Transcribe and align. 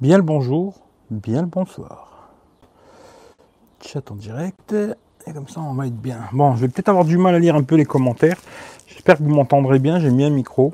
Bien 0.00 0.16
le 0.16 0.22
bonjour, 0.22 0.80
bien 1.10 1.42
le 1.42 1.46
bonsoir. 1.46 2.30
Chat 3.84 4.10
en 4.10 4.14
direct, 4.14 4.72
et 4.72 5.32
comme 5.34 5.46
ça 5.46 5.60
on 5.60 5.74
va 5.74 5.88
être 5.88 6.00
bien. 6.00 6.20
Bon, 6.32 6.56
je 6.56 6.62
vais 6.62 6.68
peut-être 6.68 6.88
avoir 6.88 7.04
du 7.04 7.18
mal 7.18 7.34
à 7.34 7.38
lire 7.38 7.54
un 7.54 7.62
peu 7.62 7.74
les 7.74 7.84
commentaires. 7.84 8.38
J'espère 8.86 9.18
que 9.18 9.22
vous 9.24 9.28
m'entendrez 9.28 9.78
bien, 9.78 10.00
j'ai 10.00 10.08
mis 10.08 10.24
un 10.24 10.30
micro. 10.30 10.72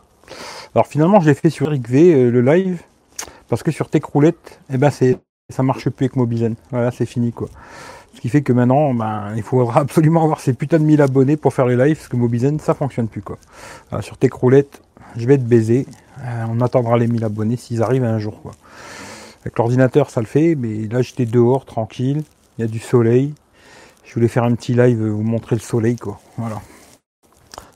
Alors 0.76 0.86
finalement, 0.86 1.18
je 1.18 1.26
l'ai 1.26 1.34
fait 1.34 1.50
sur 1.50 1.66
Eric 1.66 1.88
V, 1.88 2.14
euh, 2.14 2.30
le 2.30 2.40
live, 2.40 2.80
parce 3.48 3.64
que 3.64 3.72
sur 3.72 3.88
Techroulette, 3.88 4.60
eh 4.72 4.78
ben 4.78 4.90
ça 4.90 5.62
marche 5.64 5.90
plus 5.90 6.04
avec 6.04 6.14
Mobizen. 6.14 6.54
Voilà, 6.70 6.92
c'est 6.92 7.06
fini 7.06 7.32
quoi. 7.32 7.48
Ce 8.14 8.20
qui 8.20 8.28
fait 8.28 8.42
que 8.42 8.52
maintenant, 8.52 8.94
ben, 8.94 9.32
il 9.34 9.42
faudra 9.42 9.80
absolument 9.80 10.22
avoir 10.22 10.38
ces 10.38 10.52
putains 10.52 10.78
de 10.78 10.84
1000 10.84 11.02
abonnés 11.02 11.36
pour 11.36 11.52
faire 11.52 11.66
les 11.66 11.74
lives, 11.74 11.96
parce 11.96 12.08
que 12.08 12.16
Mobizen, 12.16 12.60
ça 12.60 12.74
fonctionne 12.74 13.08
plus 13.08 13.22
quoi. 13.22 13.38
Alors, 13.90 14.04
sur 14.04 14.18
Techroulette, 14.18 14.82
je 15.16 15.26
vais 15.26 15.34
être 15.34 15.48
baisé. 15.48 15.84
Euh, 16.20 16.44
on 16.48 16.60
attendra 16.60 16.96
les 16.96 17.08
1000 17.08 17.24
abonnés 17.24 17.56
s'ils 17.56 17.82
arrivent 17.82 18.04
un 18.04 18.20
jour 18.20 18.40
quoi. 18.40 18.52
Avec 19.46 19.58
l'ordinateur, 19.58 20.10
ça 20.10 20.20
le 20.20 20.26
fait, 20.26 20.56
mais 20.56 20.88
là 20.88 21.02
j'étais 21.02 21.24
dehors, 21.24 21.64
tranquille. 21.64 22.24
Il 22.58 22.62
y 22.62 22.64
a 22.64 22.66
du 22.66 22.80
soleil. 22.80 23.32
Je 24.04 24.12
voulais 24.12 24.26
faire 24.26 24.42
un 24.42 24.52
petit 24.56 24.74
live, 24.74 25.00
vous 25.00 25.22
montrer 25.22 25.54
le 25.54 25.60
soleil 25.60 25.94
quoi. 25.94 26.18
Voilà. 26.36 26.60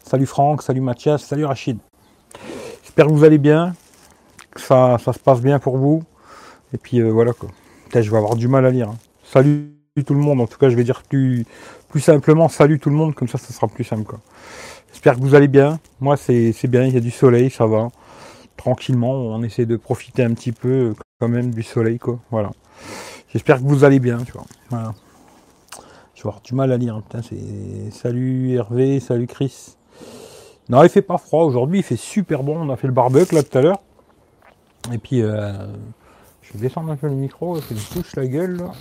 Salut 0.02 0.26
Franck, 0.26 0.62
salut 0.62 0.80
Mathias, 0.80 1.22
salut 1.22 1.44
Rachid. 1.44 1.78
J'espère 2.82 3.06
que 3.06 3.12
vous 3.12 3.22
allez 3.22 3.38
bien, 3.38 3.76
que 4.50 4.60
ça, 4.60 4.98
ça 4.98 5.12
se 5.12 5.20
passe 5.20 5.40
bien 5.40 5.60
pour 5.60 5.76
vous. 5.76 6.02
Et 6.74 6.76
puis 6.76 6.98
euh, 7.00 7.08
voilà 7.12 7.32
quoi. 7.32 7.50
Peut-être 7.88 8.04
je 8.04 8.10
vais 8.10 8.16
avoir 8.16 8.34
du 8.34 8.48
mal 8.48 8.66
à 8.66 8.70
lire. 8.72 8.88
hein. 8.88 8.98
Salut 9.22 9.70
tout 10.04 10.14
le 10.14 10.20
monde. 10.20 10.40
En 10.40 10.48
tout 10.48 10.58
cas, 10.58 10.70
je 10.70 10.74
vais 10.74 10.82
dire 10.82 11.04
plus, 11.04 11.46
plus 11.88 12.00
simplement 12.00 12.48
salut 12.48 12.80
tout 12.80 12.90
le 12.90 12.96
monde, 12.96 13.14
comme 13.14 13.28
ça, 13.28 13.38
ça 13.38 13.52
sera 13.52 13.68
plus 13.68 13.84
simple 13.84 14.02
quoi. 14.02 14.18
J'espère 14.90 15.14
que 15.14 15.20
vous 15.20 15.36
allez 15.36 15.46
bien. 15.46 15.78
Moi, 16.00 16.16
c'est 16.16 16.50
c'est 16.52 16.66
bien. 16.66 16.82
Il 16.86 16.94
y 16.94 16.96
a 16.96 17.00
du 17.00 17.12
soleil, 17.12 17.48
ça 17.48 17.66
va. 17.66 17.90
Tranquillement, 18.56 19.12
on 19.12 19.44
essaie 19.44 19.66
de 19.66 19.76
profiter 19.76 20.24
un 20.24 20.34
petit 20.34 20.50
peu 20.50 20.68
euh, 20.68 20.94
quand 21.20 21.28
même 21.28 21.52
du 21.52 21.62
soleil 21.62 21.98
quoi. 21.98 22.18
Voilà. 22.30 22.50
J'espère 23.32 23.58
que 23.58 23.62
vous 23.64 23.84
allez 23.84 24.00
bien, 24.00 24.18
tu 24.24 24.32
vois. 24.32 24.44
Voilà. 24.70 24.92
Je 26.14 26.22
vais 26.22 26.28
avoir 26.28 26.40
du 26.40 26.54
mal 26.54 26.72
à 26.72 26.76
lire. 26.76 26.96
hein. 26.96 27.02
Putain, 27.02 27.22
c'est 27.22 27.90
salut 27.92 28.54
Hervé, 28.54 28.98
salut 28.98 29.26
Chris. 29.26 29.76
Non, 30.68 30.82
il 30.82 30.88
fait 30.88 31.02
pas 31.02 31.18
froid 31.18 31.44
aujourd'hui, 31.44 31.78
il 31.80 31.82
fait 31.82 31.96
super 31.96 32.42
bon. 32.42 32.56
On 32.58 32.70
a 32.70 32.76
fait 32.76 32.86
le 32.86 32.92
barbecue 32.92 33.34
là 33.34 33.42
tout 33.42 33.56
à 33.56 33.60
l'heure. 33.60 33.80
Et 34.92 34.98
puis, 34.98 35.22
euh, 35.22 35.66
je 36.42 36.52
vais 36.54 36.58
descendre 36.60 36.90
un 36.90 36.96
peu 36.96 37.06
le 37.08 37.14
micro, 37.14 37.60
qu'il 37.60 37.76
me 37.76 37.92
touche 37.92 38.16
la 38.16 38.26
gueule 38.26 38.56
là. 38.56 38.72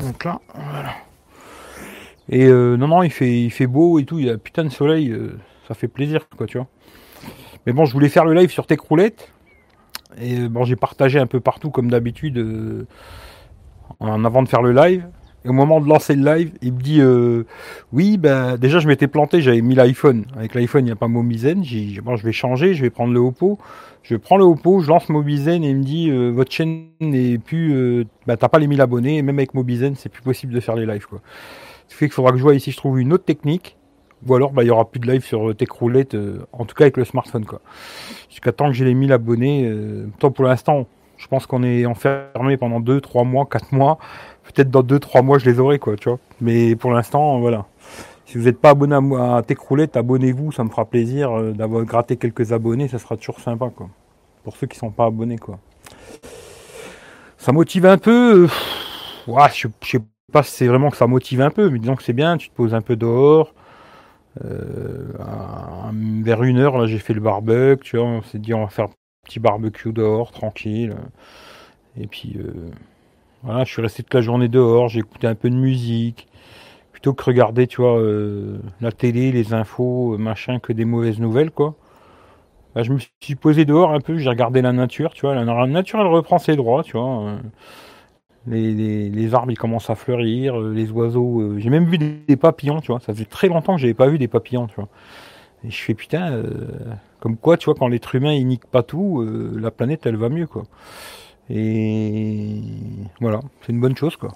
Donc 0.00 0.24
là, 0.24 0.40
voilà. 0.54 0.94
Et 2.28 2.46
euh, 2.46 2.76
non, 2.76 2.88
non, 2.88 3.02
il 3.02 3.10
fait, 3.10 3.42
il 3.42 3.50
fait 3.50 3.66
beau 3.66 3.98
et 3.98 4.04
tout, 4.04 4.18
il 4.18 4.26
y 4.26 4.30
a 4.30 4.38
putain 4.38 4.64
de 4.64 4.68
soleil, 4.68 5.10
euh, 5.10 5.38
ça 5.66 5.74
fait 5.74 5.88
plaisir 5.88 6.28
quoi, 6.36 6.46
tu 6.46 6.58
vois. 6.58 6.66
Mais 7.66 7.72
bon, 7.72 7.84
je 7.84 7.92
voulais 7.92 8.08
faire 8.08 8.24
le 8.24 8.34
live 8.34 8.50
sur 8.50 8.66
Techroulette. 8.66 9.32
Et 10.20 10.38
euh, 10.38 10.48
bon, 10.48 10.64
j'ai 10.64 10.76
partagé 10.76 11.18
un 11.18 11.26
peu 11.26 11.40
partout 11.40 11.70
comme 11.70 11.90
d'habitude 11.90 12.38
euh, 12.38 12.86
en 13.98 14.24
avant 14.24 14.42
de 14.42 14.48
faire 14.48 14.62
le 14.62 14.72
live. 14.72 15.06
Et 15.44 15.48
au 15.48 15.54
moment 15.54 15.80
de 15.80 15.88
lancer 15.88 16.14
le 16.14 16.22
live, 16.22 16.52
il 16.60 16.74
me 16.74 16.80
dit 16.80 17.00
euh, 17.00 17.44
oui, 17.94 18.18
ben 18.18 18.58
déjà 18.58 18.78
je 18.78 18.86
m'étais 18.86 19.06
planté, 19.06 19.40
j'avais 19.40 19.62
mis 19.62 19.74
l'iPhone. 19.74 20.26
Avec 20.36 20.54
l'iPhone, 20.54 20.82
il 20.82 20.86
n'y 20.86 20.92
a 20.92 20.96
pas 20.96 21.08
Mobizen. 21.08 21.64
J'ai 21.64 21.80
dit, 21.80 22.00
bon, 22.02 22.16
je 22.16 22.24
vais 22.24 22.32
changer, 22.32 22.74
je 22.74 22.82
vais 22.82 22.90
prendre 22.90 23.14
le 23.14 23.20
Oppo. 23.20 23.58
Je 24.02 24.16
prends 24.16 24.36
le 24.36 24.44
Oppo, 24.44 24.80
je 24.80 24.88
lance 24.88 25.08
Mobizen 25.08 25.64
et 25.64 25.70
il 25.70 25.76
me 25.78 25.82
dit 25.82 26.10
votre 26.10 26.52
chaîne 26.52 26.88
n'est 27.00 27.38
plus, 27.38 28.04
ben, 28.26 28.36
t'as 28.36 28.48
pas 28.48 28.58
les 28.58 28.66
1000 28.66 28.80
abonnés. 28.82 29.16
Et 29.16 29.22
même 29.22 29.38
avec 29.38 29.54
Mobizen, 29.54 29.94
c'est 29.94 30.10
plus 30.10 30.22
possible 30.22 30.52
de 30.52 30.60
faire 30.60 30.74
les 30.74 30.84
lives 30.84 31.06
quoi. 31.06 31.20
Ce 31.88 31.94
qui 31.94 31.98
fait 31.98 32.06
qu'il 32.06 32.14
faudra 32.14 32.32
que 32.32 32.38
je 32.38 32.42
vois 32.42 32.54
ici, 32.54 32.70
je 32.70 32.76
trouve 32.76 33.00
une 33.00 33.12
autre 33.12 33.24
technique. 33.24 33.76
Ou 34.26 34.34
alors, 34.34 34.52
bah, 34.52 34.62
il 34.62 34.66
y 34.66 34.70
aura 34.70 34.90
plus 34.90 35.00
de 35.00 35.10
live 35.10 35.24
sur 35.24 35.50
euh, 35.50 35.54
Techroulette, 35.54 36.14
euh, 36.14 36.46
en 36.52 36.64
tout 36.64 36.74
cas 36.74 36.84
avec 36.84 36.96
le 36.96 37.04
smartphone, 37.04 37.46
quoi. 37.46 37.60
Jusqu'à 38.28 38.52
temps 38.52 38.66
que 38.66 38.72
j'ai 38.72 38.84
les 38.84 38.94
1000 38.94 39.12
abonnés. 39.12 39.64
Euh, 39.64 40.08
toi, 40.18 40.30
pour 40.30 40.44
l'instant, 40.44 40.86
je 41.16 41.26
pense 41.26 41.46
qu'on 41.46 41.62
est 41.62 41.86
enfermé 41.86 42.56
pendant 42.56 42.80
2, 42.80 43.00
3 43.00 43.24
mois, 43.24 43.46
4 43.50 43.72
mois. 43.72 43.98
Peut-être 44.44 44.70
dans 44.70 44.82
2, 44.82 44.98
3 44.98 45.22
mois, 45.22 45.38
je 45.38 45.48
les 45.48 45.58
aurai, 45.58 45.78
quoi, 45.78 45.96
tu 45.96 46.08
vois. 46.08 46.18
Mais 46.40 46.76
pour 46.76 46.92
l'instant, 46.92 47.40
voilà. 47.40 47.66
Si 48.26 48.38
vous 48.38 48.44
n'êtes 48.44 48.60
pas 48.60 48.70
abonné 48.70 48.94
à, 48.94 49.36
à 49.36 49.42
Techroulette, 49.42 49.96
abonnez-vous, 49.96 50.52
ça 50.52 50.64
me 50.64 50.68
fera 50.68 50.84
plaisir 50.84 51.52
d'avoir 51.54 51.84
gratté 51.84 52.16
quelques 52.16 52.52
abonnés, 52.52 52.88
ça 52.88 52.98
sera 52.98 53.16
toujours 53.16 53.40
sympa, 53.40 53.70
quoi. 53.74 53.88
Pour 54.44 54.56
ceux 54.56 54.66
qui 54.66 54.78
sont 54.78 54.90
pas 54.90 55.06
abonnés, 55.06 55.38
quoi. 55.38 55.58
Ça 57.38 57.52
motive 57.52 57.86
un 57.86 57.98
peu. 57.98 58.46
je, 59.26 59.68
je 59.82 59.90
sais 59.90 59.98
pas 60.30 60.42
si 60.42 60.52
c'est 60.52 60.66
vraiment 60.66 60.90
que 60.90 60.96
ça 60.96 61.06
motive 61.06 61.40
un 61.40 61.50
peu, 61.50 61.70
mais 61.70 61.78
disons 61.78 61.96
que 61.96 62.02
c'est 62.02 62.12
bien, 62.12 62.36
tu 62.36 62.50
te 62.50 62.54
poses 62.54 62.74
un 62.74 62.82
peu 62.82 62.96
dehors. 62.96 63.52
Euh, 64.44 65.12
vers 66.24 66.42
une 66.42 66.58
heure, 66.58 66.78
là, 66.78 66.86
j'ai 66.86 66.98
fait 66.98 67.14
le 67.14 67.20
barbecue, 67.20 67.82
tu 67.82 67.96
vois, 67.96 68.06
on 68.06 68.22
s'est 68.22 68.38
dit 68.38 68.54
on 68.54 68.62
va 68.64 68.68
faire 68.70 68.86
un 68.86 68.90
petit 69.24 69.40
barbecue 69.40 69.92
dehors, 69.92 70.32
tranquille. 70.32 70.94
Et 71.96 72.06
puis, 72.06 72.36
euh, 72.38 72.70
voilà, 73.42 73.64
je 73.64 73.72
suis 73.72 73.82
resté 73.82 74.02
toute 74.02 74.14
la 74.14 74.22
journée 74.22 74.48
dehors, 74.48 74.88
j'ai 74.88 75.00
écouté 75.00 75.26
un 75.26 75.34
peu 75.34 75.50
de 75.50 75.56
musique, 75.56 76.28
plutôt 76.92 77.14
que 77.14 77.24
regarder, 77.24 77.66
tu 77.68 77.82
vois, 77.82 77.98
euh, 78.00 78.58
la 78.80 78.92
télé, 78.92 79.32
les 79.32 79.54
infos, 79.54 80.18
machin, 80.18 80.60
que 80.60 80.72
des 80.74 80.86
mauvaises 80.86 81.20
nouvelles, 81.20 81.50
quoi. 81.52 81.76
Je 82.76 82.92
me 82.92 82.98
suis 83.20 83.34
posé 83.34 83.64
dehors 83.64 83.92
un 83.92 84.00
peu, 84.00 84.18
j'ai 84.18 84.28
regardé 84.28 84.62
la 84.62 84.72
nature, 84.72 85.12
tu 85.12 85.22
vois, 85.22 85.34
la 85.34 85.66
nature, 85.66 86.00
elle 86.00 86.06
reprend 86.06 86.38
ses 86.38 86.54
droits, 86.56 86.84
tu 86.84 86.96
vois. 86.96 87.38
Les, 88.46 89.34
arbres 89.34 89.52
ils 89.52 89.58
commencent 89.58 89.90
à 89.90 89.94
fleurir, 89.94 90.58
euh, 90.60 90.72
les 90.72 90.90
oiseaux. 90.90 91.40
euh, 91.40 91.58
j'ai 91.58 91.70
même 91.70 91.84
vu 91.86 91.98
des, 91.98 92.36
papillons, 92.36 92.80
tu 92.80 92.88
vois. 92.92 93.00
Ça 93.00 93.12
faisait 93.12 93.24
très 93.24 93.48
longtemps 93.48 93.74
que 93.74 93.80
j'avais 93.80 93.94
pas 93.94 94.08
vu 94.08 94.18
des 94.18 94.28
papillons, 94.28 94.66
tu 94.66 94.76
vois. 94.76 94.88
Et 95.64 95.70
je 95.70 95.82
fais 95.82 95.94
putain, 95.94 96.32
euh, 96.32 96.68
comme 97.20 97.36
quoi, 97.36 97.56
tu 97.56 97.66
vois, 97.66 97.74
quand 97.74 97.88
l'être 97.88 98.14
humain 98.14 98.32
il 98.32 98.46
nique 98.46 98.66
pas 98.66 98.82
tout, 98.82 99.26
la 99.56 99.70
planète 99.70 100.06
elle 100.06 100.16
va 100.16 100.28
mieux, 100.28 100.46
quoi. 100.46 100.64
Et 101.50 102.60
voilà, 103.20 103.40
c'est 103.62 103.72
une 103.72 103.80
bonne 103.80 103.96
chose, 103.96 104.16
quoi. 104.16 104.30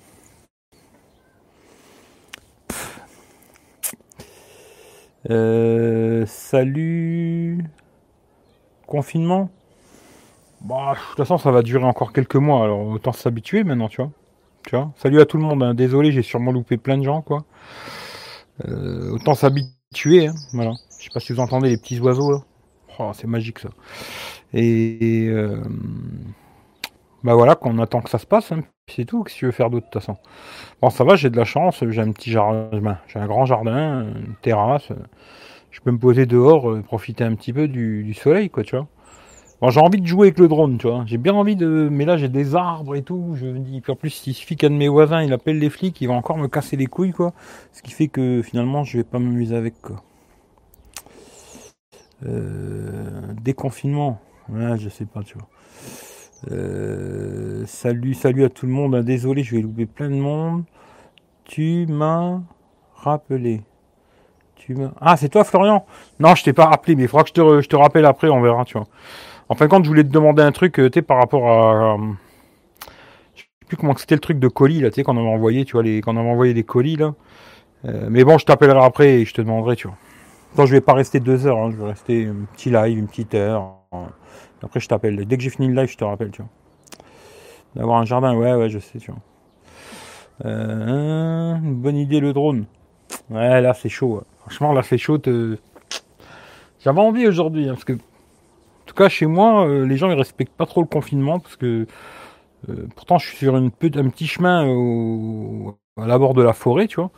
Salut. 6.27 7.65
Confinement? 8.87 9.51
Bah, 10.65 10.95
de 10.95 11.09
toute 11.09 11.19
façon, 11.19 11.37
ça 11.37 11.51
va 11.51 11.63
durer 11.63 11.85
encore 11.85 12.13
quelques 12.13 12.37
mois, 12.37 12.65
alors 12.65 12.87
autant 12.89 13.13
s'habituer 13.13 13.65
maintenant, 13.65 13.89
tu 13.89 14.01
vois. 14.01 14.11
Tu 14.67 14.77
vois. 14.77 14.93
Salut 14.97 15.21
à 15.21 15.27
tout 15.27 15.37
le 15.37 15.43
monde, 15.43 15.63
hein. 15.63 15.75
désolé, 15.75 16.11
j'ai 16.11 16.23
sûrement 16.23 16.53
loupé 16.53 16.79
plein 16.79 16.97
de 16.97 17.05
gens, 17.05 17.21
quoi. 17.21 17.45
Euh, 18.67 19.11
autant 19.11 19.35
s'habituer, 19.35 20.29
hein. 20.29 20.35
voilà. 20.53 20.73
Je 20.99 21.05
sais 21.05 21.11
pas 21.13 21.21
si 21.21 21.33
vous 21.33 21.41
entendez 21.41 21.69
les 21.69 21.77
petits 21.77 22.01
oiseaux, 22.01 22.33
là. 22.33 22.39
Oh, 22.99 23.11
c'est 23.13 23.27
magique, 23.27 23.59
ça. 23.59 23.69
Et, 24.55 25.27
euh, 25.29 25.63
bah 27.23 27.35
voilà, 27.35 27.55
qu'on 27.57 27.79
attend 27.79 28.01
que 28.01 28.11
ça 28.11 28.19
se 28.19 28.27
passe, 28.27 28.53
hein. 28.53 28.61
C'est 28.89 29.07
tout, 29.07 29.23
qu'est-ce 29.23 29.35
que 29.37 29.39
tu 29.41 29.47
veux 29.47 29.53
faire 29.53 29.71
d'autre, 29.71 29.87
de 29.87 29.91
toute 29.91 30.03
façon? 30.03 30.19
Bon, 30.81 30.91
ça 30.91 31.05
va, 31.05 31.17
j'ai 31.17 31.31
de 31.31 31.37
la 31.37 31.45
chance, 31.45 31.83
j'ai 31.89 32.01
un 32.03 32.13
petit 32.13 32.31
jardin, 32.31 32.69
ben, 32.81 32.99
j'ai 33.09 33.19
un 33.19 33.27
grand 33.27 33.47
jardin, 33.47 34.03
une 34.15 34.35
terrasse. 34.43 34.89
Je 35.71 35.81
peux 35.81 35.91
me 35.91 35.99
poser 35.99 36.27
dehors, 36.27 36.71
euh, 36.71 36.83
profiter 36.83 37.25
un 37.25 37.35
petit 37.35 37.53
peu 37.53 37.69
du 37.69 38.15
soleil, 38.15 38.51
quoi, 38.51 38.63
tu 38.65 38.77
vois. 38.77 38.87
Bon, 39.61 39.71
j'ai 39.71 39.81
envie 39.81 40.01
de 40.01 40.07
jouer 40.07 40.29
avec 40.29 40.39
le 40.39 40.49
drone, 40.49 40.79
tu 40.79 40.89
vois. 40.89 41.05
J'ai 41.07 41.17
bien 41.17 41.35
envie 41.35 41.57
de. 41.57 41.89
Mais 41.91 42.05
là, 42.05 42.17
j'ai 42.17 42.29
des 42.29 42.55
arbres 42.55 42.97
et 42.97 43.03
tout. 43.03 43.35
Je 43.37 43.47
me 43.47 43.61
dis 43.61 43.81
qu'en 43.83 43.95
plus, 43.95 44.27
il 44.27 44.35
suffit 44.35 44.57
qu'un 44.57 44.71
de 44.71 44.75
mes 44.75 44.89
voisins, 44.89 45.23
il 45.23 45.33
appelle 45.33 45.59
les 45.59 45.71
flics, 45.71 46.01
il 46.01 46.09
va 46.09 46.15
encore 46.15 46.37
me 46.39 46.49
casser 46.49 46.77
les 46.77 46.87
couilles, 46.87 47.13
quoi. 47.13 47.33
Ce 47.73 47.83
qui 47.83 47.93
fait 47.93 48.09
que 48.09 48.43
finalement, 48.43 48.85
je 48.85 48.99
vais 48.99 49.05
pas 49.05 49.19
m'amuser 49.19 49.57
avec, 49.57 49.81
quoi. 49.81 50.03
Euh, 52.27 53.33
déconfinement. 53.43 54.21
Ouais, 54.49 54.79
je 54.79 54.89
sais 54.89 55.07
pas, 55.07 55.23
tu 55.23 55.35
vois. 55.39 55.49
Euh, 56.51 57.65
salut, 57.67 58.15
salut 58.15 58.45
à 58.45 58.49
tout 58.51 58.67
le 58.67 58.73
monde. 58.73 58.97
Désolé, 59.03 59.43
je 59.43 59.57
vais 59.57 59.63
louper 59.63 59.87
plein 59.87 60.11
de 60.11 60.17
monde. 60.17 60.65
Tu 61.45 61.87
m'as 61.89 62.41
rappelé. 62.95 63.63
Tu 64.57 64.75
m'as... 64.75 64.91
Ah, 65.01 65.17
c'est 65.17 65.29
toi, 65.29 65.45
Florian? 65.45 65.85
Non, 66.19 66.35
je 66.35 66.45
t'ai 66.45 66.53
pas 66.53 66.67
rappelé, 66.67 66.97
mais 66.97 67.05
il 67.05 67.09
faudra 67.09 67.25
que 67.25 67.29
je 67.31 67.35
te, 67.35 67.61
je 67.63 67.69
te 67.69 67.77
rappelle 67.77 68.05
après, 68.07 68.29
on 68.29 68.41
verra, 68.41 68.65
tu 68.65 68.79
vois. 68.79 68.87
En 69.49 69.55
fin 69.55 69.67
de 69.67 69.71
compte, 69.71 69.85
je 69.85 69.89
voulais 69.89 70.05
te 70.05 70.09
demander 70.09 70.43
un 70.43 70.53
truc, 70.53 70.79
euh, 70.81 70.89
tu 70.89 70.99
sais, 70.99 71.03
par 71.03 71.19
rapport 71.19 71.49
à... 71.51 71.95
euh, 71.95 71.99
Je 73.35 73.43
sais 73.43 73.49
plus 73.69 73.77
comment 73.77 73.95
c'était 73.97 74.15
le 74.15 74.21
truc 74.21 74.39
de 74.39 74.49
colis, 74.49 74.81
là, 74.81 74.91
tu 74.91 74.97
sais, 74.97 75.03
qu'on 75.03 75.17
avait 75.17 75.27
envoyé, 75.29 75.65
tu 75.65 75.73
vois, 75.73 75.83
les... 75.83 76.01
qu'on 76.01 76.17
avait 76.17 76.29
envoyé 76.29 76.55
des 76.55 76.65
colis, 76.65 76.97
là. 76.97 77.15
Euh, 77.85 78.07
mais 78.11 78.25
bon, 78.25 78.39
je 78.39 78.47
t'appellerai 78.47 78.83
après 78.83 79.21
et 79.21 79.25
je 79.25 79.35
te 79.35 79.43
demanderai, 79.43 79.77
tu 79.77 79.87
vois. 79.89 79.97
Non, 80.57 80.67
je 80.67 80.73
vais 80.73 80.81
pas 80.81 80.95
rester 80.95 81.21
deux 81.21 81.47
heures, 81.47 81.59
hein, 81.59 81.71
je 81.71 81.77
vais 81.77 81.87
rester 81.89 82.27
un 82.27 82.47
petit 82.55 82.71
live, 82.71 82.97
une 82.99 83.09
petite 83.09 83.35
heure. 83.35 83.75
Après, 84.63 84.81
je 84.81 84.89
t'appelle. 84.89 85.27
Dès 85.27 85.37
que 85.37 85.43
j'ai 85.43 85.51
fini 85.51 85.69
le 85.69 85.75
live, 85.75 85.91
je 85.91 85.97
te 85.97 86.05
rappelle, 86.05 86.31
tu 86.31 86.41
vois. 86.43 86.51
D'avoir 87.75 87.99
un 87.99 88.05
jardin, 88.05 88.35
ouais, 88.35 88.55
ouais, 88.55 88.71
je 88.71 88.79
sais, 88.79 88.99
tu 88.99 89.11
vois. 89.11 89.21
Une 90.45 91.75
bonne 91.75 91.97
idée, 91.97 92.21
le 92.21 92.33
drone. 92.33 92.67
Ouais, 93.31 93.61
là, 93.61 93.75
c'est 93.75 93.89
chaud. 93.89 94.23
Franchement, 94.41 94.73
là, 94.73 94.83
c'est 94.83 94.97
chaud. 94.97 95.19
J'avais 96.81 97.01
envie 97.01 97.27
aujourd'hui, 97.27 97.69
hein, 97.69 97.73
parce 97.75 97.85
que, 97.85 97.95
tout 98.95 99.03
cas, 99.03 99.09
chez 99.09 99.27
moi, 99.27 99.67
euh, 99.67 99.85
les 99.87 99.97
gens, 99.97 100.09
ils 100.09 100.17
respectent 100.17 100.57
pas 100.57 100.67
trop 100.67 100.81
le 100.81 100.87
confinement, 100.87 101.41
parce 101.41 101.57
que, 101.57 101.87
euh, 102.69 102.87
pourtant, 102.95 103.19
je 103.19 103.27
suis 103.27 103.37
sur 103.39 103.57
un 103.57 103.69
petit 103.69 104.27
chemin 104.27 104.63
à 105.97 106.07
l'abord 106.07 106.35
de 106.35 106.43
la 106.43 106.53
forêt, 106.53 106.87
tu 106.87 106.97
vois. 107.01 107.11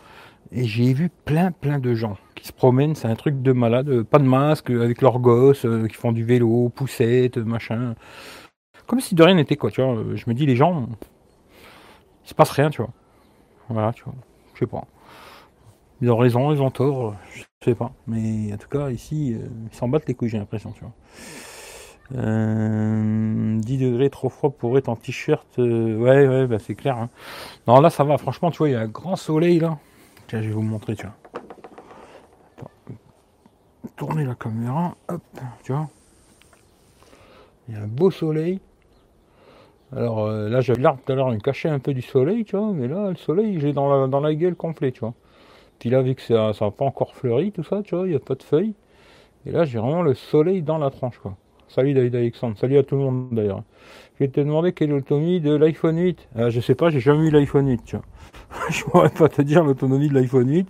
Et 0.52 0.64
j'ai 0.64 0.92
vu 0.94 1.10
plein, 1.24 1.50
plein 1.52 1.78
de 1.78 1.94
gens 1.94 2.16
qui 2.34 2.46
se 2.46 2.52
promènent, 2.52 2.94
c'est 2.94 3.08
un 3.08 3.14
truc 3.14 3.42
de 3.42 3.52
malade. 3.52 4.04
Pas 4.04 4.18
de 4.18 4.24
masque, 4.24 4.70
avec 4.70 5.02
leurs 5.02 5.18
gosses, 5.18 5.66
qui 5.88 5.94
font 5.94 6.12
du 6.12 6.24
vélo, 6.24 6.70
poussettes, 6.70 7.36
machin. 7.36 7.94
Comme 8.86 9.00
si 9.00 9.14
de 9.14 9.22
rien 9.22 9.34
n'était, 9.34 9.56
quoi, 9.56 9.70
tu 9.70 9.82
vois. 9.82 10.02
Je 10.14 10.24
me 10.28 10.34
dis, 10.34 10.46
les 10.46 10.56
gens, 10.56 10.88
il 12.24 12.28
se 12.28 12.34
passe 12.34 12.50
rien, 12.50 12.70
tu 12.70 12.80
vois. 12.82 12.92
Voilà, 13.68 13.92
tu 13.92 14.04
vois. 14.04 14.14
Je 14.54 14.60
sais 14.60 14.66
pas. 14.66 14.84
Ils 16.00 16.10
ont 16.10 16.16
raison, 16.16 16.52
ils 16.52 16.62
ont 16.62 16.70
tort, 16.70 17.14
je 17.34 17.42
sais 17.64 17.74
pas. 17.74 17.92
Mais 18.06 18.52
en 18.52 18.56
tout 18.56 18.68
cas, 18.68 18.90
ici, 18.90 19.36
ils 19.70 19.76
s'en 19.76 19.88
battent 19.88 20.08
les 20.08 20.14
couilles, 20.14 20.28
j'ai 20.30 20.38
l'impression, 20.38 20.72
tu 20.72 20.80
vois. 20.80 20.92
10 22.10 23.78
degrés 23.78 24.10
trop 24.10 24.28
froid 24.28 24.50
pour 24.50 24.78
être 24.78 24.88
en 24.88 24.96
t-shirt. 24.96 25.46
ouais, 25.58 26.28
ouais, 26.28 26.46
bah 26.46 26.58
c'est 26.58 26.74
clair. 26.74 26.96
Hein. 26.96 27.10
Non, 27.66 27.80
là 27.80 27.90
ça 27.90 28.04
va. 28.04 28.18
Franchement, 28.18 28.50
tu 28.50 28.58
vois, 28.58 28.68
il 28.68 28.72
y 28.72 28.76
a 28.76 28.80
un 28.80 28.88
grand 28.88 29.16
soleil 29.16 29.58
là. 29.58 29.78
Tiens, 30.28 30.42
je 30.42 30.48
vais 30.48 30.54
vous 30.54 30.62
montrer, 30.62 30.96
tu 30.96 31.06
vois. 31.06 31.14
Tourner 33.96 34.24
la 34.24 34.34
caméra. 34.34 34.94
Hop, 35.08 35.22
tu 35.62 35.72
vois. 35.72 35.88
Il 37.68 37.74
y 37.74 37.78
a 37.78 37.82
un 37.82 37.86
beau 37.86 38.10
soleil. 38.10 38.60
Alors 39.94 40.28
là, 40.28 40.60
j'avais 40.60 40.82
l'air 40.82 40.96
tout 40.96 41.12
à 41.12 41.14
l'heure 41.14 41.30
de 41.30 41.34
me 41.34 41.40
cacher 41.40 41.68
un 41.68 41.78
peu 41.78 41.94
du 41.94 42.02
soleil, 42.02 42.44
tu 42.44 42.56
vois. 42.56 42.72
Mais 42.72 42.88
là, 42.88 43.10
le 43.10 43.16
soleil, 43.16 43.60
j'ai 43.60 43.72
dans 43.72 43.88
la, 43.88 44.06
dans 44.08 44.20
la 44.20 44.34
gueule 44.34 44.56
complet, 44.56 44.92
tu 44.92 45.00
vois. 45.00 45.14
Puis 45.78 45.90
là, 45.90 46.02
vu 46.02 46.14
que 46.14 46.22
ça 46.22 46.52
n'a 46.60 46.70
pas 46.70 46.84
encore 46.84 47.14
fleuri, 47.14 47.52
tout 47.52 47.62
ça, 47.62 47.82
tu 47.82 47.94
vois, 47.94 48.06
il 48.06 48.10
n'y 48.10 48.16
a 48.16 48.20
pas 48.20 48.34
de 48.34 48.42
feuilles. 48.42 48.74
Et 49.46 49.52
là, 49.52 49.64
j'ai 49.64 49.78
vraiment 49.78 50.02
le 50.02 50.14
soleil 50.14 50.62
dans 50.62 50.78
la 50.78 50.90
tranche, 50.90 51.18
quoi. 51.18 51.36
Salut 51.68 51.94
David 51.94 52.14
Alexandre, 52.14 52.56
salut 52.56 52.78
à 52.78 52.84
tout 52.84 52.94
le 52.94 53.02
monde 53.02 53.28
d'ailleurs. 53.32 53.62
Je 54.14 54.24
vais 54.24 54.30
te 54.30 54.40
demander 54.40 54.72
quelle 54.72 54.90
est 54.90 54.92
l'autonomie 54.92 55.40
de 55.40 55.54
l'iPhone 55.54 55.98
8. 55.98 56.28
Euh, 56.36 56.50
je 56.50 56.60
sais 56.60 56.76
pas, 56.76 56.90
j'ai 56.90 57.00
jamais 57.00 57.26
eu 57.26 57.30
l'iPhone 57.30 57.68
8, 57.68 57.82
tu 57.84 57.96
vois. 57.96 58.04
je 58.70 58.84
pourrais 58.84 59.10
pas 59.10 59.28
te 59.28 59.42
dire 59.42 59.64
l'autonomie 59.64 60.08
de 60.08 60.14
l'iPhone 60.14 60.48
8, 60.48 60.68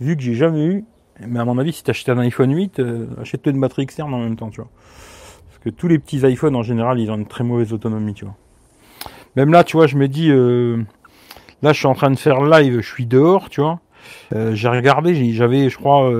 vu 0.00 0.16
que 0.16 0.22
j'ai 0.22 0.34
jamais 0.34 0.66
eu. 0.66 0.84
Mais 1.20 1.38
à 1.38 1.44
mon 1.44 1.56
avis, 1.58 1.72
si 1.72 1.84
tu 1.84 1.90
achètes 1.90 2.08
un 2.08 2.18
iPhone 2.18 2.52
8, 2.52 2.80
euh, 2.80 3.06
achète-toi 3.20 3.52
une 3.52 3.60
batterie 3.60 3.82
externe 3.82 4.12
en 4.12 4.18
même 4.18 4.36
temps, 4.36 4.50
tu 4.50 4.60
vois. 4.60 4.70
Parce 5.46 5.58
que 5.62 5.70
tous 5.70 5.86
les 5.86 6.00
petits 6.00 6.18
iPhones 6.18 6.56
en 6.56 6.64
général, 6.64 6.98
ils 6.98 7.10
ont 7.12 7.16
une 7.16 7.26
très 7.26 7.44
mauvaise 7.44 7.72
autonomie, 7.72 8.14
tu 8.14 8.24
vois. 8.24 8.34
Même 9.36 9.52
là, 9.52 9.62
tu 9.62 9.76
vois, 9.76 9.86
je 9.86 9.96
me 9.96 10.08
dis, 10.08 10.30
euh, 10.30 10.82
là, 11.62 11.72
je 11.72 11.78
suis 11.78 11.86
en 11.86 11.94
train 11.94 12.10
de 12.10 12.18
faire 12.18 12.42
live, 12.42 12.80
je 12.80 12.86
suis 12.92 13.06
dehors, 13.06 13.50
tu 13.50 13.60
vois. 13.60 13.78
Euh, 14.34 14.54
j'ai 14.54 14.68
regardé, 14.68 15.32
j'avais, 15.32 15.70
je 15.70 15.78
crois, 15.78 16.10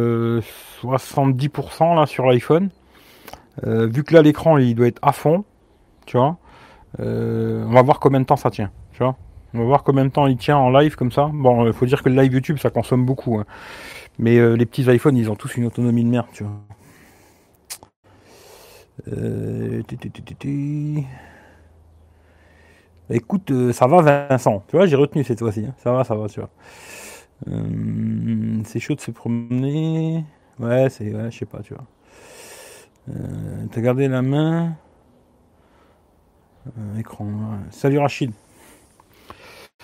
70% 0.85 1.97
là 1.97 2.07
sur 2.07 2.27
l'iPhone. 2.27 2.71
Euh, 3.62 3.87
vu 3.87 4.03
que 4.03 4.15
là 4.15 4.23
l'écran 4.23 4.59
il 4.59 4.75
doit 4.75 4.89
être 4.89 4.99
à 5.03 5.12
fond, 5.12 5.45
tu 6.06 6.17
vois, 6.17 6.39
euh, 7.01 7.65
on 7.67 7.73
va 7.73 7.83
voir 7.83 8.01
combien 8.01 8.21
de 8.21 8.27
temps 8.27 8.37
ça 8.37 8.51
tient, 8.51 8.71
tu 8.93 8.99
vois. 8.99 9.17
On 9.55 9.59
va 9.59 9.65
voir 9.65 9.85
combien 9.85 10.05
de 10.05 10.11
temps 10.11 10.27
il 10.27 10.37
tient 10.37 10.56
en 10.56 10.71
live 10.71 10.97
comme 10.97 11.12
ça. 11.12 11.31
Bon, 11.33 11.67
il 11.67 11.73
faut 11.73 11.87
dire 11.87 12.03
que 12.03 12.09
le 12.09 12.21
live 12.21 12.33
YouTube 12.35 12.59
ça 12.59 12.71
consomme 12.71 13.06
beaucoup, 13.06 13.39
hein. 13.39 13.45
mais 14.19 14.39
euh, 14.39 14.55
les 14.56 14.67
petits 14.67 14.83
iPhones 14.83 15.17
ils 15.17 15.31
ont 15.31 15.37
tous 15.37 15.56
une 15.56 15.67
autonomie 15.67 16.05
de 16.05 16.09
merde, 16.11 16.27
tu 16.33 16.45
vois. 16.45 16.53
Écoute, 23.11 23.53
ça 23.73 23.87
va 23.87 24.29
Vincent, 24.29 24.65
tu 24.69 24.77
vois, 24.77 24.87
j'ai 24.87 24.97
retenu 24.97 25.25
cette 25.25 25.39
fois-ci, 25.41 25.67
hein. 25.67 25.75
ça 25.79 25.93
va, 25.93 26.05
ça 26.05 26.15
va, 26.15 26.27
tu 26.29 26.41
vois. 26.41 26.51
c'est 28.65 28.81
chaud 28.81 28.95
de 28.95 29.01
se 29.01 29.11
promener. 29.11 30.25
Ouais, 30.59 30.89
c'est, 30.89 31.12
ouais, 31.12 31.31
je 31.31 31.39
sais 31.39 31.47
pas, 31.47 31.61
tu 31.61 31.75
vois. 31.75 31.85
Euh, 33.09 33.67
T'as 33.71 33.81
gardé 33.81 34.09
la 34.09 34.23
main. 34.23 34.77
Euh, 36.67 36.99
écran. 36.99 37.29
Salut 37.71 37.99
Rachid. 37.99 38.33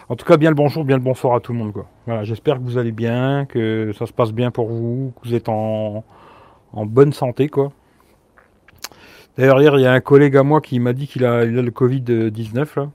En 0.09 0.17
tout 0.17 0.25
cas, 0.25 0.37
bien 0.37 0.51
le 0.51 0.57
bonjour, 0.57 0.85
bien 0.85 0.97
le 0.97 1.03
bonsoir 1.03 1.35
à 1.35 1.41
tout 1.41 1.53
le 1.53 1.59
monde. 1.59 1.73
Voilà, 2.07 2.25
j'espère 2.25 2.57
que 2.57 2.63
vous 2.63 2.79
allez 2.79 2.93
bien, 2.93 3.47
que 3.47 3.93
ça 3.97 4.07
se 4.07 4.13
passe 4.13 4.33
bien 4.33 4.51
pour 4.51 4.69
vous, 4.69 5.13
que 5.21 5.29
vous 5.29 5.35
êtes 5.35 5.49
en, 5.49 6.05
bonne 6.73 7.13
santé. 7.13 7.49
quoi. 7.49 7.73
D'ailleurs, 9.37 9.61
hier, 9.61 9.77
il 9.77 9.83
y 9.83 9.87
a 9.87 9.93
un 9.93 10.01
collègue 10.01 10.37
à 10.37 10.43
moi 10.43 10.61
qui 10.61 10.81
m'a 10.81 10.93
dit 10.93 11.07
qu'il 11.07 11.25
a, 11.25 11.45
le 11.45 11.71
Covid-19. 11.71 12.89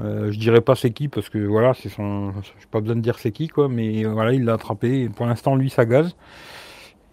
Euh, 0.00 0.30
je 0.30 0.38
dirais 0.38 0.60
pas 0.60 0.76
c'est 0.76 0.92
qui 0.92 1.08
parce 1.08 1.28
que 1.28 1.38
voilà, 1.38 1.74
c'est 1.74 1.88
son. 1.88 2.32
Pas 2.70 2.80
besoin 2.80 2.94
de 2.94 3.00
dire 3.00 3.18
c'est 3.18 3.32
qui 3.32 3.48
quoi, 3.48 3.68
mais 3.68 4.04
voilà, 4.04 4.32
il 4.32 4.44
l'a 4.44 4.54
attrapé. 4.54 5.08
pour 5.08 5.26
l'instant, 5.26 5.56
lui, 5.56 5.70
ça 5.70 5.84
gaze. 5.84 6.16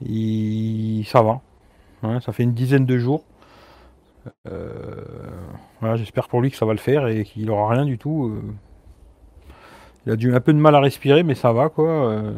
Il... 0.01 1.03
Ça 1.05 1.21
va 1.23 1.41
ça 2.21 2.31
fait 2.31 2.43
une 2.43 2.53
dizaine 2.53 2.85
de 2.85 2.97
jours. 2.97 3.23
Euh, 4.47 5.03
j'espère 5.95 6.27
pour 6.27 6.41
lui 6.41 6.51
que 6.51 6.57
ça 6.57 6.65
va 6.65 6.73
le 6.73 6.79
faire 6.79 7.07
et 7.07 7.23
qu'il 7.23 7.49
aura 7.49 7.73
rien 7.73 7.85
du 7.85 7.97
tout. 7.97 8.33
Euh. 8.33 8.41
Il 10.05 10.11
a 10.11 10.15
dû 10.15 10.33
un 10.33 10.39
peu 10.39 10.53
de 10.53 10.59
mal 10.59 10.75
à 10.75 10.79
respirer, 10.79 11.23
mais 11.23 11.35
ça 11.35 11.51
va 11.51 11.69
quoi. 11.69 11.89
Euh, 11.89 12.33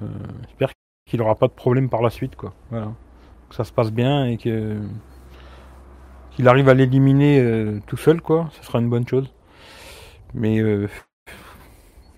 j'espère 0.47 0.69
qu'il 1.05 1.21
aura 1.21 1.35
pas 1.35 1.47
de 1.47 1.53
problème 1.53 1.89
par 1.89 2.01
la 2.01 2.09
suite 2.09 2.35
quoi. 2.35 2.53
Que 2.71 3.55
ça 3.55 3.63
se 3.63 3.71
passe 3.71 3.91
bien 3.91 4.25
et 4.25 4.37
que 4.37 4.77
qu'il 6.31 6.47
arrive 6.47 6.69
à 6.69 6.73
l'éliminer 6.73 7.79
tout 7.87 7.97
seul 7.97 8.21
quoi. 8.21 8.49
Ce 8.53 8.63
sera 8.63 8.79
une 8.79 8.89
bonne 8.89 9.07
chose. 9.07 9.31
Mais 10.33 10.61
en 10.61 10.87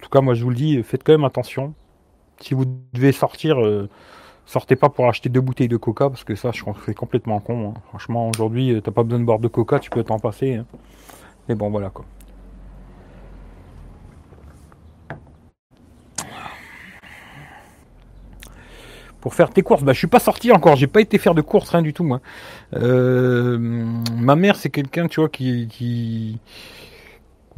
tout 0.01 0.09
cas, 0.09 0.21
moi 0.21 0.33
je 0.33 0.43
vous 0.43 0.49
le 0.49 0.55
dis, 0.55 0.81
faites 0.83 1.03
quand 1.03 1.13
même 1.13 1.23
attention. 1.23 1.73
Si 2.41 2.53
vous 2.53 2.65
devez 2.93 3.11
sortir 3.11 3.57
Sortez 4.49 4.75
pas 4.75 4.89
pour 4.89 5.07
acheter 5.07 5.29
deux 5.29 5.41
bouteilles 5.41 5.67
de 5.67 5.77
coca 5.77 6.09
parce 6.09 6.23
que 6.23 6.33
ça, 6.33 6.49
je 6.51 6.63
c'est 6.83 6.95
complètement 6.95 7.39
con. 7.39 7.69
Hein. 7.69 7.81
Franchement, 7.89 8.27
aujourd'hui, 8.29 8.73
euh, 8.73 8.81
t'as 8.81 8.89
pas 8.89 9.03
besoin 9.03 9.19
de 9.19 9.23
boire 9.23 9.37
de 9.37 9.47
coca, 9.47 9.77
tu 9.77 9.91
peux 9.91 10.03
t'en 10.03 10.17
passer. 10.17 10.55
Hein. 10.55 10.65
Mais 11.47 11.53
bon, 11.53 11.69
voilà 11.69 11.91
quoi. 11.91 12.03
Pour 19.21 19.35
faire 19.35 19.51
tes 19.51 19.61
courses, 19.61 19.83
bah, 19.83 19.93
je 19.93 19.99
suis 19.99 20.07
pas 20.07 20.17
sorti 20.17 20.51
encore, 20.51 20.77
j'ai 20.77 20.87
pas 20.87 21.01
été 21.01 21.19
faire 21.19 21.35
de 21.35 21.41
courses, 21.41 21.69
rien 21.69 21.83
du 21.83 21.93
tout 21.93 22.03
moi. 22.03 22.19
Euh, 22.73 23.59
ma 24.15 24.35
mère, 24.35 24.55
c'est 24.55 24.71
quelqu'un, 24.71 25.07
tu 25.07 25.19
vois, 25.19 25.29
qui 25.29 26.39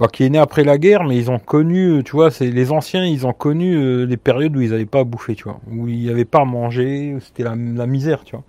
bah, 0.01 0.07
qui 0.11 0.23
est 0.23 0.29
né 0.31 0.39
après 0.39 0.63
la 0.63 0.79
guerre, 0.79 1.03
mais 1.03 1.15
ils 1.15 1.29
ont 1.29 1.37
connu, 1.37 1.99
euh, 1.99 2.01
tu 2.01 2.13
vois, 2.13 2.31
c'est 2.31 2.49
les 2.49 2.71
anciens, 2.71 3.05
ils 3.05 3.27
ont 3.27 3.33
connu 3.33 3.75
euh, 3.75 4.05
les 4.07 4.17
périodes 4.17 4.57
où 4.57 4.59
ils 4.59 4.71
n'avaient 4.71 4.87
pas 4.87 5.01
à 5.01 5.03
bouffer, 5.03 5.35
tu 5.35 5.43
vois, 5.43 5.59
où 5.69 5.87
il 5.87 5.99
n'y 5.99 6.09
avait 6.09 6.25
pas 6.25 6.39
à 6.41 6.45
manger, 6.45 7.17
c'était 7.21 7.43
la, 7.43 7.55
misère, 7.55 8.23
tu 8.23 8.35
vois. 8.35 8.43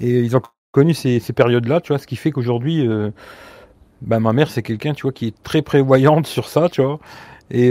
Et 0.00 0.20
ils 0.20 0.36
ont 0.36 0.42
connu 0.72 0.92
ces, 0.94 1.20
périodes-là, 1.20 1.80
tu 1.80 1.92
vois, 1.92 1.98
ce 1.98 2.06
qui 2.08 2.16
fait 2.16 2.32
qu'aujourd'hui, 2.32 2.84
euh, 2.88 3.12
bah, 4.02 4.18
ma 4.20 4.32
mère, 4.32 4.50
c'est 4.50 4.62
quelqu'un, 4.64 4.92
tu 4.94 5.02
vois, 5.02 5.12
qui 5.12 5.28
est 5.28 5.42
très 5.44 5.62
prévoyante 5.62 6.26
sur 6.26 6.48
ça, 6.48 6.68
tu 6.68 6.82
vois. 6.82 6.98
Et 7.52 7.70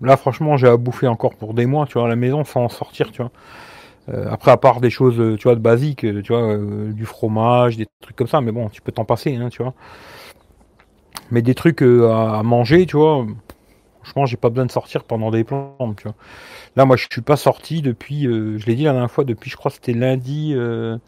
là, 0.00 0.16
franchement, 0.16 0.56
j'ai 0.56 0.68
à 0.68 0.78
bouffer 0.78 1.08
encore 1.08 1.34
pour 1.34 1.52
des 1.52 1.66
mois, 1.66 1.84
tu 1.86 1.94
vois, 1.94 2.06
à 2.06 2.08
la 2.08 2.16
maison 2.16 2.44
sans 2.44 2.64
en 2.64 2.68
sortir, 2.70 3.12
tu 3.12 3.22
vois. 3.22 3.32
après, 4.32 4.50
à 4.50 4.56
part 4.56 4.80
des 4.80 4.90
choses, 4.90 5.36
tu 5.38 5.42
vois, 5.42 5.56
de 5.56 5.60
basiques, 5.60 6.06
tu 6.22 6.32
vois, 6.32 6.56
du 6.92 7.04
fromage, 7.04 7.76
des 7.76 7.86
trucs 8.00 8.16
comme 8.16 8.28
ça, 8.28 8.40
mais 8.40 8.52
bon, 8.52 8.70
tu 8.70 8.80
peux 8.82 8.92
t'en 8.92 9.04
passer, 9.04 9.36
hein, 9.36 9.50
tu 9.50 9.62
vois. 9.62 9.74
Mais 11.30 11.42
des 11.42 11.54
trucs 11.54 11.82
euh, 11.82 12.10
à 12.10 12.42
manger, 12.42 12.86
tu 12.86 12.96
vois, 12.96 13.26
franchement, 14.02 14.26
j'ai 14.26 14.36
pas 14.36 14.50
besoin 14.50 14.66
de 14.66 14.72
sortir 14.72 15.04
pendant 15.04 15.30
des 15.30 15.44
plans, 15.44 15.76
tu 15.96 16.04
vois. 16.04 16.14
Là, 16.76 16.84
moi, 16.84 16.96
je 16.96 17.06
suis 17.10 17.22
pas 17.22 17.36
sorti 17.36 17.82
depuis, 17.82 18.26
euh, 18.26 18.58
je 18.58 18.66
l'ai 18.66 18.74
dit 18.74 18.84
la 18.84 18.92
dernière 18.92 19.10
fois, 19.10 19.24
depuis, 19.24 19.50
je 19.50 19.56
crois, 19.56 19.70
c'était 19.70 19.92
lundi, 19.92 20.52
euh, 20.56 20.98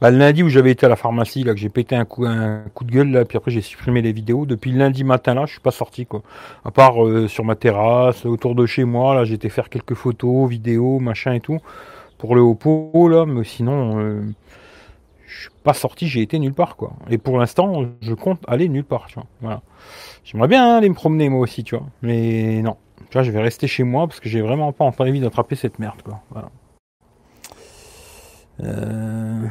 bah, 0.00 0.10
le 0.10 0.18
lundi 0.18 0.42
où 0.42 0.48
j'avais 0.48 0.72
été 0.72 0.86
à 0.86 0.88
la 0.88 0.96
pharmacie, 0.96 1.44
là, 1.44 1.54
que 1.54 1.60
j'ai 1.60 1.68
pété 1.68 1.94
un 1.94 2.04
coup, 2.04 2.26
un 2.26 2.64
coup 2.74 2.84
de 2.84 2.90
gueule, 2.90 3.10
là, 3.10 3.24
puis 3.24 3.36
après 3.38 3.52
j'ai 3.52 3.60
supprimé 3.60 4.02
les 4.02 4.12
vidéos. 4.12 4.46
Depuis 4.46 4.72
lundi 4.72 5.04
matin, 5.04 5.34
là, 5.34 5.46
je 5.46 5.52
suis 5.52 5.60
pas 5.60 5.70
sorti, 5.70 6.06
quoi. 6.06 6.22
À 6.64 6.70
part 6.72 6.94
sur 7.28 7.44
ma 7.44 7.54
terrasse, 7.54 8.26
autour 8.26 8.54
de 8.56 8.66
chez 8.66 8.84
moi, 8.84 9.14
là, 9.14 9.24
j'étais 9.24 9.48
faire 9.48 9.68
quelques 9.68 9.94
photos, 9.94 10.48
vidéos, 10.50 10.98
machin 10.98 11.34
et 11.34 11.40
tout, 11.40 11.58
pour 12.18 12.34
le 12.34 12.42
haut 12.42 13.08
là, 13.08 13.26
mais 13.26 13.44
sinon, 13.44 14.24
je 15.32 15.40
suis 15.42 15.50
pas 15.62 15.74
sorti, 15.74 16.06
j'ai 16.08 16.20
été 16.20 16.38
nulle 16.38 16.52
part, 16.52 16.76
quoi. 16.76 16.92
Et 17.08 17.18
pour 17.18 17.38
l'instant, 17.38 17.84
je 18.00 18.14
compte 18.14 18.40
aller 18.46 18.68
nulle 18.68 18.84
part, 18.84 19.06
tu 19.06 19.14
vois. 19.14 19.26
Voilà. 19.40 19.62
J'aimerais 20.24 20.48
bien 20.48 20.76
aller 20.76 20.88
me 20.88 20.94
promener 20.94 21.28
moi 21.28 21.40
aussi, 21.40 21.64
tu 21.64 21.76
vois. 21.76 21.86
Mais 22.02 22.60
non. 22.62 22.76
Tu 23.10 23.14
vois, 23.14 23.22
je 23.22 23.30
vais 23.30 23.40
rester 23.40 23.66
chez 23.66 23.82
moi 23.82 24.06
parce 24.06 24.20
que 24.20 24.28
j'ai 24.28 24.40
vraiment 24.42 24.72
pas 24.72 24.84
envie 24.84 25.20
d'attraper 25.20 25.54
cette 25.56 25.78
merde, 25.78 26.02
quoi. 26.02 26.20
Voilà. 26.30 26.50
Euh, 28.62 29.46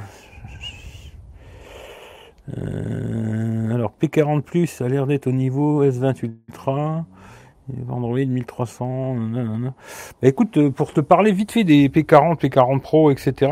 euh, 2.57 3.73
alors 3.73 3.93
P40 3.99 4.41
Plus 4.41 4.81
a 4.81 4.87
l'air 4.87 5.07
d'être 5.07 5.27
au 5.27 5.31
niveau 5.31 5.83
S20 5.83 6.23
Ultra. 6.23 7.05
Android 7.89 8.17
1300. 8.17 9.15
Bah, 10.21 10.27
écoute, 10.27 10.57
euh, 10.57 10.69
pour 10.69 10.93
te 10.93 11.01
parler 11.01 11.31
vite 11.31 11.51
fait 11.51 11.63
des 11.63 11.89
P40, 11.89 12.39
P40 12.39 12.79
Pro, 12.79 13.11
etc. 13.11 13.51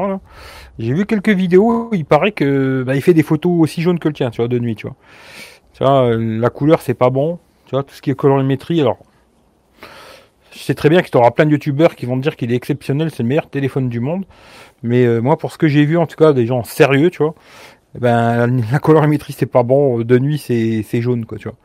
J'ai 0.78 0.94
vu 0.94 1.06
quelques 1.06 1.30
vidéos. 1.30 1.89
Il 1.94 2.06
paraît 2.06 2.32
que 2.32 2.84
bah, 2.84 2.96
il 2.96 3.01
fait 3.01 3.13
des 3.13 3.24
photos 3.24 3.51
aussi 3.60 3.82
jaunes 3.82 4.00
que 4.00 4.08
le 4.08 4.13
tien, 4.13 4.30
tu 4.30 4.38
vois, 4.38 4.48
de 4.48 4.60
nuit, 4.60 4.75
tu 4.75 4.88
vois. 4.88 4.96
Tu 5.74 5.84
vois, 5.84 6.10
euh, 6.10 6.39
la 6.39 6.50
couleur 6.50 6.82
c'est 6.82 6.94
pas 6.94 7.10
bon. 7.10 7.39
Tu 7.66 7.75
vois, 7.75 7.84
tout 7.84 7.94
ce 7.94 8.01
qui 8.01 8.12
est 8.12 8.16
colorimétrie. 8.16 8.82
Alors, 8.82 9.00
je 10.51 10.60
sais 10.60 10.74
très 10.74 10.89
bien 10.89 11.01
que 11.01 11.10
tu 11.10 11.18
auras 11.18 11.32
plein 11.32 11.46
de 11.46 11.51
youtubeurs 11.51 11.96
qui 11.96 12.06
vont 12.06 12.18
te 12.18 12.22
dire 12.22 12.36
qu'il 12.36 12.51
est 12.51 12.56
exceptionnel, 12.56 13.12
c'est 13.12 13.24
le 13.24 13.30
meilleur 13.30 13.50
téléphone 13.50 13.89
du 13.89 14.00
monde. 14.00 14.25
Mais 14.84 15.06
euh, 15.06 15.22
moi, 15.22 15.38
pour 15.38 15.51
ce 15.51 15.58
que 15.58 15.68
j'ai 15.68 15.86
vu, 15.86 15.98
en 15.98 16.08
tout 16.08 16.18
cas, 16.18 16.34
des 16.34 16.46
gens 16.46 16.63
sérieux, 16.63 17.10
tu 17.12 17.24
vois, 17.24 17.36
ben 17.96 18.62
la 18.72 18.80
colorimétrie 18.80 19.34
c'est 19.34 19.46
pas 19.46 19.63
bon. 19.63 20.01
De 20.01 20.20
nuit, 20.20 20.38
c'est 20.38 21.01
jaune, 21.01 21.25
quoi, 21.25 21.38
tu 21.38 21.48
vois. 21.48 21.58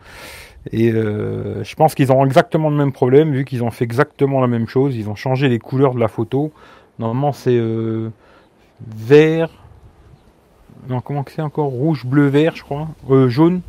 Et 0.72 0.92
euh, 0.92 1.62
je 1.62 1.74
pense 1.74 1.94
qu'ils 1.94 2.10
auront 2.10 2.24
exactement 2.24 2.70
le 2.70 2.76
même 2.76 2.92
problème, 2.92 3.32
vu 3.32 3.44
qu'ils 3.44 3.62
ont 3.62 3.70
fait 3.70 3.84
exactement 3.84 4.40
la 4.40 4.46
même 4.46 4.66
chose. 4.66 4.96
Ils 4.96 5.08
ont 5.08 5.14
changé 5.14 5.48
les 5.48 5.58
couleurs 5.58 5.94
de 5.94 6.00
la 6.00 6.08
photo. 6.08 6.52
Normalement, 6.98 7.32
c'est 7.32 7.56
euh, 7.56 8.10
vert. 8.86 9.50
Non, 10.88 11.00
comment 11.00 11.24
c'est 11.28 11.42
encore? 11.42 11.66
Rouge, 11.66 12.06
bleu, 12.06 12.26
vert, 12.26 12.56
je 12.56 12.62
crois. 12.62 12.88
Euh, 13.10 13.28
jaune? 13.28 13.60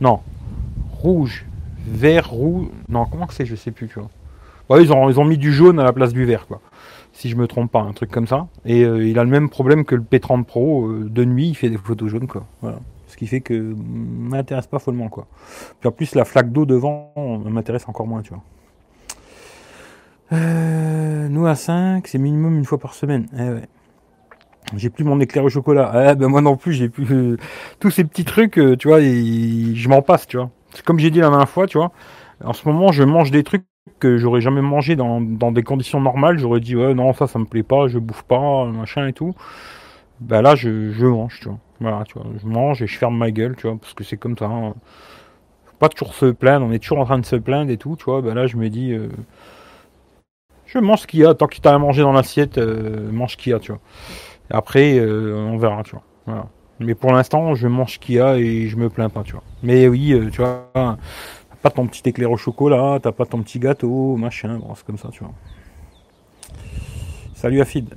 Non. 0.00 0.20
Rouge, 0.92 1.44
vert, 1.86 2.30
rouge. 2.30 2.68
Non, 2.88 3.06
comment 3.06 3.26
que 3.26 3.34
c'est? 3.34 3.46
Je 3.46 3.56
sais 3.56 3.70
plus, 3.70 3.88
tu 3.88 3.98
vois. 3.98 4.10
Ouais, 4.68 4.82
ils 4.82 4.92
ont, 4.92 5.10
ils 5.10 5.18
ont 5.18 5.24
mis 5.24 5.38
du 5.38 5.52
jaune 5.52 5.78
à 5.78 5.84
la 5.84 5.92
place 5.92 6.12
du 6.12 6.24
vert, 6.24 6.46
quoi. 6.46 6.60
Si 7.12 7.28
je 7.28 7.36
me 7.36 7.46
trompe 7.46 7.72
pas, 7.72 7.80
un 7.80 7.92
truc 7.92 8.10
comme 8.10 8.26
ça. 8.26 8.46
Et 8.64 8.84
euh, 8.84 9.06
il 9.06 9.18
a 9.18 9.24
le 9.24 9.30
même 9.30 9.50
problème 9.50 9.84
que 9.84 9.94
le 9.94 10.02
P30 10.02 10.44
Pro. 10.44 10.90
de 10.90 11.24
nuit, 11.24 11.48
il 11.48 11.54
fait 11.54 11.68
des 11.68 11.76
photos 11.76 12.08
jaunes, 12.08 12.28
quoi. 12.28 12.46
Voilà. 12.62 12.78
Qui 13.20 13.26
fait 13.26 13.42
que 13.42 13.52
m'intéresse 13.52 14.66
pas 14.66 14.78
follement, 14.78 15.10
quoi. 15.10 15.26
Puis 15.78 15.90
en 15.90 15.92
plus, 15.92 16.14
la 16.14 16.24
flaque 16.24 16.52
d'eau 16.52 16.64
devant 16.64 17.12
m'intéresse 17.44 17.86
encore 17.86 18.06
moins, 18.06 18.22
tu 18.22 18.30
vois. 18.30 18.42
Euh, 20.32 21.28
nous 21.28 21.46
à 21.46 21.54
5, 21.54 22.06
c'est 22.08 22.16
minimum 22.16 22.56
une 22.56 22.64
fois 22.64 22.78
par 22.78 22.94
semaine. 22.94 23.26
Eh. 23.38 23.66
J'ai 24.74 24.88
plus 24.88 25.04
mon 25.04 25.20
éclair 25.20 25.44
au 25.44 25.50
chocolat. 25.50 26.12
Eh 26.12 26.14
ben 26.14 26.28
moi 26.28 26.40
non 26.40 26.56
plus, 26.56 26.72
j'ai 26.72 26.88
plus 26.88 27.12
euh, 27.12 27.36
tous 27.78 27.90
ces 27.90 28.04
petits 28.04 28.24
trucs, 28.24 28.58
euh, 28.58 28.74
tu 28.74 28.88
vois, 28.88 29.02
et 29.02 29.74
je 29.74 29.88
m'en 29.90 30.00
passe, 30.00 30.26
tu 30.26 30.38
vois. 30.38 30.48
Comme 30.86 30.98
j'ai 30.98 31.10
dit 31.10 31.20
la 31.20 31.28
dernière 31.28 31.50
fois, 31.50 31.66
tu 31.66 31.76
vois. 31.76 31.92
En 32.42 32.54
ce 32.54 32.66
moment, 32.66 32.90
je 32.90 33.02
mange 33.02 33.30
des 33.30 33.44
trucs 33.44 33.66
que 33.98 34.16
j'aurais 34.16 34.40
jamais 34.40 34.62
mangé 34.62 34.96
dans, 34.96 35.20
dans 35.20 35.52
des 35.52 35.62
conditions 35.62 36.00
normales. 36.00 36.38
J'aurais 36.38 36.60
dit 36.60 36.74
ouais 36.74 36.94
non 36.94 37.12
ça 37.12 37.26
ça 37.26 37.38
me 37.38 37.44
plaît 37.44 37.64
pas, 37.64 37.86
je 37.88 37.98
bouffe 37.98 38.22
pas, 38.22 38.64
machin 38.64 39.06
et 39.08 39.12
tout. 39.12 39.34
Ben 40.20 40.42
là 40.42 40.54
je, 40.54 40.68
mange, 41.06 41.40
tu 41.40 41.48
vois. 41.48 41.58
Voilà, 41.80 42.04
tu 42.04 42.14
vois, 42.14 42.26
je 42.40 42.46
mange 42.46 42.82
et 42.82 42.86
je 42.86 42.98
ferme 42.98 43.16
ma 43.16 43.30
gueule, 43.30 43.56
tu 43.56 43.66
vois, 43.66 43.76
parce 43.78 43.94
que 43.94 44.04
c'est 44.04 44.16
comme 44.18 44.36
ça. 44.36 44.46
hein. 44.46 44.74
Faut 45.66 45.76
pas 45.78 45.88
toujours 45.88 46.14
se 46.14 46.26
plaindre, 46.26 46.66
on 46.66 46.72
est 46.72 46.78
toujours 46.78 46.98
en 47.00 47.04
train 47.06 47.18
de 47.18 47.26
se 47.26 47.36
plaindre 47.36 47.70
et 47.70 47.78
tout, 47.78 47.96
tu 47.96 48.04
vois. 48.04 48.22
Ben 48.22 48.34
là 48.34 48.46
je 48.46 48.56
me 48.56 48.68
dis 48.68 48.92
euh, 48.92 49.08
je 50.66 50.78
mange 50.78 51.00
ce 51.00 51.06
qu'il 51.06 51.20
y 51.20 51.24
a, 51.26 51.34
tant 51.34 51.46
que 51.46 51.56
t'as 51.60 51.74
à 51.74 51.78
manger 51.78 52.02
dans 52.02 52.12
l'assiette, 52.12 52.58
euh, 52.58 53.10
mange 53.10 53.32
ce 53.32 53.36
qu'il 53.36 53.50
y 53.52 53.54
a, 53.54 53.58
tu 53.58 53.72
vois. 53.72 53.80
Après, 54.50 54.98
euh, 54.98 55.36
on 55.36 55.58
verra, 55.58 55.82
tu 55.84 55.96
vois. 56.26 56.48
Mais 56.80 56.94
pour 56.94 57.12
l'instant, 57.12 57.54
je 57.54 57.68
mange 57.68 57.94
ce 57.94 57.98
qu'il 57.98 58.16
y 58.16 58.20
a 58.20 58.36
et 58.38 58.68
je 58.68 58.76
me 58.76 58.88
plains 58.90 59.10
pas, 59.10 59.22
tu 59.24 59.32
vois. 59.32 59.44
Mais 59.62 59.88
oui, 59.88 60.14
tu 60.32 60.42
vois, 60.42 60.70
t'as 60.74 60.96
pas 61.62 61.70
ton 61.70 61.86
petit 61.86 62.08
éclair 62.08 62.30
au 62.30 62.36
chocolat, 62.38 62.98
t'as 63.02 63.12
pas 63.12 63.26
ton 63.26 63.42
petit 63.42 63.58
gâteau, 63.58 64.16
machin, 64.16 64.58
bon, 64.58 64.74
c'est 64.76 64.86
comme 64.86 64.98
ça, 64.98 65.10
tu 65.12 65.24
vois. 65.24 65.32
Salut 67.34 67.60
Afid. 67.60 67.94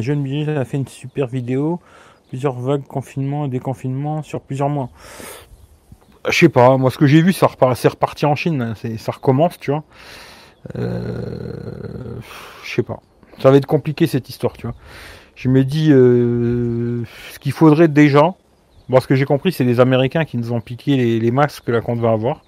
Jeune 0.00 0.22
Billy 0.22 0.48
a 0.50 0.64
fait 0.64 0.76
une 0.76 0.86
super 0.86 1.26
vidéo, 1.26 1.80
plusieurs 2.28 2.54
vagues 2.54 2.84
confinement 2.84 3.46
et 3.46 3.48
déconfinement 3.48 4.22
sur 4.22 4.40
plusieurs 4.40 4.68
mois. 4.68 4.90
Je 6.28 6.36
sais 6.36 6.48
pas, 6.48 6.76
moi 6.76 6.90
ce 6.90 6.98
que 6.98 7.06
j'ai 7.06 7.22
vu, 7.22 7.32
ça 7.32 7.46
repart, 7.46 7.74
c'est 7.76 7.88
reparti 7.88 8.26
en 8.26 8.34
Chine, 8.34 8.60
hein, 8.60 8.96
ça 8.98 9.12
recommence, 9.12 9.58
tu 9.58 9.70
vois. 9.70 9.84
Euh, 10.76 12.16
je 12.64 12.74
sais 12.74 12.82
pas. 12.82 13.00
Ça 13.38 13.50
va 13.50 13.56
être 13.56 13.66
compliqué 13.66 14.06
cette 14.06 14.28
histoire, 14.28 14.52
tu 14.54 14.66
vois. 14.66 14.74
Je 15.36 15.48
me 15.48 15.64
dis, 15.64 15.92
euh, 15.92 17.04
ce 17.32 17.38
qu'il 17.38 17.52
faudrait 17.52 17.88
déjà, 17.88 18.34
bon, 18.88 19.00
ce 19.00 19.06
que 19.06 19.14
j'ai 19.14 19.24
compris, 19.24 19.52
c'est 19.52 19.64
les 19.64 19.80
Américains 19.80 20.24
qui 20.24 20.36
nous 20.36 20.52
ont 20.52 20.60
piqué 20.60 20.96
les, 20.96 21.20
les 21.20 21.30
masques 21.30 21.68
là 21.68 21.80
qu'on 21.80 21.96
devait 21.96 22.08
avoir. 22.08 22.42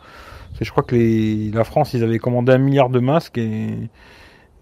Je 0.61 0.71
crois 0.71 0.83
que 0.83 0.97
les, 0.97 1.51
la 1.53 1.65
France, 1.65 1.95
ils 1.95 2.03
avaient 2.03 2.19
commandé 2.19 2.53
un 2.53 2.59
milliard 2.59 2.91
de 2.91 2.99
masques 2.99 3.39
et 3.39 3.89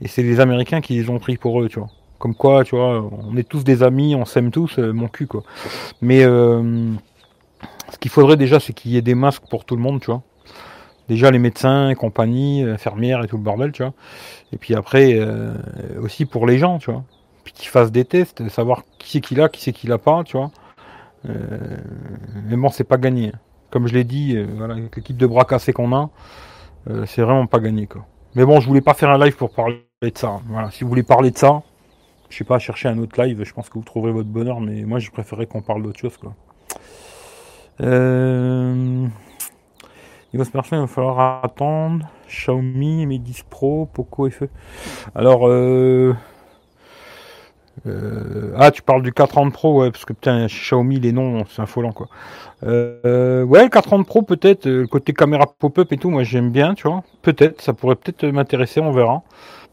c'est 0.07 0.23
les 0.23 0.39
Américains 0.39 0.81
qui 0.81 0.95
les 0.95 1.11
ont 1.11 1.19
pris 1.19 1.39
pour 1.39 1.61
eux, 1.61 1.69
tu 1.69 1.81
vois. 1.81 1.89
Comme 2.19 2.35
quoi, 2.35 2.65
tu 2.65 2.75
vois, 2.77 3.09
on 3.29 3.37
est 3.37 3.49
tous 3.49 3.63
des 3.63 3.83
amis, 3.83 4.15
on 4.17 4.25
s'aime 4.25 4.51
tous, 4.51 4.79
euh, 4.79 4.93
mon 4.93 5.07
cul, 5.09 5.27
quoi. 5.27 5.45
Mais 6.01 6.25
euh, 6.25 6.93
ce 7.93 7.99
qu'il 7.99 8.11
faudrait 8.11 8.37
déjà, 8.37 8.59
c'est 8.59 8.73
qu'il 8.73 8.91
y 8.91 8.97
ait 8.97 9.03
des 9.03 9.15
masques 9.15 9.45
pour 9.49 9.65
tout 9.65 9.77
le 9.77 9.83
monde, 9.83 10.01
tu 10.01 10.07
vois. 10.07 10.23
Déjà 11.09 11.31
les 11.31 11.39
médecins 11.39 11.91
et 11.91 11.95
compagnie, 11.95 12.65
euh, 12.65 12.75
infirmières 12.75 13.23
et 13.23 13.29
tout 13.29 13.37
le 13.37 13.43
bordel, 13.43 13.71
tu 13.73 13.83
vois. 13.83 13.95
Et 14.53 14.57
puis 14.59 14.75
après, 14.75 15.21
aussi 16.01 16.25
pour 16.27 16.47
les 16.47 16.59
gens, 16.59 16.79
tu 16.79 16.91
vois. 16.91 17.05
Puis 17.45 17.53
qu'ils 17.53 17.69
fassent 17.69 17.93
des 17.93 18.05
tests, 18.05 18.49
savoir 18.49 18.83
qui 18.99 19.11
c'est 19.11 19.21
qui 19.21 19.35
l'a, 19.35 19.49
qui 19.49 19.63
c'est 19.63 19.73
qui 19.73 19.87
l'a 19.87 19.99
pas, 19.99 20.25
tu 20.25 20.37
vois. 20.37 20.51
Mais 21.25 22.57
bon, 22.57 22.69
c'est 22.71 22.85
pas 22.85 22.97
gagné. 22.97 23.33
Comme 23.71 23.87
je 23.87 23.95
l'ai 23.95 24.05
dit, 24.05 24.37
voilà, 24.57 24.75
avec 24.75 24.97
l'équipe 24.97 25.17
de 25.17 25.27
bras 25.27 25.45
cassés 25.45 25.73
qu'on 25.73 25.95
a, 25.95 26.11
c'est 27.07 27.23
vraiment 27.23 27.47
pas 27.47 27.61
gagné, 27.61 27.87
quoi. 27.87 28.07
Mais 28.35 28.45
bon, 28.45 28.61
je 28.61 28.67
voulais 28.67 28.81
pas 28.81 28.95
faire 28.95 29.11
un 29.11 29.19
live 29.19 29.37
pour 29.37 29.51
parler 29.51 29.85
de 30.03 30.11
ça. 30.15 30.29
hein. 30.29 30.41
Voilà, 30.49 30.71
si 30.71 30.85
vous 30.85 30.89
voulez 30.91 31.03
parler 31.03 31.31
de 31.31 31.39
ça, 31.39 31.63
je 32.31 32.37
sais 32.37 32.45
pas, 32.45 32.59
chercher 32.59 32.89
un 32.89 32.99
autre 32.99 33.21
live, 33.23 33.43
je 33.45 33.53
pense 33.53 33.69
que 33.69 33.75
vous 33.75 33.85
trouverez 33.85 34.13
votre 34.13 34.29
bonheur, 34.29 34.61
mais 34.61 34.83
moi, 34.85 34.99
je 34.99 35.11
préférais 35.11 35.47
qu'on 35.47 35.63
parle 35.63 35.83
d'autre 35.83 35.99
chose. 35.99 36.19
Euh... 37.81 39.07
Niveau 40.35 40.45
smartphone, 40.45 40.81
il 40.81 40.83
va 40.83 40.87
falloir 40.89 41.45
attendre. 41.45 42.07
Xiaomi, 42.29 43.07
Mi 43.07 43.19
10 43.19 43.45
Pro, 43.49 43.87
Poco 43.87 44.29
FE. 44.29 44.49
Alors, 45.15 45.49
euh... 45.49 46.15
euh, 47.87 48.53
Ah, 48.57 48.71
tu 48.71 48.83
parles 48.83 49.03
du 49.03 49.13
430 49.13 49.53
Pro, 49.53 49.81
ouais, 49.81 49.91
parce 49.91 50.05
que 50.05 50.13
putain, 50.13 50.47
Xiaomi, 50.47 51.01
les 51.01 51.13
noms, 51.13 51.45
c'est 51.49 51.63
affolant, 51.63 51.93
quoi. 51.93 52.09
Ouais, 52.63 53.01
le 53.05 53.69
430 53.69 54.07
Pro, 54.07 54.23
peut-être, 54.23 54.67
euh, 54.67 54.87
côté 54.87 55.13
caméra 55.15 55.47
pop-up 55.59 55.91
et 55.93 55.97
tout, 55.97 56.11
moi 56.11 56.25
j'aime 56.25 56.51
bien, 56.51 56.75
tu 56.75 56.89
vois. 56.89 57.05
Peut-être, 57.23 57.63
ça 57.63 57.73
pourrait 57.73 57.97
peut-être 57.97 58.27
m'intéresser, 58.27 58.81
on 58.81 58.93
verra. 58.93 59.23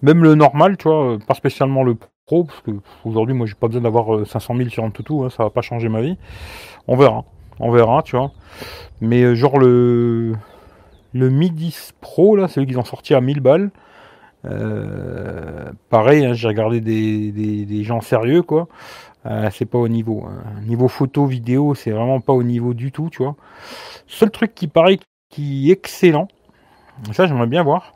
Même 0.02 0.24
le 0.24 0.36
normal, 0.36 0.78
tu 0.78 0.88
vois, 0.88 1.18
pas 1.28 1.34
spécialement 1.34 1.84
le 1.84 1.96
Pro, 2.26 2.44
parce 2.46 2.62
que 2.62 2.72
aujourd'hui, 3.04 3.36
moi 3.36 3.46
j'ai 3.46 3.54
pas 3.54 3.68
besoin 3.68 3.82
d'avoir 3.84 4.16
euh, 4.16 4.26
500 4.26 4.56
000 4.56 4.70
sur 4.70 4.84
un 4.84 4.90
toutou, 4.90 5.24
hein, 5.24 5.30
ça 5.30 5.44
va 5.44 5.50
pas 5.52 5.62
changer 5.62 5.90
ma 5.90 6.02
vie. 6.02 6.18
On 6.88 6.98
verra, 6.98 7.26
on 7.60 7.72
verra, 7.72 8.04
tu 8.04 8.18
vois. 8.18 8.32
Mais 9.02 9.24
euh, 9.24 9.36
genre 9.36 9.60
le 9.60 10.34
le 11.14 11.30
Mi 11.30 11.52
10 11.52 11.94
Pro 12.02 12.36
là, 12.38 12.48
celui 12.50 12.68
qu'ils 12.68 12.80
ont 12.80 12.86
sorti 12.86 13.16
à 13.16 13.22
1000 13.22 13.42
balles. 13.42 13.72
euh, 14.46 15.72
pareil, 15.90 16.26
hein, 16.26 16.34
j'ai 16.34 16.48
regardé 16.50 16.82
des, 16.82 17.32
des, 17.66 17.84
gens 17.84 18.02
sérieux 18.02 18.44
quoi. 18.44 18.68
Euh, 19.28 19.50
c'est 19.52 19.66
pas 19.66 19.80
au 19.80 19.88
niveau. 19.90 20.26
hein. 20.28 20.44
Niveau 20.68 20.88
photo, 20.90 21.26
vidéo, 21.28 21.76
c'est 21.76 21.92
vraiment 21.92 22.22
pas 22.22 22.34
au 22.34 22.44
niveau 22.44 22.74
du 22.76 22.92
tout, 22.92 23.10
tu 23.12 23.24
vois. 23.24 23.36
Seul 24.08 24.32
truc 24.32 24.56
qui 24.56 24.68
paraît 24.68 25.00
qui 25.30 25.70
est 25.70 25.74
excellent, 25.74 26.28
ça 27.14 27.28
j'aimerais 27.28 27.48
bien 27.48 27.64
voir, 27.64 27.94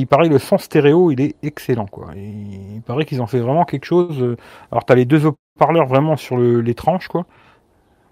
il 0.00 0.06
paraît 0.06 0.28
le 0.28 0.38
son 0.38 0.58
stéréo, 0.58 1.10
il 1.10 1.20
est 1.20 1.36
excellent 1.42 1.86
quoi. 1.86 2.08
Il 2.16 2.82
paraît 2.86 3.04
qu'ils 3.04 3.22
ont 3.22 3.26
fait 3.26 3.40
vraiment 3.40 3.64
quelque 3.64 3.84
chose. 3.86 4.20
euh, 4.22 4.36
Alors 4.72 4.84
t'as 4.84 4.94
les 4.94 5.04
deux 5.04 5.24
haut-parleurs 5.26 5.86
vraiment 5.86 6.16
sur 6.16 6.36
le- 6.36 6.60
les 6.60 6.74
tranches 6.74 7.08
quoi, 7.08 7.26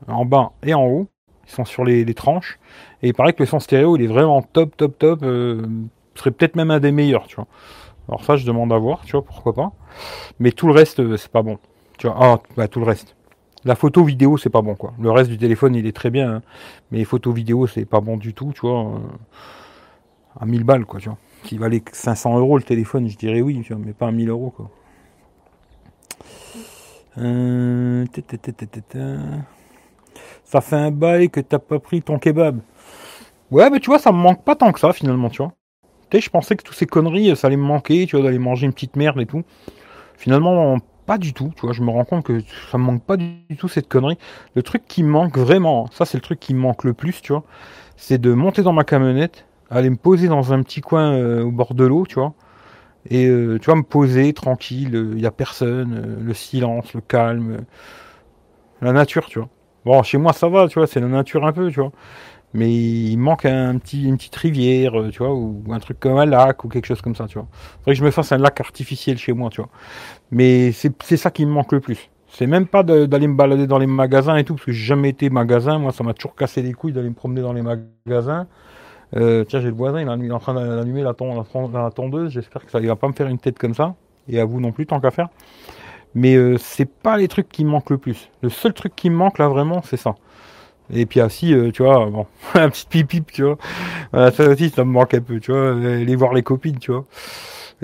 en 0.09 0.25
bas 0.25 0.53
et 0.63 0.75
en 0.75 0.85
haut. 0.87 1.09
Ils 1.47 1.53
sont 1.53 1.65
sur 1.65 1.85
les, 1.85 2.05
tranches. 2.15 2.59
Et 3.03 3.09
il 3.09 3.15
paraît 3.15 3.33
que 3.33 3.43
le 3.43 3.47
son 3.47 3.61
stéréo, 3.61 3.97
il 3.97 4.03
est 4.03 4.07
vraiment 4.07 4.43
top, 4.43 4.77
top, 4.77 4.99
top. 4.99 5.21
Euh, 5.23 5.67
serait 6.15 6.31
peut-être 6.31 6.57
même 6.57 6.71
un 6.71 6.81
des 6.81 6.93
meilleurs, 6.93 7.27
tu 7.27 7.37
vois. 7.37 7.47
Alors 8.09 8.25
ça, 8.25 8.37
je 8.37 8.47
demande 8.47 8.73
à 8.73 8.79
voir, 8.79 9.03
tu 9.05 9.13
vois, 9.13 9.25
pourquoi 9.25 9.55
pas. 9.55 9.73
Mais 10.41 10.53
tout 10.53 10.67
le 10.69 10.75
reste, 10.75 11.01
euh, 11.01 11.17
c'est 11.17 11.31
pas 11.33 11.43
bon. 11.43 11.59
Tu 11.99 12.09
ah, 12.09 12.41
bah, 12.57 12.69
tout 12.69 12.81
le 12.81 12.87
reste. 12.87 13.17
La 13.65 13.77
photo 13.77 14.05
vidéo, 14.05 14.39
c'est 14.39 14.51
pas 14.51 14.63
bon, 14.63 14.75
quoi. 14.77 14.95
Le 15.01 15.11
reste 15.11 15.31
du 15.31 15.39
téléphone, 15.39 15.75
il 15.77 15.87
est 15.87 15.97
très 15.97 16.11
bien. 16.11 16.37
hein. 16.37 16.43
Mais 16.93 16.99
les 16.99 17.05
photos 17.07 17.35
vidéo, 17.35 17.67
c'est 17.67 17.85
pas 17.87 18.01
bon 18.01 18.17
du 18.19 18.35
tout, 18.35 18.53
tu 18.55 18.63
vois. 18.63 18.81
euh, 18.87 18.99
à 20.41 20.47
1000 20.47 20.65
balles, 20.65 20.85
quoi, 20.87 21.01
tu 21.01 21.09
vois. 21.09 21.19
S'il 21.45 21.59
valait 21.59 21.83
500 21.93 22.39
euros 22.39 22.57
le 22.57 22.63
téléphone, 22.63 23.09
je 23.09 23.17
dirais 23.17 23.41
oui, 23.41 23.63
mais 23.79 23.93
pas 23.93 24.09
à 24.09 24.13
1000 24.13 24.29
euros, 24.29 24.51
quoi. 24.51 24.71
Euh... 27.19 28.07
Ça 30.45 30.61
fait 30.61 30.77
un 30.77 30.91
bail 30.91 31.31
que 31.31 31.41
t'as 31.41 31.59
pas 31.59 31.79
pris 31.79 32.03
ton 32.03 32.19
kebab. 32.19 32.61
Ouais, 33.51 33.69
mais 33.71 33.81
tu 33.81 33.87
vois, 33.87 33.99
ça 33.99 34.13
me 34.13 34.19
manque 34.19 34.45
pas 34.45 34.57
tant 34.57 34.73
que 34.73 34.81
ça, 34.81 34.93
finalement, 34.93 35.29
tu 35.29 35.43
vois. 35.43 35.53
Je 36.13 36.29
pensais 36.29 36.57
que 36.57 36.63
toutes 36.63 36.77
ces 36.77 36.87
conneries, 36.87 37.35
ça 37.37 37.47
allait 37.47 37.57
me 37.57 37.63
manquer, 37.63 38.07
tu 38.07 38.17
vois, 38.17 38.25
d'aller 38.25 38.39
manger 38.39 38.67
une 38.67 38.73
petite 38.73 38.97
merde 38.97 39.21
et 39.21 39.27
tout. 39.27 39.43
Finalement, 40.17 40.79
pas 41.07 41.19
du 41.19 41.33
tout, 41.33 41.53
tu 41.57 41.63
vois. 41.63 41.73
Je 41.73 41.83
me 41.83 41.91
rends 41.91 42.05
compte 42.05 42.25
que 42.25 42.41
ça 42.71 42.79
me 42.79 42.85
manque 42.85 43.03
pas 43.03 43.17
du 43.17 43.57
tout, 43.59 43.69
cette 43.69 43.89
connerie. 43.89 44.19
Le 44.55 44.63
truc 44.63 44.85
qui 44.87 45.03
me 45.03 45.09
manque 45.11 45.39
vraiment, 45.39 45.87
ça, 45.91 46.05
c'est 46.05 46.19
le 46.19 46.23
truc 46.23 46.39
qui 46.39 46.55
me 46.55 46.61
manque 46.61 46.85
le 46.85 46.93
plus, 46.95 47.21
tu 47.23 47.33
vois, 47.33 47.45
c'est 47.97 48.19
de 48.19 48.33
monter 48.33 48.63
dans 48.63 48.73
ma 48.73 48.85
camionnette, 48.85 49.47
aller 49.79 49.91
me 49.91 49.97
poser 49.97 50.29
dans 50.29 50.53
un 50.53 50.63
petit 50.63 50.81
coin 50.81 51.15
euh, 51.15 51.43
au 51.45 51.51
bord 51.53 51.75
de 51.75 51.85
l'eau, 51.85 52.07
tu 52.07 52.17
vois. 52.17 52.35
Et 53.11 53.27
euh, 53.27 53.59
tu 53.61 53.67
vois, 53.67 53.77
me 53.77 53.83
poser 53.83 54.33
tranquille, 54.33 55.13
il 55.15 55.21
y 55.21 55.27
a 55.27 55.33
personne, 55.33 55.95
euh, 55.95 56.25
le 56.25 56.35
silence, 56.35 56.95
le 56.95 57.01
calme, 57.01 57.53
euh, 57.53 57.61
la 58.81 58.93
nature, 58.93 59.27
tu 59.27 59.39
vois. 59.39 59.49
Bon, 59.85 60.03
chez 60.03 60.19
moi 60.19 60.33
ça 60.33 60.49
va, 60.49 60.69
tu 60.69 60.79
vois, 60.79 60.87
c'est 60.87 61.01
la 61.01 61.09
nature 61.09 61.45
un 61.47 61.53
peu, 61.53 61.71
tu 61.71 61.81
vois. 61.81 61.93
Mais 62.55 62.73
il 62.73 63.17
manque 63.19 63.47
un 63.47 63.79
petit, 63.79 64.05
une 64.05 64.17
petite 64.17 64.37
rivière, 64.37 65.01
euh, 65.01 65.11
tu 65.11 65.19
vois, 65.21 65.35
ou 65.35 65.65
un 65.71 65.81
truc 65.81 66.01
comme 66.01 66.19
un 66.19 66.27
lac 66.27 66.65
ou 66.65 66.69
quelque 66.69 66.87
chose 66.87 67.03
comme 67.03 67.17
ça, 67.17 67.27
tu 67.27 67.39
vois. 67.39 67.49
Faudrait 67.81 67.95
que 67.95 67.99
je 68.01 68.05
me 68.05 68.11
fasse 68.13 68.33
un 68.33 68.39
lac 68.39 68.61
artificiel 68.61 69.19
chez 69.19 69.33
moi, 69.33 69.51
tu 69.51 69.63
vois. 69.63 69.71
Mais 70.33 70.73
c'est 70.73 71.17
ça 71.17 71.31
qui 71.31 71.47
me 71.47 71.53
manque 71.53 71.73
le 71.73 71.81
plus. 71.81 72.11
C'est 72.29 72.47
même 72.47 72.67
pas 72.67 72.83
d'aller 72.83 73.29
me 73.29 73.37
balader 73.37 73.67
dans 73.67 73.79
les 73.79 73.87
magasins 73.87 74.37
et 74.37 74.45
tout, 74.45 74.55
parce 74.55 74.67
que 74.67 74.73
j'ai 74.73 74.85
jamais 74.87 75.11
été 75.11 75.31
magasin. 75.31 75.79
Moi, 75.79 75.93
ça 75.93 76.05
m'a 76.05 76.15
toujours 76.15 76.37
cassé 76.37 76.63
les 76.63 76.73
couilles 76.75 76.93
d'aller 76.93 77.11
me 77.11 77.15
promener 77.15 77.43
dans 77.43 77.53
les 77.53 77.63
magasins. 77.63 78.47
Euh, 79.17 79.45
tiens, 79.45 79.61
j'ai 79.61 79.69
le 79.69 79.75
voisin, 79.75 80.01
il 80.01 80.27
est 80.27 80.33
en 80.33 80.39
train 80.39 80.55
d'allumer 80.55 81.03
la, 81.03 81.15
ton- 81.15 81.37
la 81.37 81.45
ton- 81.45 81.71
la 81.71 81.91
tondeuse. 81.91 82.31
J'espère 82.33 82.65
que 82.65 82.71
ça, 82.71 82.81
il 82.81 82.87
va 82.87 82.97
pas 82.97 83.09
me 83.09 83.13
faire 83.13 83.27
une 83.29 83.39
tête 83.39 83.59
comme 83.59 83.75
ça. 83.75 83.95
Et 84.29 84.41
à 84.41 84.45
vous 84.45 84.61
non 84.61 84.73
plus, 84.73 84.87
tant 84.87 85.01
qu'à 85.01 85.11
faire. 85.11 85.29
Mais 86.15 86.37
euh, 86.37 86.59
c'est 86.59 86.91
pas 86.91 87.17
les 87.17 87.29
trucs 87.29 87.49
qui 87.49 87.65
me 87.65 87.71
manquent 87.71 87.91
le 87.91 87.99
plus. 87.99 88.31
Le 88.43 88.51
seul 88.51 88.73
truc 88.75 88.95
qui 88.97 89.11
me 89.11 89.17
manque 89.17 89.39
là 89.39 89.49
vraiment, 89.49 89.83
c'est 89.83 89.97
ça. 89.97 90.15
Et 90.93 91.07
puis 91.07 91.23
aussi, 91.23 91.55
euh, 91.55 91.71
tu 91.73 91.83
vois, 91.85 92.07
bon, 92.11 92.27
un 92.55 92.71
petit 92.71 92.87
pipip, 92.87 93.33
tu 93.33 93.45
vois. 93.45 93.59
ça 94.33 94.49
aussi, 94.49 94.71
ça 94.71 94.85
me 94.85 94.91
manque 94.93 95.15
un 95.15 95.21
peu, 95.23 95.41
tu 95.41 95.53
vois, 95.53 95.71
aller 95.73 96.17
voir 96.17 96.35
les 96.35 96.43
copines, 96.43 96.79
tu 96.79 96.93
vois. 96.93 97.05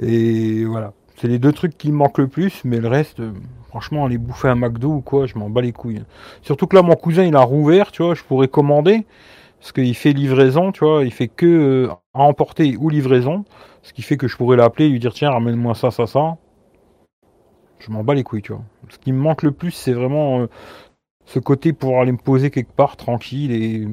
Et 0.00 0.64
voilà. 0.64 0.92
C'est 1.16 1.28
les 1.28 1.38
deux 1.40 1.52
trucs 1.52 1.76
qui 1.76 1.90
me 1.90 1.96
manquent 1.96 2.18
le 2.18 2.28
plus, 2.28 2.62
mais 2.64 2.78
le 2.78 2.88
reste, 2.88 3.18
euh, 3.20 3.32
franchement, 3.68 4.06
aller 4.06 4.18
bouffer 4.18 4.48
un 4.48 4.54
McDo 4.54 4.88
ou 4.88 5.00
quoi, 5.00 5.26
je 5.26 5.36
m'en 5.36 5.50
bats 5.50 5.62
les 5.62 5.72
couilles. 5.72 6.04
Surtout 6.42 6.66
que 6.68 6.76
là, 6.76 6.82
mon 6.82 6.94
cousin, 6.94 7.24
il 7.24 7.34
a 7.34 7.40
rouvert, 7.40 7.90
tu 7.90 8.04
vois, 8.04 8.14
je 8.14 8.22
pourrais 8.22 8.46
commander, 8.48 9.04
parce 9.60 9.72
qu'il 9.72 9.94
fait 9.94 10.12
livraison, 10.12 10.72
tu 10.72 10.84
vois, 10.84 11.04
il 11.04 11.12
fait 11.12 11.28
que 11.28 11.46
euh, 11.46 11.88
à 12.14 12.22
emporter 12.22 12.76
ou 12.76 12.88
livraison, 12.90 13.44
ce 13.82 13.92
qui 13.92 14.02
fait 14.02 14.16
que 14.16 14.28
je 14.28 14.36
pourrais 14.36 14.56
l'appeler 14.56 14.86
et 14.86 14.88
lui 14.90 15.00
dire, 15.00 15.12
tiens, 15.12 15.30
ramène-moi 15.30 15.74
ça, 15.74 15.90
ça, 15.90 16.06
ça. 16.06 16.36
Je 17.80 17.90
m'en 17.90 18.04
bats 18.04 18.14
les 18.14 18.24
couilles, 18.24 18.42
tu 18.42 18.52
vois. 18.52 18.62
Ce 18.88 18.98
qui 18.98 19.12
me 19.12 19.18
manque 19.18 19.42
le 19.42 19.52
plus, 19.52 19.70
c'est 19.70 19.92
vraiment 19.92 20.46
ce 21.26 21.38
côté 21.38 21.72
pour 21.72 22.00
aller 22.00 22.12
me 22.12 22.18
poser 22.18 22.50
quelque 22.50 22.72
part 22.72 22.96
tranquille 22.96 23.52
et 23.52 23.88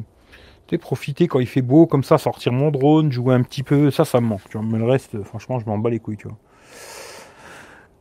profiter 0.77 1.27
quand 1.27 1.39
il 1.39 1.47
fait 1.47 1.61
beau, 1.61 1.85
comme 1.87 2.03
ça, 2.03 2.17
sortir 2.17 2.51
mon 2.51 2.71
drone, 2.71 3.11
jouer 3.11 3.35
un 3.35 3.43
petit 3.43 3.63
peu, 3.63 3.91
ça, 3.91 4.05
ça 4.05 4.19
me 4.21 4.27
manque, 4.27 4.47
tu 4.49 4.57
vois. 4.57 4.65
Mais 4.69 4.77
le 4.77 4.85
reste, 4.85 5.21
franchement, 5.23 5.59
je 5.59 5.65
m'en 5.65 5.77
bats 5.77 5.89
les 5.89 5.99
couilles, 5.99 6.17
tu 6.17 6.27
vois. 6.27 6.37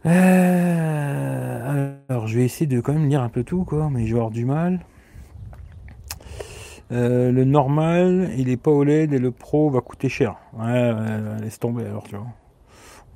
Euh, 0.07 1.95
alors, 2.09 2.27
je 2.27 2.37
vais 2.39 2.45
essayer 2.45 2.67
de 2.67 2.81
quand 2.81 2.93
même 2.93 3.09
lire 3.09 3.23
un 3.23 3.29
peu 3.29 3.45
tout, 3.45 3.65
quoi, 3.65 3.89
mais 3.91 4.07
je 4.07 4.13
vais 4.15 4.19
avoir 4.19 4.31
du 4.31 4.45
mal. 4.45 4.81
Euh, 6.95 7.33
le 7.33 7.45
normal, 7.45 8.31
il 8.39 8.49
est 8.49 8.57
pas 8.57 8.71
OLED 8.71 9.13
et 9.13 9.19
le 9.19 9.33
pro 9.33 9.69
va 9.69 9.81
coûter 9.81 10.09
cher. 10.09 10.37
Ouais, 10.57 10.93
laisse 11.43 11.59
tomber 11.59 11.85
alors, 11.87 12.05
tu 12.05 12.15
vois. 12.15 12.27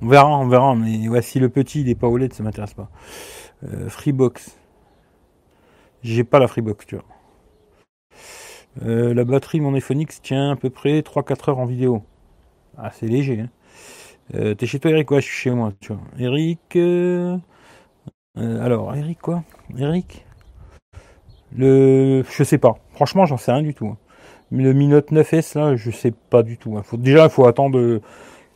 On 0.01 0.07
verra, 0.07 0.37
on 0.37 0.47
verra, 0.47 0.75
mais 0.75 1.07
ouais, 1.07 1.21
si 1.21 1.39
le 1.39 1.49
petit 1.49 1.81
il 1.81 1.89
est 1.89 1.95
pas 1.95 2.07
OLED, 2.07 2.33
ça 2.33 2.43
m'intéresse 2.43 2.73
pas. 2.73 2.89
Euh, 3.63 3.89
Freebox. 3.89 4.57
J'ai 6.03 6.23
pas 6.25 6.39
la 6.39 6.47
Freebox, 6.47 6.85
tu 6.85 6.95
vois. 6.95 7.05
Euh, 8.83 9.13
la 9.13 9.23
batterie 9.23 9.61
mon 9.61 9.73
iPhone 9.73 10.01
X 10.01 10.21
tient 10.21 10.51
à 10.51 10.55
peu 10.55 10.69
près 10.69 10.99
3-4 11.01 11.49
heures 11.49 11.59
en 11.59 11.65
vidéo. 11.65 12.03
Ah, 12.77 12.91
c'est 12.93 13.07
léger. 13.07 13.41
Hein. 13.41 13.49
T'es 14.57 14.65
chez 14.65 14.79
toi, 14.79 14.91
Eric? 14.91 15.09
Ouais, 15.11 15.21
je 15.21 15.25
suis 15.25 15.35
chez 15.35 15.51
moi, 15.51 15.71
tu 15.79 15.93
vois. 15.93 16.01
Eric. 16.19 16.77
Alors, 18.35 18.95
Eric, 18.95 19.19
quoi? 19.21 19.43
Eric? 19.77 20.25
Le. 21.55 22.23
Je 22.29 22.43
sais 22.43 22.57
pas. 22.59 22.77
Franchement, 22.99 23.25
j'en 23.25 23.37
sais 23.37 23.53
rien 23.53 23.61
du 23.61 23.73
tout. 23.73 23.87
Hein. 23.87 23.97
Le 24.51 24.73
Mi 24.73 24.87
Note 24.87 25.13
9S, 25.13 25.57
là, 25.57 25.77
je 25.77 25.89
sais 25.89 26.11
pas 26.11 26.43
du 26.43 26.57
tout. 26.57 26.77
Hein. 26.77 26.83
Déjà, 26.97 27.23
il 27.23 27.29
faut 27.29 27.45
attendre 27.45 28.01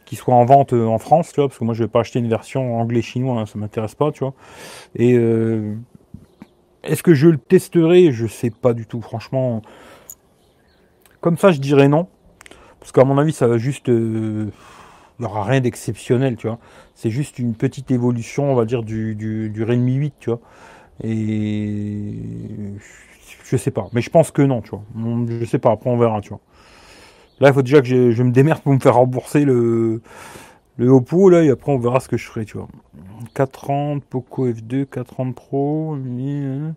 qu'il 0.03 0.17
soit 0.17 0.35
en 0.35 0.43
vente 0.43 0.73
en 0.73 0.97
France, 0.97 1.29
tu 1.29 1.39
vois, 1.39 1.47
parce 1.47 1.57
que 1.57 1.63
moi, 1.63 1.73
je 1.73 1.83
vais 1.83 1.89
pas 1.89 2.01
acheter 2.01 2.19
une 2.19 2.27
version 2.27 2.77
anglais-chinois, 2.77 3.39
hein, 3.39 3.45
ça 3.45 3.57
m'intéresse 3.57 3.95
pas, 3.95 4.12
tu 4.12 4.25
vois. 4.25 4.33
Et 4.95 5.17
est-ce 6.83 7.03
que 7.03 7.13
je 7.13 7.29
le 7.29 7.38
testerai? 7.38 8.12
Je 8.12 8.27
sais 8.27 8.50
pas 8.50 8.73
du 8.73 8.85
tout, 8.85 9.01
franchement. 9.01 9.62
Comme 11.21 11.38
ça, 11.38 11.51
je 11.51 11.59
dirais 11.59 11.88
non. 11.88 12.07
Parce 12.79 12.91
qu'à 12.91 13.05
mon 13.05 13.17
avis, 13.17 13.31
ça 13.31 13.47
va 13.47 13.57
juste. 13.57 13.88
Euh, 13.88 14.50
il 15.19 15.21
n'y 15.21 15.25
aura 15.25 15.45
rien 15.45 15.62
d'exceptionnel, 15.62 16.35
tu 16.35 16.47
vois. 16.47 16.59
C'est 16.95 17.12
juste 17.12 17.39
une 17.39 17.55
petite 17.55 17.91
évolution, 17.91 18.51
on 18.51 18.55
va 18.55 18.65
dire, 18.65 18.83
du, 18.83 19.15
du, 19.15 19.50
du 19.50 19.63
Redmi 19.63 19.93
8, 19.93 20.13
tu 20.19 20.29
vois. 20.31 20.41
Et. 21.01 22.15
Je 23.53 23.57
sais 23.60 23.69
pas. 23.69 23.88
Mais 23.93 24.01
je 24.01 24.10
pense 24.10 24.31
que 24.31 24.41
non, 24.41 24.63
tu 24.63 24.72
vois. 24.72 24.83
Je 25.29 25.45
sais 25.45 25.60
pas, 25.60 25.69
après 25.69 25.88
on 25.88 25.95
verra, 25.95 26.22
tu 26.22 26.29
vois. 26.29 26.39
Là, 27.39 27.50
il 27.50 27.53
faut 27.53 27.62
déjà 27.62 27.81
que 27.81 28.10
je 28.10 28.24
me 28.24 28.31
démerde 28.31 28.63
pour 28.63 28.74
me 28.74 28.79
faire 28.79 28.95
rembourser 28.95 29.45
le, 29.45 30.01
le 30.77 30.89
Oppo, 30.89 31.29
là, 31.29 31.43
et 31.43 31.51
après 31.51 31.72
on 31.72 31.77
verra 31.77 32.00
ce 32.00 32.10
que 32.10 32.17
je 32.17 32.25
ferai, 32.25 32.45
tu 32.45 32.57
vois. 32.57 32.67
430, 33.36 34.03
Poco 34.05 34.50
F2, 34.50 34.88
430 34.88 35.36
Pro, 35.36 35.93
hein. 35.93 36.74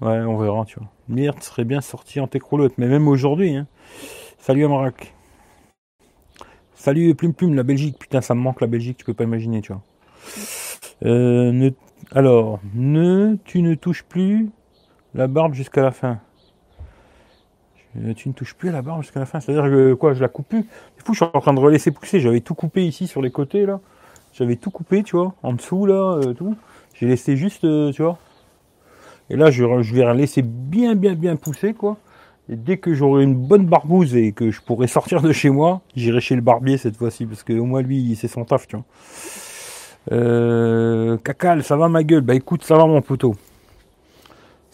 ouais, 0.00 0.20
on 0.20 0.36
verra, 0.36 0.64
tu 0.66 0.78
vois. 0.78 0.88
Merde, 1.08 1.42
serait 1.42 1.64
bien 1.64 1.80
sorti 1.80 2.20
en 2.20 2.28
técroulotte, 2.28 2.74
mais 2.78 2.86
même 2.86 3.08
aujourd'hui, 3.08 3.56
hein. 3.56 3.66
Salut 4.38 4.66
Amarac. 4.66 5.12
Salut 6.76 7.12
Plume 7.16 7.34
Plume, 7.34 7.54
la 7.54 7.64
Belgique, 7.64 7.98
putain, 7.98 8.20
ça 8.20 8.36
me 8.36 8.40
manque 8.40 8.60
la 8.60 8.68
Belgique, 8.68 8.98
tu 8.98 9.04
peux 9.04 9.14
pas 9.14 9.24
imaginer, 9.24 9.62
tu 9.62 9.72
vois. 9.72 9.82
Euh, 11.04 11.72
alors, 12.12 12.60
ne, 12.74 13.36
tu 13.44 13.62
ne 13.62 13.74
touches 13.74 14.04
plus 14.04 14.50
la 15.14 15.26
barbe 15.26 15.54
jusqu'à 15.54 15.82
la 15.82 15.90
fin. 15.90 16.18
Tu 18.16 18.28
ne 18.28 18.34
touches 18.34 18.54
plus 18.54 18.68
à 18.68 18.72
la 18.72 18.82
barbe 18.82 19.02
jusqu'à 19.02 19.20
la 19.20 19.26
fin. 19.26 19.40
C'est-à-dire 19.40 19.64
que 19.64 19.94
quoi, 19.94 20.14
je 20.14 20.20
la 20.20 20.28
coupe 20.28 20.48
plus. 20.48 20.66
C'est 20.96 21.06
fou, 21.06 21.14
je 21.14 21.24
suis 21.24 21.30
en 21.32 21.40
train 21.40 21.54
de 21.54 21.60
relaisser 21.60 21.90
pousser. 21.90 22.20
J'avais 22.20 22.40
tout 22.40 22.54
coupé 22.54 22.86
ici 22.86 23.06
sur 23.06 23.22
les 23.22 23.30
côtés 23.30 23.66
là. 23.66 23.80
J'avais 24.32 24.56
tout 24.56 24.70
coupé, 24.70 25.02
tu 25.02 25.16
vois, 25.16 25.34
en 25.42 25.52
dessous 25.52 25.86
là, 25.86 26.18
euh, 26.18 26.32
tout. 26.32 26.54
J'ai 26.94 27.06
laissé 27.06 27.36
juste, 27.36 27.64
euh, 27.64 27.90
tu 27.92 28.02
vois. 28.02 28.18
Et 29.30 29.36
là, 29.36 29.50
je, 29.50 29.64
je 29.82 29.94
vais 29.94 30.14
laisser 30.14 30.42
bien, 30.42 30.94
bien, 30.94 31.14
bien 31.14 31.36
pousser, 31.36 31.74
quoi. 31.74 31.96
Et 32.48 32.56
dès 32.56 32.78
que 32.78 32.94
j'aurai 32.94 33.24
une 33.24 33.34
bonne 33.34 33.66
barbouze 33.66 34.16
et 34.16 34.32
que 34.32 34.50
je 34.50 34.60
pourrai 34.62 34.86
sortir 34.86 35.20
de 35.20 35.32
chez 35.32 35.50
moi, 35.50 35.82
j'irai 35.96 36.20
chez 36.20 36.34
le 36.34 36.40
barbier 36.40 36.78
cette 36.78 36.96
fois-ci, 36.96 37.26
parce 37.26 37.42
que 37.42 37.52
au 37.52 37.64
moins 37.64 37.82
lui, 37.82 38.16
c'est 38.16 38.28
son 38.28 38.44
taf, 38.44 38.66
tu 38.66 38.76
vois. 38.76 38.84
Euh, 40.12 41.18
Cacal, 41.18 41.62
ça 41.62 41.76
va 41.76 41.88
ma 41.88 42.02
gueule 42.02 42.22
Bah 42.22 42.34
écoute, 42.34 42.64
ça 42.64 42.76
va 42.76 42.86
mon 42.86 43.02
poteau. 43.02 43.34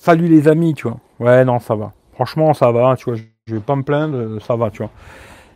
Salut 0.05 0.29
les 0.29 0.49
amis, 0.49 0.75
tu 0.75 0.87
vois. 0.87 0.99
Ouais, 1.19 1.47
non, 1.47 1.59
ça 1.61 1.75
va. 1.75 1.95
Franchement, 2.13 2.53
ça 2.53 2.71
va, 2.71 2.95
tu 2.95 3.07
vois. 3.07 3.15
Je 3.47 3.55
vais 3.55 3.63
pas 3.63 3.75
me 3.75 3.83
plaindre, 3.83 4.39
ça 4.43 4.55
va, 4.55 4.71
tu 4.71 4.83
vois. 4.83 4.91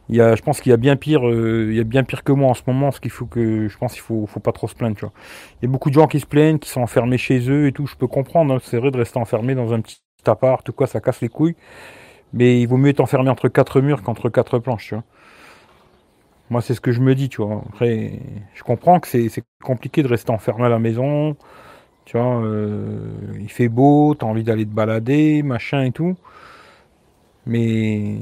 Je 0.09 0.41
pense 0.41 0.63
qu'il 0.63 0.71
y 0.71 0.73
a 0.73 0.79
bien 0.79 0.97
pire, 0.97 1.29
euh, 1.29 1.85
bien 1.85 2.03
pire 2.03 2.25
que 2.25 2.33
moi 2.33 2.49
en 2.49 2.55
ce 2.55 2.63
moment. 2.67 2.91
Ce 2.91 2.99
je 3.03 3.77
pense 3.77 3.93
qu'il 3.93 4.01
faut, 4.01 4.25
faut 4.27 4.41
pas 4.41 4.53
trop 4.53 4.67
se 4.67 4.75
plaindre, 4.75 4.97
tu 4.97 5.03
vois. 5.05 5.13
Il 5.61 5.67
y 5.67 5.69
a 5.69 5.71
beaucoup 5.71 5.91
de 5.91 5.95
gens 5.95 6.07
qui 6.07 6.19
se 6.19 6.25
plaignent, 6.25 6.59
qui 6.59 6.71
sont 6.71 6.81
enfermés 6.81 7.19
chez 7.19 7.51
eux 7.51 7.67
et 7.67 7.73
tout. 7.73 7.85
Je 7.85 7.95
peux 7.95 8.07
comprendre. 8.07 8.55
Hein, 8.55 8.59
c'est 8.63 8.79
vrai 8.79 8.91
de 8.91 8.97
rester 8.97 9.19
enfermé 9.19 9.55
dans 9.55 9.75
un 9.75 9.83
petit 9.83 10.01
appart, 10.25 10.65
tout 10.65 10.73
quoi, 10.73 10.87
ça 10.87 11.03
casse 11.03 11.21
les 11.21 11.29
couilles. 11.29 11.57
Mais 12.33 12.63
il 12.63 12.69
vaut 12.69 12.79
mieux 12.79 12.89
être 12.89 13.01
enfermé 13.01 13.29
entre 13.29 13.49
quatre 13.49 13.83
murs 13.83 14.03
qu'entre 14.03 14.31
quatre 14.31 14.59
planches, 14.61 14.87
tu 14.87 14.95
vois. 14.95 15.05
Moi, 16.49 16.63
c'est 16.63 16.73
ce 16.73 16.81
que 16.81 16.93
je 16.93 17.03
me 17.03 17.15
dis, 17.15 17.29
tu 17.29 17.43
vois. 17.43 17.63
Après, 17.69 18.19
je 18.55 18.63
comprends 18.63 18.99
que 18.99 19.09
c'est 19.09 19.45
compliqué 19.63 20.03
de 20.03 20.09
rester 20.09 20.31
enfermé 20.31 20.65
à 20.65 20.71
la 20.71 20.79
maison. 20.79 21.37
Tu 22.09 22.17
vois, 22.17 22.41
euh, 22.43 22.89
il 23.39 23.51
fait 23.51 23.69
beau, 23.69 24.15
t'as 24.15 24.25
envie 24.25 24.43
d'aller 24.43 24.65
te 24.65 24.71
balader, 24.71 25.43
machin 25.43 25.83
et 25.83 25.93
tout. 25.93 26.17
Mais 27.47 28.21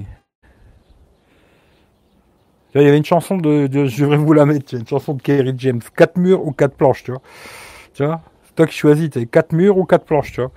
il 2.75 2.83
y 2.83 2.87
avait 2.87 2.97
une 2.97 3.05
chanson 3.05 3.37
de, 3.37 3.69
je 3.87 4.05
vais 4.05 4.17
vous 4.17 4.33
la 4.33 4.45
mettre, 4.45 4.75
une 4.75 4.87
chanson 4.89 5.15
de 5.15 5.23
Kerry 5.23 5.55
James, 5.59 5.81
quatre 5.97 6.17
murs 6.19 6.45
ou 6.45 6.51
quatre 6.51 6.75
planches, 6.75 7.05
tu 7.05 7.13
vois. 7.13 7.23
Tu 7.95 8.05
vois, 8.05 8.21
toi 8.57 8.67
qui 8.67 8.77
choisis, 8.77 9.11
tu 9.11 9.27
quatre 9.27 9.53
murs 9.53 9.79
ou 9.79 9.85
quatre 9.85 10.05
planches, 10.05 10.33
tu 10.33 10.41
vois? 10.41 10.51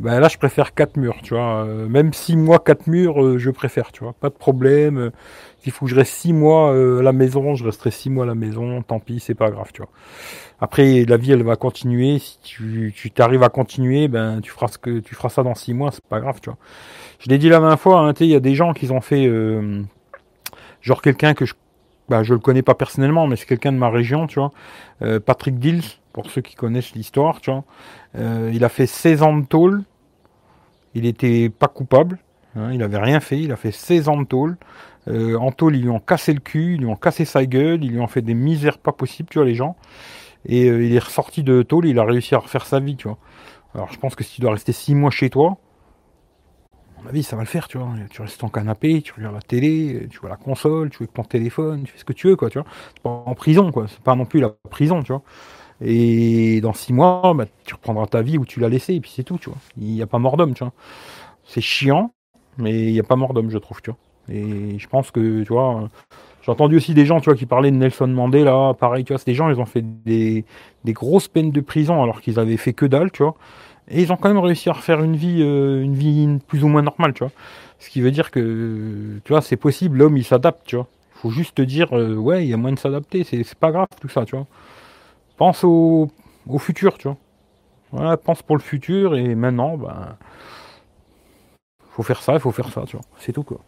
Ben 0.00 0.18
là, 0.18 0.28
je 0.28 0.36
préfère 0.38 0.74
quatre 0.74 0.96
murs, 0.96 1.18
tu 1.22 1.34
vois. 1.34 1.64
Euh, 1.64 1.88
même 1.88 2.12
si 2.12 2.36
moi 2.36 2.58
quatre 2.58 2.88
murs, 2.88 3.22
euh, 3.22 3.38
je 3.38 3.50
préfère, 3.50 3.92
tu 3.92 4.02
vois. 4.02 4.14
Pas 4.14 4.30
de 4.30 4.34
problème. 4.34 4.98
Euh, 4.98 5.10
S'il 5.60 5.72
faut 5.72 5.84
que 5.84 5.90
je 5.90 5.96
reste 5.96 6.12
six 6.12 6.32
mois 6.32 6.72
à 6.72 7.02
la 7.02 7.12
maison, 7.12 7.54
je 7.54 7.64
resterai 7.64 7.92
six 7.92 8.10
mois 8.10 8.24
à 8.24 8.26
la 8.26 8.34
maison. 8.34 8.82
Tant 8.82 8.98
pis, 8.98 9.20
c'est 9.20 9.34
pas 9.34 9.50
grave, 9.50 9.70
tu 9.72 9.82
vois. 9.82 9.90
Après, 10.60 11.04
la 11.04 11.16
vie, 11.16 11.32
elle 11.32 11.44
va 11.44 11.56
continuer. 11.56 12.18
Si 12.18 12.38
tu, 12.42 12.92
tu 12.96 13.10
t'arrives 13.12 13.42
à 13.44 13.48
continuer, 13.48 14.08
ben 14.08 14.40
tu 14.40 14.50
feras 14.50 14.68
ce 14.68 14.78
que 14.78 14.98
tu 14.98 15.14
feras 15.14 15.28
ça 15.28 15.42
dans 15.44 15.54
six 15.54 15.74
mois, 15.74 15.92
c'est 15.92 16.04
pas 16.04 16.20
grave, 16.20 16.40
tu 16.42 16.50
vois. 16.50 16.58
Je 17.20 17.30
l'ai 17.30 17.38
dit 17.38 17.48
la 17.48 17.60
dernière 17.60 17.78
fois, 17.78 18.00
hein, 18.00 18.12
il 18.18 18.26
y 18.26 18.34
a 18.34 18.40
des 18.40 18.54
gens 18.54 18.72
qui 18.72 18.90
ont 18.90 19.00
fait 19.00 19.30
genre 20.80 21.00
quelqu'un 21.00 21.34
que 21.34 21.44
je 21.44 21.54
bah, 22.08 22.22
je 22.22 22.34
le 22.34 22.40
connais 22.40 22.62
pas 22.62 22.74
personnellement, 22.74 23.26
mais 23.26 23.36
c'est 23.36 23.46
quelqu'un 23.46 23.72
de 23.72 23.78
ma 23.78 23.88
région, 23.88 24.26
tu 24.26 24.38
vois. 24.38 24.50
Euh, 25.02 25.20
Patrick 25.20 25.58
Dills, 25.58 25.82
pour 26.12 26.30
ceux 26.30 26.40
qui 26.42 26.54
connaissent 26.54 26.92
l'histoire, 26.92 27.40
tu 27.40 27.50
vois. 27.50 27.64
Euh, 28.16 28.50
il 28.52 28.64
a 28.64 28.68
fait 28.68 28.86
16 28.86 29.22
ans 29.22 29.36
de 29.36 29.46
tôle. 29.46 29.84
Il 30.94 31.06
était 31.06 31.48
pas 31.48 31.68
coupable. 31.68 32.18
Hein, 32.56 32.72
il 32.72 32.82
avait 32.82 32.98
rien 32.98 33.20
fait. 33.20 33.40
Il 33.40 33.52
a 33.52 33.56
fait 33.56 33.72
16 33.72 34.08
ans 34.08 34.20
de 34.20 34.26
tôle. 34.26 34.56
Euh, 35.08 35.36
en 35.36 35.50
tôle, 35.52 35.76
ils 35.76 35.82
lui 35.82 35.90
ont 35.90 36.00
cassé 36.00 36.32
le 36.32 36.40
cul, 36.40 36.74
ils 36.74 36.80
lui 36.80 36.86
ont 36.86 36.96
cassé 36.96 37.24
sa 37.24 37.44
gueule, 37.46 37.84
ils 37.84 37.90
lui 37.92 38.00
ont 38.00 38.06
fait 38.06 38.22
des 38.22 38.34
misères 38.34 38.78
pas 38.78 38.92
possibles, 38.92 39.28
tu 39.30 39.38
vois, 39.38 39.46
les 39.46 39.54
gens. 39.54 39.76
Et 40.46 40.66
il 40.66 40.94
est 40.94 40.98
ressorti 40.98 41.42
de 41.42 41.62
tôle, 41.62 41.86
il 41.86 41.98
a 41.98 42.04
réussi 42.04 42.34
à 42.34 42.38
refaire 42.38 42.66
sa 42.66 42.80
vie, 42.80 42.96
tu 42.96 43.08
vois. 43.08 43.18
Alors 43.74 43.92
je 43.92 43.98
pense 43.98 44.14
que 44.16 44.24
si 44.24 44.36
tu 44.36 44.40
dois 44.42 44.52
rester 44.52 44.72
6 44.72 44.94
mois 44.94 45.10
chez 45.10 45.30
toi, 45.30 45.58
ma 47.04 47.10
vie, 47.10 47.22
ça 47.22 47.36
va 47.36 47.42
le 47.42 47.48
faire, 47.48 47.68
tu 47.68 47.78
vois. 47.78 47.88
Tu 48.10 48.22
restes 48.22 48.40
ton 48.40 48.48
canapé, 48.48 49.02
tu 49.02 49.12
regardes 49.12 49.34
la 49.34 49.42
télé, 49.42 50.06
tu 50.10 50.18
vois 50.20 50.30
la 50.30 50.36
console, 50.36 50.90
tu 50.90 50.98
joues 50.98 51.04
avec 51.04 51.14
ton 51.14 51.24
téléphone, 51.24 51.84
tu 51.84 51.92
fais 51.92 51.98
ce 51.98 52.04
que 52.04 52.12
tu 52.12 52.28
veux, 52.28 52.36
quoi, 52.36 52.50
tu 52.50 52.58
vois. 52.58 52.68
C'est 52.94 53.02
pas 53.02 53.10
en 53.10 53.34
prison, 53.34 53.72
quoi. 53.72 53.86
C'est 53.88 54.00
pas 54.00 54.14
non 54.14 54.24
plus 54.24 54.40
la 54.40 54.50
prison, 54.70 55.02
tu 55.02 55.12
vois. 55.12 55.22
Et 55.84 56.60
dans 56.60 56.72
six 56.72 56.92
mois, 56.92 57.34
bah, 57.34 57.46
tu 57.64 57.74
reprendras 57.74 58.06
ta 58.06 58.22
vie 58.22 58.38
où 58.38 58.44
tu 58.44 58.60
l'as 58.60 58.68
laissée, 58.68 58.94
et 58.94 59.00
puis 59.00 59.12
c'est 59.14 59.24
tout, 59.24 59.38
tu 59.38 59.50
vois. 59.50 59.58
Il 59.78 59.88
n'y 59.88 60.02
a 60.02 60.06
pas 60.06 60.18
mort 60.18 60.36
d'homme, 60.36 60.54
tu 60.54 60.64
vois. 60.64 60.72
C'est 61.44 61.60
chiant, 61.60 62.12
mais 62.58 62.84
il 62.84 62.92
n'y 62.92 63.00
a 63.00 63.04
pas 63.04 63.16
mort 63.16 63.34
d'homme, 63.34 63.50
je 63.50 63.58
trouve, 63.58 63.82
tu 63.82 63.90
vois. 63.90 63.98
Et 64.28 64.78
je 64.78 64.88
pense 64.88 65.10
que, 65.10 65.42
tu 65.42 65.52
vois, 65.52 65.88
j'ai 66.42 66.50
entendu 66.50 66.76
aussi 66.76 66.94
des 66.94 67.06
gens, 67.06 67.20
tu 67.20 67.26
vois, 67.26 67.36
qui 67.36 67.46
parlaient 67.46 67.70
de 67.70 67.76
Nelson 67.76 68.08
Mandela, 68.08 68.74
pareil, 68.78 69.04
tu 69.04 69.12
vois, 69.12 69.22
des 69.24 69.34
gens, 69.34 69.48
ils 69.48 69.60
ont 69.60 69.66
fait 69.66 69.84
des, 70.04 70.44
grosses 70.86 71.28
peines 71.28 71.52
de 71.52 71.60
prison 71.60 72.02
alors 72.02 72.20
qu'ils 72.20 72.38
avaient 72.38 72.56
fait 72.56 72.72
que 72.72 72.86
dalle, 72.86 73.12
tu 73.12 73.22
vois. 73.22 73.36
Et 73.88 74.02
ils 74.02 74.12
ont 74.12 74.16
quand 74.16 74.28
même 74.28 74.38
réussi 74.38 74.68
à 74.68 74.72
refaire 74.72 75.02
une 75.02 75.16
vie, 75.16 75.42
euh, 75.42 75.82
une 75.82 75.94
vie 75.94 76.38
plus 76.46 76.64
ou 76.64 76.68
moins 76.68 76.82
normale, 76.82 77.14
tu 77.14 77.24
vois. 77.24 77.32
Ce 77.78 77.90
qui 77.90 78.00
veut 78.00 78.10
dire 78.10 78.30
que, 78.30 79.20
tu 79.24 79.32
vois, 79.32 79.40
c'est 79.40 79.56
possible, 79.56 79.98
l'homme 79.98 80.16
il 80.16 80.24
s'adapte, 80.24 80.66
tu 80.66 80.76
vois. 80.76 80.86
Il 81.16 81.18
faut 81.20 81.30
juste 81.30 81.56
te 81.56 81.62
dire, 81.62 81.96
euh, 81.96 82.14
ouais, 82.14 82.44
il 82.44 82.50
y 82.50 82.54
a 82.54 82.56
moyen 82.56 82.74
de 82.74 82.80
s'adapter, 82.80 83.24
c'est, 83.24 83.54
pas 83.54 83.70
grave 83.70 83.86
tout 84.00 84.08
ça, 84.08 84.24
tu 84.24 84.36
vois. 84.36 84.46
Pense 85.42 85.64
au, 85.64 86.08
futur, 86.60 86.96
tu 86.98 87.08
vois. 87.90 88.16
Pense 88.16 88.42
pour 88.42 88.56
le 88.56 88.62
futur 88.62 89.16
et 89.16 89.34
maintenant, 89.34 89.76
ben, 89.76 90.16
faut 91.90 92.04
faire 92.04 92.22
ça, 92.22 92.34
il 92.34 92.38
faut 92.38 92.52
faire 92.52 92.68
ça, 92.68 92.84
tu 92.86 92.96
vois. 92.96 93.04
C'est 93.18 93.32
tout 93.32 93.42
quoi. 93.42 93.58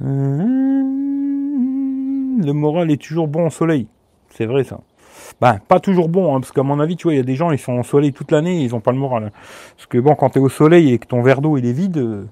Euh, 0.00 0.06
le 2.38 2.52
moral 2.52 2.90
est 2.90 3.02
toujours 3.02 3.28
bon 3.28 3.48
au 3.48 3.50
soleil. 3.50 3.86
C'est 4.30 4.46
vrai 4.46 4.64
ça. 4.64 4.80
Ben, 5.42 5.58
pas 5.58 5.78
toujours 5.78 6.08
bon, 6.08 6.34
hein, 6.34 6.40
parce 6.40 6.52
qu'à 6.52 6.62
mon 6.62 6.80
avis, 6.80 6.96
tu 6.96 7.02
vois, 7.02 7.12
il 7.12 7.18
y 7.18 7.20
a 7.20 7.22
des 7.22 7.36
gens, 7.36 7.50
ils 7.50 7.58
sont 7.58 7.74
au 7.74 7.82
soleil 7.82 8.14
toute 8.14 8.30
l'année, 8.30 8.62
ils 8.62 8.74
ont 8.74 8.80
pas 8.80 8.92
le 8.92 8.98
moral. 8.98 9.24
Hein. 9.24 9.32
Parce 9.76 9.88
que 9.88 9.98
bon, 9.98 10.14
quand 10.14 10.30
tu 10.30 10.38
es 10.38 10.40
au 10.40 10.48
soleil 10.48 10.90
et 10.90 10.98
que 10.98 11.06
ton 11.06 11.20
verre 11.20 11.42
d'eau 11.42 11.58
il 11.58 11.66
est 11.66 11.72
vide, 11.72 11.98
euh, 11.98 12.24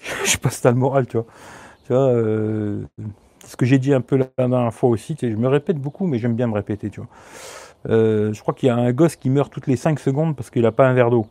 je 0.24 0.30
sais 0.30 0.38
pas 0.38 0.50
t'as 0.50 0.72
le 0.72 0.76
moral, 0.76 1.06
tu 1.06 1.18
vois. 1.18 1.26
Tu 1.86 1.92
vois, 1.92 2.08
euh, 2.08 2.82
ce 3.48 3.56
que 3.56 3.64
j'ai 3.64 3.78
dit 3.78 3.94
un 3.94 4.02
peu 4.02 4.16
la 4.16 4.26
dernière 4.36 4.74
fois 4.74 4.90
aussi, 4.90 5.16
je 5.20 5.26
me 5.28 5.48
répète 5.48 5.78
beaucoup, 5.78 6.06
mais 6.06 6.18
j'aime 6.18 6.34
bien 6.34 6.46
me 6.46 6.52
répéter, 6.52 6.90
tu 6.90 7.00
vois. 7.00 7.08
Euh, 7.88 8.32
je 8.34 8.42
crois 8.42 8.52
qu'il 8.52 8.66
y 8.66 8.70
a 8.70 8.76
un 8.76 8.92
gosse 8.92 9.16
qui 9.16 9.30
meurt 9.30 9.50
toutes 9.50 9.66
les 9.66 9.76
5 9.76 9.98
secondes 9.98 10.36
parce 10.36 10.50
qu'il 10.50 10.62
n'a 10.62 10.72
pas 10.72 10.86
un 10.86 10.92
verre 10.92 11.10
d'eau. 11.10 11.26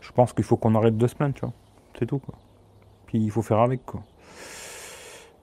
Je 0.00 0.10
pense 0.10 0.32
qu'il 0.32 0.44
faut 0.44 0.56
qu'on 0.56 0.74
arrête 0.74 0.98
de 0.98 1.06
se 1.06 1.14
plaindre, 1.14 1.34
tu 1.34 1.42
vois. 1.42 1.52
C'est 1.96 2.06
tout, 2.06 2.18
quoi. 2.18 2.34
Puis 3.06 3.18
il 3.18 3.30
faut 3.30 3.42
faire 3.42 3.60
avec, 3.60 3.86
quoi. 3.86 4.02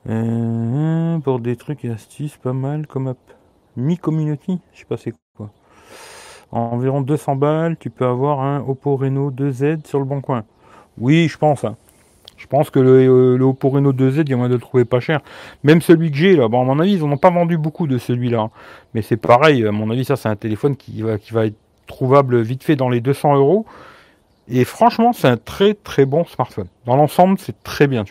Euh, 0.10 1.20
pour 1.20 1.40
des 1.40 1.56
trucs 1.56 1.86
et 1.86 1.92
astuces, 1.92 2.36
pas 2.36 2.54
mal 2.54 2.86
comme 2.86 3.08
app. 3.08 3.18
Mi 3.78 3.98
Community, 3.98 4.60
je 4.74 4.80
sais 4.80 4.86
pas 4.86 4.98
c'est 4.98 5.14
quoi. 5.38 5.50
environ 6.52 7.02
200 7.02 7.38
balles, 7.38 7.78
tu 7.78 7.90
peux 7.90 8.06
avoir 8.06 8.42
un 8.42 8.60
Oppo 8.68 8.98
Reno 8.98 9.32
2Z 9.32 9.88
sur 9.88 10.00
le 10.00 10.06
bon 10.06 10.20
coin. 10.20 10.44
Oui, 10.98 11.30
je 11.30 11.38
pense. 11.38 11.64
Hein. 11.64 11.78
Je 12.42 12.48
pense 12.48 12.72
que 12.72 12.80
le, 12.80 13.08
euh, 13.08 13.38
le 13.38 13.46
Oppo 13.46 13.70
Reno 13.70 13.94
2Z, 13.94 14.22
il 14.22 14.30
y 14.30 14.34
a 14.34 14.36
moyen 14.36 14.50
de 14.50 14.56
le 14.56 14.62
trouver 14.62 14.84
pas 14.84 15.00
cher. 15.00 15.22
Même 15.64 15.80
celui 15.80 16.10
que 16.10 16.18
j'ai 16.18 16.36
là, 16.36 16.46
à 16.46 16.48
mon 16.48 16.80
avis, 16.80 16.94
ils 16.94 17.06
n'en 17.06 17.16
pas 17.16 17.30
vendu 17.30 17.56
beaucoup 17.56 17.86
de 17.86 18.00
celui-là. 18.00 18.50
Mais 18.96 19.04
c'est 19.04 19.16
pareil, 19.18 19.64
à 19.66 19.72
mon 19.72 19.92
avis, 19.92 20.06
ça 20.06 20.16
c'est 20.16 20.28
un 20.28 20.36
téléphone 20.36 20.76
qui 20.76 21.04
va, 21.04 21.46
être 21.46 21.56
trouvable 21.86 22.42
vite 22.42 22.64
fait 22.64 22.76
dans 22.76 22.90
les 22.90 23.00
200 23.00 23.36
euros. 23.36 23.68
Et 24.48 24.66
franchement, 24.66 25.14
c'est 25.14 25.28
un 25.28 25.38
très 25.38 25.76
très 25.76 26.08
bon 26.08 26.26
smartphone. 26.26 26.66
Dans 26.88 26.96
l'ensemble, 26.96 27.38
c'est 27.38 27.62
très 27.62 27.86
bien. 27.86 28.04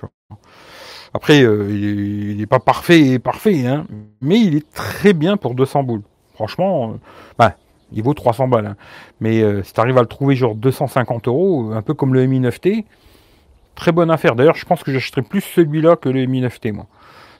Après, 1.13 1.43
euh, 1.43 1.69
il 1.69 2.37
n'est 2.37 2.47
pas 2.47 2.61
parfait 2.61 3.01
et 3.01 3.19
parfait, 3.19 3.67
hein, 3.67 3.85
mais 4.21 4.39
il 4.39 4.55
est 4.55 4.73
très 4.73 5.13
bien 5.13 5.37
pour 5.37 5.57
200 5.57 5.83
boules. 5.83 6.03
Franchement, 6.35 6.93
euh, 6.93 6.95
bah, 7.37 7.57
il 7.91 8.05
vaut 8.05 8.15
300 8.15 8.47
balles. 8.47 8.67
Hein. 8.67 8.77
Mais 9.21 9.43
si 9.65 9.73
tu 9.73 9.81
arrives 9.81 9.99
à 9.99 10.03
le 10.03 10.07
trouver 10.07 10.37
genre 10.37 10.55
250 10.55 11.27
euros, 11.27 11.73
un 11.73 11.83
peu 11.83 11.95
comme 11.95 12.15
le 12.15 12.25
Mi 12.27 12.39
9T, 12.39 12.85
Très 13.75 13.93
bonne 13.93 14.11
affaire. 14.11 14.35
D'ailleurs, 14.35 14.57
je 14.57 14.67
pense 14.67 14.83
que 14.83 14.93
j'achèterai 14.93 15.23
plus 15.23 15.41
celui-là 15.41 15.97
que 15.97 16.09
le 16.09 16.27
Mi 16.27 16.43
9T, 16.43 16.73
moi. 16.73 16.87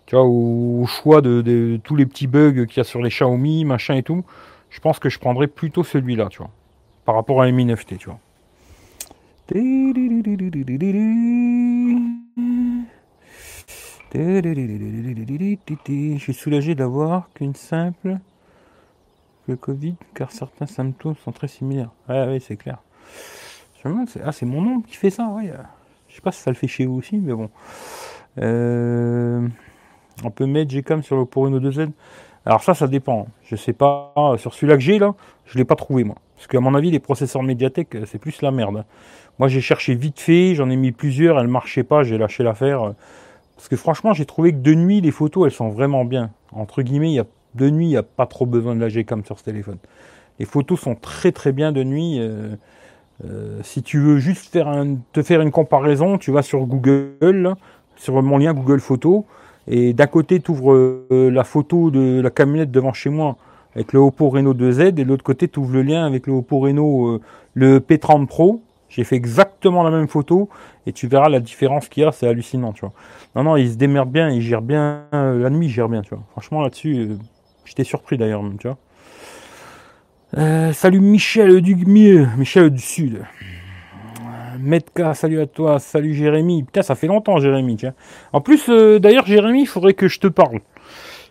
Tu 0.07 0.17
vois, 0.17 0.25
au, 0.25 0.87
choix 0.87 1.21
de, 1.21 1.79
tous 1.85 1.97
les 1.97 2.07
petits 2.07 2.27
bugs 2.27 2.67
qu'il 2.67 2.79
y 2.79 2.81
a 2.81 2.85
sur 2.85 3.03
les 3.03 3.11
Xiaomi, 3.11 3.65
machin 3.65 3.95
et 3.95 4.03
tout, 4.03 4.25
je 4.71 4.81
pense 4.81 4.99
que 4.99 5.09
je 5.09 5.19
prendrais 5.19 5.47
plutôt 5.47 5.85
celui-là, 5.85 6.29
tu 6.31 6.39
vois. 6.39 6.51
Par 7.05 7.15
rapport 7.15 7.43
à 7.43 7.45
un 7.45 7.53
Mi 7.53 7.67
9T, 7.67 7.99
tu 7.99 8.09
vois. 8.09 8.19
Je 14.13 16.19
suis 16.19 16.35
soulagé 16.35 16.75
d'avoir 16.75 17.29
qu'une 17.35 17.55
simple 17.55 18.19
le 19.47 19.57
Covid, 19.57 19.95
car 20.15 20.33
certains 20.33 20.67
symptômes 20.67 21.17
sont 21.17 21.33
très 21.33 21.49
similaires. 21.49 21.91
Ah 22.09 22.27
oui, 22.29 22.41
c'est 22.41 22.57
clair. 22.57 22.79
Ah, 23.85 24.33
c'est 24.33 24.47
mon 24.47 24.63
nom 24.63 24.81
qui 24.81 24.97
fait 24.97 25.11
ça, 25.11 25.29
ouais. 25.29 25.53
Je 26.11 26.17
sais 26.17 26.21
pas 26.21 26.33
si 26.33 26.41
ça 26.41 26.51
le 26.51 26.57
fait 26.57 26.67
chez 26.67 26.87
vous 26.87 26.97
aussi, 26.97 27.19
mais 27.19 27.33
bon. 27.33 27.51
Euh, 28.39 29.47
on 30.25 30.31
peut 30.31 30.47
mettre 30.47 30.71
Gcam 30.71 31.03
sur 31.03 31.17
le 31.17 31.25
Porino 31.25 31.61
2Z. 31.61 31.91
Alors 32.45 32.63
ça, 32.63 32.75
ça 32.75 32.89
dépend. 32.89 33.29
Je 33.45 33.55
sais 33.55 33.73
pas. 33.73 34.13
Sur 34.39 34.53
celui-là 34.55 34.75
que 34.75 34.83
j'ai 34.83 34.99
là, 34.99 35.15
je 35.47 35.57
l'ai 35.57 35.65
pas 35.65 35.77
trouvé 35.77 36.05
moi. 36.05 36.17
Parce 36.37 36.49
qu'à 36.49 36.59
mon 36.59 36.75
avis, 36.75 36.91
les 36.91 36.99
processeurs 36.99 37.43
Mediatek, 37.43 37.99
c'est 38.07 38.19
plus 38.19 38.43
la 38.43 38.51
merde. 38.51 38.85
Moi, 39.39 39.49
j'ai 39.49 39.61
cherché 39.61 39.95
vite 39.95 40.19
fait, 40.19 40.55
j'en 40.55 40.69
ai 40.69 40.77
mis 40.77 40.93
plusieurs, 40.93 41.39
elles 41.39 41.49
marchaient 41.49 41.85
pas, 41.85 42.03
j'ai 42.03 42.19
lâché 42.19 42.43
l'affaire. 42.43 42.95
Parce 43.57 43.69
que 43.69 43.77
franchement, 43.77 44.13
j'ai 44.13 44.27
trouvé 44.27 44.53
que 44.53 44.59
de 44.59 44.75
nuit, 44.75 45.01
les 45.01 45.11
photos, 45.13 45.47
elles 45.47 45.57
sont 45.57 45.69
vraiment 45.69 46.05
bien. 46.05 46.31
Entre 46.53 46.83
guillemets, 46.83 47.11
il 47.11 47.15
y 47.15 47.21
a, 47.21 47.27
de 47.55 47.71
nuit, 47.71 47.87
il 47.87 47.91
n'y 47.91 47.97
a 47.97 48.03
pas 48.03 48.27
trop 48.27 48.47
besoin 48.47 48.75
de 48.75 48.81
la 48.81 48.89
Gcam 48.89 49.25
sur 49.25 49.39
ce 49.39 49.45
téléphone. 49.45 49.79
Les 50.39 50.47
photos 50.47 50.81
sont 50.81 50.95
très 50.95 51.31
très 51.31 51.53
bien 51.53 51.71
de 51.71 51.85
nuit. 51.85 52.19
Euh, 52.19 52.57
euh, 53.25 53.61
si 53.63 53.83
tu 53.83 53.99
veux 53.99 54.19
juste 54.19 54.51
faire 54.51 54.69
un, 54.69 54.97
te 55.13 55.23
faire 55.23 55.41
une 55.41 55.51
comparaison, 55.51 56.19
tu 56.19 56.31
vas 56.31 56.43
sur 56.43 56.61
Google, 56.67 57.55
sur 57.97 58.23
mon 58.23 58.39
lien 58.39 58.55
Google 58.55 58.81
Photos, 58.81 59.25
et 59.69 59.93
d'un 59.93 60.07
côté, 60.07 60.41
tu 60.41 60.51
ouvres 60.53 60.73
euh, 60.75 61.31
la 61.31 61.45
photo 61.45 61.91
de 61.91 62.21
la 62.21 62.31
camionnette 62.31 62.71
devant 62.71 62.93
chez 62.93 63.11
moi 63.11 63.37
avec 63.75 63.93
le 63.93 64.01
Oppo 64.01 64.31
Reno 64.31 64.55
2Z, 64.55 64.89
et 64.89 64.93
de 64.93 65.03
l'autre 65.05 65.23
côté, 65.23 65.49
tu 65.49 65.61
ouvres 65.61 65.75
le 65.75 65.83
lien 65.83 66.07
avec 66.07 66.27
le 66.27 66.33
Oppo 66.33 66.59
Reno, 66.59 67.09
euh, 67.09 67.21
le 67.55 67.79
P30 67.79 68.27
Pro. 68.27 68.63
J'ai 68.89 69.05
fait 69.05 69.17
exactement 69.17 69.85
la 69.85 69.91
même 69.91 70.09
photo, 70.09 70.49
et 70.87 70.93
tu 70.93 71.07
verras 71.07 71.29
la 71.29 71.39
différence 71.39 71.89
qu'il 71.89 72.03
y 72.03 72.07
a, 72.07 72.11
c'est 72.11 72.27
hallucinant, 72.27 72.73
tu 72.73 72.81
vois. 72.81 72.93
Non, 73.37 73.45
non, 73.45 73.57
il 73.57 73.71
se 73.71 73.77
démerde 73.77 74.11
bien, 74.11 74.31
il 74.31 74.41
gère 74.41 74.63
bien, 74.63 75.05
la 75.13 75.51
nuit, 75.51 75.67
il 75.67 75.71
gère 75.71 75.89
bien, 75.89 76.03
tu 76.03 76.11
vois. 76.11 76.25
Franchement, 76.33 76.63
là-dessus, 76.63 77.11
j'étais 77.65 77.85
surpris 77.85 78.19
d'ailleurs, 78.19 78.43
tu 78.59 78.67
vois. 78.67 78.79
Euh, 80.39 80.73
salut 80.73 81.01
Michel 81.01 81.61
du 81.61 81.75
mieux, 81.75 82.29
Michel 82.37 82.71
du 82.71 82.81
Sud. 82.81 83.23
Metka, 84.61 85.15
salut 85.15 85.41
à 85.41 85.47
toi, 85.47 85.81
salut 85.81 86.15
Jérémy. 86.15 86.63
Putain, 86.63 86.83
ça 86.83 86.95
fait 86.95 87.09
longtemps 87.09 87.39
Jérémy, 87.39 87.77
tiens. 87.77 87.95
En 88.33 88.41
plus, 88.41 88.69
euh, 88.69 89.01
d'ailleurs 89.01 89.27
Jérémy, 89.27 89.63
il 89.63 89.67
faudrait 89.67 89.95
que 89.95 90.07
je 90.07 90.21
te 90.21 90.29
parle. 90.29 90.61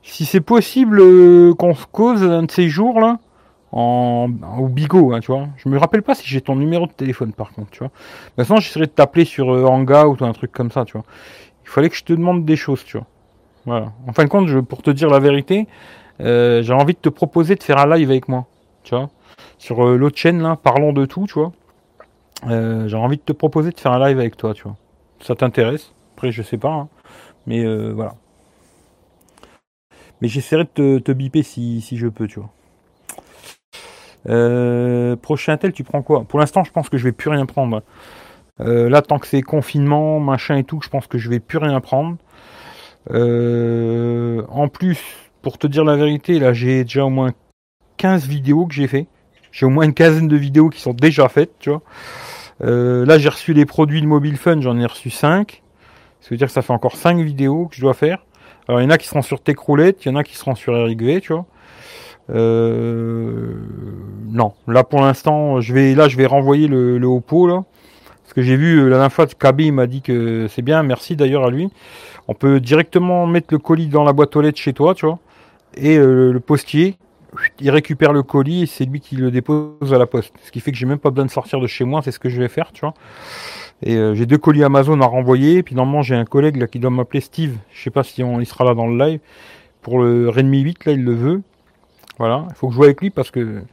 Si 0.04 0.26
c'est 0.26 0.42
possible 0.42 1.00
euh, 1.00 1.54
qu'on 1.54 1.76
se 1.76 1.86
cause 1.86 2.24
un 2.24 2.44
de 2.44 2.52
ces 2.52 2.68
jours 2.68 3.00
là, 3.00 3.20
en, 3.72 4.30
au 4.58 4.68
bigot, 4.68 5.14
hein, 5.14 5.22
tu 5.22 5.32
vois. 5.32 5.48
Je 5.56 5.70
me 5.70 5.78
rappelle 5.78 6.02
pas 6.02 6.14
si 6.16 6.28
j'ai 6.28 6.42
ton 6.42 6.58
numéro 6.58 6.86
de 6.86 6.92
téléphone 6.92 7.32
par 7.32 7.54
contre, 7.54 7.70
tu 7.70 7.80
vois. 7.80 7.92
Maintenant, 8.38 8.58
j'essaierai 8.58 8.88
de 8.88 8.92
t'appeler 8.92 9.24
sur 9.24 9.48
Hangout 9.48 10.18
ou 10.20 10.26
un 10.26 10.34
truc 10.34 10.52
comme 10.52 10.72
ça, 10.72 10.84
tu 10.84 10.94
vois. 10.94 11.06
Il 11.64 11.70
fallait 11.70 11.90
que 11.90 11.96
je 11.96 12.04
te 12.04 12.12
demande 12.12 12.44
des 12.44 12.58
choses, 12.58 12.84
tu 12.84 12.98
vois. 12.98 13.08
Voilà. 13.66 13.94
En 14.08 14.12
fin 14.12 14.26
de 14.26 14.30
compte, 14.30 14.50
je, 14.50 14.60
pour 14.60 14.82
te 14.82 14.92
dire 14.92 15.10
la 15.10 15.20
vérité, 15.20 15.68
j'ai 16.20 16.74
envie 16.74 16.96
de 16.96 17.00
te 17.00 17.08
proposer 17.08 17.56
de 17.56 17.64
faire 17.64 17.78
un 17.78 17.96
live 17.96 18.10
avec 18.10 18.28
moi 18.28 18.49
tu 18.84 18.96
vois. 18.96 19.10
Sur 19.58 19.86
euh, 19.86 19.98
l'autre 19.98 20.18
chaîne, 20.18 20.42
là, 20.42 20.56
parlons 20.56 20.94
de 20.94 21.06
tout, 21.06 21.26
tu 21.28 21.34
vois. 21.34 21.52
Euh, 22.48 22.88
j'ai 22.88 22.96
envie 22.96 23.18
de 23.18 23.22
te 23.22 23.34
proposer 23.34 23.72
de 23.72 23.80
faire 23.80 23.92
un 23.92 24.08
live 24.08 24.20
avec 24.20 24.38
toi, 24.38 24.54
tu 24.54 24.64
vois. 24.64 24.78
Ça 25.22 25.36
t'intéresse? 25.36 25.92
Après, 26.16 26.32
je 26.32 26.42
sais 26.42 26.58
pas, 26.58 26.72
hein. 26.72 26.88
mais 27.46 27.66
euh, 27.66 27.92
voilà. 27.94 28.16
Mais 30.22 30.28
j'essaierai 30.28 30.64
de 30.64 30.70
te, 30.70 31.00
te 31.00 31.12
biper 31.12 31.44
si, 31.44 31.82
si, 31.82 31.98
je 31.98 32.08
peux, 32.08 32.28
tu 32.28 32.40
vois. 32.40 32.50
prochain 35.18 35.58
tel, 35.58 35.74
tu 35.74 35.84
prends 35.84 36.02
quoi? 36.02 36.24
Pour 36.24 36.40
l'instant, 36.40 36.64
je 36.64 36.72
pense 36.72 36.90
que 36.90 36.98
je 36.98 37.04
vais 37.04 37.12
plus 37.12 37.30
rien 37.30 37.46
prendre. 37.46 37.82
là, 38.60 39.02
tant 39.02 39.20
que 39.20 39.28
c'est 39.28 39.42
confinement, 39.42 40.20
machin 40.20 40.58
et 40.58 40.64
tout, 40.64 40.82
je 40.84 40.90
pense 40.90 41.08
que 41.08 41.18
je 41.18 41.30
vais 41.30 41.40
plus 41.40 41.58
rien 41.58 41.80
prendre. 41.80 42.18
en 43.10 44.68
plus, 44.68 45.02
pour 45.42 45.58
te 45.58 45.68
dire 45.68 45.86
la 45.86 45.96
vérité, 45.96 46.40
là, 46.40 46.54
j'ai 46.54 46.84
déjà 46.84 47.06
au 47.06 47.10
moins 47.10 47.32
15 48.00 48.28
vidéos 48.28 48.66
que 48.66 48.74
j'ai 48.74 48.88
fait. 48.88 49.08
J'ai 49.52 49.66
au 49.66 49.70
moins 49.70 49.86
une 49.86 49.94
quinzaine 49.94 50.28
de 50.28 50.38
vidéos 50.38 50.70
qui 50.70 50.80
sont 50.82 50.94
déjà 50.94 51.28
faites, 51.30 51.52
tu 51.60 51.70
vois. 51.70 51.82
Euh, 52.62 53.06
là, 53.06 53.20
j'ai 53.20 53.30
reçu 53.30 53.54
les 53.54 53.66
produits 53.66 54.02
de 54.02 54.08
Mobile 54.08 54.38
Fun, 54.38 54.62
j'en 54.62 54.78
ai 54.80 54.86
reçu 54.86 55.10
5. 55.10 55.62
Ça 56.22 56.28
veut 56.32 56.38
dire 56.38 56.48
que 56.48 56.54
ça 56.54 56.62
fait 56.62 56.74
encore 56.74 56.96
5 56.96 57.20
vidéos 57.20 57.68
que 57.68 57.76
je 57.76 57.82
dois 57.82 57.94
faire. 57.94 58.26
Alors, 58.68 58.82
il 58.82 58.86
y 58.86 58.88
en 58.88 58.90
a 58.90 58.98
qui 58.98 59.08
seront 59.08 59.22
sur 59.22 59.42
Techroulette, 59.42 60.06
il 60.06 60.10
y 60.10 60.12
en 60.12 60.16
a 60.16 60.24
qui 60.24 60.36
seront 60.36 60.56
sur 60.56 60.76
Eric 60.76 61.02
V, 61.02 61.22
tu 61.22 61.34
vois. 61.34 61.46
Euh, 62.32 63.56
non, 64.28 64.54
là 64.68 64.84
pour 64.84 65.02
l'instant, 65.02 65.62
je 65.62 65.74
vais 65.74 65.96
là 65.96 66.08
je 66.08 66.16
vais 66.16 66.28
renvoyer 66.28 66.68
le, 66.68 67.00
le 67.00 67.08
Oppo 67.08 67.48
là. 67.48 67.64
Parce 68.22 68.34
que 68.36 68.44
j'ai 68.44 68.56
vu 68.56 68.78
euh, 68.78 68.84
la 68.84 68.98
dernière 68.98 69.12
fois 69.12 69.26
il 69.58 69.74
m'a 69.74 69.88
dit 69.88 70.04
que 70.04 70.48
c'est 70.48 70.62
bien, 70.62 70.84
merci 70.84 71.16
d'ailleurs 71.16 71.44
à 71.44 71.50
lui. 71.50 71.70
On 72.28 72.36
peut 72.36 72.60
directement 72.60 73.26
mettre 73.26 73.48
le 73.50 73.58
colis 73.58 73.88
dans 73.88 74.04
la 74.04 74.14
boîte 74.14 74.36
aux 74.36 74.42
lettres 74.42 74.60
chez 74.60 74.74
toi, 74.74 74.94
tu 74.94 75.08
vois. 75.08 75.18
Et 75.76 75.98
le 75.98 76.40
postier, 76.40 76.98
il 77.60 77.70
récupère 77.70 78.14
le 78.14 78.24
colis 78.24 78.64
et 78.64 78.66
c'est 78.66 78.86
lui 78.86 79.00
qui 79.00 79.16
le 79.16 79.32
dépose 79.32 79.94
à 79.94 79.98
la 79.98 80.06
poste. 80.06 80.34
Ce 80.44 80.52
qui 80.52 80.60
fait 80.60 80.72
que 80.72 80.78
j'ai 80.78 80.86
même 80.86 81.00
pas 81.00 81.10
besoin 81.10 81.26
de 81.26 81.32
sortir 81.32 81.60
de 81.60 81.68
chez 81.68 81.86
moi, 81.86 82.02
c'est 82.04 82.12
ce 82.12 82.20
que 82.20 82.30
je 82.30 82.40
vais 82.40 82.48
faire, 82.48 82.72
tu 82.72 82.82
vois. 82.82 82.94
Et 83.82 83.96
euh, 83.96 84.14
j'ai 84.14 84.26
deux 84.26 84.38
colis 84.38 84.64
Amazon 84.64 85.00
à 85.02 85.06
renvoyer. 85.06 85.58
Et 85.58 85.64
puis 85.64 85.76
normalement 85.76 86.02
j'ai 86.02 86.16
un 86.16 86.26
collègue 86.26 86.66
qui 86.68 86.80
doit 86.80 86.90
m'appeler 86.90 87.22
Steve. 87.22 87.58
Je 87.72 87.82
sais 87.84 87.92
pas 87.92 88.04
si 88.04 88.24
on, 88.24 88.40
il 88.40 88.46
sera 88.46 88.66
là 88.66 88.74
dans 88.74 88.88
le 88.88 88.98
live. 88.98 89.20
Pour 89.82 90.00
le 90.00 90.30
Redmi 90.30 90.60
8, 90.60 90.86
là 90.86 90.92
il 90.94 91.04
le 91.04 91.14
veut. 91.14 91.42
Voilà, 92.18 92.46
il 92.50 92.56
faut 92.56 92.68
que 92.68 92.74
je 92.74 92.78
joue 92.78 92.84
avec 92.84 93.00
lui 93.00 93.12
parce 93.12 93.32
que 93.32 93.64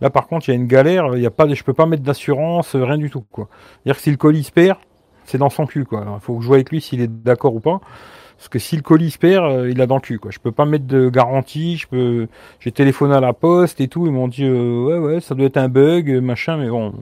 là 0.00 0.08
par 0.08 0.26
contre 0.26 0.48
il 0.48 0.52
y 0.52 0.54
a 0.54 0.56
une 0.56 0.66
galère. 0.66 1.14
Il 1.14 1.22
y 1.22 1.26
a 1.26 1.30
pas, 1.30 1.52
je 1.52 1.62
peux 1.62 1.74
pas 1.74 1.86
mettre 1.86 2.02
d'assurance, 2.02 2.74
rien 2.74 2.96
du 2.96 3.10
tout. 3.10 3.24
C'est-à-dire 3.34 3.96
que 3.96 4.02
si 4.02 4.10
le 4.10 4.16
colis 4.16 4.44
se 4.44 4.52
perd, 4.52 4.78
c'est 5.24 5.38
dans 5.38 5.50
son 5.50 5.66
cul. 5.66 5.86
Il 5.92 6.20
faut 6.20 6.36
que 6.36 6.42
je 6.42 6.46
joue 6.46 6.54
avec 6.54 6.70
lui 6.70 6.80
s'il 6.80 7.00
est 7.00 7.08
d'accord 7.08 7.54
ou 7.54 7.60
pas. 7.60 7.80
Parce 8.40 8.48
que 8.48 8.58
si 8.58 8.74
le 8.74 8.80
colis 8.80 9.10
se 9.10 9.18
perd, 9.18 9.44
euh, 9.44 9.70
il 9.70 9.82
a 9.82 9.86
dans 9.86 9.96
le 9.96 10.00
cul, 10.00 10.18
quoi. 10.18 10.30
Je 10.30 10.38
peux 10.38 10.50
pas 10.50 10.64
mettre 10.64 10.86
de 10.86 11.10
garantie, 11.10 11.76
je 11.76 11.86
peux, 11.86 12.26
j'ai 12.58 12.72
téléphoné 12.72 13.14
à 13.14 13.20
la 13.20 13.34
poste 13.34 13.82
et 13.82 13.88
tout, 13.88 14.06
ils 14.06 14.12
m'ont 14.12 14.28
dit, 14.28 14.44
euh, 14.44 14.82
ouais, 14.82 14.96
ouais, 14.96 15.20
ça 15.20 15.34
doit 15.34 15.44
être 15.44 15.58
un 15.58 15.68
bug, 15.68 16.10
machin, 16.22 16.56
mais 16.56 16.70
bon, 16.70 16.94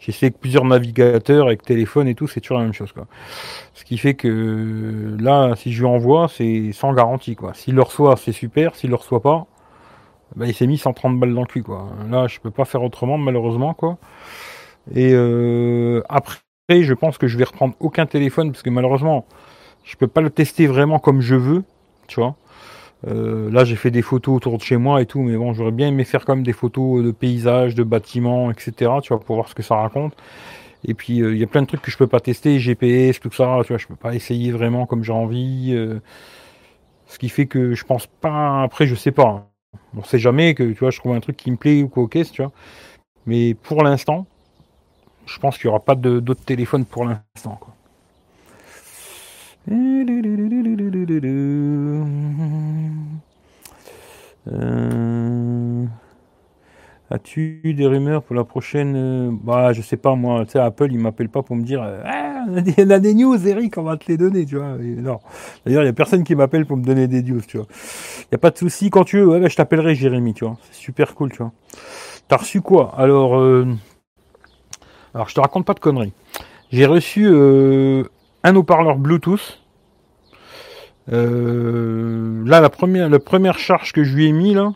j'ai 0.00 0.08
essayé 0.08 0.26
avec 0.26 0.40
plusieurs 0.40 0.64
navigateurs, 0.64 1.46
avec 1.46 1.62
téléphone 1.62 2.08
et 2.08 2.16
tout, 2.16 2.26
c'est 2.26 2.40
toujours 2.40 2.58
la 2.58 2.64
même 2.64 2.72
chose, 2.72 2.90
quoi. 2.90 3.06
Ce 3.74 3.84
qui 3.84 3.96
fait 3.96 4.14
que, 4.14 5.16
là, 5.20 5.54
si 5.54 5.72
je 5.72 5.82
lui 5.82 5.86
envoie, 5.86 6.26
c'est 6.26 6.72
sans 6.72 6.92
garantie, 6.92 7.36
quoi. 7.36 7.54
S'il 7.54 7.76
le 7.76 7.82
reçoit, 7.82 8.16
c'est 8.16 8.32
super, 8.32 8.74
s'il 8.74 8.90
le 8.90 8.96
reçoit 8.96 9.22
pas, 9.22 9.46
bah, 10.34 10.46
il 10.46 10.54
s'est 10.54 10.66
mis 10.66 10.78
130 10.78 11.20
balles 11.20 11.34
dans 11.34 11.42
le 11.42 11.46
cul, 11.46 11.62
quoi. 11.62 11.90
Là, 12.10 12.26
je 12.26 12.40
peux 12.40 12.50
pas 12.50 12.64
faire 12.64 12.82
autrement, 12.82 13.18
malheureusement, 13.18 13.72
quoi. 13.72 13.98
Et 14.96 15.14
après, 16.08 16.38
je 16.70 16.94
pense 16.94 17.18
que 17.18 17.28
je 17.28 17.38
vais 17.38 17.44
reprendre 17.44 17.74
aucun 17.78 18.06
téléphone 18.06 18.50
parce 18.50 18.62
que 18.62 18.70
malheureusement, 18.70 19.26
je 19.84 19.96
peux 19.96 20.06
pas 20.06 20.20
le 20.20 20.30
tester 20.30 20.66
vraiment 20.66 20.98
comme 20.98 21.20
je 21.20 21.34
veux, 21.34 21.64
tu 22.06 22.20
vois. 22.20 22.36
Euh, 23.08 23.50
là, 23.50 23.64
j'ai 23.64 23.76
fait 23.76 23.90
des 23.90 24.02
photos 24.02 24.36
autour 24.36 24.58
de 24.58 24.62
chez 24.62 24.76
moi 24.76 25.02
et 25.02 25.06
tout, 25.06 25.20
mais 25.20 25.36
bon, 25.36 25.52
j'aurais 25.54 25.72
bien 25.72 25.88
aimé 25.88 26.04
faire 26.04 26.24
comme 26.24 26.42
des 26.42 26.52
photos 26.52 27.02
de 27.04 27.10
paysages, 27.10 27.74
de 27.74 27.82
bâtiments, 27.82 28.50
etc. 28.50 28.92
Tu 29.02 29.08
vois, 29.08 29.20
pour 29.20 29.36
voir 29.36 29.48
ce 29.48 29.54
que 29.54 29.62
ça 29.62 29.76
raconte. 29.76 30.14
Et 30.84 30.94
puis, 30.94 31.22
euh, 31.22 31.34
il 31.34 31.40
y 31.40 31.44
a 31.44 31.46
plein 31.46 31.62
de 31.62 31.66
trucs 31.66 31.82
que 31.82 31.90
je 31.90 31.96
peux 31.96 32.06
pas 32.06 32.20
tester, 32.20 32.58
GPS, 32.60 33.20
tout 33.20 33.30
ça. 33.32 33.58
Tu 33.64 33.68
vois, 33.68 33.78
je 33.78 33.86
peux 33.86 33.96
pas 33.96 34.14
essayer 34.14 34.52
vraiment 34.52 34.86
comme 34.86 35.04
j'ai 35.04 35.12
envie. 35.12 35.72
Euh. 35.74 36.00
ce 37.06 37.18
qui 37.18 37.28
fait 37.28 37.46
que 37.46 37.74
je 37.74 37.84
pense 37.84 38.06
pas. 38.06 38.62
Après, 38.62 38.86
je 38.86 38.94
sais 38.94 39.12
pas. 39.12 39.48
On 39.96 40.04
sait 40.04 40.18
jamais 40.18 40.54
que 40.54 40.64
tu 40.64 40.78
vois, 40.80 40.90
je 40.90 40.98
trouve 40.98 41.14
un 41.14 41.20
truc 41.20 41.36
qui 41.36 41.50
me 41.50 41.56
plaît 41.56 41.82
ou 41.82 41.88
quoi, 41.88 42.04
ok, 42.04 42.18
tu. 42.30 42.42
Mais 43.26 43.54
pour 43.54 43.82
l'instant, 43.84 44.26
je 45.26 45.38
pense 45.38 45.56
qu'il 45.58 45.66
y 45.66 45.68
aura 45.68 45.80
pas 45.80 45.94
d'autres 45.94 46.44
téléphones 46.44 46.84
pour 46.84 47.04
l'instant. 47.04 47.60
Euh, 54.48 55.84
as-tu 57.10 57.60
des 57.76 57.86
rumeurs 57.86 58.24
pour 58.24 58.34
la 58.34 58.42
prochaine 58.42 58.94
euh, 58.96 59.30
Bah, 59.30 59.72
je 59.72 59.80
sais 59.82 59.96
pas 59.96 60.16
moi. 60.16 60.44
Tu 60.44 60.52
sais, 60.52 60.58
Apple, 60.58 60.88
il 60.90 60.98
m'appelle 60.98 61.28
pas 61.28 61.42
pour 61.42 61.54
me 61.54 61.62
dire 61.62 61.80
euh, 61.82 62.02
ah, 62.04 62.44
a 62.48 62.98
des 62.98 63.14
news, 63.14 63.46
Eric, 63.46 63.78
on 63.78 63.84
va 63.84 63.96
te 63.96 64.06
les 64.08 64.16
donner, 64.16 64.44
tu 64.46 64.56
vois. 64.56 64.76
non. 64.78 65.20
D'ailleurs, 65.64 65.84
il 65.84 65.86
y 65.86 65.90
a 65.90 65.92
personne 65.92 66.24
qui 66.24 66.34
m'appelle 66.34 66.66
pour 66.66 66.76
me 66.76 66.84
donner 66.84 67.06
des 67.06 67.22
news, 67.22 67.42
tu 67.46 67.58
vois. 67.58 67.66
Il 68.22 68.32
y 68.32 68.34
a 68.34 68.38
pas 68.38 68.50
de 68.50 68.58
souci. 68.58 68.90
Quand 68.90 69.04
tu 69.04 69.20
veux, 69.20 69.38
bah, 69.38 69.48
je 69.48 69.54
t'appellerai, 69.54 69.94
Jérémy, 69.94 70.34
tu 70.34 70.44
vois. 70.44 70.56
C'est 70.72 70.80
super 70.80 71.14
cool, 71.14 71.30
tu 71.30 71.38
vois. 71.38 71.52
T'as 72.26 72.38
reçu 72.38 72.62
quoi? 72.62 72.94
Alors, 72.96 73.34
alors, 75.14 75.28
je 75.28 75.34
te 75.34 75.40
raconte 75.40 75.66
pas 75.66 75.74
de 75.74 75.80
conneries. 75.80 76.12
J'ai 76.72 76.86
reçu 76.86 77.28
un 78.44 78.56
haut-parleur 78.56 78.96
Bluetooth. 78.96 79.60
Euh, 81.12 82.42
là, 82.46 82.60
la 82.60 82.70
première, 82.70 83.08
la 83.08 83.18
première 83.18 83.58
charge 83.58 83.92
que 83.92 84.04
je 84.04 84.14
lui 84.14 84.26
ai 84.26 84.32
mis, 84.32 84.54
là, 84.54 84.72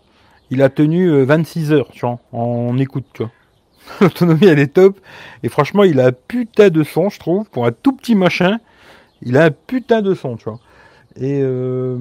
il 0.50 0.62
a 0.62 0.68
tenu 0.68 1.22
26 1.24 1.72
euh, 1.72 1.76
heures, 1.76 1.88
tu 1.92 2.00
vois, 2.00 2.18
en 2.32 2.76
écoute, 2.78 3.06
tu 3.12 3.22
vois. 3.22 3.32
L'autonomie, 4.00 4.46
elle 4.46 4.58
est 4.58 4.74
top. 4.74 4.98
Et 5.42 5.48
franchement, 5.48 5.84
il 5.84 6.00
a 6.00 6.06
un 6.06 6.12
putain 6.12 6.70
de 6.70 6.82
son, 6.82 7.08
je 7.08 7.18
trouve. 7.18 7.48
Pour 7.50 7.66
un 7.66 7.72
tout 7.72 7.92
petit 7.92 8.16
machin, 8.16 8.58
il 9.22 9.36
a 9.36 9.44
un 9.44 9.50
putain 9.50 10.02
de 10.02 10.14
son, 10.14 10.36
tu 10.36 10.44
vois. 10.44 10.58
Et 11.18 11.40
euh, 11.42 11.96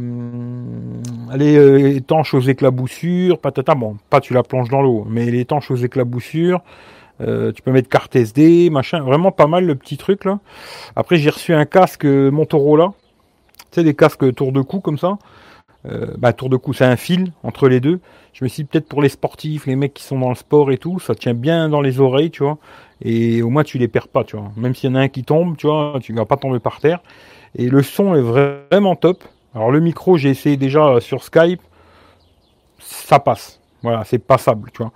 elle 1.32 1.42
est 1.42 1.96
étanche 1.96 2.34
aux 2.34 2.42
éclaboussures, 2.42 3.40
patata. 3.40 3.76
Bon, 3.76 3.98
pas 4.10 4.20
tu 4.20 4.34
la 4.34 4.44
plonges 4.44 4.70
dans 4.70 4.82
l'eau, 4.82 5.06
mais 5.10 5.28
elle 5.28 5.36
est 5.36 5.42
étanche 5.42 5.72
aux 5.72 5.76
éclaboussures. 5.76 6.62
Euh, 7.22 7.52
tu 7.52 7.62
peux 7.62 7.72
mettre 7.72 7.90
carte 7.90 8.16
SD, 8.16 8.70
machin, 8.70 9.00
vraiment 9.02 9.32
pas 9.32 9.48
mal 9.48 9.66
le 9.66 9.76
petit 9.76 9.98
truc 9.98 10.26
là. 10.26 10.40
Après 10.96 11.18
j'ai 11.18 11.30
reçu 11.30 11.54
un 11.54 11.66
casque 11.66 12.06
Motorola, 12.06 12.92
tu 13.58 13.66
sais 13.72 13.84
des 13.84 13.94
casques 13.94 14.34
tour 14.36 14.52
de 14.52 14.62
cou 14.62 14.80
comme 14.80 14.98
ça. 14.98 15.18
Euh, 15.88 16.16
bah 16.18 16.34
tour 16.34 16.50
de 16.50 16.58
cou, 16.58 16.74
c'est 16.74 16.86
un 16.86 16.96
fil 16.96 17.32
entre 17.44 17.70
les 17.70 17.80
deux. 17.80 18.00
Je 18.34 18.44
me 18.44 18.50
suis 18.50 18.64
dit 18.64 18.70
peut-être 18.70 18.88
pour 18.88 19.02
les 19.02 19.10
sportifs, 19.10 19.68
les 19.68 19.76
mecs 19.76 19.94
qui 19.94 20.04
sont 20.04 20.20
dans 20.20 20.30
le 20.30 20.36
sport 20.36 20.72
et 20.72 20.78
tout, 20.78 21.00
ça 21.00 21.16
tient 21.16 21.36
bien 21.36 21.70
dans 21.70 21.82
les 21.82 22.00
oreilles, 22.00 22.32
tu 22.32 22.44
vois. 22.44 22.58
Et 23.02 23.42
au 23.42 23.50
moins 23.50 23.64
tu 23.64 23.78
les 23.78 23.88
perds 23.88 24.08
pas, 24.08 24.24
tu 24.24 24.36
vois. 24.36 24.52
Même 24.58 24.74
s'il 24.74 24.90
y 24.90 24.94
en 24.94 24.96
a 24.96 25.02
un 25.02 25.10
qui 25.10 25.24
tombe, 25.24 25.58
tu 25.58 25.68
vois, 25.68 26.00
tu 26.02 26.14
vas 26.14 26.26
pas 26.26 26.38
tomber 26.38 26.60
par 26.60 26.80
terre. 26.80 27.02
Et 27.56 27.70
le 27.70 27.84
son 27.84 28.16
est 28.16 28.22
vraiment 28.22 28.96
top. 28.96 29.24
Alors 29.54 29.72
le 29.72 29.80
micro, 29.80 30.18
j'ai 30.18 30.30
essayé 30.30 30.58
déjà 30.58 31.00
sur 31.00 31.24
Skype, 31.24 31.62
ça 32.80 33.20
passe. 33.20 33.62
Voilà, 33.84 34.04
c'est 34.04 34.20
passable, 34.20 34.72
tu 34.72 34.82
vois. 34.82 34.92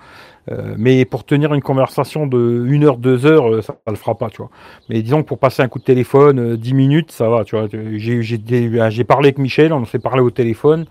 Euh, 0.51 0.75
mais 0.77 1.05
pour 1.05 1.25
tenir 1.25 1.53
une 1.53 1.61
conversation 1.61 2.25
de 2.25 2.65
1 2.67 2.83
heure, 2.83 2.97
2 2.97 3.25
heures, 3.25 3.49
euh, 3.49 3.61
ça 3.61 3.75
ne 3.85 3.91
le 3.91 3.97
fera 3.97 4.17
pas, 4.17 4.29
tu 4.29 4.37
vois. 4.37 4.49
Mais 4.89 5.01
disons 5.01 5.21
que 5.21 5.27
pour 5.27 5.37
passer 5.37 5.61
un 5.61 5.67
coup 5.67 5.79
de 5.79 5.83
téléphone, 5.83 6.55
10 6.55 6.71
euh, 6.71 6.75
minutes, 6.75 7.11
ça 7.11 7.29
va, 7.29 7.43
tu 7.43 7.55
vois. 7.55 7.67
J'ai 7.69 9.03
parlé 9.03 9.27
avec 9.27 9.37
Michel, 9.37 9.73
on 9.73 9.85
s'est 9.85 9.99
parlé 9.99 10.21
au 10.21 10.31
téléphone. 10.31 10.85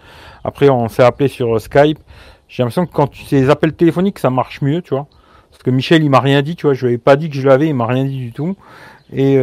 Après, 0.44 0.68
on 0.68 0.88
s'est 0.88 1.02
appelé 1.02 1.28
sur 1.28 1.60
Skype. 1.60 1.98
J'ai 2.48 2.62
l'impression 2.62 2.86
que 2.86 2.92
quand 2.92 3.14
fais 3.14 3.40
les 3.40 3.50
appels 3.50 3.72
téléphoniques, 3.72 4.18
ça 4.18 4.30
marche 4.30 4.62
mieux, 4.62 4.80
tu 4.82 4.90
vois. 4.90 5.06
Parce 5.50 5.62
que 5.62 5.70
Michel, 5.70 6.04
il 6.04 6.10
m'a 6.10 6.20
rien 6.20 6.42
dit, 6.42 6.54
tu 6.54 6.66
vois. 6.66 6.74
Je 6.74 6.86
lui 6.86 6.94
avais 6.94 6.98
pas 6.98 7.16
dit 7.16 7.28
que 7.28 7.36
je 7.36 7.46
l'avais, 7.46 7.66
il 7.68 7.74
m'a 7.74 7.86
rien 7.86 8.04
dit 8.04 8.18
du 8.18 8.32
tout. 8.32 8.56
Et 9.12 9.38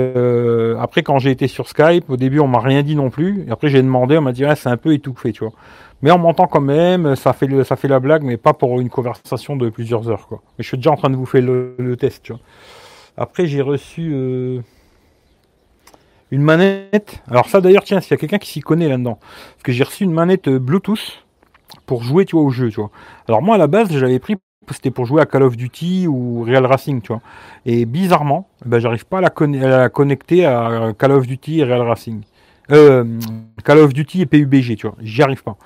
après, 0.80 1.01
quand 1.01 1.17
j'ai 1.17 1.32
été 1.32 1.47
sur 1.47 1.67
Skype, 1.67 2.10
au 2.10 2.17
début, 2.17 2.39
on 2.39 2.47
m'a 2.47 2.60
rien 2.60 2.84
dit 2.84 2.95
non 2.95 3.10
plus. 3.10 3.45
Et 3.47 3.51
après, 3.51 3.69
j'ai 3.69 3.82
demandé, 3.82 4.17
on 4.17 4.21
m'a 4.21 4.32
dit, 4.32 4.45
ah, 4.45 4.56
c'est 4.56 4.69
un 4.69 4.78
peu 4.78 4.93
étouffé, 4.93 5.34
tu 5.34 5.43
vois. 5.43 5.54
Mais 6.02 6.12
on 6.12 6.20
m'entend 6.20 6.48
quand 6.48 6.62
même, 6.62 7.16
ça 7.16 7.34
fait, 7.34 7.64
ça 7.64 7.76
fait 7.76 7.88
la 7.88 8.00
blague, 8.00 8.24
mais 8.24 8.38
pas 8.38 8.54
pour 8.54 8.80
une 8.80 8.90
conversation 8.90 9.56
de 9.56 9.70
plusieurs 9.70 10.10
heures. 10.10 10.28
Quoi. 10.28 10.42
Mais 10.58 10.64
je 10.64 10.68
suis 10.68 10.78
déjà 10.78 10.92
en 10.92 10.98
train 10.98 11.10
de 11.10 11.16
vous 11.16 11.26
faire 11.26 11.42
le, 11.42 11.96
test. 11.98 12.32
Après, 13.18 13.48
j'ai 13.48 13.62
reçu 13.62 14.12
euh, 14.14 14.60
une 16.32 16.42
manette. 16.42 17.24
Alors 17.30 17.48
ça 17.48 17.62
d'ailleurs, 17.62 17.84
tiens, 17.84 18.02
s'il 18.02 18.12
y 18.12 18.14
a 18.14 18.18
quelqu'un 18.18 18.38
qui 18.38 18.50
s'y 18.50 18.62
connaît 18.62 18.90
là-dedans. 18.90 19.20
Parce 19.54 19.64
que 19.64 19.72
j'ai 19.72 19.84
reçu 19.84 20.04
une 20.04 20.12
manette 20.12 20.48
euh, 20.48 20.60
Bluetooth 20.60 21.26
pour 21.86 22.04
jouer 22.04 22.26
tu 22.26 22.36
vois, 22.36 22.46
au 22.46 22.50
jeu. 22.50 22.70
Tu 22.70 22.76
vois. 22.76 22.92
Alors 23.28 23.42
moi, 23.42 23.56
à 23.56 23.58
la 23.58 23.68
base, 23.68 23.92
j'avais 23.92 24.20
pris 24.20 24.36
c'était 24.72 24.92
pour 24.92 25.06
jouer 25.06 25.22
à 25.22 25.26
Call 25.26 25.44
of 25.44 25.56
Duty 25.56 26.08
ou 26.08 26.44
Real 26.44 26.66
Racing, 26.66 27.02
tu 27.02 27.10
vois. 27.10 27.22
Et 27.66 27.86
bizarrement, 27.86 28.48
ben, 28.66 28.80
j'arrive 28.80 29.06
pas 29.06 29.20
à 29.20 29.22
la, 29.22 29.28
à 29.28 29.68
la, 29.68 29.90
connecter 29.90 30.46
à 30.46 30.94
Call 30.98 31.12
of 31.12 31.28
Duty 31.28 31.60
et 31.60 31.64
Real 31.64 31.82
Racing. 31.82 32.22
Euh, 32.71 33.19
Call 33.63 33.80
of 33.80 33.93
Duty 33.93 34.21
et 34.21 34.25
PUBG, 34.25 34.75
tu 34.78 34.88
vois. 34.88 34.95
J'y 35.01 35.21
arrive 35.21 35.43
pas. 35.43 35.58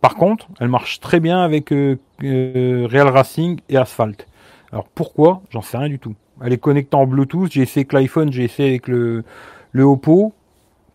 Par 0.00 0.14
contre, 0.14 0.46
elle 0.60 0.68
marche 0.68 1.00
très 1.00 1.20
bien 1.20 1.40
avec 1.40 1.72
euh, 1.72 1.98
euh, 2.22 2.86
Real 2.90 3.08
Racing 3.08 3.60
et 3.68 3.76
Asphalt. 3.76 4.26
Alors 4.72 4.88
pourquoi? 4.94 5.42
J'en 5.50 5.62
sais 5.62 5.78
rien 5.78 5.88
du 5.88 5.98
tout. 5.98 6.14
Elle 6.42 6.52
est 6.52 6.58
connectée 6.58 6.96
en 6.96 7.06
Bluetooth. 7.06 7.52
J'ai 7.52 7.62
essayé 7.62 7.80
avec 7.80 7.92
l'iPhone, 7.92 8.32
j'ai 8.32 8.44
essayé 8.44 8.68
avec 8.70 8.88
le, 8.88 9.24
le 9.72 9.82
Oppo. 9.84 10.34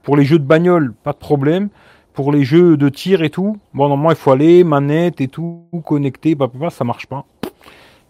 Pour 0.04 0.18
les 0.18 0.26
jeux 0.26 0.40
de 0.40 0.44
bagnole, 0.44 0.94
pas 1.04 1.14
de 1.14 1.18
problème. 1.18 1.70
Pour 2.14 2.32
les 2.32 2.44
jeux 2.44 2.76
de 2.76 2.90
tir 2.90 3.24
et 3.24 3.30
tout, 3.30 3.58
bon, 3.74 3.88
normalement, 3.88 4.12
il 4.12 4.18
faut 4.18 4.32
aller, 4.32 4.64
manette 4.64 5.22
et 5.22 5.30
tout, 5.30 5.64
connecter, 5.86 6.36
bah, 6.36 6.50
ça 6.70 6.84
marche 6.84 7.08
pas. 7.08 7.26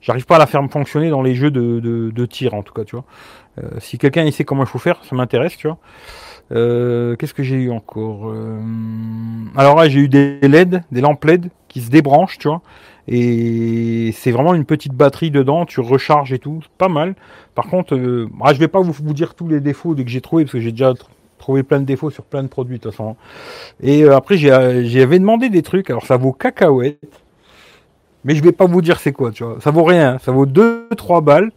J'arrive 0.02 0.26
pas 0.26 0.38
à 0.38 0.40
la 0.40 0.48
faire 0.48 0.62
fonctionner 0.72 1.12
dans 1.12 1.22
les 1.22 1.36
jeux 1.36 1.52
de, 1.52 1.80
de, 1.80 2.26
tir, 2.26 2.56
en 2.56 2.64
tout 2.64 2.74
cas, 2.74 2.84
tu 2.84 2.96
vois. 2.96 3.06
si 3.80 4.00
quelqu'un 4.00 4.30
sait 4.32 4.44
comment 4.44 4.64
il 4.64 4.68
faut 4.68 4.80
faire, 4.80 5.04
ça 5.06 5.16
m'intéresse, 5.16 5.56
tu 5.56 5.68
vois. 5.68 5.78
Euh, 6.52 7.16
qu'est-ce 7.16 7.34
que 7.34 7.44
j'ai 7.44 7.56
eu 7.56 7.72
encore 7.72 8.30
euh, 8.30 8.60
Alors 9.56 9.76
là, 9.76 9.88
j'ai 9.88 10.02
eu 10.02 10.08
des 10.10 10.40
LED, 10.42 10.84
des 10.92 11.02
lampes 11.02 11.24
LED 11.24 11.50
qui 11.68 11.82
se 11.82 11.90
débranchent, 11.90 12.38
tu 12.38 12.48
vois. 12.48 12.62
Et 13.08 14.12
c'est 14.14 14.32
vraiment 14.32 14.54
une 14.54 14.66
petite 14.66 14.94
batterie 14.94 15.32
dedans, 15.32 15.66
tu 15.66 15.80
recharges 15.80 16.34
et 16.34 16.40
tout, 16.40 16.62
pas 16.78 16.90
mal. 16.90 17.16
Par 17.56 17.68
contre, 17.68 17.96
euh, 17.96 18.30
ah, 18.42 18.54
je 18.54 18.60
vais 18.60 18.68
pas 18.68 18.82
vous, 18.82 19.14
dire 19.14 19.34
tous 19.34 19.48
les 19.48 19.60
défauts 19.60 19.96
que 19.96 20.08
j'ai 20.08 20.22
trouvé 20.22 20.44
parce 20.44 20.54
que 20.54 20.60
j'ai 20.60 20.72
déjà 20.72 20.94
trouvé 21.38 21.64
plein 21.64 21.80
de 21.80 21.86
défauts 21.86 22.12
sur 22.12 22.24
plein 22.24 22.44
de 22.44 22.48
produits 22.48 22.78
de 22.78 22.84
toute 22.84 22.92
façon. 22.92 23.16
Et 23.82 24.04
après, 24.08 24.38
j'avais 24.38 25.20
demandé 25.20 25.50
des 25.50 25.64
trucs. 25.64 25.90
Alors 25.90 26.06
ça 26.06 26.18
vaut 26.18 26.34
cacahuète, 26.34 27.00
mais 28.24 28.36
je 28.36 28.44
vais 28.44 28.52
pas 28.52 28.66
vous 28.66 28.82
dire 28.82 29.00
c'est 29.00 29.14
quoi, 29.14 29.32
tu 29.32 29.44
vois. 29.44 29.58
Ça 29.62 29.72
vaut 29.72 29.84
rien, 29.84 30.20
ça 30.20 30.32
vaut 30.32 30.46
2-3 30.46 31.24
balles. 31.24 31.52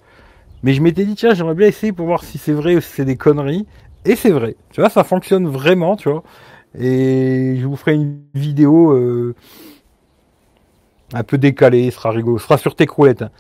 Mais 0.64 0.72
je 0.72 0.80
m'étais 0.80 1.04
dit, 1.04 1.14
tiens, 1.14 1.34
j'aimerais 1.34 1.54
bien 1.54 1.66
essayer 1.66 1.92
pour 1.92 2.06
voir 2.06 2.24
si 2.24 2.38
c'est 2.38 2.54
vrai 2.54 2.74
ou 2.74 2.80
si 2.80 2.88
c'est 2.90 3.04
des 3.04 3.16
conneries. 3.16 3.66
Et 4.04 4.16
c'est 4.16 4.30
vrai, 4.30 4.56
tu 4.70 4.80
vois, 4.80 4.90
ça 4.90 5.04
fonctionne 5.04 5.46
vraiment, 5.46 5.96
tu 5.96 6.10
vois. 6.10 6.22
Et 6.78 7.56
je 7.58 7.66
vous 7.66 7.76
ferai 7.76 7.94
une 7.94 8.20
vidéo 8.34 8.92
euh, 8.92 9.34
un 11.14 11.22
peu 11.22 11.38
décalée, 11.38 11.90
ce 11.90 11.96
sera 11.96 12.10
rigolo. 12.10 12.38
Ce 12.38 12.44
sera 12.44 12.58
sur 12.58 12.74
tes 12.74 12.86
croulettes. 12.86 13.22
Hein. 13.22 13.30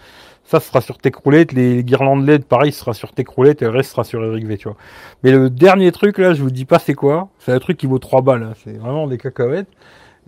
Ça, 0.44 0.60
ce 0.60 0.68
sera 0.68 0.80
sur 0.80 0.98
tes 0.98 1.10
croulettes. 1.10 1.52
Les 1.52 1.82
guirlandes 1.82 2.26
LED, 2.26 2.44
pareil, 2.44 2.70
ce 2.72 2.80
sera 2.80 2.94
sur 2.94 3.12
tes 3.12 3.24
croulettes 3.24 3.62
et 3.62 3.64
le 3.64 3.70
reste 3.70 3.90
sera 3.90 4.04
sur 4.04 4.22
Eric 4.24 4.46
V, 4.46 4.58
tu 4.58 4.68
vois. 4.68 4.76
Mais 5.22 5.32
le 5.32 5.50
dernier 5.50 5.90
truc, 5.90 6.18
là, 6.18 6.34
je 6.34 6.42
vous 6.42 6.50
dis 6.50 6.64
pas 6.64 6.78
c'est 6.78 6.94
quoi. 6.94 7.28
C'est 7.38 7.52
un 7.52 7.58
truc 7.58 7.76
qui 7.76 7.86
vaut 7.86 7.98
3 7.98 8.22
balles. 8.22 8.42
Hein. 8.42 8.52
C'est 8.62 8.76
vraiment 8.78 9.06
des 9.08 9.18
cacahuètes. 9.18 9.68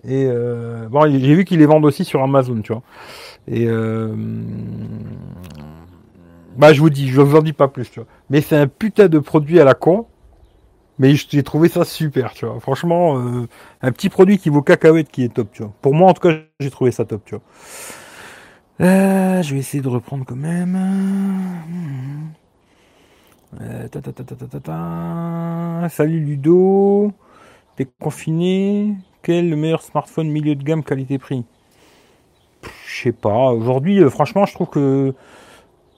Et 0.03 0.27
euh, 0.27 0.87
bon, 0.89 1.09
j'ai 1.09 1.35
vu 1.35 1.45
qu'ils 1.45 1.59
les 1.59 1.65
vendent 1.65 1.85
aussi 1.85 2.03
sur 2.03 2.21
Amazon, 2.21 2.61
tu 2.61 2.73
vois. 2.73 2.83
Et 3.47 3.65
euh, 3.67 4.13
bah, 6.57 6.73
je 6.73 6.81
vous 6.81 6.89
dis, 6.89 7.09
je 7.09 7.21
vous 7.21 7.37
en 7.37 7.41
dis 7.41 7.53
pas 7.53 7.67
plus, 7.67 7.89
tu 7.89 7.99
vois. 7.99 8.07
Mais 8.29 8.41
c'est 8.41 8.57
un 8.57 8.67
putain 8.67 9.07
de 9.07 9.19
produit 9.19 9.59
à 9.59 9.63
la 9.63 9.73
con. 9.73 10.07
Mais 10.99 11.15
j'ai 11.15 11.43
trouvé 11.43 11.69
ça 11.69 11.85
super, 11.85 12.33
tu 12.33 12.45
vois. 12.45 12.59
Franchement, 12.59 13.19
euh, 13.19 13.47
un 13.81 13.91
petit 13.91 14.09
produit 14.09 14.39
qui 14.39 14.49
vaut 14.49 14.63
cacahuète 14.63 15.09
qui 15.09 15.23
est 15.23 15.33
top, 15.33 15.49
tu 15.51 15.61
vois. 15.63 15.71
Pour 15.81 15.93
moi, 15.93 16.09
en 16.09 16.13
tout 16.13 16.21
cas, 16.27 16.35
j'ai 16.59 16.71
trouvé 16.71 16.91
ça 16.91 17.05
top, 17.05 17.21
tu 17.25 17.35
vois. 17.35 17.43
Euh, 18.81 19.41
je 19.43 19.53
vais 19.53 19.59
essayer 19.59 19.81
de 19.81 19.87
reprendre 19.87 20.25
quand 20.25 20.35
même. 20.35 20.75
Euh, 23.61 23.87
ta, 23.87 24.01
ta, 24.01 24.11
ta, 24.11 25.89
Salut 25.89 26.19
Ludo. 26.19 27.11
T'es 27.75 27.87
confiné. 27.99 28.95
Quel 29.21 29.45
est 29.45 29.49
le 29.49 29.55
meilleur 29.55 29.81
smartphone 29.83 30.29
milieu 30.29 30.55
de 30.55 30.63
gamme 30.63 30.83
qualité-prix? 30.83 31.43
Je 32.87 33.03
sais 33.03 33.11
pas. 33.11 33.51
Aujourd'hui, 33.51 34.01
franchement, 34.09 34.45
je 34.45 34.53
trouve 34.53 34.69
que 34.69 35.13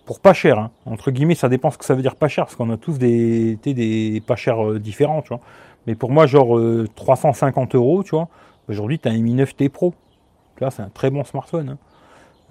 pour 0.09 0.21
pas 0.21 0.33
cher. 0.33 0.57
Hein. 0.57 0.71
Entre 0.87 1.11
guillemets, 1.11 1.35
ça 1.35 1.49
dépend 1.49 1.69
ce 1.69 1.77
que 1.77 1.85
ça 1.85 1.93
veut 1.93 2.01
dire 2.01 2.15
pas 2.15 2.27
cher, 2.27 2.45
parce 2.45 2.55
qu'on 2.55 2.71
a 2.71 2.77
tous 2.77 2.97
des, 2.97 3.57
des 3.57 4.23
pas 4.25 4.35
chers 4.35 4.67
euh, 4.67 4.79
différents, 4.79 5.21
tu 5.21 5.27
vois. 5.27 5.39
Mais 5.85 5.93
pour 5.93 6.09
moi, 6.09 6.25
genre 6.25 6.59
350 6.95 7.75
euh, 7.75 7.77
euros, 7.77 8.01
tu 8.01 8.15
vois. 8.15 8.27
Aujourd'hui, 8.67 8.97
tu 8.97 9.07
as 9.07 9.11
un 9.11 9.19
Mi 9.19 9.35
9T 9.35 9.69
Pro. 9.69 9.93
Tu 10.57 10.65
c'est 10.71 10.81
un 10.81 10.89
très 10.89 11.11
bon 11.11 11.23
smartphone. 11.23 11.69
Hein. 11.69 11.77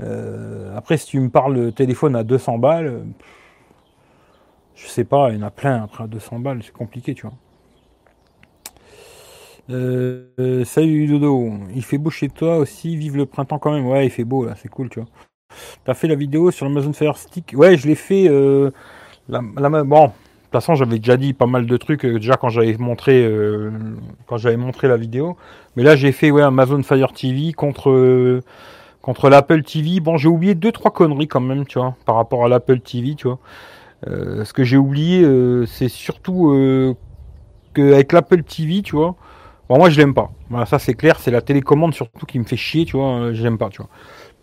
Euh, 0.00 0.76
après, 0.76 0.98
si 0.98 1.06
tu 1.08 1.18
me 1.18 1.30
parles 1.30 1.56
de 1.56 1.70
téléphone 1.70 2.14
à 2.14 2.22
200 2.22 2.58
balles, 2.58 3.02
Je 4.76 4.86
sais 4.86 5.02
pas, 5.02 5.30
il 5.30 5.38
y 5.38 5.42
en 5.42 5.46
a 5.46 5.50
plein 5.50 5.82
après 5.82 6.04
à 6.04 6.06
200 6.06 6.38
balles, 6.38 6.60
c'est 6.62 6.72
compliqué, 6.72 7.12
tu 7.16 7.26
vois. 7.26 7.34
Salut 10.64 11.08
Dodo, 11.08 11.54
il 11.74 11.82
fait 11.82 11.98
beau 11.98 12.10
chez 12.10 12.28
toi 12.28 12.58
aussi, 12.58 12.94
vive 12.96 13.16
le 13.16 13.26
printemps 13.26 13.58
quand 13.58 13.72
même. 13.72 13.88
Ouais, 13.88 14.06
il 14.06 14.10
fait 14.10 14.22
beau 14.22 14.44
là, 14.44 14.54
c'est 14.54 14.68
cool, 14.68 14.90
tu 14.90 15.00
vois. 15.00 15.08
T'as 15.84 15.94
fait 15.94 16.08
la 16.08 16.14
vidéo 16.14 16.50
sur 16.50 16.66
Amazon 16.66 16.92
Fire 16.92 17.16
Stick? 17.16 17.54
Ouais, 17.56 17.76
je 17.76 17.86
l'ai 17.86 17.94
fait. 17.94 18.28
Euh, 18.28 18.70
bon, 19.28 19.38
de 19.38 20.10
toute 20.10 20.52
façon, 20.52 20.74
j'avais 20.74 20.98
déjà 20.98 21.16
dit 21.16 21.32
pas 21.32 21.46
mal 21.46 21.66
de 21.66 21.76
trucs 21.76 22.04
euh, 22.04 22.18
déjà 22.18 22.34
quand 22.34 22.48
j'avais 22.50 22.76
montré 22.76 23.24
euh, 23.24 23.70
quand 24.26 24.36
j'avais 24.36 24.56
montré 24.56 24.88
la 24.88 24.96
vidéo. 24.96 25.36
Mais 25.76 25.82
là, 25.82 25.96
j'ai 25.96 26.12
fait 26.12 26.30
ouais 26.30 26.42
Amazon 26.42 26.82
Fire 26.82 27.12
TV 27.12 27.52
contre 27.52 28.42
contre 29.02 29.30
l'Apple 29.30 29.62
TV. 29.62 30.00
Bon, 30.00 30.16
j'ai 30.18 30.28
oublié 30.28 30.54
deux 30.54 30.72
trois 30.72 30.90
conneries 30.90 31.28
quand 31.28 31.40
même, 31.40 31.64
tu 31.66 31.78
vois, 31.78 31.96
par 32.04 32.16
rapport 32.16 32.44
à 32.44 32.48
l'Apple 32.48 32.80
TV, 32.80 33.14
tu 33.14 33.26
vois. 33.28 33.38
ce 34.06 34.52
que 34.52 34.64
j'ai 34.64 34.76
oublié, 34.76 35.26
c'est 35.66 35.88
surtout 35.88 36.94
qu'avec 37.74 38.12
l'Apple 38.12 38.42
TV, 38.42 38.82
tu 38.82 38.96
vois. 38.96 39.16
Bon, 39.68 39.78
moi, 39.78 39.90
je 39.90 39.98
l'aime 39.98 40.14
pas. 40.14 40.30
Voilà, 40.50 40.66
ça 40.66 40.78
c'est 40.78 40.94
clair. 40.94 41.18
C'est 41.20 41.30
la 41.30 41.40
télécommande 41.42 41.94
surtout 41.94 42.26
qui 42.26 42.38
me 42.38 42.44
fait 42.44 42.56
chier, 42.56 42.84
tu 42.84 42.96
vois. 42.96 43.32
Je 43.32 43.42
l'aime 43.42 43.58
pas, 43.58 43.68
tu 43.70 43.78
vois. 43.82 43.90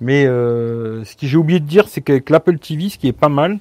Mais 0.01 0.25
euh, 0.25 1.03
ce 1.05 1.15
que 1.15 1.25
j'ai 1.25 1.37
oublié 1.37 1.59
de 1.59 1.65
dire, 1.65 1.87
c'est 1.87 2.01
qu'avec 2.01 2.29
l'Apple 2.29 2.57
TV, 2.57 2.89
ce 2.89 2.97
qui 2.97 3.07
est 3.07 3.13
pas 3.13 3.29
mal, 3.29 3.59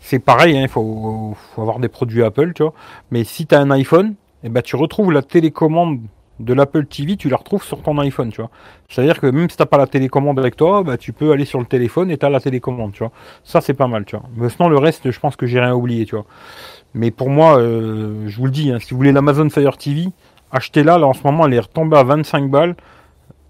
c'est 0.00 0.18
pareil, 0.18 0.56
hein, 0.58 0.62
il 0.62 0.68
faut, 0.68 1.36
avoir 1.56 1.78
des 1.78 1.88
produits 1.88 2.22
Apple, 2.22 2.52
tu 2.54 2.62
vois. 2.62 2.74
Mais 3.10 3.24
si 3.24 3.46
tu 3.46 3.54
as 3.54 3.60
un 3.60 3.70
iPhone, 3.70 4.14
eh 4.44 4.48
ben, 4.48 4.62
tu 4.62 4.76
retrouves 4.76 5.12
la 5.12 5.22
télécommande 5.22 6.00
de 6.40 6.54
l'Apple 6.54 6.86
TV, 6.86 7.16
tu 7.16 7.28
la 7.28 7.36
retrouves 7.36 7.62
sur 7.62 7.82
ton 7.82 7.98
iPhone, 7.98 8.30
tu 8.30 8.40
vois. 8.40 8.50
C'est-à-dire 8.88 9.20
que 9.20 9.26
même 9.26 9.48
si 9.48 9.56
t'as 9.56 9.66
pas 9.66 9.78
la 9.78 9.86
télécommande 9.86 10.38
avec 10.38 10.56
toi, 10.56 10.82
bah, 10.82 10.96
tu 10.96 11.12
peux 11.12 11.30
aller 11.30 11.44
sur 11.44 11.60
le 11.60 11.66
téléphone 11.66 12.10
et 12.10 12.18
tu 12.18 12.26
as 12.26 12.30
la 12.30 12.40
télécommande, 12.40 12.92
tu 12.92 13.00
vois. 13.00 13.12
Ça, 13.44 13.60
c'est 13.60 13.74
pas 13.74 13.86
mal, 13.86 14.04
tu 14.04 14.16
vois. 14.16 14.28
Mais 14.36 14.48
sinon, 14.48 14.68
le 14.68 14.78
reste, 14.78 15.10
je 15.10 15.20
pense 15.20 15.36
que 15.36 15.46
j'ai 15.46 15.60
rien 15.60 15.74
oublié, 15.74 16.04
tu 16.04 16.16
vois. 16.16 16.24
Mais 16.94 17.10
pour 17.10 17.30
moi, 17.30 17.58
euh, 17.58 18.24
je 18.26 18.36
vous 18.36 18.46
le 18.46 18.50
dis, 18.50 18.70
hein, 18.70 18.78
si 18.80 18.90
vous 18.90 18.96
voulez 18.96 19.12
l'Amazon 19.12 19.48
Fire 19.50 19.76
TV, 19.76 20.08
achetez-la. 20.50 20.98
Là, 20.98 21.06
en 21.06 21.12
ce 21.12 21.22
moment, 21.24 21.46
elle 21.46 21.54
est 21.54 21.60
retombée 21.60 21.96
à 21.96 22.02
25 22.02 22.50
balles 22.50 22.74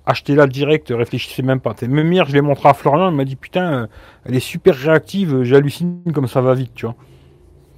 achetez-la 0.06 0.46
direct, 0.46 0.92
réfléchissez 0.94 1.42
même 1.42 1.60
pas. 1.60 1.74
Même 1.82 2.12
hier, 2.12 2.24
je 2.26 2.32
l'ai 2.32 2.40
montré 2.40 2.68
à 2.68 2.74
Florian, 2.74 3.10
il 3.10 3.16
m'a 3.16 3.24
dit 3.24 3.36
putain, 3.36 3.72
euh, 3.72 3.86
elle 4.24 4.34
est 4.34 4.40
super 4.40 4.74
réactive, 4.74 5.42
j'hallucine 5.42 6.02
comme 6.12 6.26
ça 6.26 6.40
va 6.40 6.54
vite, 6.54 6.74
tu 6.74 6.86
vois. 6.86 6.96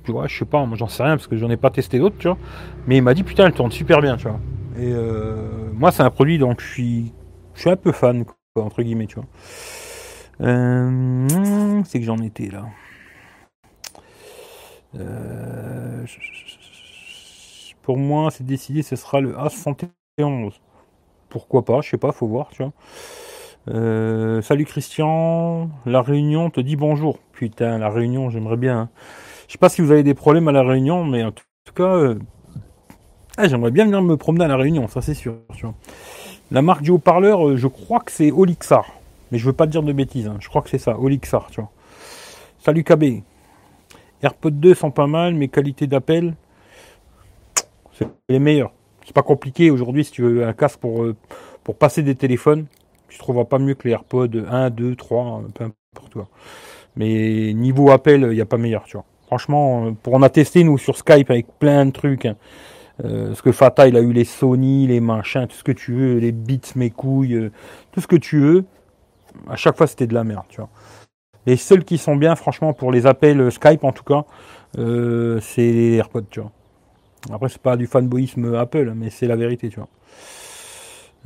Tu 0.04 0.12
vois, 0.12 0.26
je 0.26 0.38
sais 0.38 0.44
pas, 0.44 0.64
moi 0.66 0.76
j'en 0.76 0.88
sais 0.88 1.02
rien 1.02 1.16
parce 1.16 1.26
que 1.26 1.36
j'en 1.36 1.50
ai 1.50 1.56
pas 1.56 1.70
testé 1.70 1.98
d'autres, 1.98 2.16
tu 2.18 2.28
vois. 2.28 2.38
Mais 2.86 2.98
il 2.98 3.02
m'a 3.02 3.14
dit 3.14 3.22
putain, 3.22 3.46
elle 3.46 3.52
tourne 3.52 3.72
super 3.72 4.00
bien, 4.00 4.16
tu 4.16 4.28
vois. 4.28 4.40
Et 4.76 4.92
euh, 4.92 5.70
moi, 5.72 5.92
c'est 5.92 6.02
un 6.02 6.10
produit 6.10 6.38
donc 6.38 6.60
je 6.60 6.66
suis, 6.66 7.12
je 7.54 7.60
suis 7.60 7.70
un 7.70 7.76
peu 7.76 7.92
fan, 7.92 8.24
quoi, 8.24 8.64
entre 8.64 8.82
guillemets, 8.82 9.06
tu 9.06 9.16
vois. 9.16 9.26
Euh, 10.40 11.82
c'est 11.84 12.00
que 12.00 12.06
j'en 12.06 12.18
étais 12.18 12.50
là. 12.50 12.64
pour 17.82 17.98
moi, 17.98 18.30
c'est 18.30 18.46
décidé, 18.46 18.82
ce 18.82 18.96
sera 18.96 19.20
le 19.20 19.34
A71 19.34 19.90
pourquoi 21.34 21.64
pas, 21.64 21.80
je 21.80 21.90
sais 21.90 21.98
pas, 21.98 22.12
faut 22.12 22.28
voir, 22.28 22.50
tu 22.52 22.62
vois. 22.62 22.70
Euh, 23.68 24.40
salut 24.40 24.66
Christian, 24.66 25.68
la 25.84 26.00
Réunion 26.00 26.48
te 26.48 26.60
dit 26.60 26.76
bonjour. 26.76 27.18
Putain, 27.32 27.76
la 27.78 27.90
Réunion, 27.90 28.30
j'aimerais 28.30 28.56
bien. 28.56 28.82
Hein. 28.82 28.88
Je 29.48 29.54
sais 29.54 29.58
pas 29.58 29.68
si 29.68 29.80
vous 29.80 29.90
avez 29.90 30.04
des 30.04 30.14
problèmes 30.14 30.46
à 30.46 30.52
la 30.52 30.62
Réunion, 30.62 31.04
mais 31.04 31.24
en 31.24 31.32
tout 31.32 31.42
cas, 31.74 31.96
euh, 31.96 32.14
ah, 33.36 33.48
j'aimerais 33.48 33.72
bien 33.72 33.84
venir 33.84 34.00
me 34.00 34.16
promener 34.16 34.44
à 34.44 34.48
la 34.48 34.56
Réunion, 34.56 34.86
ça 34.86 35.02
c'est 35.02 35.14
sûr. 35.14 35.38
Tu 35.56 35.66
vois. 35.66 35.74
La 36.52 36.62
marque 36.62 36.82
du 36.82 36.92
haut-parleur, 36.92 37.48
euh, 37.48 37.56
je 37.56 37.66
crois 37.66 37.98
que 37.98 38.12
c'est 38.12 38.30
Olixar, 38.30 38.86
mais 39.32 39.38
je 39.38 39.46
veux 39.46 39.52
pas 39.52 39.66
dire 39.66 39.82
de 39.82 39.92
bêtises. 39.92 40.28
Hein. 40.28 40.36
Je 40.38 40.48
crois 40.48 40.62
que 40.62 40.70
c'est 40.70 40.78
ça, 40.78 40.96
Olixar, 41.00 41.48
tu 41.50 41.60
vois. 41.60 41.70
Salut 42.60 42.84
KB. 42.84 43.24
AirPods 44.22 44.50
2 44.50 44.72
sont 44.74 44.92
pas 44.92 45.08
mal, 45.08 45.34
mais 45.34 45.48
qualité 45.48 45.88
d'appel, 45.88 46.36
c'est 47.92 48.06
les 48.28 48.38
meilleurs. 48.38 48.70
C'est 49.04 49.14
pas 49.14 49.22
compliqué 49.22 49.70
aujourd'hui 49.70 50.04
si 50.04 50.12
tu 50.12 50.22
veux 50.22 50.46
un 50.46 50.52
casque 50.52 50.80
pour, 50.80 51.04
euh, 51.04 51.14
pour 51.62 51.76
passer 51.76 52.02
des 52.02 52.14
téléphones. 52.14 52.66
Tu 53.08 53.18
trouveras 53.18 53.44
pas 53.44 53.58
mieux 53.58 53.74
que 53.74 53.86
les 53.86 53.92
AirPods 53.92 54.46
1, 54.48 54.70
2, 54.70 54.96
3, 54.96 55.42
peu 55.54 55.64
importe 55.64 56.12
quoi. 56.12 56.28
Mais 56.96 57.52
niveau 57.54 57.90
appel, 57.90 58.22
il 58.30 58.34
n'y 58.34 58.40
a 58.40 58.46
pas 58.46 58.56
meilleur, 58.56 58.84
tu 58.84 58.96
vois. 58.96 59.04
Franchement, 59.26 59.86
euh, 59.86 59.90
pour 59.90 60.14
en 60.14 60.22
a 60.22 60.30
testé 60.30 60.64
nous 60.64 60.78
sur 60.78 60.96
Skype 60.96 61.30
avec 61.30 61.46
plein 61.58 61.86
de 61.86 61.90
trucs. 61.90 62.24
Hein. 62.24 62.36
Euh, 63.04 63.28
parce 63.28 63.42
que 63.42 63.52
Fata, 63.52 63.88
il 63.88 63.96
a 63.96 64.00
eu 64.00 64.12
les 64.12 64.24
Sony, 64.24 64.86
les 64.86 65.00
machins, 65.00 65.46
tout 65.48 65.56
ce 65.56 65.64
que 65.64 65.72
tu 65.72 65.92
veux, 65.92 66.18
les 66.18 66.32
Beats, 66.32 66.72
mes 66.76 66.90
couilles, 66.90 67.50
tout 67.92 68.00
ce 68.00 68.06
que 68.06 68.16
tu 68.16 68.38
veux. 68.38 68.64
À 69.50 69.56
chaque 69.56 69.76
fois, 69.76 69.86
c'était 69.86 70.06
de 70.06 70.14
la 70.14 70.24
merde, 70.24 70.44
tu 70.48 70.58
vois. 70.58 70.70
Les 71.46 71.56
seuls 71.56 71.84
qui 71.84 71.98
sont 71.98 72.16
bien, 72.16 72.36
franchement, 72.36 72.72
pour 72.72 72.92
les 72.92 73.06
appels 73.06 73.50
Skype 73.50 73.84
en 73.84 73.92
tout 73.92 74.04
cas, 74.04 74.24
c'est 74.76 75.72
les 75.72 75.96
AirPods, 75.96 76.26
tu 76.30 76.40
vois. 76.40 76.52
Après, 77.32 77.48
c'est 77.48 77.60
pas 77.60 77.76
du 77.76 77.86
fanboyisme 77.86 78.54
Apple, 78.54 78.92
mais 78.94 79.10
c'est 79.10 79.26
la 79.26 79.36
vérité, 79.36 79.68
tu 79.68 79.76
vois. 79.80 79.88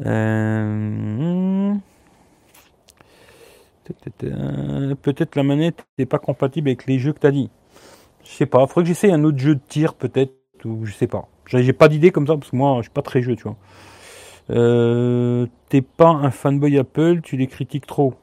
Euh, 0.07 1.75
peut-être 5.03 5.37
la 5.37 5.43
manette 5.43 5.87
n'est 5.99 6.07
pas 6.07 6.19
compatible 6.19 6.69
avec 6.69 6.87
les 6.87 6.99
jeux 6.99 7.13
que 7.13 7.21
tu 7.21 7.27
as 7.27 7.31
dit. 7.31 7.51
Je 8.25 8.31
sais 8.31 8.47
pas. 8.47 8.67
Faudrait 8.67 8.85
que 8.85 8.89
j'essaye 8.89 9.13
un 9.13 9.25
autre 9.25 9.39
jeu 9.39 9.57
de 9.57 9.61
tir, 9.69 9.95
peut-être, 9.95 10.33
ou 10.65 10.87
je 10.87 10.93
sais 10.93 11.07
pas. 11.09 11.29
J'ai 11.47 11.75
pas 11.75 11.89
d'idée 11.89 12.11
comme 12.13 12.27
ça, 12.27 12.37
parce 12.37 12.51
que 12.51 12.57
moi, 12.57 12.77
je 12.79 12.83
suis 12.85 12.91
pas 12.93 13.03
très 13.03 13.23
jeu, 13.23 13.37
tu 13.37 13.45
vois. 13.45 13.57
Euh, 14.51 15.47
T'es 15.71 15.83
pas 15.83 16.11
un 16.11 16.31
fanboy 16.31 16.79
Apple, 16.79 17.21
tu 17.23 17.37
les 17.37 17.49
critiques 17.49 17.87
trop. 17.87 18.15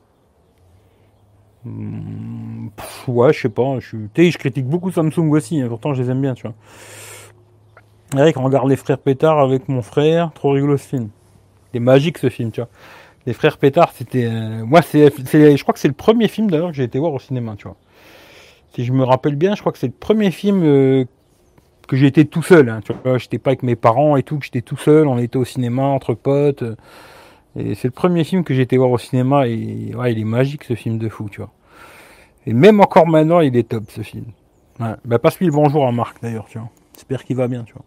Hmm, 1.64 2.68
ouais, 3.08 3.34
je 3.34 3.42
sais 3.42 3.50
pas. 3.50 3.80
Je, 3.80 3.98
je 4.16 4.38
critique 4.38 4.68
beaucoup 4.68 4.92
Samsung 4.92 5.32
aussi, 5.32 5.62
hein, 5.62 5.68
pourtant 5.68 5.94
je 5.94 6.04
les 6.04 6.10
aime 6.12 6.22
bien, 6.22 6.34
tu 6.36 6.44
vois. 6.44 6.56
On 8.15 8.43
regarde 8.43 8.69
les 8.69 8.75
frères 8.75 8.97
Pétard 8.97 9.39
avec 9.39 9.67
mon 9.67 9.82
frère, 9.82 10.32
trop 10.34 10.51
rigolo 10.51 10.78
ce 10.78 10.88
film. 10.88 11.10
C'est 11.73 11.80
magique 11.80 12.17
ce 12.17 12.30
film, 12.30 12.51
tu 12.51 12.62
vois. 12.62 12.69
Les 13.25 13.34
frères 13.34 13.58
Pétard, 13.58 13.91
c'était. 13.93 14.25
Euh, 14.25 14.65
moi, 14.65 14.82
c'est, 14.82 15.12
je 15.32 15.62
crois 15.63 15.73
que 15.73 15.80
c'est 15.80 15.88
le 15.88 15.93
premier 15.93 16.28
film 16.28 16.49
d'ailleurs 16.49 16.69
que 16.69 16.75
j'ai 16.75 16.84
été 16.84 16.99
voir 16.99 17.13
au 17.13 17.19
cinéma, 17.19 17.56
tu 17.58 17.67
vois. 17.67 17.75
Si 18.73 18.86
je 18.86 18.93
me 18.93 19.04
rappelle 19.04 19.36
bien, 19.36 19.56
je 19.56 19.62
crois 19.62 19.71
que 19.71 19.78
c'est 19.78 19.88
le 19.88 19.93
premier 19.93 20.32
film 20.32 20.63
euh, 20.63 21.06
que 21.88 21.95
j'ai 21.95 22.08
été 22.08 22.25
tout 22.25 22.43
seul, 22.43 22.69
hein, 22.69 22.82
tu. 22.84 22.93
J'étais 23.17 23.38
pas 23.38 23.51
avec 23.51 23.63
mes 23.63 23.75
parents 23.75 24.15
et 24.15 24.23
tout, 24.23 24.38
que 24.38 24.45
j'étais 24.45 24.62
tout 24.62 24.78
seul, 24.78 25.08
on 25.08 25.17
était 25.17 25.38
au 25.38 25.45
cinéma 25.45 25.84
entre 25.84 26.13
potes. 26.13 26.63
Et 27.58 27.73
c'est 27.75 27.88
le 27.88 27.93
premier 27.93 28.23
film 28.23 28.43
que 28.43 28.54
j'ai 28.54 28.62
été 28.62 28.78
voir 28.78 28.91
au 28.91 28.97
cinéma 28.97 29.47
et 29.47 29.93
ouais, 29.95 30.12
il 30.12 30.19
est 30.19 30.25
magique 30.25 30.65
ce 30.65 30.75
film 30.75 30.97
de 30.97 31.08
fou, 31.10 31.30
tu 31.30 31.39
vois. 31.39 31.51
Et 32.45 32.54
même 32.54 32.80
encore 32.82 33.08
maintenant, 33.08 33.39
il 33.39 33.56
est 33.56 33.69
top 33.69 33.86
ce 33.89 34.01
film. 34.01 34.25
Ouais. 34.80 34.93
Bah, 35.06 35.19
passe-lui 35.19 35.45
le 35.45 35.51
bonjour 35.54 35.88
à 35.88 35.91
Marc 35.91 36.21
d'ailleurs, 36.21 36.45
tu 36.49 36.60
vois. 36.60 36.69
J'espère 36.93 37.23
qu'il 37.23 37.38
va 37.38 37.47
bien, 37.47 37.63
tu 37.63 37.73
vois. 37.73 37.84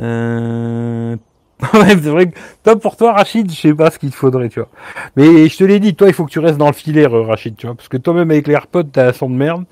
Euh... 0.00 1.16
c'est 1.72 1.96
vrai 1.96 2.28
que 2.28 2.38
toi 2.62 2.78
pour 2.78 2.96
toi 2.96 3.12
Rachid, 3.14 3.50
je 3.50 3.56
sais 3.56 3.74
pas 3.74 3.90
ce 3.90 3.98
qu'il 3.98 4.10
te 4.10 4.16
faudrait, 4.16 4.48
tu 4.48 4.60
vois. 4.60 4.68
Mais 5.16 5.48
je 5.48 5.56
te 5.56 5.64
l'ai 5.64 5.80
dit, 5.80 5.94
toi 5.94 6.06
il 6.06 6.14
faut 6.14 6.24
que 6.24 6.30
tu 6.30 6.38
restes 6.38 6.58
dans 6.58 6.68
le 6.68 6.72
filet, 6.72 7.04
euh, 7.04 7.22
Rachid, 7.22 7.56
tu 7.56 7.66
vois, 7.66 7.74
parce 7.74 7.88
que 7.88 7.96
toi-même 7.96 8.30
avec 8.30 8.46
les 8.46 8.54
AirPods 8.54 8.84
t'as 8.92 9.08
un 9.08 9.12
son 9.12 9.28
de 9.28 9.34
merde. 9.34 9.64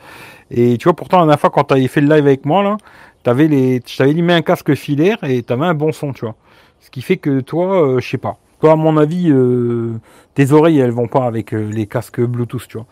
Et 0.50 0.78
tu 0.78 0.84
vois, 0.84 0.94
pourtant 0.94 1.18
la 1.18 1.24
dernière 1.24 1.40
fois 1.40 1.50
quand 1.50 1.64
t'avais 1.64 1.86
fait 1.86 2.00
le 2.00 2.08
live 2.08 2.26
avec 2.26 2.44
moi 2.44 2.62
là, 2.64 2.76
t'avais 3.22 3.46
les, 3.46 3.80
je 3.86 3.96
t'avais 3.96 4.14
mis 4.14 4.32
un 4.32 4.42
casque 4.42 4.74
filaire 4.74 5.18
et 5.22 5.42
t'avais 5.44 5.66
un 5.66 5.74
bon 5.74 5.92
son, 5.92 6.12
tu 6.12 6.24
vois. 6.24 6.34
Ce 6.80 6.90
qui 6.90 7.02
fait 7.02 7.18
que 7.18 7.40
toi, 7.40 7.82
euh, 7.82 8.00
je 8.00 8.08
sais 8.08 8.18
pas. 8.18 8.38
Toi, 8.60 8.72
à 8.72 8.76
mon 8.76 8.96
avis, 8.96 9.30
euh, 9.30 9.94
tes 10.34 10.52
oreilles 10.52 10.78
elles 10.80 10.90
vont 10.90 11.08
pas 11.08 11.26
avec 11.26 11.52
les 11.52 11.86
casques 11.86 12.20
Bluetooth, 12.20 12.66
tu 12.68 12.78
vois. 12.78 12.86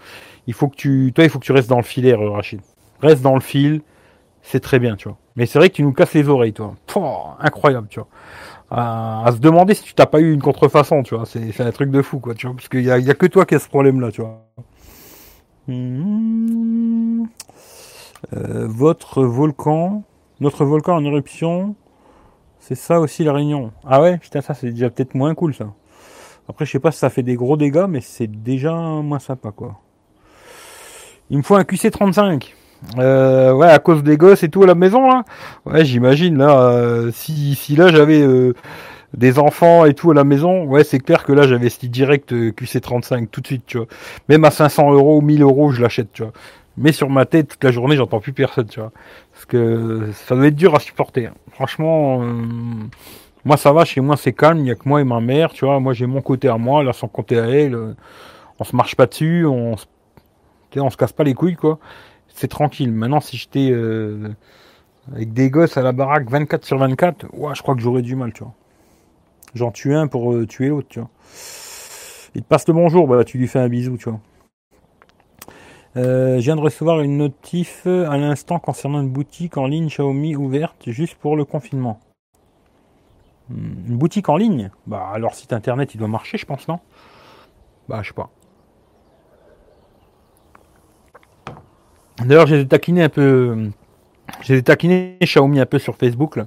Il 0.46 0.54
faut 0.54 0.68
que 0.68 0.76
tu, 0.76 1.12
toi 1.14 1.24
il 1.24 1.30
faut 1.30 1.38
que 1.40 1.44
tu 1.44 1.52
restes 1.52 1.70
dans 1.70 1.78
le 1.78 1.82
filet, 1.82 2.14
Rachid. 2.14 2.60
Reste 3.00 3.22
dans 3.22 3.34
le 3.34 3.40
fil, 3.40 3.82
c'est 4.42 4.60
très 4.60 4.78
bien, 4.78 4.94
tu 4.94 5.08
vois. 5.08 5.18
Mais 5.36 5.46
c'est 5.46 5.58
vrai 5.58 5.68
que 5.68 5.74
tu 5.74 5.82
nous 5.82 5.92
casses 5.92 6.14
les 6.14 6.28
oreilles, 6.28 6.52
toi. 6.52 6.74
incroyable, 7.40 7.88
tu 7.88 8.00
vois. 8.00 8.08
À, 8.70 9.30
se 9.32 9.38
demander 9.38 9.74
si 9.74 9.82
tu 9.82 9.94
t'as 9.94 10.06
pas 10.06 10.20
eu 10.20 10.32
une 10.32 10.42
contrefaçon, 10.42 11.02
tu 11.02 11.14
vois. 11.14 11.26
C'est 11.26 11.60
un 11.60 11.72
truc 11.72 11.90
de 11.90 12.02
fou, 12.02 12.20
quoi, 12.20 12.34
tu 12.34 12.46
vois. 12.46 12.54
Parce 12.54 12.68
qu'il 12.68 12.82
y 12.82 12.90
a, 12.90 13.14
que 13.14 13.26
toi 13.26 13.44
qui 13.44 13.54
as 13.54 13.58
ce 13.58 13.68
problème-là, 13.68 14.10
tu 14.12 14.20
vois. 14.20 14.46
Hmm. 15.66 17.24
Euh, 18.32 18.66
votre 18.68 19.24
volcan, 19.24 20.02
notre 20.40 20.64
volcan 20.64 20.94
en 20.96 21.04
éruption, 21.04 21.74
c'est 22.58 22.74
ça 22.74 23.00
aussi 23.00 23.24
la 23.24 23.32
Réunion. 23.32 23.72
Ah 23.84 24.00
ouais, 24.00 24.18
putain, 24.18 24.40
ça 24.40 24.54
c'est 24.54 24.70
déjà 24.70 24.88
peut-être 24.88 25.14
moins 25.14 25.34
cool, 25.34 25.54
ça. 25.54 25.66
Après, 26.48 26.64
je 26.66 26.72
sais 26.72 26.78
pas 26.78 26.92
si 26.92 26.98
ça 26.98 27.10
fait 27.10 27.22
des 27.22 27.34
gros 27.34 27.56
dégâts, 27.56 27.86
mais 27.88 28.00
c'est 28.00 28.26
déjà 28.26 28.74
moins 28.74 29.18
sympa, 29.18 29.50
quoi. 29.50 29.80
Il 31.30 31.38
me 31.38 31.42
faut 31.42 31.56
un 31.56 31.62
QC35. 31.62 32.52
Euh, 32.98 33.52
ouais, 33.52 33.68
à 33.68 33.78
cause 33.78 34.02
des 34.02 34.16
gosses 34.16 34.42
et 34.42 34.48
tout 34.48 34.62
à 34.62 34.66
la 34.66 34.74
maison 34.74 35.08
là. 35.08 35.24
Ouais, 35.66 35.84
j'imagine 35.84 36.38
là. 36.38 36.60
Euh, 36.60 37.10
si, 37.12 37.54
si 37.54 37.76
là 37.76 37.88
j'avais 37.88 38.20
euh, 38.20 38.54
des 39.14 39.38
enfants 39.38 39.84
et 39.84 39.94
tout 39.94 40.10
à 40.10 40.14
la 40.14 40.24
maison, 40.24 40.64
ouais, 40.64 40.84
c'est 40.84 41.00
clair 41.00 41.24
que 41.24 41.32
là 41.32 41.44
ce 41.44 41.86
direct 41.86 42.32
QC35 42.32 43.28
tout 43.28 43.40
de 43.40 43.46
suite, 43.46 43.64
tu 43.66 43.78
vois. 43.78 43.86
Même 44.28 44.44
à 44.44 44.50
500 44.50 44.92
euros 44.92 45.18
ou 45.18 45.20
1000 45.22 45.42
euros, 45.42 45.70
je 45.70 45.82
l'achète, 45.82 46.12
tu 46.12 46.22
vois. 46.22 46.32
Mais 46.76 46.92
sur 46.92 47.08
ma 47.08 47.24
tête 47.24 47.48
toute 47.48 47.64
la 47.64 47.70
journée, 47.70 47.96
j'entends 47.96 48.20
plus 48.20 48.32
personne, 48.32 48.66
tu 48.66 48.80
vois. 48.80 48.92
Parce 49.32 49.44
que 49.46 50.10
ça 50.12 50.34
doit 50.34 50.46
être 50.46 50.56
dur 50.56 50.74
à 50.74 50.80
supporter. 50.80 51.26
Hein. 51.26 51.34
Franchement, 51.52 52.20
moi 53.44 53.56
ça 53.56 53.72
va, 53.72 53.84
chez 53.84 54.00
moi 54.00 54.16
c'est 54.16 54.32
calme, 54.32 54.58
il 54.58 54.66
y 54.66 54.70
a 54.70 54.74
que 54.74 54.88
moi 54.88 55.00
et 55.00 55.04
ma 55.04 55.20
mère, 55.20 55.52
tu 55.52 55.64
vois. 55.64 55.80
Moi 55.80 55.92
j'ai 55.92 56.06
mon 56.06 56.20
côté 56.20 56.48
à 56.48 56.58
moi, 56.58 56.82
là 56.82 56.92
sans 56.92 57.08
compter 57.08 57.38
à 57.38 57.46
elle. 57.46 57.76
on 58.58 58.64
se 58.64 58.74
marche 58.74 58.96
pas 58.96 59.06
dessus, 59.06 59.46
on 59.46 59.76
se, 59.76 59.86
on 60.76 60.90
se 60.90 60.96
casse 60.96 61.12
pas 61.12 61.24
les 61.24 61.34
couilles, 61.34 61.56
quoi 61.56 61.78
c'est 62.34 62.48
tranquille. 62.48 62.92
Maintenant, 62.92 63.20
si 63.20 63.36
j'étais 63.36 63.70
euh, 63.70 64.28
avec 65.12 65.32
des 65.32 65.50
gosses 65.50 65.76
à 65.76 65.82
la 65.82 65.92
baraque 65.92 66.28
24 66.28 66.64
sur 66.64 66.78
24, 66.78 67.26
ouais, 67.32 67.54
je 67.54 67.62
crois 67.62 67.74
que 67.74 67.80
j'aurais 67.80 68.02
du 68.02 68.16
mal, 68.16 68.32
tu 68.32 68.42
vois. 68.42 68.52
J'en 69.54 69.70
tue 69.70 69.94
un 69.94 70.08
pour 70.08 70.32
euh, 70.32 70.46
tuer 70.46 70.68
l'autre, 70.68 70.88
tu 70.88 70.98
vois. 70.98 71.10
Il 72.34 72.42
te 72.42 72.48
passe 72.48 72.66
le 72.66 72.74
bonjour, 72.74 73.06
bah 73.06 73.22
tu 73.24 73.38
lui 73.38 73.46
fais 73.46 73.60
un 73.60 73.68
bisou, 73.68 73.96
tu 73.96 74.10
vois. 74.10 74.20
Euh, 75.96 76.38
je 76.38 76.40
viens 76.40 76.56
de 76.56 76.60
recevoir 76.60 77.00
une 77.00 77.16
notif 77.16 77.86
à 77.86 78.16
l'instant 78.16 78.58
concernant 78.58 79.00
une 79.00 79.10
boutique 79.10 79.56
en 79.56 79.68
ligne 79.68 79.86
Xiaomi 79.86 80.34
ouverte 80.34 80.90
juste 80.90 81.14
pour 81.14 81.36
le 81.36 81.44
confinement. 81.44 82.00
Hmm, 83.48 83.88
une 83.88 83.96
boutique 83.96 84.28
en 84.28 84.36
ligne? 84.36 84.70
Bah 84.88 85.08
alors 85.12 85.34
site 85.34 85.52
internet 85.52 85.94
il 85.94 85.98
doit 85.98 86.08
marcher 86.08 86.36
je 86.36 86.46
pense 86.46 86.66
non? 86.66 86.80
Bah 87.88 88.00
je 88.02 88.08
sais 88.08 88.14
pas. 88.14 88.30
D'ailleurs 92.18 92.46
j'ai 92.46 92.66
taquiné 92.66 93.02
un 93.02 93.08
peu. 93.08 93.70
J'ai 94.42 94.62
taquiné 94.62 95.18
Xiaomi 95.22 95.60
un 95.60 95.66
peu 95.66 95.78
sur 95.78 95.96
Facebook 95.96 96.36
là, 96.36 96.46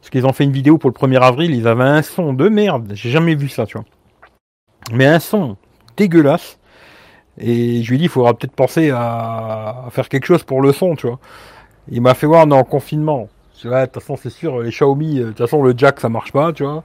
parce 0.00 0.10
qu'ils 0.10 0.26
ont 0.26 0.32
fait 0.32 0.44
une 0.44 0.52
vidéo 0.52 0.78
pour 0.78 0.90
le 0.90 0.94
1er 0.94 1.20
avril, 1.20 1.54
ils 1.54 1.68
avaient 1.68 1.84
un 1.84 2.02
son 2.02 2.32
de 2.32 2.48
merde, 2.48 2.92
j'ai 2.94 3.10
jamais 3.10 3.34
vu 3.34 3.48
ça 3.48 3.66
tu 3.66 3.76
vois. 3.76 3.86
Mais 4.92 5.06
un 5.06 5.20
son 5.20 5.56
dégueulasse 5.96 6.58
et 7.40 7.82
je 7.82 7.88
lui 7.88 7.96
ai 7.96 7.98
dit, 7.98 8.04
il 8.04 8.10
faudra 8.10 8.34
peut-être 8.34 8.52
penser 8.52 8.90
à, 8.90 9.86
faire 9.90 10.08
quelque 10.08 10.26
chose 10.26 10.42
pour 10.42 10.60
le 10.60 10.72
son, 10.72 10.96
tu 10.96 11.06
vois. 11.06 11.18
Il 11.90 12.02
m'a 12.02 12.14
fait 12.14 12.26
voir, 12.26 12.46
on 12.46 12.50
est 12.50 12.54
en 12.54 12.64
confinement. 12.64 13.28
De 13.62 13.84
toute 13.86 13.94
façon, 13.94 14.16
c'est 14.16 14.30
sûr, 14.30 14.60
les 14.60 14.70
Xiaomi, 14.70 15.18
euh, 15.18 15.24
de 15.24 15.28
toute 15.28 15.38
façon, 15.38 15.62
le 15.62 15.74
jack, 15.76 16.00
ça 16.00 16.08
marche 16.08 16.32
pas, 16.32 16.52
tu 16.52 16.64
vois. 16.64 16.82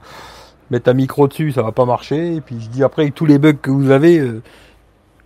Mettre 0.70 0.90
un 0.90 0.94
micro 0.94 1.28
dessus, 1.28 1.52
ça 1.52 1.62
va 1.62 1.72
pas 1.72 1.84
marcher. 1.84 2.36
Et 2.36 2.40
puis, 2.40 2.56
je 2.60 2.68
dis, 2.68 2.82
après, 2.82 3.10
tous 3.10 3.26
les 3.26 3.38
bugs 3.38 3.54
que 3.54 3.70
vous 3.70 3.90
avez, 3.90 4.18
euh, 4.18 4.42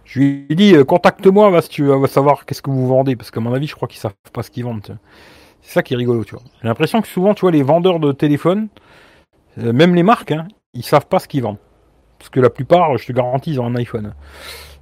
je 0.09 0.20
lui 0.20 0.46
ai 0.48 0.54
dit, 0.54 0.74
euh, 0.74 0.84
contacte-moi, 0.84 1.61
si 1.61 1.68
tu 1.68 1.84
veux 1.84 2.06
savoir 2.06 2.46
qu'est-ce 2.46 2.62
que 2.62 2.70
vous 2.70 2.86
vendez. 2.88 3.14
Parce 3.14 3.30
qu'à 3.30 3.40
mon 3.40 3.52
avis, 3.52 3.66
je 3.66 3.74
crois 3.74 3.86
qu'ils 3.86 4.00
savent 4.00 4.14
pas 4.32 4.42
ce 4.42 4.50
qu'ils 4.50 4.64
vendent. 4.64 4.98
C'est 5.61 5.74
ça 5.74 5.82
qui 5.82 5.92
est 5.92 5.98
rigolo, 5.98 6.24
tu 6.24 6.34
vois. 6.34 6.42
J'ai 6.62 6.68
l'impression 6.68 7.02
que 7.02 7.09
souvent, 7.09 7.34
tu 7.34 7.42
vois, 7.42 7.50
les 7.50 7.62
vendeurs 7.62 8.00
de 8.00 8.12
téléphones, 8.12 8.68
même 9.59 9.94
les 9.94 10.02
marques, 10.02 10.32
hein, 10.32 10.48
ils 10.72 10.82
savent 10.82 11.06
pas 11.06 11.18
ce 11.18 11.28
qu'ils 11.28 11.42
vendent. 11.42 11.59
Parce 12.18 12.30
que 12.30 12.40
la 12.40 12.48
plupart, 12.48 12.96
je 12.96 13.06
te 13.06 13.12
garantis, 13.12 13.52
ils 13.52 13.61
ont 13.61 13.66
un 13.66 13.74
iPhone. 13.74 14.14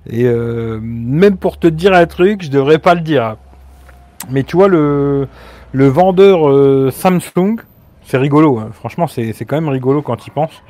Et 0.08 0.26
euh, 0.26 0.78
même 0.80 1.36
pour 1.36 1.58
te 1.58 1.66
dire 1.66 1.92
un 1.92 2.06
truc, 2.06 2.42
je 2.42 2.50
devrais 2.50 2.78
pas 2.78 2.94
le 2.94 3.00
dire. 3.00 3.36
Mais 4.30 4.44
tu 4.44 4.56
vois, 4.56 4.68
le, 4.68 5.26
le 5.72 5.88
vendeur 5.88 6.48
euh, 6.48 6.92
Samsung, 6.92 7.56
c'est 8.04 8.18
rigolo. 8.18 8.58
Hein. 8.58 8.70
Franchement, 8.72 9.08
c'est 9.08 9.32
quand 9.44 9.56
même 9.56 9.68
rigolo 9.68 10.02
quand 10.02 10.24
il 10.26 10.30
pense. 10.30 10.62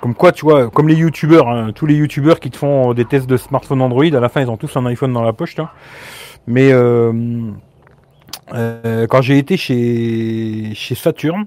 Comme 0.00 0.14
quoi, 0.14 0.32
tu 0.32 0.44
vois, 0.44 0.70
comme 0.70 0.88
les 0.88 0.94
youtubeurs, 0.94 1.48
hein, 1.48 1.72
tous 1.74 1.86
les 1.86 1.94
youtubeurs 1.94 2.38
qui 2.38 2.50
te 2.50 2.56
font 2.56 2.92
des 2.92 3.04
tests 3.04 3.26
de 3.26 3.36
smartphone 3.36 3.80
Android, 3.80 4.04
à 4.04 4.20
la 4.20 4.28
fin, 4.28 4.42
ils 4.42 4.50
ont 4.50 4.56
tous 4.56 4.76
un 4.76 4.84
iPhone 4.86 5.12
dans 5.12 5.22
la 5.22 5.32
poche. 5.32 5.54
Tu 5.54 5.60
vois. 5.60 5.72
Mais 6.46 6.70
euh, 6.72 7.50
quand 9.08 9.22
j'ai 9.22 9.38
été 9.38 9.56
chez, 9.56 10.72
chez 10.74 10.94
Saturn, 10.94 11.46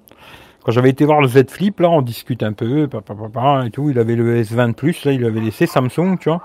quand 0.63 0.71
j'avais 0.71 0.89
été 0.89 1.05
voir 1.05 1.21
le 1.21 1.27
Z 1.27 1.49
Flip, 1.49 1.79
là, 1.79 1.89
on 1.89 2.01
discute 2.01 2.43
un 2.43 2.53
peu, 2.53 2.87
papa, 2.87 3.63
et 3.65 3.71
tout. 3.71 3.89
Il 3.89 3.99
avait 3.99 4.15
le 4.15 4.41
S20 4.41 4.73
Plus, 4.73 5.05
là, 5.05 5.13
il 5.13 5.23
avait 5.23 5.39
laissé 5.39 5.65
Samsung, 5.65 6.17
tu 6.19 6.29
vois. 6.29 6.41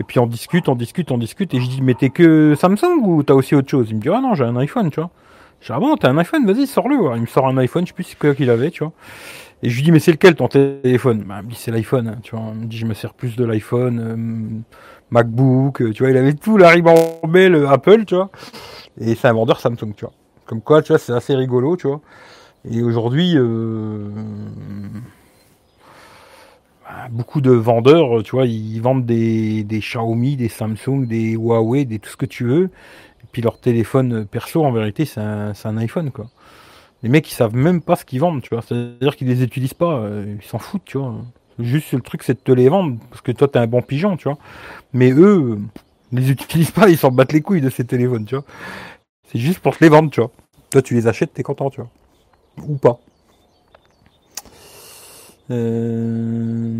Et 0.00 0.04
puis 0.04 0.20
on 0.20 0.26
discute, 0.26 0.68
on 0.68 0.76
discute, 0.76 1.10
on 1.10 1.18
discute. 1.18 1.52
Et 1.54 1.60
je 1.60 1.68
dis, 1.68 1.82
mais 1.82 1.94
t'es 1.94 2.10
que 2.10 2.54
Samsung 2.54 3.00
ou 3.02 3.22
t'as 3.24 3.34
aussi 3.34 3.56
autre 3.56 3.68
chose? 3.68 3.88
Il 3.90 3.96
me 3.96 4.00
dit, 4.00 4.08
ah 4.08 4.20
non, 4.20 4.34
j'ai 4.34 4.44
un 4.44 4.56
iPhone, 4.56 4.90
tu 4.90 5.00
vois. 5.00 5.10
Je 5.60 5.66
dis, 5.66 5.72
ah 5.74 5.80
bon, 5.80 5.96
t'as 5.96 6.08
un 6.08 6.18
iPhone, 6.18 6.46
vas-y, 6.46 6.68
sors-le. 6.68 7.16
Il 7.16 7.22
me 7.22 7.26
sort 7.26 7.48
un 7.48 7.58
iPhone, 7.58 7.84
je 7.84 7.88
sais 7.88 7.94
plus 7.94 8.16
quoi 8.16 8.34
qu'il 8.34 8.48
avait, 8.48 8.70
tu 8.70 8.84
vois. 8.84 8.92
Et 9.62 9.70
je 9.70 9.76
lui 9.76 9.82
dis, 9.82 9.92
mais 9.92 9.98
c'est 9.98 10.12
lequel 10.12 10.36
ton 10.36 10.48
téléphone? 10.48 11.24
Bah, 11.26 11.38
Il 11.40 11.46
me 11.46 11.50
dit, 11.50 11.56
c'est 11.56 11.72
l'iPhone, 11.72 12.08
hein, 12.08 12.18
tu 12.22 12.36
vois. 12.36 12.44
Il 12.54 12.60
me 12.60 12.66
dit, 12.66 12.78
je 12.78 12.86
me 12.86 12.94
sers 12.94 13.12
plus 13.12 13.34
de 13.36 13.44
l'iPhone, 13.44 13.98
euh, 14.00 14.62
MacBook, 15.10 15.82
euh, 15.82 15.92
tu 15.92 16.02
vois. 16.02 16.12
Il 16.12 16.16
avait 16.16 16.34
tout 16.34 16.56
la 16.56 16.68
ribambelle 16.70 17.52
le 17.52 17.68
Apple, 17.68 18.04
tu 18.04 18.14
vois. 18.14 18.30
Et 19.00 19.14
c'est 19.14 19.28
un 19.28 19.32
vendeur 19.32 19.60
Samsung, 19.60 19.94
tu 19.96 20.04
vois. 20.04 20.12
Comme 20.46 20.62
quoi, 20.62 20.82
tu 20.82 20.92
vois, 20.92 20.98
c'est 20.98 21.12
assez 21.12 21.34
rigolo, 21.34 21.76
tu 21.76 21.88
vois. 21.88 22.00
Et 22.70 22.82
aujourd'hui, 22.82 23.32
euh, 23.36 24.08
beaucoup 27.10 27.40
de 27.40 27.50
vendeurs, 27.50 28.22
tu 28.22 28.32
vois, 28.32 28.46
ils 28.46 28.80
vendent 28.80 29.06
des, 29.06 29.64
des, 29.64 29.80
Xiaomi, 29.80 30.36
des 30.36 30.48
Samsung, 30.48 31.06
des 31.06 31.32
Huawei, 31.32 31.84
des 31.84 31.98
tout 31.98 32.10
ce 32.10 32.16
que 32.16 32.26
tu 32.26 32.44
veux. 32.44 32.64
Et 32.64 33.26
puis 33.32 33.42
leur 33.42 33.58
téléphone 33.60 34.24
perso, 34.24 34.64
en 34.64 34.72
vérité, 34.72 35.04
c'est 35.04 35.20
un, 35.20 35.52
un, 35.64 35.76
iPhone, 35.78 36.10
quoi. 36.10 36.26
Les 37.02 37.08
mecs, 37.08 37.30
ils 37.30 37.34
savent 37.34 37.54
même 37.54 37.80
pas 37.80 37.96
ce 37.96 38.04
qu'ils 38.04 38.20
vendent, 38.20 38.42
tu 38.42 38.50
vois. 38.54 38.62
C'est-à-dire 38.62 39.16
qu'ils 39.16 39.28
les 39.28 39.42
utilisent 39.42 39.74
pas, 39.74 39.98
euh, 39.98 40.36
ils 40.40 40.46
s'en 40.46 40.58
foutent, 40.58 40.84
tu 40.84 40.98
vois. 40.98 41.14
Juste 41.58 41.92
le 41.92 42.00
truc, 42.00 42.22
c'est 42.22 42.34
de 42.34 42.40
te 42.40 42.52
les 42.52 42.68
vendre, 42.68 42.98
parce 43.10 43.20
que 43.20 43.32
toi, 43.32 43.48
t'es 43.48 43.58
un 43.58 43.66
bon 43.66 43.82
pigeon, 43.82 44.16
tu 44.16 44.24
vois. 44.28 44.38
Mais 44.92 45.10
eux, 45.12 45.58
ils 46.12 46.18
les 46.20 46.30
utilisent 46.30 46.70
pas, 46.70 46.88
ils 46.88 46.98
s'en 46.98 47.10
battent 47.10 47.32
les 47.32 47.40
couilles 47.42 47.60
de 47.60 47.70
ces 47.70 47.84
téléphones, 47.84 48.24
tu 48.24 48.34
vois. 48.36 48.44
C'est 49.30 49.38
juste 49.38 49.60
pour 49.60 49.76
te 49.76 49.84
les 49.84 49.90
vendre, 49.90 50.10
tu 50.10 50.20
vois. 50.20 50.30
Toi, 50.70 50.82
tu 50.82 50.94
les 50.94 51.06
achètes, 51.06 51.32
t'es 51.34 51.42
content, 51.42 51.70
tu 51.70 51.80
vois. 51.80 51.90
Ou 52.66 52.76
pas. 52.76 52.98
Euh, 55.50 56.74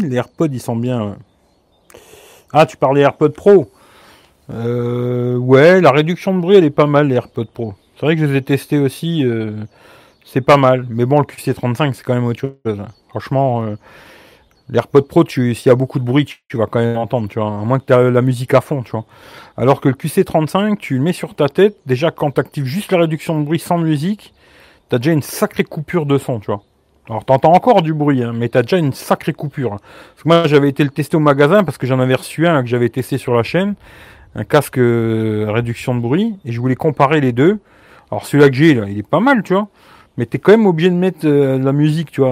les 0.00 0.16
AirPods, 0.16 0.48
ils 0.52 0.60
sont 0.60 0.76
bien. 0.76 1.16
Ah, 2.52 2.66
tu 2.66 2.76
parlais 2.76 3.02
AirPods 3.02 3.30
Pro. 3.30 3.70
Euh, 4.50 5.36
ouais, 5.36 5.80
la 5.80 5.90
réduction 5.90 6.34
de 6.34 6.40
bruit, 6.40 6.56
elle 6.56 6.64
est 6.64 6.70
pas 6.70 6.86
mal, 6.86 7.08
les 7.08 7.16
AirPods 7.16 7.46
Pro. 7.46 7.74
C'est 7.96 8.06
vrai 8.06 8.16
que 8.16 8.22
je 8.22 8.26
les 8.26 8.38
ai 8.38 8.42
testés 8.42 8.78
aussi. 8.78 9.24
Euh, 9.24 9.52
c'est 10.24 10.40
pas 10.40 10.56
mal. 10.56 10.86
Mais 10.90 11.06
bon, 11.06 11.18
le 11.18 11.24
QC35, 11.24 11.92
c'est 11.92 12.04
quand 12.04 12.14
même 12.14 12.24
autre 12.24 12.40
chose. 12.40 12.82
Franchement, 13.08 13.64
les 14.70 14.78
AirPods 14.78 15.02
Pro, 15.02 15.24
s'il 15.26 15.54
y 15.66 15.68
a 15.68 15.74
beaucoup 15.74 15.98
de 15.98 16.04
bruit, 16.04 16.26
tu, 16.48 16.56
vas 16.56 16.66
quand 16.66 16.80
même 16.80 16.96
entendre, 16.96 17.28
tu 17.28 17.38
vois. 17.38 17.48
À 17.48 17.64
moins 17.64 17.78
que 17.78 17.84
tu 17.84 17.92
aies 17.92 18.10
la 18.10 18.22
musique 18.22 18.54
à 18.54 18.60
fond, 18.60 18.82
tu 18.82 18.92
vois. 18.92 19.04
Alors 19.56 19.80
que 19.80 19.88
le 19.88 19.94
QC35, 19.94 20.78
tu 20.78 20.96
le 20.96 21.02
mets 21.02 21.12
sur 21.12 21.34
ta 21.34 21.48
tête. 21.48 21.76
Déjà, 21.86 22.10
quand 22.10 22.32
tu 22.32 22.40
actives 22.40 22.64
juste 22.64 22.90
la 22.92 22.98
réduction 22.98 23.38
de 23.38 23.44
bruit 23.44 23.58
sans 23.58 23.78
musique, 23.78 24.32
tu 24.88 24.96
as 24.96 24.98
déjà 24.98 25.12
une 25.12 25.22
sacrée 25.22 25.64
coupure 25.64 26.06
de 26.06 26.18
son, 26.18 26.40
tu 26.40 26.46
vois. 26.46 26.62
Alors 27.08 27.24
t'entends 27.24 27.52
encore 27.52 27.82
du 27.82 27.92
bruit, 27.92 28.22
hein, 28.22 28.32
mais 28.34 28.48
t'as 28.48 28.62
déjà 28.62 28.78
une 28.78 28.94
sacrée 28.94 29.34
coupure. 29.34 29.70
Parce 29.70 30.22
que 30.22 30.28
moi 30.28 30.46
j'avais 30.46 30.70
été 30.70 30.82
le 30.82 30.88
tester 30.88 31.18
au 31.18 31.20
magasin 31.20 31.62
parce 31.62 31.76
que 31.76 31.86
j'en 31.86 32.00
avais 32.00 32.14
reçu 32.14 32.46
un 32.46 32.62
que 32.62 32.68
j'avais 32.68 32.88
testé 32.88 33.18
sur 33.18 33.34
la 33.34 33.42
chaîne, 33.42 33.74
un 34.34 34.44
casque 34.44 34.78
euh, 34.78 35.46
réduction 35.50 35.94
de 35.94 36.00
bruit, 36.00 36.36
et 36.46 36.52
je 36.52 36.60
voulais 36.60 36.76
comparer 36.76 37.20
les 37.20 37.32
deux. 37.32 37.58
Alors 38.14 38.26
celui-là 38.26 38.48
que 38.48 38.54
j'ai, 38.54 38.70
il 38.70 38.96
est 38.96 39.02
pas 39.02 39.18
mal, 39.18 39.42
tu 39.42 39.54
vois. 39.54 39.66
Mais 40.16 40.24
t'es 40.24 40.38
quand 40.38 40.52
même 40.52 40.66
obligé 40.66 40.88
de 40.88 40.94
mettre 40.94 41.26
euh, 41.26 41.58
de 41.58 41.64
la 41.64 41.72
musique, 41.72 42.12
tu 42.12 42.20
vois, 42.20 42.30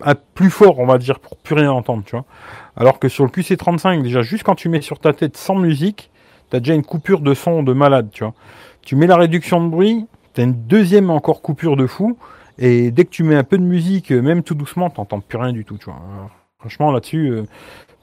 un, 0.00 0.14
plus 0.34 0.48
fort, 0.48 0.78
on 0.78 0.86
va 0.86 0.96
dire, 0.96 1.20
pour 1.20 1.36
plus 1.36 1.54
rien 1.54 1.70
entendre, 1.70 2.02
tu 2.06 2.12
vois. 2.12 2.24
Alors 2.74 2.98
que 2.98 3.10
sur 3.10 3.24
le 3.24 3.30
QC35, 3.30 4.02
déjà, 4.02 4.22
juste 4.22 4.44
quand 4.44 4.54
tu 4.54 4.70
mets 4.70 4.80
sur 4.80 4.98
ta 4.98 5.12
tête 5.12 5.36
sans 5.36 5.56
musique, 5.56 6.10
t'as 6.48 6.60
déjà 6.60 6.72
une 6.72 6.84
coupure 6.84 7.20
de 7.20 7.34
son 7.34 7.62
de 7.62 7.74
malade, 7.74 8.08
tu 8.12 8.24
vois. 8.24 8.32
Tu 8.80 8.96
mets 8.96 9.06
la 9.06 9.18
réduction 9.18 9.62
de 9.62 9.68
bruit, 9.68 10.06
t'as 10.32 10.44
une 10.44 10.54
deuxième 10.54 11.10
encore 11.10 11.42
coupure 11.42 11.76
de 11.76 11.86
fou. 11.86 12.16
Et 12.56 12.90
dès 12.90 13.04
que 13.04 13.10
tu 13.10 13.24
mets 13.24 13.36
un 13.36 13.44
peu 13.44 13.58
de 13.58 13.64
musique, 13.64 14.10
euh, 14.10 14.22
même 14.22 14.42
tout 14.42 14.54
doucement, 14.54 14.88
t'entends 14.88 15.20
plus 15.20 15.36
rien 15.36 15.52
du 15.52 15.66
tout, 15.66 15.76
tu 15.76 15.84
vois. 15.84 16.00
franchement, 16.58 16.92
là-dessus, 16.92 17.28
euh, 17.28 17.42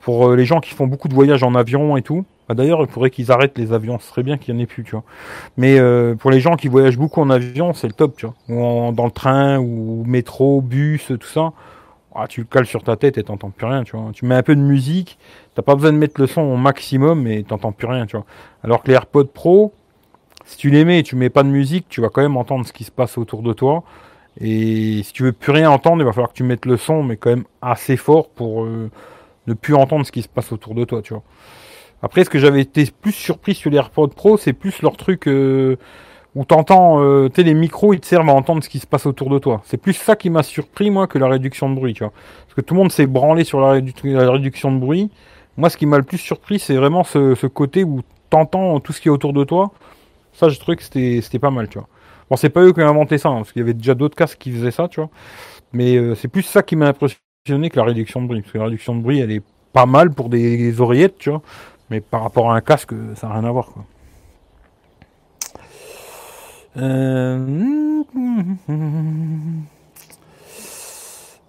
pour 0.01 0.36
les 0.36 0.45
gens 0.45 0.59
qui 0.59 0.76
font 0.76 0.86
beaucoup 0.86 1.07
de 1.07 1.15
voyages 1.15 1.41
en 1.41 1.55
avion 1.55 1.97
et 1.97 2.03
tout, 2.03 2.26
bah, 2.50 2.56
d'ailleurs, 2.56 2.82
il 2.82 2.88
faudrait 2.88 3.12
qu'ils 3.12 3.32
arrêtent 3.32 3.58
les 3.58 3.72
avions. 3.72 4.00
Ce 4.00 4.10
serait 4.10 4.24
bien 4.24 4.38
qu'il 4.38 4.54
n'y 4.54 4.60
en 4.60 4.64
ait 4.64 4.68
plus, 4.68 4.84
tu 4.84 4.91
vois. 4.91 5.04
Mais 5.56 5.80
pour 6.18 6.32
les 6.32 6.39
gens 6.39 6.56
qui 6.56 6.68
voyagent 6.68 6.97
beaucoup 6.97 7.22
en 7.22 7.30
avion, 7.30 7.74
c'est 7.74 7.88
le 7.88 7.93
top, 7.93 8.18
tu 8.18 8.26
vois. 8.26 8.36
Ou 8.50 8.91
dans 8.91 9.06
le 9.06 9.12
train, 9.12 9.60
ou 9.60 10.04
métro, 10.06 10.62
bus, 10.62 11.06
tout 11.08 11.28
ça. 11.28 11.54
Ah, 12.16 12.28
tu 12.28 12.41
le 12.41 12.47
cales 12.47 12.66
sur 12.66 12.84
ta 12.84 12.95
tête 12.95 13.18
et 13.18 13.24
t'entends 13.24 13.52
plus 13.52 13.68
rien, 13.68 13.84
tu 13.84 13.95
vois. 13.95 14.12
Tu 14.12 14.26
mets 14.26 14.36
un 14.36 14.43
peu 14.43 14.56
de 14.56 14.62
musique, 14.62 15.20
t'as 15.54 15.62
pas 15.62 15.76
besoin 15.76 15.93
de 15.93 15.97
mettre 15.97 16.20
le 16.20 16.28
son 16.28 16.41
au 16.41 16.58
maximum 16.58 17.28
et 17.28 17.43
t'entends 17.43 17.72
plus 17.72 17.88
rien, 17.88 18.08
tu 18.08 18.18
vois. 18.18 18.26
Alors 18.64 18.82
que 18.82 18.88
les 18.88 18.95
AirPods 18.95 19.26
Pro, 19.26 19.74
si 20.43 20.58
tu 20.58 20.72
les 20.72 20.84
mets 20.86 21.00
et 21.00 21.04
tu 21.04 21.16
mets 21.16 21.30
pas 21.30 21.43
de 21.43 21.50
musique, 21.50 21.86
tu 21.88 22.02
vas 22.02 22.10
quand 22.10 22.22
même 22.24 22.36
entendre 22.36 22.66
ce 22.66 22.74
qui 22.74 22.84
se 22.84 22.91
passe 22.91 23.18
autour 23.20 23.43
de 23.43 23.54
toi. 23.54 23.84
Et 24.41 25.04
si 25.04 25.14
tu 25.14 25.24
veux 25.24 25.34
plus 25.34 25.52
rien 25.52 25.70
entendre, 25.70 26.02
il 26.02 26.06
va 26.06 26.12
falloir 26.12 26.30
que 26.30 26.38
tu 26.38 26.43
mettes 26.43 26.66
le 26.66 26.78
son, 26.78 27.04
mais 27.04 27.16
quand 27.16 27.30
même 27.30 27.45
assez 27.62 27.95
fort 27.95 28.28
pour 28.30 28.64
euh, 28.64 28.89
ne 29.47 29.54
plus 29.54 29.76
entendre 29.76 30.06
ce 30.06 30.12
qui 30.12 30.24
se 30.24 30.28
passe 30.28 30.52
autour 30.52 30.74
de 30.74 30.86
toi, 30.86 31.02
tu 31.04 31.14
vois. 31.14 31.24
Après, 32.02 32.24
ce 32.24 32.30
que 32.30 32.39
j'avais 32.39 32.62
été 32.62 32.86
plus 33.02 33.12
surpris 33.12 33.56
sur 33.56 33.70
les 33.70 33.78
AirPods 33.78 34.10
Pro, 34.10 34.38
c'est 34.38 34.54
plus 34.54 34.82
leur 34.82 34.95
truc 34.97 35.28
euh, 35.28 35.78
où 36.36 36.45
t'entends, 36.45 37.04
euh, 37.04 37.30
tu 37.30 37.43
les 37.43 37.54
micros, 37.54 37.93
ils 37.93 38.00
te 38.00 38.06
servent 38.06 38.30
à 38.30 38.34
entendre 38.34 38.64
ce 38.64 38.70
qui 38.70 38.80
se 38.80 38.88
passe 38.88 39.06
autour 39.06 39.30
de 39.30 39.39
toi. 39.39 39.62
C'est 39.66 39.78
plus 39.78 39.93
ça 39.93 40.16
qui 40.16 40.30
m'a 40.30 40.43
surpris, 40.43 40.89
moi, 40.89 41.08
que 41.08 41.18
la 41.18 41.28
réduction 41.28 41.70
de 41.70 41.76
bruit, 41.76 41.93
tu 41.93 42.04
vois. 42.04 42.14
Parce 42.45 42.56
que 42.56 42.62
tout 42.62 42.74
le 42.74 42.80
monde 42.80 42.91
s'est 42.91 43.08
branlé 43.08 43.43
sur 43.43 43.60
la, 43.60 43.72
réduction 43.72 44.72
de 44.72 44.80
bruit. 44.80 45.12
Moi, 45.58 45.70
ce 45.70 45.78
qui 45.78 45.86
m'a 45.86 45.97
le 45.97 46.04
plus 46.04 46.18
surpris, 46.18 46.60
c'est 46.60 46.76
vraiment 46.76 47.04
ce, 47.04 47.36
ce 47.36 47.47
côté 47.47 47.84
où 47.84 48.02
t'entends 48.30 48.80
tout 48.80 48.93
ce 48.93 49.02
qui 49.02 49.10
est 49.10 49.12
autour 49.12 49.34
de 49.34 49.43
toi. 49.43 49.72
Ça, 50.34 50.47
je 50.47 50.58
trouvais 50.60 50.78
que 50.78 50.84
c'était 50.84 51.39
pas 51.39 51.52
mal, 51.52 51.68
tu 51.68 51.80
vois. 51.80 51.88
Bon, 52.30 52.36
c'est 52.36 52.50
pas 52.50 52.62
eux 52.62 52.72
qui 52.72 52.82
ont 52.82 52.88
inventé 52.88 53.18
ça, 53.18 53.30
hein, 53.30 53.38
parce 53.38 53.52
qu'il 53.52 53.62
y 53.62 53.64
avait 53.64 53.74
déjà 53.74 53.95
d'autres 53.95 54.16
casques 54.16 54.38
qui 54.38 54.52
faisaient 54.52 54.72
ça, 54.72 54.88
tu 54.88 55.00
vois. 55.00 55.10
Mais 55.74 55.95
euh, 55.97 56.16
c'est 56.16 56.28
plus 56.28 56.43
ça 56.43 56.62
qui 56.64 56.76
m'a 56.76 56.88
impressionné 56.88 57.70
que 57.70 57.78
la 57.78 57.84
réduction 57.84 58.22
de 58.22 58.28
bruit. 58.28 58.41
Parce 58.41 58.54
que 58.54 58.58
la 58.58 58.66
réduction 58.66 58.95
de 58.95 59.02
bruit, 59.02 59.20
elle 59.20 59.32
est 59.32 59.43
pas 59.74 59.86
mal 59.86 60.12
pour 60.12 60.30
des, 60.30 60.80
oreillettes, 60.80 61.18
tu 61.18 61.30
vois. 61.30 61.41
Mais 61.90 62.02
par 62.02 62.24
rapport 62.24 62.52
à 62.52 62.56
un 62.56 62.62
casque, 62.62 62.94
ça 63.16 63.28
n'a 63.28 63.34
rien 63.34 63.44
à 63.46 63.52
voir, 63.52 63.68
quoi. 63.68 63.86
Euh... 66.78 68.04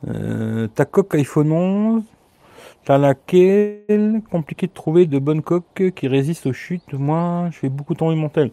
Euh, 0.08 0.66
ta 0.68 0.86
coque 0.86 1.14
iPhone 1.14 1.52
11 1.52 2.02
T'as 2.84 2.96
laquelle 2.96 4.22
Compliqué 4.30 4.66
de 4.66 4.72
trouver 4.72 5.04
de 5.04 5.18
bonnes 5.18 5.42
coques 5.42 5.92
qui 5.94 6.08
résistent 6.08 6.46
aux 6.46 6.52
chutes? 6.54 6.94
Moi, 6.94 7.48
je 7.52 7.58
fais 7.58 7.68
beaucoup 7.68 7.94
tomber 7.94 8.14
mon 8.14 8.30
tel. 8.30 8.50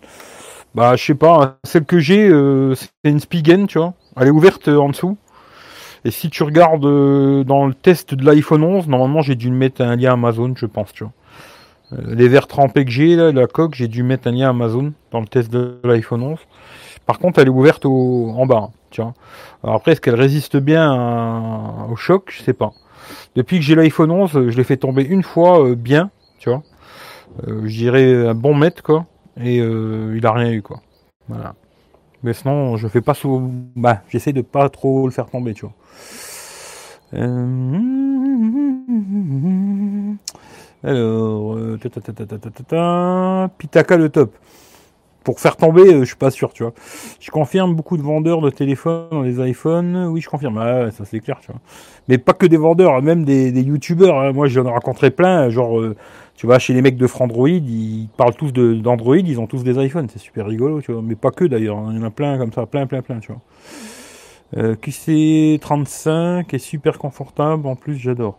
Bah, 0.76 0.96
je 0.98 1.06
sais 1.06 1.16
pas. 1.16 1.44
Hein. 1.44 1.56
Celle 1.64 1.86
que 1.86 2.00
j'ai, 2.00 2.28
euh, 2.28 2.76
c'est 2.76 2.90
une 3.06 3.22
Spigen, 3.22 3.68
tu 3.68 3.78
vois. 3.78 3.94
Elle 4.18 4.28
est 4.28 4.32
ouverte 4.32 4.68
en 4.68 4.90
dessous. 4.90 5.18
Et 6.04 6.12
si 6.12 6.30
tu 6.30 6.44
regardes 6.44 6.82
dans 7.46 7.66
le 7.66 7.74
test 7.74 8.14
de 8.14 8.26
l'iPhone 8.26 8.64
11, 8.64 8.88
normalement, 8.88 9.22
j'ai 9.22 9.36
dû 9.36 9.50
mettre 9.50 9.82
un 9.82 9.96
lien 9.96 10.14
Amazon, 10.14 10.54
je 10.56 10.66
pense, 10.66 10.92
tu 10.94 11.04
vois. 11.04 11.14
Les 11.92 12.28
verres 12.28 12.48
trempés 12.48 12.86
que 12.86 12.92
j'ai, 12.92 13.16
la 13.16 13.48
coque, 13.48 13.76
j'ai 13.76 13.88
dû 13.88 14.04
mettre 14.04 14.28
un 14.28 14.32
lien 14.32 14.50
Amazon 14.50 14.94
dans 15.12 15.20
le 15.22 15.28
test 15.28 15.52
de 15.52 15.80
l'iPhone 15.84 16.22
11. 16.24 16.40
Par 17.06 17.20
contre, 17.20 17.40
elle 17.40 17.48
est 17.48 17.52
ouverte 17.52 17.86
en 17.86 18.46
bas, 18.46 18.72
tu 18.90 19.02
vois. 19.02 19.14
Alors 19.64 19.76
après, 19.78 19.94
est-ce 19.94 20.02
qu'elle 20.02 20.16
résiste 20.16 20.58
bien 20.58 21.88
au 21.90 21.96
choc? 21.96 22.34
Je 22.36 22.44
sais 22.44 22.54
pas. 22.54 22.72
Depuis 23.36 23.58
que 23.60 23.64
j'ai 23.64 23.76
l'iPhone 23.76 24.12
11, 24.12 24.50
je 24.50 24.58
l'ai 24.58 24.64
fait 24.66 24.78
tomber 24.78 25.04
une 25.04 25.24
fois 25.24 25.76
bien, 25.76 26.10
tu 26.40 26.50
vois. 26.50 26.64
je 27.48 27.68
dirais 27.68 28.28
un 28.28 28.34
bon 28.34 28.54
mètre, 28.54 28.84
quoi 28.84 29.06
et 29.42 29.60
euh, 29.60 30.16
il 30.18 30.26
a 30.26 30.32
rien 30.32 30.52
eu 30.52 30.62
quoi. 30.62 30.82
Voilà. 31.28 31.56
Mais 32.24 32.34
sinon, 32.34 32.78
je 32.78 32.88
fais 32.88 33.02
pas 33.02 33.14
sous. 33.14 33.52
Bah, 33.76 34.02
j'essaie 34.10 34.34
de 34.34 34.42
pas 34.42 34.70
trop 34.70 35.06
le 35.06 35.12
faire 35.12 35.28
tomber, 35.30 35.54
tu 35.54 35.66
vois. 35.66 35.74
Euh, 40.86 40.90
alors, 40.90 41.58
euh, 41.58 43.48
Pitaka 43.58 43.98
le 43.98 44.10
top. 44.10 44.36
Pour 45.24 45.42
faire 45.42 45.58
tomber, 45.58 46.00
je 46.00 46.06
suis 46.06 46.16
pas 46.16 46.32
sûr, 46.32 46.54
tu 46.54 46.64
vois. 46.64 46.74
Je 47.20 47.30
confirme 47.32 47.76
beaucoup 47.76 47.98
de 47.98 48.02
vendeurs 48.02 48.40
de 48.40 48.50
téléphones 48.50 49.10
dans 49.12 49.24
les 49.24 49.46
iPhones. 49.50 50.08
Oui, 50.10 50.22
je 50.22 50.30
confirme. 50.30 50.58
Ah, 50.58 50.90
ça 50.92 51.04
c'est 51.04 51.20
clair, 51.20 51.40
tu 51.42 51.52
vois. 51.52 51.60
Mais 52.08 52.18
pas 52.18 52.32
que 52.34 52.46
des 52.46 52.56
vendeurs, 52.56 53.02
même 53.02 53.26
des, 53.26 53.52
des 53.52 53.62
youtubeurs. 53.62 54.20
Hein. 54.22 54.32
Moi, 54.32 54.48
j'en 54.48 54.66
ai 54.66 54.70
rencontré 54.70 55.12
plein, 55.12 55.50
genre 55.50 55.82
tu 56.38 56.46
vois, 56.46 56.60
chez 56.60 56.74
les 56.74 56.84
mecs 56.84 56.98
de 56.98 57.08
Frandroid, 57.08 57.50
ils 57.50 58.10
parlent 58.16 58.36
tous 58.36 58.52
d'Android, 58.54 59.18
ils 59.18 59.40
ont 59.40 59.48
tous 59.48 59.64
des 59.64 59.84
iPhones, 59.84 60.08
c'est 60.08 60.20
super 60.20 60.46
rigolo, 60.46 60.82
tu 60.82 60.92
vois. 60.92 61.02
Mais 61.02 61.16
pas 61.16 61.32
que 61.32 61.44
d'ailleurs, 61.44 61.80
hein. 61.80 61.90
il 61.92 61.98
y 61.98 62.00
en 62.00 62.06
a 62.06 62.12
plein 62.12 62.38
comme 62.38 62.54
ça, 62.54 62.68
plein, 62.68 62.86
plein, 62.86 63.02
plein, 63.02 63.20
tu 63.20 63.32
vois. 63.32 63.42
Euh, 64.56 64.76
QC35 64.76 66.54
est 66.54 66.60
super 66.60 67.00
confortable, 67.00 67.68
en 67.68 67.76
plus 67.76 67.98
j'adore. 67.98 68.38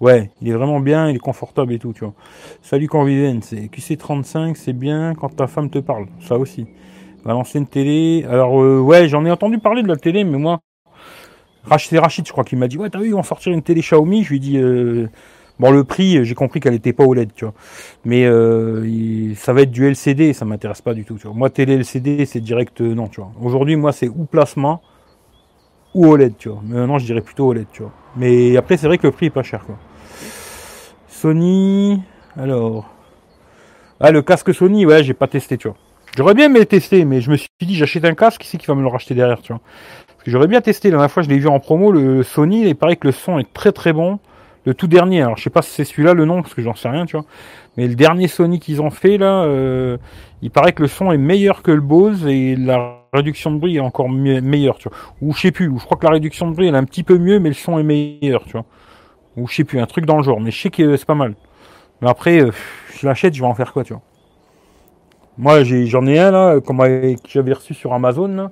Ouais, 0.00 0.30
il 0.40 0.48
est 0.48 0.52
vraiment 0.52 0.80
bien, 0.80 1.10
il 1.10 1.16
est 1.16 1.20
confortable 1.20 1.72
et 1.74 1.78
tout, 1.78 1.92
tu 1.92 2.04
vois. 2.04 2.14
Salut 2.62 2.88
Conviven, 2.88 3.42
c'est 3.42 3.70
QC35, 3.70 4.54
c'est 4.54 4.72
bien 4.72 5.14
quand 5.14 5.28
ta 5.36 5.46
femme 5.46 5.68
te 5.68 5.78
parle, 5.78 6.06
ça 6.20 6.38
aussi. 6.38 6.66
Balancer 7.24 7.58
une 7.58 7.66
télé. 7.66 8.24
Alors 8.28 8.62
euh, 8.62 8.80
ouais, 8.80 9.08
j'en 9.08 9.24
ai 9.26 9.30
entendu 9.30 9.58
parler 9.58 9.82
de 9.82 9.88
la 9.88 9.96
télé, 9.96 10.24
mais 10.24 10.38
moi, 10.38 10.60
c'est 11.78 11.98
Rachid, 11.98 12.26
je 12.26 12.32
crois, 12.32 12.44
qui 12.44 12.56
m'a 12.56 12.66
dit, 12.66 12.78
ouais, 12.78 12.88
t'as 12.88 12.98
vu, 12.98 13.08
ils 13.08 13.14
vont 13.14 13.22
sortir 13.22 13.52
une 13.52 13.62
télé 13.62 13.82
Xiaomi. 13.82 14.24
Je 14.24 14.30
lui 14.30 14.36
ai 14.36 14.40
dit, 14.40 14.58
euh, 14.58 15.08
Bon, 15.60 15.70
le 15.70 15.84
prix, 15.84 16.24
j'ai 16.24 16.34
compris 16.34 16.58
qu'elle 16.58 16.72
n'était 16.72 16.94
pas 16.94 17.04
OLED, 17.04 17.34
tu 17.34 17.44
vois. 17.44 17.52
Mais 18.06 18.24
euh, 18.24 19.34
ça 19.34 19.52
va 19.52 19.60
être 19.60 19.70
du 19.70 19.86
LCD, 19.86 20.32
ça 20.32 20.46
m'intéresse 20.46 20.80
pas 20.80 20.94
du 20.94 21.04
tout. 21.04 21.16
Tu 21.18 21.26
vois. 21.26 21.36
Moi, 21.36 21.50
télé 21.50 21.74
LCD, 21.74 22.24
c'est 22.24 22.40
direct, 22.40 22.80
euh, 22.80 22.94
non, 22.94 23.08
tu 23.08 23.20
vois. 23.20 23.30
Aujourd'hui, 23.42 23.76
moi, 23.76 23.92
c'est 23.92 24.08
ou 24.08 24.24
plasma 24.24 24.80
ou 25.94 26.06
OLED, 26.06 26.38
tu 26.38 26.48
vois. 26.48 26.62
Mais 26.64 26.76
maintenant, 26.76 26.98
je 26.98 27.04
dirais 27.04 27.20
plutôt 27.20 27.48
OLED, 27.48 27.66
tu 27.74 27.82
vois. 27.82 27.92
Mais 28.16 28.56
après, 28.56 28.78
c'est 28.78 28.86
vrai 28.86 28.96
que 28.96 29.06
le 29.06 29.12
prix 29.12 29.26
est 29.26 29.30
pas 29.30 29.42
cher, 29.42 29.66
quoi. 29.66 29.76
Sony, 31.20 32.00
alors. 32.34 32.88
Ah, 34.00 34.10
le 34.10 34.22
casque 34.22 34.54
Sony, 34.54 34.86
ouais, 34.86 35.04
j'ai 35.04 35.12
pas 35.12 35.26
testé, 35.26 35.58
tu 35.58 35.68
vois. 35.68 35.76
J'aurais 36.16 36.32
bien 36.32 36.46
aimé 36.46 36.64
tester, 36.64 37.04
mais 37.04 37.20
je 37.20 37.30
me 37.30 37.36
suis 37.36 37.48
dit, 37.60 37.74
j'achète 37.74 38.06
un 38.06 38.14
casque, 38.14 38.40
qui 38.40 38.48
c'est 38.48 38.56
qui 38.56 38.66
va 38.66 38.74
me 38.74 38.80
le 38.80 38.88
racheter 38.88 39.14
derrière, 39.14 39.42
tu 39.42 39.52
vois. 39.52 39.60
J'aurais 40.26 40.46
bien 40.46 40.62
testé, 40.62 40.88
la 40.88 40.92
dernière 40.92 41.10
fois, 41.10 41.22
je 41.22 41.28
l'ai 41.28 41.38
vu 41.38 41.46
en 41.46 41.60
promo, 41.60 41.92
le 41.92 42.22
Sony, 42.22 42.66
il 42.66 42.74
paraît 42.74 42.96
que 42.96 43.06
le 43.06 43.12
son 43.12 43.38
est 43.38 43.52
très 43.52 43.70
très 43.70 43.92
bon 43.92 44.18
le 44.64 44.74
tout 44.74 44.86
dernier. 44.86 45.22
Alors 45.22 45.36
je 45.36 45.42
sais 45.42 45.50
pas 45.50 45.62
si 45.62 45.70
c'est 45.70 45.84
celui-là 45.84 46.14
le 46.14 46.24
nom 46.24 46.42
parce 46.42 46.54
que 46.54 46.62
j'en 46.62 46.74
sais 46.74 46.88
rien, 46.88 47.06
tu 47.06 47.16
vois. 47.16 47.26
Mais 47.76 47.86
le 47.86 47.94
dernier 47.94 48.28
Sony 48.28 48.60
qu'ils 48.60 48.82
ont 48.82 48.90
fait 48.90 49.18
là, 49.18 49.44
euh, 49.44 49.96
il 50.42 50.50
paraît 50.50 50.72
que 50.72 50.82
le 50.82 50.88
son 50.88 51.12
est 51.12 51.18
meilleur 51.18 51.62
que 51.62 51.70
le 51.70 51.80
Bose 51.80 52.26
et 52.26 52.56
la 52.56 52.98
réduction 53.12 53.50
de 53.52 53.58
bruit 53.58 53.76
est 53.76 53.80
encore 53.80 54.08
meilleure, 54.08 54.78
tu 54.78 54.88
vois. 54.88 54.98
Ou 55.22 55.32
je 55.32 55.40
sais 55.40 55.50
plus, 55.52 55.68
ou 55.68 55.78
je 55.78 55.84
crois 55.84 55.96
que 55.96 56.04
la 56.04 56.12
réduction 56.12 56.48
de 56.50 56.54
bruit 56.54 56.68
elle 56.68 56.74
est 56.74 56.78
un 56.78 56.84
petit 56.84 57.02
peu 57.02 57.18
mieux, 57.18 57.38
mais 57.40 57.48
le 57.48 57.54
son 57.54 57.78
est 57.78 57.82
meilleur, 57.82 58.44
tu 58.44 58.52
vois. 58.52 58.64
Ou 59.36 59.46
je 59.46 59.56
sais 59.56 59.64
plus, 59.64 59.80
un 59.80 59.86
truc 59.86 60.06
dans 60.06 60.16
le 60.16 60.22
genre. 60.22 60.40
Mais 60.40 60.50
je 60.50 60.60
sais 60.60 60.70
que 60.70 60.96
c'est 60.96 61.06
pas 61.06 61.14
mal. 61.14 61.34
Mais 62.00 62.08
après, 62.08 62.40
euh, 62.40 62.50
je 62.98 63.06
l'achète, 63.06 63.34
je 63.34 63.40
vais 63.40 63.46
en 63.46 63.54
faire 63.54 63.72
quoi, 63.72 63.84
tu 63.84 63.92
vois. 63.92 64.02
Moi, 65.38 65.62
j'en 65.64 66.06
ai, 66.06 66.18
un 66.18 66.30
là, 66.30 66.60
comme 66.60 66.78
que 66.78 67.16
j'avais 67.28 67.52
reçu 67.52 67.72
sur 67.72 67.94
Amazon. 67.94 68.50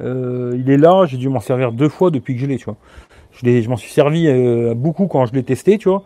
Euh, 0.00 0.56
il 0.56 0.70
est 0.70 0.78
là, 0.78 1.04
j'ai 1.06 1.16
dû 1.16 1.28
m'en 1.28 1.40
servir 1.40 1.72
deux 1.72 1.88
fois 1.88 2.10
depuis 2.10 2.34
que 2.34 2.40
je 2.40 2.46
l'ai, 2.46 2.56
tu 2.56 2.64
vois. 2.64 2.76
Je, 3.32 3.68
m'en 3.68 3.76
suis 3.76 3.90
servi 3.90 4.26
euh, 4.26 4.74
beaucoup 4.74 5.06
quand 5.06 5.26
je 5.26 5.32
l'ai 5.34 5.42
testé, 5.42 5.78
tu 5.78 5.88
vois. 5.88 6.02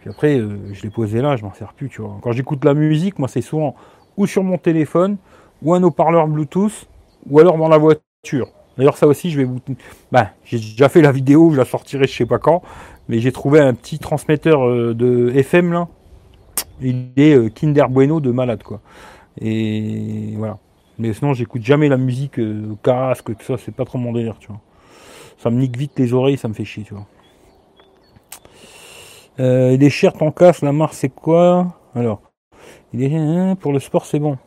Puis 0.00 0.10
après, 0.10 0.38
euh, 0.38 0.58
je 0.72 0.82
l'ai 0.82 0.90
posé 0.90 1.20
là, 1.20 1.36
je 1.36 1.44
m'en 1.44 1.52
sers 1.52 1.72
plus, 1.72 1.88
tu 1.88 2.02
vois. 2.02 2.18
Quand 2.22 2.32
j'écoute 2.32 2.64
la 2.64 2.74
musique, 2.74 3.18
moi, 3.18 3.28
c'est 3.28 3.40
souvent 3.40 3.74
ou 4.16 4.26
sur 4.26 4.42
mon 4.42 4.58
téléphone, 4.58 5.16
ou 5.62 5.74
un 5.74 5.82
haut-parleur 5.82 6.26
Bluetooth, 6.26 6.86
ou 7.28 7.38
alors 7.38 7.56
dans 7.56 7.68
la 7.68 7.78
voiture. 7.78 8.48
D'ailleurs, 8.76 8.96
ça 8.96 9.06
aussi, 9.06 9.30
je 9.30 9.38
vais 9.38 9.44
vous. 9.44 9.58
Bah, 10.12 10.30
j'ai 10.44 10.58
déjà 10.58 10.88
fait 10.88 11.02
la 11.02 11.12
vidéo, 11.12 11.50
je 11.52 11.56
la 11.56 11.64
sortirai 11.64 12.06
je 12.06 12.14
sais 12.14 12.26
pas 12.26 12.38
quand, 12.38 12.62
mais 13.10 13.18
j'ai 13.18 13.32
trouvé 13.32 13.58
un 13.60 13.74
petit 13.74 13.98
transmetteur 13.98 14.66
euh, 14.66 14.94
de 14.94 15.32
FM 15.34 15.72
là. 15.72 15.88
Il 16.80 17.10
est 17.16 17.54
Kinder 17.54 17.88
Bueno 17.90 18.20
de 18.20 18.30
malade, 18.30 18.62
quoi. 18.62 18.80
Et 19.38 20.34
voilà. 20.36 20.58
Mais 20.98 21.12
sinon, 21.12 21.34
j'écoute 21.34 21.62
jamais 21.62 21.88
la 21.88 21.98
musique 21.98 22.40
casque, 22.82 23.36
tout 23.36 23.44
ça, 23.44 23.58
c'est 23.58 23.74
pas 23.74 23.84
trop 23.84 23.98
mon 23.98 24.12
délire, 24.12 24.36
tu 24.38 24.48
vois. 24.48 24.60
Ça 25.36 25.50
me 25.50 25.58
nique 25.58 25.76
vite 25.76 25.98
les 25.98 26.14
oreilles, 26.14 26.38
ça 26.38 26.48
me 26.48 26.54
fait 26.54 26.64
chier, 26.64 26.84
tu 26.84 26.94
vois. 26.94 27.06
Euh, 29.40 29.72
il 29.72 29.82
est 29.82 29.90
cher 29.90 30.12
ton 30.12 30.30
casque, 30.30 30.62
la 30.62 30.72
marque 30.72 30.94
c'est 30.94 31.08
quoi? 31.08 31.74
Alors, 31.94 32.20
il 32.92 33.02
est 33.02 33.14
hein, 33.14 33.56
pour 33.56 33.72
le 33.72 33.80
sport 33.80 34.04
c'est 34.04 34.18
bon. 34.18 34.38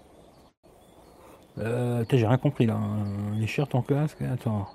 Euh, 1.57 2.05
j'ai 2.11 2.27
rien 2.27 2.37
compris 2.37 2.65
là. 2.65 2.79
Il 3.35 3.43
est 3.43 3.47
cher 3.47 3.67
ton 3.67 3.81
casque? 3.81 4.21
Attends. 4.21 4.67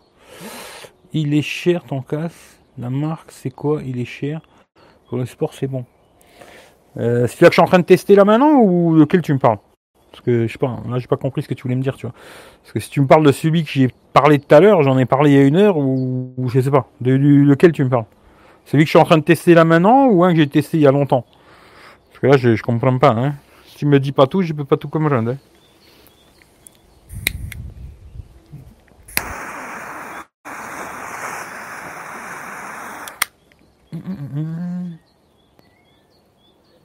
Il 1.12 1.34
est 1.34 1.42
cher 1.42 1.84
ton 1.84 2.02
casque? 2.02 2.57
La 2.78 2.90
marque 2.90 3.32
c'est 3.32 3.50
quoi? 3.50 3.80
Il 3.84 4.00
est 4.00 4.04
cher? 4.04 4.40
Pour 5.08 5.18
le 5.18 5.26
sport 5.26 5.52
c'est 5.52 5.66
bon. 5.66 5.84
Euh, 6.96 7.26
c'est 7.26 7.40
là 7.42 7.48
que 7.48 7.52
je 7.52 7.60
suis 7.60 7.62
en 7.62 7.66
train 7.66 7.80
de 7.80 7.84
tester 7.84 8.14
là 8.14 8.24
maintenant 8.24 8.60
ou 8.60 8.94
lequel 8.94 9.20
tu 9.20 9.32
me 9.32 9.38
parles? 9.38 9.58
Parce 10.12 10.22
que 10.22 10.46
je 10.46 10.52
sais 10.52 10.58
pas, 10.58 10.78
là 10.88 10.98
j'ai 10.98 11.08
pas 11.08 11.16
compris 11.16 11.42
ce 11.42 11.48
que 11.48 11.54
tu 11.54 11.64
voulais 11.64 11.74
me 11.74 11.82
dire, 11.82 11.96
tu 11.96 12.06
vois. 12.06 12.14
Parce 12.62 12.72
que 12.72 12.80
si 12.80 12.88
tu 12.88 13.00
me 13.00 13.06
parles 13.06 13.24
de 13.24 13.32
celui 13.32 13.64
que 13.64 13.70
j'ai 13.70 13.90
parlé 14.12 14.38
tout 14.38 14.54
à 14.54 14.60
l'heure, 14.60 14.82
j'en 14.82 14.96
ai 14.96 15.06
parlé 15.06 15.30
il 15.30 15.36
y 15.36 15.38
a 15.38 15.44
une 15.44 15.56
heure, 15.56 15.76
ou, 15.76 16.32
je 16.48 16.60
sais 16.60 16.70
pas, 16.70 16.88
de, 17.00 17.12
lequel 17.12 17.72
tu 17.72 17.84
me 17.84 17.90
parles? 17.90 18.06
Celui 18.64 18.84
que 18.84 18.86
je 18.86 18.90
suis 18.90 18.98
en 18.98 19.04
train 19.04 19.18
de 19.18 19.22
tester 19.22 19.54
là 19.54 19.64
maintenant, 19.64 20.06
ou 20.06 20.24
un 20.24 20.32
que 20.32 20.38
j'ai 20.38 20.48
testé 20.48 20.78
il 20.78 20.82
y 20.82 20.86
a 20.86 20.92
longtemps? 20.92 21.24
Parce 22.08 22.20
que 22.20 22.26
là 22.28 22.36
je, 22.36 22.54
je 22.54 22.62
comprends 22.62 22.96
pas, 22.98 23.10
hein. 23.10 23.34
Si 23.66 23.76
tu 23.76 23.86
me 23.86 23.98
dis 24.00 24.12
pas 24.12 24.26
tout, 24.26 24.42
je 24.42 24.52
peux 24.52 24.64
pas 24.64 24.76
tout 24.76 24.88
comprendre, 24.88 25.30
hein. 25.30 25.36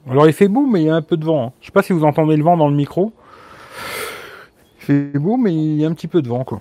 Alors 0.08 0.26
il 0.26 0.32
fait 0.32 0.48
beau, 0.48 0.66
mais 0.66 0.82
il 0.82 0.86
y 0.86 0.90
a 0.90 0.96
un 0.96 1.02
peu 1.02 1.16
de 1.16 1.24
vent. 1.24 1.52
Je 1.60 1.66
sais 1.66 1.72
pas 1.72 1.82
si 1.82 1.92
vous 1.92 2.04
entendez 2.04 2.36
le 2.36 2.44
vent 2.44 2.56
dans 2.56 2.68
le 2.68 2.74
micro. 2.74 3.12
Il 4.78 4.84
fait 4.84 5.18
beau, 5.18 5.36
mais 5.36 5.54
il 5.54 5.76
y 5.76 5.84
a 5.84 5.88
un 5.88 5.94
petit 5.94 6.08
peu 6.08 6.20
de 6.20 6.28
vent, 6.28 6.44
quoi. 6.44 6.60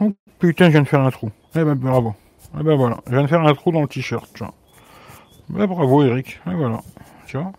Oh, 0.00 0.12
putain, 0.38 0.66
je 0.66 0.70
viens 0.70 0.82
de 0.82 0.88
faire 0.88 1.00
un 1.00 1.10
trou. 1.10 1.30
Eh 1.54 1.64
ben 1.64 1.74
bravo. 1.74 2.14
Eh 2.58 2.62
ben 2.62 2.76
voilà, 2.76 3.00
je 3.06 3.12
viens 3.12 3.22
de 3.22 3.26
faire 3.26 3.40
un 3.40 3.54
trou 3.54 3.72
dans 3.72 3.82
le 3.82 3.88
t-shirt, 3.88 4.30
tu 4.32 4.44
vois. 4.44 4.54
Ben 5.48 5.66
bravo 5.66 6.04
Eric. 6.04 6.40
Et 6.46 6.54
voilà. 6.54 6.80
Tu 7.26 7.36
vois. 7.36 7.52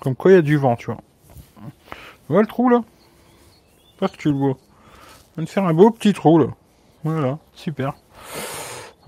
Comme 0.00 0.16
quoi 0.16 0.32
il 0.32 0.34
y 0.34 0.38
a 0.38 0.42
du 0.42 0.56
vent, 0.56 0.76
tu 0.76 0.86
vois. 0.86 1.00
Tu 2.26 2.32
vois 2.32 2.40
le 2.40 2.48
trou 2.48 2.68
là? 2.68 2.82
Pas 3.98 4.08
que 4.08 4.16
tu 4.16 4.30
le 4.30 4.36
vois. 4.36 4.56
Je 5.30 5.34
viens 5.36 5.44
de 5.44 5.48
faire 5.48 5.64
un 5.64 5.74
beau 5.74 5.90
petit 5.90 6.12
trou 6.12 6.38
là. 6.38 6.46
Voilà, 7.04 7.38
super. 7.54 7.94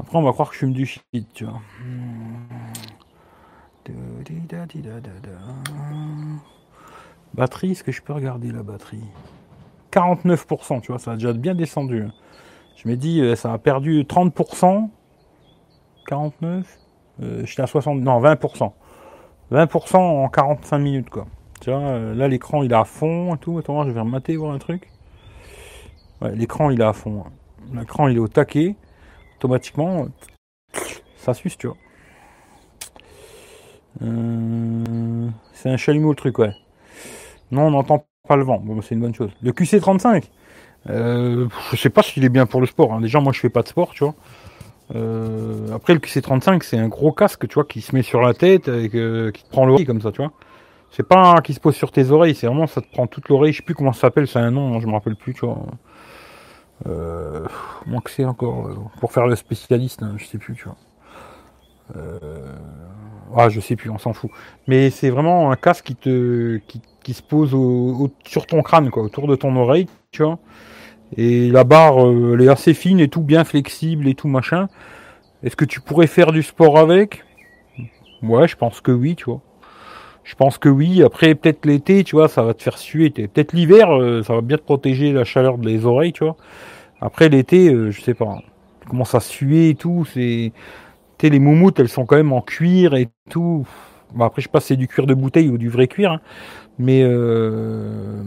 Après 0.01 0.17
on 0.19 0.23
va 0.23 0.33
croire 0.33 0.49
que 0.49 0.55
je 0.55 0.61
fume 0.61 0.73
du 0.73 0.87
shit, 0.87 1.03
tu 1.35 1.45
vois. 1.45 1.61
Batterie, 7.35 7.73
est-ce 7.73 7.85
que 7.85 7.93
je 7.93 8.03
peux 8.03 8.13
regarder 8.13 8.53
la 8.53 8.63
batterie? 8.63 9.05
49%, 9.93 10.81
tu 10.81 10.93
vois, 10.93 10.99
ça 10.99 11.13
a 11.13 11.15
déjà 11.15 11.33
bien 11.33 11.55
descendu. 11.55 12.07
Je 12.77 12.89
me 12.89 12.97
dis, 12.97 13.21
euh, 13.21 13.35
ça 13.35 13.53
a 13.53 13.59
perdu 13.59 14.05
30%. 14.05 14.89
49 16.07 16.79
euh, 17.23 17.45
J'étais 17.45 17.63
à 17.63 17.67
60, 17.67 18.01
non, 18.01 18.21
20%. 18.21 18.73
20% 19.51 19.97
en 19.97 20.29
45 20.29 20.79
minutes, 20.79 21.11
quoi. 21.11 21.27
Tu 21.61 21.71
vois, 21.71 21.81
euh, 21.81 22.15
là, 22.15 22.29
l'écran, 22.29 22.63
il 22.63 22.71
est 22.71 22.77
à 22.77 22.85
fond 22.85 23.35
et 23.35 23.39
tout. 23.39 23.59
Attends, 23.59 23.85
je 23.85 23.91
vais 23.91 24.01
remater, 24.01 24.37
voir 24.37 24.53
un 24.53 24.59
truc. 24.59 24.91
Ouais, 26.21 26.35
l'écran, 26.37 26.71
il 26.71 26.81
est 26.81 26.85
à 26.85 26.93
fond. 26.93 27.25
Hein. 27.27 27.33
L'écran, 27.75 28.09
il 28.09 28.17
est 28.17 28.21
au 28.21 28.29
taquet. 28.29 28.77
Automatiquement, 29.39 30.09
ça 31.17 31.33
suce, 31.33 31.57
tu 31.57 31.69
vois. 31.69 31.77
Euh, 34.03 35.29
c'est 35.53 35.71
un 35.71 35.77
chalumeau 35.77 36.11
le 36.11 36.17
truc, 36.17 36.39
ouais. 36.39 36.53
Non, 37.53 37.69
on 37.69 37.71
n'entend 37.71 38.07
pas 38.27 38.37
le 38.37 38.43
vent. 38.43 38.59
Bon, 38.59 38.81
c'est 38.83 38.97
une 38.97 39.01
bonne 39.01 39.15
chose. 39.15 39.31
Le 39.41 39.53
QC35, 39.53 40.25
euh, 40.91 41.47
je 41.71 41.77
sais 41.77 41.91
pas 41.91 42.03
s'il 42.03 42.25
est 42.25 42.29
bien 42.29 42.47
pour 42.47 42.61
le 42.61 42.67
sport. 42.67 42.93
Hein. 42.93 43.01
Déjà, 43.01 43.21
moi, 43.21 43.33
je 43.33 43.39
fais 43.39 43.49
pas 43.49 43.63
de 43.63 43.69
sport, 43.69 43.93
tu 43.95 44.03
vois. 44.03 44.15
Euh, 44.95 45.73
après, 45.73 45.95
le 45.95 46.01
QC35, 46.01 46.63
c'est 46.65 46.79
un 46.79 46.89
gros 46.89 47.13
casque, 47.13 47.47
tu 47.47 47.55
vois, 47.55 47.65
qui 47.65 47.81
se 47.81 47.95
met 47.95 48.03
sur 48.03 48.21
la 48.21 48.35
tête 48.35 48.67
et 48.67 48.89
qui 48.89 49.45
te 49.45 49.51
prend 49.51 49.67
l'oreille 49.67 49.87
comme 49.87 50.01
ça, 50.01 50.11
tu 50.11 50.21
vois. 50.21 50.33
C'est 50.91 51.07
pas 51.07 51.35
un 51.37 51.41
qui 51.43 51.55
se 51.55 51.61
pose 51.61 51.77
sur 51.77 51.93
tes 51.93 52.11
oreilles, 52.11 52.35
c'est 52.35 52.47
vraiment 52.47 52.67
ça 52.67 52.81
te 52.81 52.91
prend 52.91 53.07
toute 53.07 53.29
l'oreille. 53.29 53.53
Je 53.53 53.59
sais 53.59 53.63
plus 53.63 53.75
comment 53.75 53.93
ça 53.93 54.01
s'appelle, 54.03 54.27
c'est 54.27 54.39
un 54.39 54.51
nom, 54.51 54.75
hein, 54.75 54.81
je 54.81 54.87
me 54.87 54.93
rappelle 54.93 55.17
plus, 55.17 55.35
tu 55.35 55.45
vois. 55.47 55.59
Euh, 56.87 57.47
moins 57.87 58.01
que 58.01 58.11
c'est 58.11 58.25
encore 58.25 58.69
euh, 58.69 58.77
pour 59.01 59.13
faire 59.13 59.27
le 59.27 59.37
spécialiste, 59.37 60.03
hein, 60.03 60.15
je 60.17 60.25
sais 60.25 60.39
plus, 60.39 60.55
tu 60.55 60.65
vois. 60.65 60.77
Euh, 61.97 62.53
ah, 63.37 63.49
je 63.49 63.61
sais 63.61 63.77
plus, 63.77 63.91
on 63.91 63.99
s'en 63.99 64.13
fout. 64.13 64.31
Mais 64.67 64.91
c'est 64.91 65.11
vraiment 65.11 65.51
un 65.51 65.57
casque 65.57 65.85
qui 65.87 65.97
te 65.97 66.59
qui, 67.03 67.15
se 67.15 67.23
pose 67.23 67.55
au- 67.55 68.11
sur 68.27 68.47
ton 68.47 68.63
crâne, 68.63 68.91
quoi, 68.91 69.03
autour 69.03 69.27
de 69.29 69.35
ton 69.35 69.57
oreille, 69.57 69.89
tu 70.11 70.23
vois. 70.23 70.39
Et 71.17 71.51
la 71.51 71.65
barre, 71.65 72.07
euh, 72.07 72.35
elle 72.35 72.43
est 72.43 72.49
assez 72.49 72.75
fine 72.75 73.01
et 73.01 73.09
tout, 73.09 73.23
bien 73.23 73.45
flexible 73.45 74.09
et 74.09 74.15
tout 74.15 74.29
machin. 74.29 74.69
Est-ce 75.43 75.57
que 75.57 75.65
tu 75.67 75.81
pourrais 75.81 76.07
faire 76.09 76.33
du 76.33 76.43
sport 76.43 76.79
avec? 76.79 77.25
Ouais, 78.23 78.49
je 78.49 78.57
pense 78.57 78.81
que 78.81 78.93
oui, 78.93 79.17
tu 79.17 79.25
vois. 79.27 79.41
Je 80.29 80.35
pense 80.35 80.59
que 80.59 80.69
oui. 80.69 81.03
Après, 81.03 81.35
peut-être 81.35 81.65
l'été, 81.65 82.05
tu 82.05 82.15
vois, 82.15 82.29
ça 82.29 82.43
va 82.43 82.53
te 82.53 82.63
faire 82.63 82.77
suer. 82.77 83.09
Peut-être 83.09 83.55
l'hiver, 83.55 83.91
euh, 83.91 84.23
ça 84.23 84.35
va 84.35 84.43
bien 84.43 84.59
te 84.59 84.63
protéger 84.63 85.11
la 85.11 85.25
chaleur 85.25 85.57
des 85.57 85.87
oreilles, 85.87 86.13
tu 86.13 86.23
vois. 86.23 86.37
Après 87.01 87.31
l'été, 87.31 87.73
euh, 87.73 87.91
je 87.91 88.03
sais 88.03 88.13
pas. 88.13 88.43
Tu 88.83 88.89
commences 88.89 89.15
à 89.15 89.21
suer 89.21 89.71
et 89.71 89.75
tout. 89.75 90.05
C'est, 90.13 90.53
tu 91.17 91.31
les 91.31 91.39
moumoutes, 91.39 91.81
elles 91.81 91.89
sont 91.89 92.05
quand 92.05 92.17
même 92.17 92.35
en 92.35 92.43
cuir 92.43 92.95
et 92.95 93.09
tout. 93.31 93.67
Après, 94.21 94.43
je 94.43 94.49
sais 94.49 94.53
pas 94.53 94.61
si 94.61 94.69
c'est 94.69 94.77
du 94.77 94.87
cuir 94.87 95.07
de 95.07 95.15
bouteille 95.15 95.49
ou 95.49 95.57
du 95.57 95.71
vrai 95.71 95.87
cuir, 95.89 96.13
hein. 96.13 96.21
mais 96.79 97.03
euh... 97.03 98.23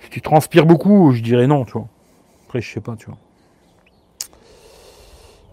si 0.00 0.10
tu 0.10 0.20
transpires 0.20 0.66
beaucoup, 0.66 1.12
je 1.12 1.22
dirais 1.22 1.46
non, 1.46 1.64
tu 1.64 1.72
vois. 1.72 1.88
Après, 2.46 2.60
je 2.60 2.70
sais 2.70 2.80
pas, 2.80 2.96
tu 2.96 3.06
vois. 3.06 3.18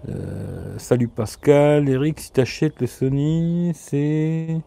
Euh, 0.10 0.76
salut 0.78 1.08
Pascal, 1.08 1.88
Eric, 1.88 2.20
si 2.20 2.32
t'achètes 2.32 2.82
le 2.82 2.88
Sony, 2.88 3.72
c'est 3.74 4.58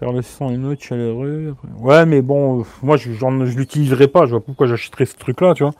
car 0.00 0.12
le 0.12 0.22
son 0.22 0.50
est 0.50 0.56
neutre, 0.56 0.82
chaleureux. 0.82 1.54
Ouais, 1.78 2.04
mais 2.04 2.22
bon, 2.22 2.64
moi 2.82 2.96
je, 2.96 3.10
l'utiliserai 3.56 4.08
pas. 4.08 4.26
Je 4.26 4.30
vois 4.32 4.40
pas 4.40 4.46
pourquoi 4.46 4.66
j'achèterais 4.66 5.06
ce 5.06 5.16
truc-là, 5.16 5.54
tu 5.54 5.62
vois. 5.62 5.72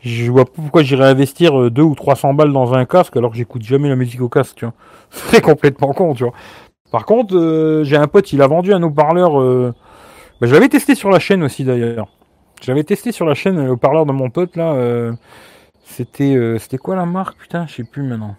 Je 0.00 0.30
vois 0.30 0.46
pas 0.46 0.52
pourquoi 0.54 0.82
j'irais 0.82 1.06
investir 1.06 1.60
euh, 1.60 1.70
2 1.70 1.82
ou 1.82 1.94
300 1.94 2.34
balles 2.34 2.52
dans 2.52 2.72
un 2.72 2.86
casque 2.86 3.16
alors 3.16 3.32
que 3.32 3.36
j'écoute 3.36 3.62
jamais 3.62 3.88
la 3.90 3.96
musique 3.96 4.22
au 4.22 4.28
casque, 4.30 4.56
tu 4.56 4.64
vois. 4.64 4.74
C'est 5.10 5.42
complètement 5.42 5.92
con, 5.92 6.14
tu 6.14 6.24
vois. 6.24 6.32
Par 6.90 7.04
contre, 7.04 7.36
euh, 7.36 7.84
j'ai 7.84 7.96
un 7.96 8.06
pote, 8.08 8.32
il 8.32 8.40
a 8.40 8.46
vendu 8.46 8.72
un 8.72 8.82
haut-parleur. 8.82 9.40
Euh... 9.40 9.74
bah, 10.40 10.46
je 10.46 10.54
l'avais 10.54 10.68
testé 10.70 10.94
sur 10.94 11.10
la 11.10 11.18
chaîne 11.18 11.42
aussi 11.42 11.64
d'ailleurs. 11.64 12.08
Je 12.62 12.70
l'avais 12.70 12.84
testé 12.84 13.12
sur 13.12 13.26
la 13.26 13.34
chaîne, 13.34 13.62
le 13.62 13.72
haut-parleur 13.72 14.06
de 14.06 14.12
mon 14.12 14.30
pote 14.30 14.56
là. 14.56 14.72
euh, 14.72 15.12
C'était 15.84 16.34
euh, 16.36 16.58
c'était 16.58 16.78
quoi 16.78 16.96
la 16.96 17.06
marque 17.06 17.38
Putain, 17.38 17.66
je 17.66 17.74
sais 17.76 17.84
plus 17.84 18.02
maintenant. 18.02 18.36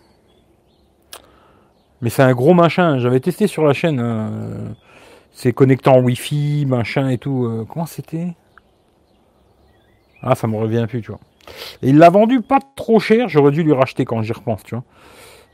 Mais 2.02 2.10
c'est 2.10 2.24
un 2.24 2.34
gros 2.34 2.54
machin. 2.54 2.98
J'avais 3.00 3.20
testé 3.20 3.48
sur 3.48 3.64
la 3.66 3.74
chaîne. 3.74 4.00
euh, 4.02 4.70
C'est 5.32 5.54
connectant 5.54 6.00
Wi-Fi, 6.00 6.66
machin 6.68 7.10
et 7.10 7.18
tout. 7.18 7.46
euh, 7.46 7.66
comment 7.70 7.86
c'était? 7.86 8.36
Ah, 10.22 10.36
ça 10.36 10.48
me 10.48 10.56
revient 10.58 10.86
plus, 10.88 11.02
tu 11.02 11.12
vois. 11.12 11.20
Et 11.82 11.90
il 11.90 11.98
l'a 11.98 12.10
vendu 12.10 12.42
pas 12.42 12.60
trop 12.76 13.00
cher. 13.00 13.28
J'aurais 13.30 13.52
dû 13.52 13.64
lui 13.64 13.74
racheter 13.74 14.06
quand 14.06 14.22
j'y 14.22 14.32
repense, 14.34 14.64
tu 14.64 14.76
vois. 14.76 14.84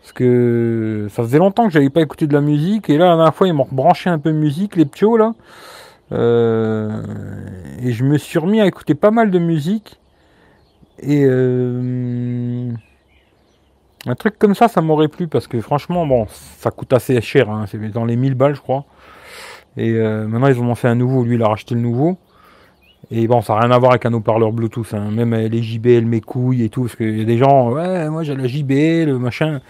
Parce 0.01 0.13
que 0.13 1.07
ça 1.09 1.23
faisait 1.23 1.39
longtemps 1.39 1.65
que 1.67 1.73
j'avais 1.73 1.89
pas 1.89 2.01
écouté 2.01 2.27
de 2.27 2.33
la 2.33 2.41
musique. 2.41 2.89
Et 2.89 2.97
là, 2.97 3.07
la 3.09 3.15
dernière 3.15 3.35
fois, 3.35 3.47
ils 3.47 3.53
m'ont 3.53 3.67
branché 3.71 4.09
un 4.09 4.19
peu 4.19 4.31
de 4.31 4.37
musique, 4.37 4.75
les 4.75 4.85
ptios, 4.85 5.17
là. 5.17 5.33
Et 6.11 7.91
je 7.91 8.03
me 8.05 8.17
suis 8.17 8.39
remis 8.39 8.61
à 8.61 8.65
écouter 8.67 8.95
pas 8.95 9.11
mal 9.11 9.29
de 9.31 9.39
musique. 9.39 9.99
Et 11.01 11.23
euh, 11.25 12.71
un 14.05 14.15
truc 14.15 14.37
comme 14.39 14.55
ça, 14.55 14.67
ça 14.67 14.81
m'aurait 14.81 15.07
plu 15.07 15.27
parce 15.27 15.47
que 15.47 15.59
franchement, 15.61 16.05
bon, 16.05 16.27
ça 16.29 16.71
coûte 16.71 16.93
assez 16.93 17.19
cher. 17.21 17.49
Hein, 17.49 17.65
c'est 17.69 17.77
dans 17.91 18.05
les 18.05 18.15
1000 18.15 18.35
balles, 18.35 18.55
je 18.55 18.61
crois. 18.61 18.85
Et 19.77 19.91
euh, 19.91 20.27
maintenant, 20.27 20.47
ils 20.47 20.59
ont 20.59 20.75
fait 20.75 20.87
un 20.87 20.95
nouveau. 20.95 21.23
Lui, 21.23 21.35
il 21.35 21.43
a 21.43 21.47
racheté 21.47 21.75
le 21.75 21.81
nouveau. 21.81 22.17
Et 23.11 23.27
bon, 23.27 23.41
ça 23.41 23.55
n'a 23.55 23.61
rien 23.61 23.71
à 23.71 23.77
voir 23.79 23.91
avec 23.91 24.05
un 24.05 24.13
haut-parleur 24.13 24.51
Bluetooth. 24.51 24.93
hein. 24.93 25.09
Même 25.11 25.33
euh, 25.33 25.47
les 25.47 25.63
JBL, 25.63 26.05
mes 26.05 26.21
couilles 26.21 26.63
et 26.63 26.69
tout. 26.69 26.83
Parce 26.83 26.95
qu'il 26.95 27.17
y 27.17 27.21
a 27.21 27.25
des 27.25 27.37
gens, 27.37 27.71
ouais, 27.71 28.09
moi 28.09 28.23
j'ai 28.23 28.35
la 28.35 28.47
JBL, 28.47 29.13
machin. 29.17 29.61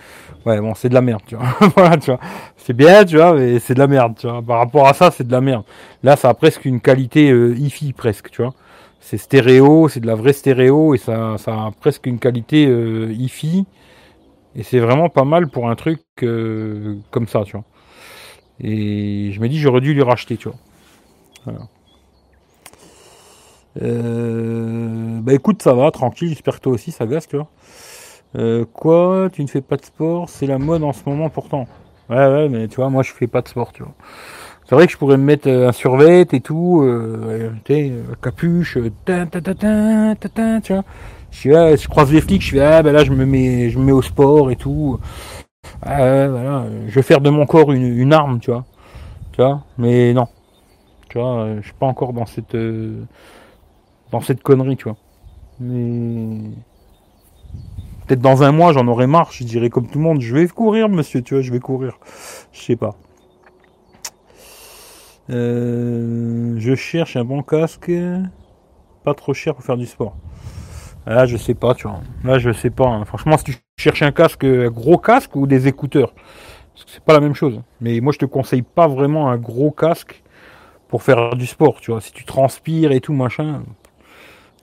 Ouais, 0.45 0.59
bon, 0.59 0.73
c'est 0.75 0.89
de 0.89 0.93
la 0.93 1.01
merde, 1.01 1.21
tu 1.25 1.35
vois. 1.35 1.45
voilà, 1.75 1.97
tu 1.97 2.11
vois. 2.11 2.19
C'est 2.57 2.73
bien, 2.73 3.05
tu 3.05 3.17
vois, 3.17 3.33
mais 3.33 3.59
c'est 3.59 3.73
de 3.75 3.79
la 3.79 3.87
merde, 3.87 4.15
tu 4.19 4.27
vois. 4.27 4.41
Par 4.41 4.59
rapport 4.59 4.87
à 4.87 4.93
ça, 4.93 5.11
c'est 5.11 5.25
de 5.25 5.31
la 5.31 5.41
merde. 5.41 5.63
Là, 6.03 6.15
ça 6.15 6.29
a 6.29 6.33
presque 6.33 6.65
une 6.65 6.81
qualité 6.81 7.31
euh, 7.31 7.55
hi-fi, 7.57 7.93
presque, 7.93 8.29
tu 8.31 8.41
vois. 8.41 8.53
C'est 8.99 9.17
stéréo, 9.17 9.87
c'est 9.89 9.99
de 9.99 10.07
la 10.07 10.15
vraie 10.15 10.33
stéréo 10.33 10.93
et 10.93 10.97
ça, 10.97 11.35
a 11.47 11.71
presque 11.79 12.05
une 12.05 12.19
qualité 12.19 12.67
euh, 12.67 13.11
hi-fi. 13.11 13.65
Et 14.55 14.63
c'est 14.63 14.79
vraiment 14.79 15.09
pas 15.09 15.25
mal 15.25 15.49
pour 15.49 15.69
un 15.69 15.75
truc 15.75 16.01
euh, 16.23 16.97
comme 17.11 17.27
ça, 17.27 17.43
tu 17.45 17.53
vois. 17.53 17.65
Et 18.61 19.31
je 19.33 19.39
me 19.41 19.49
dis, 19.49 19.59
j'aurais 19.59 19.81
dû 19.81 19.93
lui 19.93 20.03
racheter, 20.03 20.37
tu 20.37 20.49
vois. 20.49 20.57
Voilà. 21.45 21.61
Euh, 23.81 25.19
bah 25.21 25.33
écoute, 25.33 25.61
ça 25.61 25.73
va, 25.73 25.91
tranquille, 25.91 26.29
j'espère 26.29 26.55
que 26.55 26.61
toi 26.61 26.73
aussi 26.73 26.91
ça 26.91 27.05
gasse, 27.05 27.27
tu 27.27 27.37
vois. 27.37 27.47
Euh, 28.37 28.65
quoi 28.65 29.29
Tu 29.31 29.41
ne 29.43 29.47
fais 29.47 29.61
pas 29.61 29.77
de 29.77 29.85
sport? 29.85 30.29
C'est 30.29 30.47
la 30.47 30.59
mode 30.59 30.83
en 30.83 30.93
ce 30.93 31.01
moment 31.07 31.29
pourtant. 31.29 31.67
Ouais, 32.09 32.17
ouais, 32.17 32.49
mais 32.49 32.67
tu 32.67 32.77
vois, 32.77 32.89
moi 32.89 33.03
je 33.03 33.11
fais 33.13 33.27
pas 33.27 33.41
de 33.41 33.47
sport, 33.47 33.73
tu 33.73 33.83
vois. 33.83 33.93
C'est 34.69 34.75
vrai 34.75 34.85
que 34.85 34.93
je 34.93 34.97
pourrais 34.97 35.17
me 35.17 35.23
mettre 35.23 35.49
euh, 35.49 35.69
un 35.69 35.71
survêt 35.71 36.27
et 36.31 36.41
tout, 36.41 36.87
capuche, 38.21 38.77
tu 40.63 40.73
vois. 40.73 40.83
Je, 41.31 41.49
je 41.75 41.87
croise 41.87 42.11
les 42.13 42.21
flics, 42.21 42.43
je 42.43 42.51
fais 42.51 42.59
ah 42.59 42.83
ben 42.83 42.91
là 42.93 43.03
je 43.03 43.11
me 43.11 43.25
mets, 43.25 43.71
je 43.71 43.79
me 43.79 43.85
mets 43.85 43.91
au 43.91 44.03
sport 44.03 44.51
et 44.51 44.55
tout. 44.55 44.99
Ah, 45.81 46.27
voilà, 46.27 46.65
je 46.87 46.93
vais 46.93 47.01
faire 47.01 47.19
de 47.19 47.31
mon 47.31 47.47
corps 47.47 47.71
une, 47.71 47.83
une 47.83 48.13
arme, 48.13 48.39
tu 48.39 48.51
vois. 48.51 48.65
Tu 49.31 49.41
vois, 49.41 49.63
mais 49.79 50.13
non. 50.13 50.27
Tu 51.09 51.17
vois, 51.17 51.45
euh, 51.45 51.57
je 51.61 51.65
suis 51.65 51.73
pas 51.73 51.87
encore 51.87 52.13
dans 52.13 52.27
cette 52.27 52.53
euh, 52.53 53.05
dans 54.11 54.21
cette 54.21 54.43
connerie, 54.43 54.77
tu 54.77 54.83
vois. 54.83 54.97
Mais 55.59 56.51
peut-être 58.05 58.21
dans 58.21 58.43
un 58.43 58.51
mois, 58.51 58.73
j'en 58.73 58.87
aurai 58.87 59.07
marre. 59.07 59.31
Je 59.31 59.43
dirais 59.45 59.71
comme 59.71 59.87
tout 59.87 59.97
le 59.97 60.03
monde, 60.03 60.21
je 60.21 60.35
vais 60.35 60.47
courir, 60.47 60.89
monsieur, 60.89 61.23
tu 61.23 61.33
vois, 61.33 61.41
je 61.41 61.51
vais 61.51 61.59
courir. 61.59 61.97
Je 62.51 62.61
sais 62.61 62.75
pas. 62.75 62.95
Euh, 65.29 66.55
je 66.57 66.75
cherche 66.75 67.15
un 67.15 67.23
bon 67.23 67.43
casque, 67.43 67.91
pas 69.03 69.13
trop 69.13 69.33
cher 69.33 69.55
pour 69.55 69.63
faire 69.63 69.77
du 69.77 69.85
sport. 69.85 70.15
Là, 71.07 71.25
je 71.25 71.37
sais 71.37 71.55
pas, 71.55 71.75
tu 71.75 71.87
vois. 71.87 72.01
Là, 72.23 72.39
je 72.39 72.51
sais 72.53 72.69
pas. 72.71 72.87
hein. 72.87 73.05
Franchement, 73.05 73.37
si 73.37 73.45
tu 73.45 73.55
cherches 73.77 74.03
un 74.03 74.11
casque, 74.11 74.43
un 74.45 74.69
gros 74.69 74.97
casque 74.97 75.35
ou 75.35 75.47
des 75.47 75.67
écouteurs, 75.67 76.13
c'est 76.87 77.03
pas 77.03 77.13
la 77.13 77.21
même 77.21 77.35
chose. 77.35 77.61
Mais 77.81 78.01
moi, 78.01 78.13
je 78.13 78.19
te 78.19 78.25
conseille 78.25 78.63
pas 78.63 78.87
vraiment 78.87 79.29
un 79.31 79.37
gros 79.37 79.71
casque 79.71 80.23
pour 80.89 81.03
faire 81.03 81.35
du 81.35 81.47
sport, 81.47 81.81
tu 81.81 81.91
vois. 81.91 82.01
Si 82.01 82.13
tu 82.13 82.25
transpires 82.25 82.91
et 82.91 83.01
tout 83.01 83.13
machin, 83.13 83.63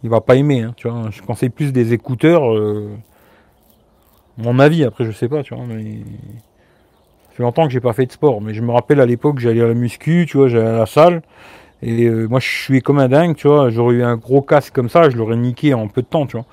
il 0.03 0.11
va 0.11 0.21
pas 0.21 0.37
aimer, 0.37 0.62
hein, 0.62 0.75
tu 0.77 0.89
vois. 0.89 1.11
Je 1.11 1.23
conseille 1.23 1.51
plus 1.51 1.73
des 1.73 1.93
écouteurs. 1.93 2.53
euh, 2.55 2.89
mon 4.39 4.59
avis, 4.59 4.85
après, 4.85 5.05
je 5.05 5.12
sais 5.12 5.29
pas, 5.29 5.43
tu 5.43 5.55
vois. 5.55 5.64
Mais 5.67 6.01
fait 7.37 7.43
longtemps 7.43 7.66
que 7.66 7.72
j'ai 7.72 7.80
pas 7.80 7.93
fait 7.93 8.07
de 8.07 8.12
sport, 8.12 8.41
mais 8.41 8.55
je 8.55 8.62
me 8.62 8.72
rappelle 8.72 9.01
à 9.01 9.07
l'époque, 9.07 9.39
j'allais 9.39 9.61
à 9.61 9.66
la 9.66 9.74
muscu, 9.74 10.26
tu 10.28 10.39
vois, 10.39 10.49
j'allais 10.49 10.68
à 10.68 10.78
la 10.78 10.87
salle. 10.87 11.22
Et 11.82 12.05
euh, 12.07 12.26
moi, 12.28 12.41
je 12.41 12.49
suis 12.49 12.80
comme 12.80 12.99
un 12.99 13.09
dingue, 13.09 13.37
tu 13.37 13.49
vois. 13.49 13.68
J'aurais 13.68 13.97
eu 13.97 14.03
un 14.03 14.16
gros 14.16 14.41
casque 14.41 14.74
comme 14.74 14.89
ça, 14.89 15.11
je 15.11 15.16
l'aurais 15.16 15.37
niqué 15.37 15.74
en 15.74 15.89
peu 15.89 16.03
de 16.03 16.07
temps, 16.07 16.26
tu 16.26 16.37
vois. 16.37 16.47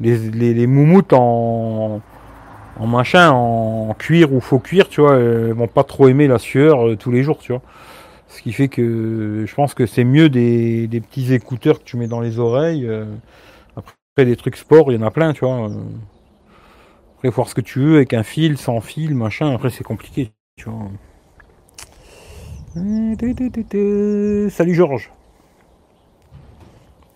Les, 0.00 0.16
les, 0.54 0.66
moumoutes 0.66 1.12
en, 1.12 2.00
en 2.78 2.86
machin, 2.86 3.30
en 3.30 3.94
cuir 3.94 4.32
ou 4.32 4.40
faux 4.40 4.58
cuir, 4.58 4.88
tu 4.88 5.00
vois, 5.00 5.12
euh, 5.12 5.52
vont 5.54 5.68
pas 5.68 5.84
trop 5.84 6.08
aimer 6.08 6.28
la 6.28 6.38
sueur 6.38 6.88
euh, 6.88 6.96
tous 6.96 7.10
les 7.10 7.22
jours, 7.22 7.38
tu 7.38 7.52
vois. 7.52 7.62
Ce 8.28 8.42
qui 8.42 8.52
fait 8.52 8.68
que 8.68 9.44
je 9.46 9.54
pense 9.54 9.74
que 9.74 9.86
c'est 9.86 10.04
mieux 10.04 10.28
des, 10.28 10.86
des 10.88 11.00
petits 11.00 11.34
écouteurs 11.34 11.78
que 11.80 11.84
tu 11.84 11.96
mets 11.96 12.08
dans 12.08 12.20
les 12.20 12.38
oreilles. 12.38 12.88
Après, 13.76 14.24
des 14.24 14.36
trucs 14.36 14.56
sport, 14.56 14.90
il 14.92 15.00
y 15.00 15.02
en 15.02 15.06
a 15.06 15.10
plein, 15.10 15.32
tu 15.32 15.44
vois. 15.44 15.70
Après, 17.24 17.36
voir 17.36 17.48
ce 17.48 17.54
que 17.54 17.62
tu 17.62 17.78
veux 17.80 17.96
avec 17.96 18.12
un 18.12 18.22
fil, 18.22 18.58
sans 18.58 18.82
fil, 18.82 19.14
machin. 19.14 19.54
Après, 19.54 19.70
c'est 19.70 19.82
compliqué, 19.82 20.32
tu 20.56 20.68
vois. 20.68 20.90
Salut 24.50 24.74
Georges. 24.74 25.10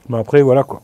Bah 0.09 0.21
après, 0.21 0.41
voilà 0.41 0.65
quoi. 0.65 0.81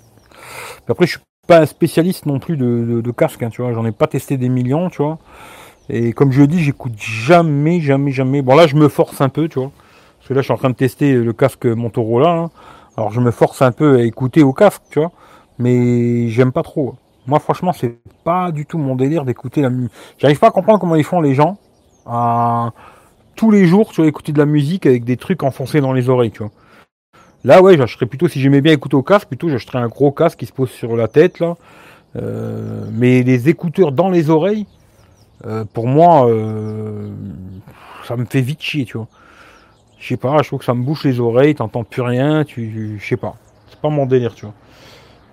Après, 0.87 1.07
je 1.07 1.13
suis 1.13 1.21
pas 1.49 1.61
un 1.61 1.65
spécialiste 1.65 2.27
non 2.27 2.39
plus 2.39 2.59
de, 2.59 3.01
de, 3.03 3.11
casque, 3.13 3.43
hein, 3.43 3.49
tu 3.49 3.63
vois. 3.63 3.73
J'en 3.73 3.87
ai 3.87 3.93
pas 3.93 4.09
testé 4.09 4.37
des 4.37 4.51
millions, 4.51 4.91
tu 4.91 4.99
vois. 4.99 5.19
Et 5.89 6.13
comme 6.13 6.31
je 6.31 6.43
le 6.43 6.47
dis, 6.47 6.63
j'écoute 6.63 6.93
jamais, 6.99 7.81
jamais, 7.81 8.11
jamais. 8.11 8.43
Bon, 8.43 8.55
là, 8.55 8.67
je 8.67 8.77
me 8.77 8.89
force 8.89 9.23
un 9.23 9.31
peu, 9.31 9.49
tu 9.49 9.59
vois. 9.59 9.73
Parce 10.19 10.29
que 10.29 10.35
là, 10.35 10.43
je 10.43 10.45
suis 10.45 10.53
en 10.53 10.59
train 10.59 10.69
de 10.69 10.77
tester 10.77 11.15
le 11.15 11.33
casque 11.33 11.65
Motorola. 11.65 12.29
hein. 12.29 12.51
Alors, 12.99 13.11
je 13.11 13.23
me 13.23 13.31
force 13.31 13.63
un 13.63 13.73
peu 13.73 13.97
à 13.97 14.03
écouter 14.03 14.43
au 14.43 14.53
casque, 14.53 14.83
tu 14.91 14.99
vois. 14.99 15.13
Mais 15.59 16.29
j'aime 16.29 16.53
pas 16.53 16.63
trop. 16.63 16.97
Moi, 17.27 17.39
franchement, 17.41 17.73
c'est 17.73 17.99
pas 18.25 18.53
du 18.53 18.67
tout 18.67 18.79
mon 18.79 18.97
délire 18.97 19.25
d'écouter 19.25 19.63
la 19.63 19.71
musique. 19.71 19.93
J'arrive 20.19 20.39
pas 20.39 20.49
à 20.49 20.51
comprendre 20.51 20.79
comment 20.79 20.97
ils 20.97 21.05
font 21.05 21.21
les 21.21 21.35
gens 21.35 21.59
à 22.07 22.73
tous 23.37 23.51
les 23.51 23.67
jours, 23.67 23.91
tu 23.93 24.01
vois, 24.03 24.09
écouter 24.09 24.33
de 24.33 24.39
la 24.39 24.47
musique 24.47 24.87
avec 24.87 25.05
des 25.05 25.17
trucs 25.17 25.43
enfoncés 25.43 25.81
dans 25.81 25.93
les 25.93 26.09
oreilles, 26.09 26.31
tu 26.33 26.41
vois. 26.41 26.53
Là, 27.45 27.63
ouais, 27.63 27.77
j'achèterais 27.77 28.07
plutôt, 28.07 28.29
si 28.29 28.41
j'aimais 28.41 28.61
bien 28.63 28.73
écouter 28.73 28.97
au 28.97 29.03
casque, 29.03 29.29
plutôt 29.29 29.49
j'achèterais 29.51 29.79
un 29.79 29.89
gros 29.89 30.13
casque 30.13 30.39
qui 30.41 30.47
se 30.47 30.53
pose 30.53 30.71
sur 30.71 30.97
la 30.97 31.09
tête, 31.09 31.41
là, 31.41 31.57
Euh, 32.17 32.87
mais 32.93 33.23
les 33.25 33.49
écouteurs 33.49 33.93
dans 33.93 34.11
les 34.11 34.31
oreilles, 34.31 34.67
euh, 35.47 35.65
pour 35.73 35.87
moi, 35.89 36.29
euh, 36.29 37.11
ça 38.05 38.17
me 38.17 38.25
fait 38.27 38.41
vite 38.43 38.63
chier, 38.63 38.85
tu 38.87 38.99
vois. 38.99 39.09
Je 39.99 40.09
sais 40.09 40.17
pas, 40.19 40.43
je 40.43 40.49
trouve 40.49 40.61
que 40.61 40.65
ça 40.67 40.75
me 40.75 40.85
bouche 40.85 41.05
les 41.05 41.21
oreilles, 41.21 41.55
t'entends 41.57 41.85
plus 41.85 42.03
rien, 42.03 42.45
tu, 42.45 42.99
je 43.01 43.05
sais 43.07 43.17
pas. 43.17 43.37
C'est 43.69 43.81
pas 43.81 43.91
mon 43.91 44.07
délire, 44.07 44.35
tu 44.35 44.47
vois. 44.47 44.55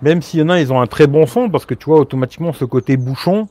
Même 0.02 0.20
s'il 0.22 0.40
y 0.40 0.42
en 0.42 0.48
a, 0.48 0.60
ils 0.60 0.72
ont 0.72 0.80
un 0.80 0.86
très 0.86 1.06
bon 1.06 1.26
son, 1.26 1.48
parce 1.48 1.64
que 1.64 1.74
tu 1.74 1.86
vois, 1.86 2.00
automatiquement, 2.00 2.52
ce 2.52 2.64
côté 2.64 2.96
bouchon, 2.96 3.48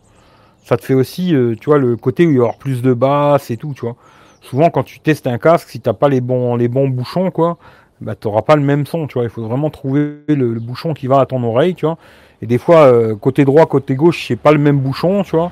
ça 0.64 0.78
te 0.78 0.84
fait 0.84 0.94
aussi, 0.94 1.34
tu 1.60 1.66
vois, 1.66 1.80
le 1.80 1.96
côté 1.96 2.28
où 2.28 2.32
il 2.32 2.36
y 2.36 2.40
aura 2.40 2.54
plus 2.54 2.82
de 2.82 2.94
basses 2.94 3.50
et 3.52 3.58
tout, 3.58 3.74
tu 3.74 3.82
vois. 3.82 3.96
Souvent, 4.42 4.70
quand 4.70 4.84
tu 4.84 5.00
testes 5.00 5.28
un 5.28 5.38
casque, 5.38 5.70
si 5.70 5.80
t'as 5.80 5.94
pas 5.94 6.10
les 6.10 6.20
bons, 6.20 6.56
les 6.56 6.68
bons 6.68 6.90
bouchons, 6.90 7.32
quoi, 7.32 7.58
bah, 8.02 8.16
t'auras 8.16 8.42
pas 8.42 8.56
le 8.56 8.64
même 8.64 8.86
son, 8.86 9.08
tu 9.08 9.14
vois. 9.14 9.24
Il 9.24 9.30
faut 9.30 9.44
vraiment 9.44 9.70
trouver 9.70 10.22
le, 10.28 10.60
bouchon 10.60 10.94
qui 10.94 11.08
va 11.08 11.20
à 11.20 11.26
ton 11.26 11.44
oreille, 11.44 11.76
tu 11.76 11.86
vois. 11.86 11.98
Et 12.42 12.48
des 12.48 12.58
fois, 12.58 12.88
euh, 12.88 13.16
côté 13.16 13.46
droit, 13.46 13.68
côté 13.68 13.96
gauche, 13.96 14.26
c'est 14.28 14.36
pas 14.36 14.52
le 14.52 14.58
même 14.58 14.80
bouchon, 14.80 15.24
tu 15.24 15.36
vois. 15.36 15.52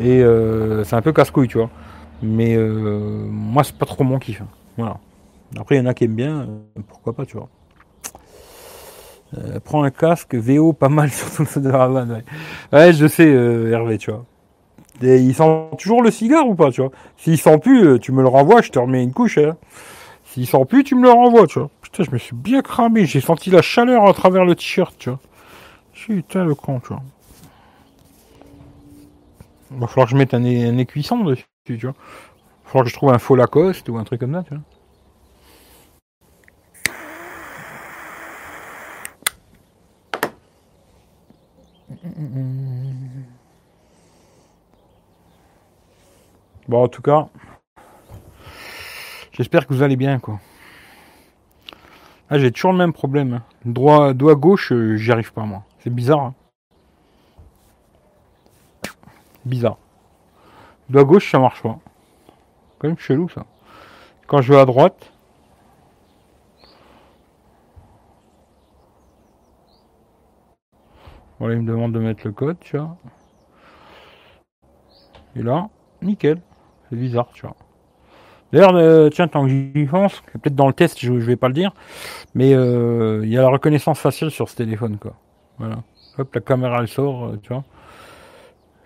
Et 0.00 0.22
euh, 0.22 0.82
c'est 0.82 0.96
un 0.96 1.02
peu 1.02 1.12
casse-couille, 1.12 1.48
tu 1.48 1.58
vois. 1.58 1.70
Mais 2.22 2.56
euh, 2.56 3.24
moi, 3.28 3.62
c'est 3.62 3.76
pas 3.76 3.86
trop 3.86 4.02
mon 4.02 4.18
kiff. 4.18 4.40
Hein. 4.42 4.48
Voilà. 4.76 4.98
Après, 5.58 5.76
il 5.76 5.78
y 5.78 5.80
en 5.80 5.86
a 5.86 5.94
qui 5.94 6.04
aiment 6.04 6.14
bien, 6.14 6.48
pourquoi 6.88 7.12
pas, 7.12 7.24
tu 7.24 7.36
vois. 7.36 7.48
Prends 9.64 9.82
un 9.82 9.90
casque 9.90 10.34
VO 10.34 10.72
pas 10.72 10.88
mal 10.88 11.10
sur 11.12 11.30
ton 11.30 11.60
de 11.60 11.70
ouais. 11.70 12.24
ouais, 12.72 12.92
je 12.92 13.06
sais, 13.06 13.28
Hervé, 13.28 13.98
tu 13.98 14.10
vois. 14.10 14.24
Il 15.02 15.34
sent 15.34 15.70
toujours 15.78 16.02
le 16.02 16.10
cigare 16.10 16.46
ou 16.46 16.54
pas, 16.54 16.70
tu 16.70 16.82
vois? 16.82 16.90
S'il 17.16 17.38
sent 17.38 17.58
plus, 17.58 17.98
tu 18.00 18.12
me 18.12 18.22
le 18.22 18.28
renvoies, 18.28 18.60
je 18.62 18.70
te 18.70 18.78
remets 18.78 19.02
une 19.02 19.12
couche. 19.12 19.38
Hein. 19.38 19.56
S'il 20.24 20.46
sent 20.46 20.64
plus, 20.68 20.84
tu 20.84 20.94
me 20.94 21.02
le 21.02 21.10
renvoies, 21.10 21.46
tu 21.46 21.58
vois. 21.58 21.70
Putain, 21.80 22.04
je 22.04 22.10
me 22.10 22.18
suis 22.18 22.36
bien 22.36 22.60
cramé. 22.62 23.06
J'ai 23.06 23.20
senti 23.20 23.50
la 23.50 23.62
chaleur 23.62 24.06
à 24.06 24.12
travers 24.12 24.44
le 24.44 24.54
t-shirt, 24.54 24.94
tu 24.98 25.10
vois. 25.10 25.18
Putain, 25.94 26.44
le 26.44 26.54
con, 26.54 26.80
tu 26.80 26.88
vois. 26.88 27.02
Il 29.72 29.78
va 29.78 29.86
falloir 29.86 30.06
que 30.06 30.12
je 30.12 30.16
mette 30.16 30.34
un, 30.34 30.44
un 30.44 30.78
écuisson 30.78 31.24
dessus, 31.24 31.46
tu 31.64 31.78
vois. 31.78 31.94
Il 31.94 32.64
va 32.64 32.70
falloir 32.70 32.84
que 32.84 32.90
je 32.90 32.94
trouve 32.94 33.12
un 33.12 33.18
faux 33.18 33.36
Lacoste 33.36 33.88
ou 33.88 33.96
un 33.96 34.04
truc 34.04 34.20
comme 34.20 34.34
ça, 34.34 34.42
tu 34.42 34.54
vois. 34.54 34.62
Bon, 46.70 46.84
en 46.84 46.88
tout 46.88 47.02
cas, 47.02 47.26
j'espère 49.32 49.66
que 49.66 49.74
vous 49.74 49.82
allez 49.82 49.96
bien, 49.96 50.20
quoi. 50.20 50.38
Ah, 52.28 52.38
j'ai 52.38 52.52
toujours 52.52 52.70
le 52.70 52.78
même 52.78 52.92
problème. 52.92 53.32
Hein. 53.32 53.42
Droit, 53.64 54.12
doigt 54.12 54.36
gauche, 54.36 54.70
euh, 54.70 54.94
j'y 54.94 55.10
arrive 55.10 55.32
pas, 55.32 55.42
moi. 55.42 55.64
C'est 55.80 55.92
bizarre. 55.92 56.20
Hein. 56.20 56.34
bizarre. 59.44 59.78
Doigt 60.88 61.02
gauche, 61.02 61.28
ça 61.32 61.40
marche 61.40 61.60
pas. 61.60 61.76
Quand 62.78 62.86
même 62.86 62.98
chelou, 62.98 63.28
ça. 63.28 63.44
Quand 64.28 64.40
je 64.40 64.52
vais 64.52 64.60
à 64.60 64.64
droite. 64.64 65.12
Voilà, 71.40 71.56
il 71.56 71.62
me 71.62 71.66
demande 71.66 71.90
de 71.90 71.98
mettre 71.98 72.24
le 72.24 72.32
code, 72.32 72.60
tu 72.60 72.76
vois. 72.76 72.96
Et 75.34 75.42
là, 75.42 75.68
nickel. 76.00 76.40
C'est 76.90 76.96
bizarre, 76.96 77.28
tu 77.32 77.42
vois. 77.42 77.56
D'ailleurs, 78.52 78.74
euh, 78.74 79.08
tiens, 79.10 79.28
tant 79.28 79.44
que 79.44 79.48
j'y 79.48 79.86
pense, 79.86 80.20
peut-être 80.32 80.56
dans 80.56 80.66
le 80.66 80.72
test, 80.72 80.98
je, 80.98 81.12
vais 81.12 81.36
pas 81.36 81.46
le 81.46 81.54
dire, 81.54 81.72
mais 82.34 82.52
euh, 82.52 83.20
il 83.22 83.30
y 83.30 83.38
a 83.38 83.42
la 83.42 83.48
reconnaissance 83.48 83.98
faciale 83.98 84.30
sur 84.30 84.48
ce 84.48 84.56
téléphone, 84.56 84.98
quoi. 84.98 85.14
Voilà. 85.58 85.76
Hop, 86.18 86.34
la 86.34 86.40
caméra 86.40 86.80
elle 86.80 86.88
sort, 86.88 87.26
euh, 87.26 87.36
tu 87.40 87.52
vois. 87.52 87.64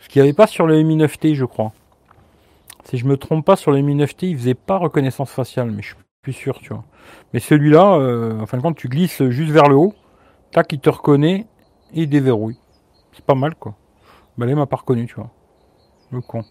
Ce 0.00 0.08
qu'il 0.08 0.20
n'y 0.20 0.28
avait 0.28 0.36
pas 0.36 0.46
sur 0.46 0.66
le 0.66 0.82
Mi 0.82 0.98
9T, 0.98 1.34
je 1.34 1.46
crois. 1.46 1.72
Si 2.84 2.98
je 2.98 3.06
me 3.06 3.16
trompe 3.16 3.46
pas, 3.46 3.56
sur 3.56 3.72
le 3.72 3.80
Mi 3.80 3.96
9T, 3.96 4.26
il 4.26 4.36
faisait 4.36 4.54
pas 4.54 4.76
reconnaissance 4.76 5.30
faciale, 5.30 5.70
mais 5.70 5.80
je 5.80 5.88
suis 5.88 5.96
plus 6.20 6.34
sûr, 6.34 6.58
tu 6.58 6.74
vois. 6.74 6.84
Mais 7.32 7.40
celui-là, 7.40 7.98
en 8.38 8.46
fin 8.46 8.58
de 8.58 8.62
compte, 8.62 8.76
tu 8.76 8.88
glisses 8.88 9.26
juste 9.30 9.50
vers 9.50 9.68
le 9.68 9.76
haut, 9.76 9.94
tac, 10.52 10.70
il 10.72 10.80
te 10.80 10.90
reconnaît 10.90 11.46
et 11.94 12.02
il 12.02 12.08
déverrouille. 12.08 12.58
C'est 13.12 13.24
pas 13.24 13.34
mal, 13.34 13.54
quoi. 13.54 13.74
Bah 14.36 14.44
là, 14.44 14.52
il 14.52 14.56
m'a 14.56 14.66
pas 14.66 14.76
reconnu, 14.76 15.06
tu 15.06 15.14
vois. 15.14 15.30
Le 16.10 16.20
con. 16.20 16.44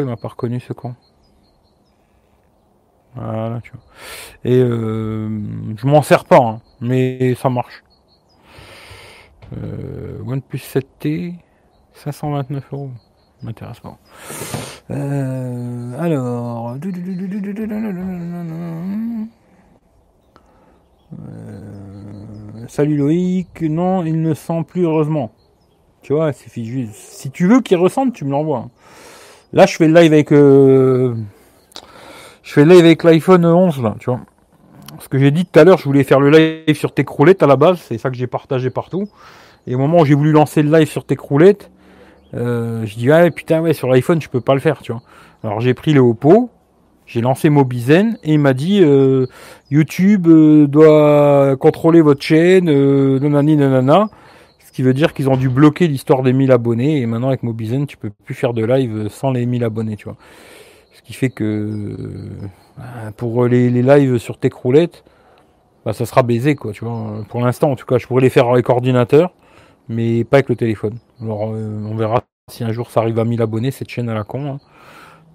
Il 0.00 0.06
m'a 0.06 0.16
pas 0.16 0.28
reconnu, 0.28 0.60
ce 0.60 0.72
con 0.72 0.94
voilà, 3.14 3.60
tu 3.60 3.72
vois. 3.72 3.80
Et 4.44 4.62
euh, 4.62 5.28
je 5.76 5.86
m'en 5.86 6.02
sers 6.02 6.24
pas, 6.24 6.38
hein, 6.38 6.60
mais 6.80 7.34
ça 7.34 7.50
marche. 7.50 7.82
Euh, 9.56 10.20
OnePlus 10.24 10.58
7T, 10.58 11.34
529 11.94 12.64
euros. 12.72 12.90
M'intéresse 13.42 13.80
pas. 13.80 13.98
Euh, 14.90 15.98
alors. 15.98 16.76
salut 22.68 22.96
Loïc. 22.96 23.62
Non, 23.62 24.04
il 24.04 24.20
ne 24.20 24.34
sent 24.34 24.64
plus 24.68 24.84
heureusement. 24.84 25.32
Tu 26.02 26.12
vois, 26.12 26.32
juste. 26.32 26.94
Si 26.94 27.30
tu 27.30 27.46
veux 27.46 27.60
qu'il 27.60 27.78
ressente, 27.78 28.12
tu 28.12 28.24
me 28.24 28.30
l'envoies. 28.30 28.68
Là, 29.52 29.66
je 29.66 29.76
fais 29.76 29.88
le 29.88 29.94
live 29.94 30.12
avec 30.12 30.30
je 30.30 31.14
fais 32.42 32.64
le 32.64 32.74
live 32.74 32.84
avec 32.84 33.04
l'iPhone 33.04 33.44
11 33.44 33.82
là, 33.82 33.96
tu 33.98 34.10
vois. 34.10 34.20
Ce 34.98 35.08
que 35.08 35.18
j'ai 35.18 35.30
dit 35.30 35.46
tout 35.46 35.58
à 35.58 35.64
l'heure, 35.64 35.78
je 35.78 35.84
voulais 35.84 36.04
faire 36.04 36.20
le 36.20 36.30
live 36.30 36.76
sur 36.76 36.92
tes 36.92 37.04
croulettes 37.04 37.42
à 37.42 37.46
la 37.46 37.56
base, 37.56 37.78
c'est 37.80 37.98
ça 37.98 38.10
que 38.10 38.16
j'ai 38.16 38.26
partagé 38.26 38.70
partout. 38.70 39.08
Et 39.66 39.74
au 39.74 39.78
moment 39.78 40.00
où 40.00 40.04
j'ai 40.04 40.14
voulu 40.14 40.32
lancer 40.32 40.62
le 40.62 40.76
live 40.76 40.88
sur 40.88 41.04
tes 41.04 41.16
croulettes, 41.16 41.70
euh, 42.34 42.84
je 42.86 42.96
dis 42.96 43.10
ouais 43.10 43.30
putain 43.30 43.60
ouais 43.60 43.72
sur 43.72 43.88
l'iPhone 43.88 44.20
je 44.20 44.28
peux 44.28 44.40
pas 44.40 44.54
le 44.54 44.60
faire, 44.60 44.82
tu 44.82 44.92
vois. 44.92 45.02
Alors 45.42 45.60
j'ai 45.60 45.74
pris 45.74 45.92
le 45.92 46.00
Oppo, 46.00 46.50
j'ai 47.06 47.20
lancé 47.20 47.50
Mobizen 47.50 48.18
et 48.22 48.34
il 48.34 48.38
m'a 48.38 48.52
dit 48.52 48.82
euh, 48.82 49.26
YouTube 49.70 50.28
euh, 50.28 50.66
doit 50.68 51.56
contrôler 51.56 52.02
votre 52.02 52.22
chaîne, 52.22 52.68
euh, 52.68 53.18
nanani 53.18 53.56
nanana. 53.56 54.08
Ce 54.70 54.72
qui 54.72 54.82
veut 54.82 54.94
dire 54.94 55.14
qu'ils 55.14 55.28
ont 55.28 55.36
dû 55.36 55.48
bloquer 55.48 55.88
l'histoire 55.88 56.22
des 56.22 56.32
1000 56.32 56.52
abonnés 56.52 57.00
et 57.00 57.06
maintenant 57.06 57.26
avec 57.26 57.42
Mobizen 57.42 57.88
tu 57.88 57.96
peux 57.96 58.10
plus 58.24 58.36
faire 58.36 58.54
de 58.54 58.64
live 58.64 59.08
sans 59.08 59.32
les 59.32 59.44
1000 59.44 59.64
abonnés, 59.64 59.96
tu 59.96 60.04
vois. 60.04 60.16
Ce 60.92 61.02
qui 61.02 61.12
fait 61.12 61.28
que 61.28 61.44
euh, 61.44 63.10
pour 63.16 63.48
les, 63.48 63.68
lives 63.68 64.18
sur 64.18 64.38
tes 64.38 64.48
croulettes, 64.48 65.02
bah, 65.84 65.92
ça 65.92 66.06
sera 66.06 66.22
baisé, 66.22 66.54
quoi, 66.54 66.70
tu 66.70 66.84
vois. 66.84 67.24
Pour 67.28 67.40
l'instant, 67.40 67.72
en 67.72 67.74
tout 67.74 67.84
cas, 67.84 67.98
je 67.98 68.06
pourrais 68.06 68.22
les 68.22 68.30
faire 68.30 68.48
avec 68.48 68.68
ordinateur, 68.68 69.32
mais 69.88 70.22
pas 70.22 70.36
avec 70.36 70.48
le 70.48 70.54
téléphone. 70.54 70.98
Alors, 71.20 71.50
euh, 71.52 71.84
on 71.90 71.96
verra 71.96 72.22
si 72.48 72.62
un 72.62 72.70
jour 72.70 72.92
ça 72.92 73.00
arrive 73.00 73.18
à 73.18 73.24
1000 73.24 73.42
abonnés, 73.42 73.72
cette 73.72 73.88
chaîne 73.88 74.08
à 74.08 74.14
la 74.14 74.22
con. 74.22 74.52
Hein. 74.52 74.58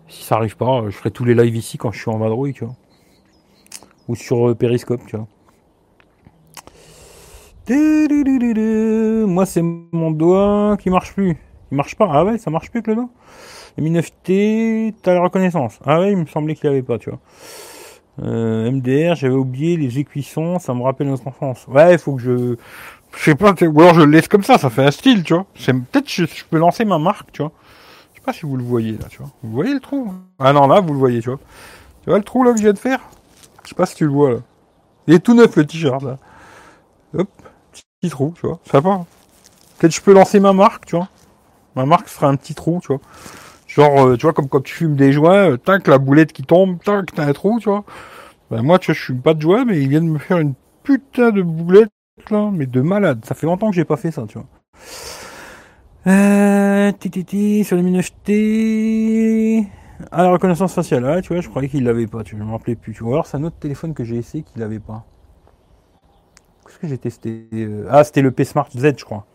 Si 0.08 0.24
ça 0.24 0.36
arrive 0.36 0.56
pas, 0.56 0.84
je 0.86 0.96
ferai 0.96 1.12
tous 1.12 1.26
les 1.26 1.36
lives 1.36 1.58
ici 1.58 1.78
quand 1.78 1.92
je 1.92 2.00
suis 2.00 2.10
en 2.10 2.18
vadrouille, 2.20 2.54
tu 2.54 2.64
vois. 2.64 2.76
Ou 4.08 4.16
sur 4.16 4.52
euh, 4.52 4.56
Periscope, 4.56 5.02
tu 5.08 5.18
vois. 5.18 5.28
Moi, 7.68 9.46
c'est 9.46 9.62
mon 9.62 10.12
doigt 10.12 10.78
qui 10.80 10.90
marche 10.90 11.14
plus. 11.14 11.38
Il 11.72 11.78
marche 11.78 11.96
pas. 11.96 12.08
Ah 12.12 12.24
ouais, 12.24 12.38
ça 12.38 12.52
marche 12.52 12.70
plus 12.70 12.80
avec 12.80 12.88
le 12.88 12.96
doigt? 12.96 13.10
Le 13.78 13.84
Mi 13.84 13.92
9T, 13.92 14.94
t'as 15.02 15.14
la 15.14 15.22
reconnaissance. 15.22 15.80
Ah 15.86 16.00
ouais, 16.00 16.12
il 16.12 16.18
me 16.18 16.26
semblait 16.26 16.56
qu'il 16.56 16.70
n'y 16.70 16.76
avait 16.76 16.84
pas, 16.86 16.98
tu 16.98 17.10
vois. 17.10 17.20
Euh, 18.24 18.72
MDR, 18.72 19.16
j'avais 19.16 19.34
oublié 19.34 19.76
les 19.76 20.00
écuissons, 20.00 20.60
ça 20.60 20.74
me 20.74 20.82
rappelle 20.84 21.08
notre 21.08 21.28
enfance. 21.28 21.66
Ouais, 21.68 21.94
il 21.94 22.00
faut 22.00 22.16
que 22.16 22.22
je... 22.22 22.56
Je 23.18 23.24
sais 23.24 23.36
pas, 23.36 23.54
ou 23.62 23.82
alors 23.82 23.94
je 23.94 24.02
le 24.02 24.12
laisse 24.12 24.28
comme 24.28 24.44
ça, 24.44 24.58
ça 24.58 24.70
fait 24.70 24.84
un 24.84 24.92
style, 24.92 25.24
tu 25.24 25.34
vois. 25.34 25.46
Peut-être 25.56 26.10
je, 26.10 26.26
je 26.26 26.44
peux 26.50 26.58
lancer 26.58 26.84
ma 26.84 26.98
marque, 26.98 27.32
tu 27.32 27.42
vois. 27.42 27.52
Je 28.14 28.20
sais 28.20 28.26
pas 28.26 28.34
si 28.34 28.46
vous 28.46 28.58
le 28.58 28.64
voyez, 28.64 28.94
là, 28.94 29.06
tu 29.10 29.20
vois. 29.20 29.32
Vous 29.42 29.52
voyez 29.52 29.74
le 29.74 29.80
trou? 29.80 30.14
Ah 30.38 30.52
non, 30.54 30.68
là, 30.68 30.82
vous 30.82 30.94
le 30.94 31.00
voyez, 31.00 31.22
tu 31.22 31.30
vois. 31.30 31.40
Tu 32.04 32.10
vois 32.10 32.18
le 32.18 32.24
trou, 32.26 32.44
là, 32.44 32.52
que 32.52 32.58
je 32.58 32.64
viens 32.64 32.74
de 32.74 32.78
faire? 32.80 33.00
Je 33.64 33.70
sais 33.70 33.76
pas 33.76 33.86
si 33.86 33.96
tu 33.96 34.06
le 34.06 34.12
vois, 34.12 34.32
là. 34.32 34.38
Il 35.08 35.14
est 35.14 35.20
tout 35.20 35.34
neuf, 35.34 35.56
le 35.56 35.66
t-shirt, 35.66 36.04
là. 36.04 36.18
Hop, 37.18 37.30
trou, 38.10 38.34
tu 38.36 38.48
vois. 38.48 38.60
Ça 38.70 38.80
va. 38.80 39.06
Peut-être 39.78 39.94
je 39.94 40.02
peux 40.02 40.14
lancer 40.14 40.40
ma 40.40 40.54
marque, 40.54 40.86
tu 40.86 40.96
vois. 40.96 41.10
Ma 41.76 41.86
marque 41.86 42.08
sera 42.08 42.28
un 42.28 42.36
petit 42.36 42.56
trou, 42.56 42.80
tu 42.82 42.88
vois. 42.88 43.02
Genre, 43.68 44.06
euh, 44.06 44.16
tu 44.16 44.22
vois, 44.22 44.34
comme 44.34 44.48
quand 44.48 44.62
tu 44.62 44.74
fumes 44.74 44.96
des 44.96 45.12
joints, 45.12 45.52
euh, 45.52 45.58
tac, 45.58 45.88
la 45.88 45.98
boulette 45.98 46.32
qui 46.32 46.44
tombe, 46.44 46.80
tac, 46.84 47.14
t'as 47.14 47.26
un 47.26 47.34
trou, 47.34 47.60
tu 47.60 47.70
vois. 47.70 47.84
Ben, 48.50 48.62
moi, 48.62 48.80
tu 48.80 48.88
vois, 48.88 48.96
je 48.96 49.02
fume 49.02 49.22
pas 49.22 49.34
de 49.34 49.42
joints, 49.42 49.66
mais 49.66 49.82
ils 49.82 49.90
viennent 49.90 50.08
me 50.08 50.20
faire 50.20 50.38
une 50.38 50.54
putain 50.84 51.32
de 51.32 51.42
boulette, 51.42 51.92
là, 52.30 52.50
mais 52.54 52.68
de 52.68 52.82
malade. 52.82 53.26
Ça 53.26 53.36
fait 53.36 53.48
longtemps 53.48 53.70
que 53.70 53.76
j'ai 53.76 53.86
pas 53.86 53.98
fait 53.98 54.12
ça, 54.12 54.24
tu 54.28 54.38
vois. 54.38 54.48
Euh, 56.08 56.92
titi, 56.94 57.64
sur 57.64 57.76
les 57.78 58.04
T. 58.24 59.68
Ah, 60.12 60.24
la 60.24 60.30
reconnaissance 60.30 60.74
faciale, 60.74 61.04
ouais, 61.04 61.22
tu 61.22 61.34
vois, 61.34 61.42
je 61.42 61.50
croyais 61.50 61.68
qu'il 61.68 61.84
l'avait 61.84 62.08
pas, 62.08 62.24
tu 62.24 62.36
vois, 62.36 62.44
je 62.44 62.48
me 62.48 62.52
rappelais 62.54 62.76
plus. 62.76 62.94
Tu 62.94 63.04
vois, 63.04 63.14
alors 63.14 63.26
c'est 63.26 63.38
un 63.38 63.44
autre 63.44 63.58
téléphone 63.58 63.94
que 63.94 64.04
j'ai 64.04 64.18
essayé 64.18 64.44
qu'il 64.44 64.62
l'avait 64.62 64.80
pas. 64.80 65.06
Qu'est-ce 66.66 66.80
que 66.80 66.88
j'ai 66.88 66.98
testé 66.98 67.48
euh, 67.54 67.88
Ah, 67.90 68.04
c'était 68.04 68.22
le 68.22 68.32
P 68.32 68.44
Smart 68.44 68.70
Z, 68.76 68.94
je 68.98 69.06
crois. 69.06 69.26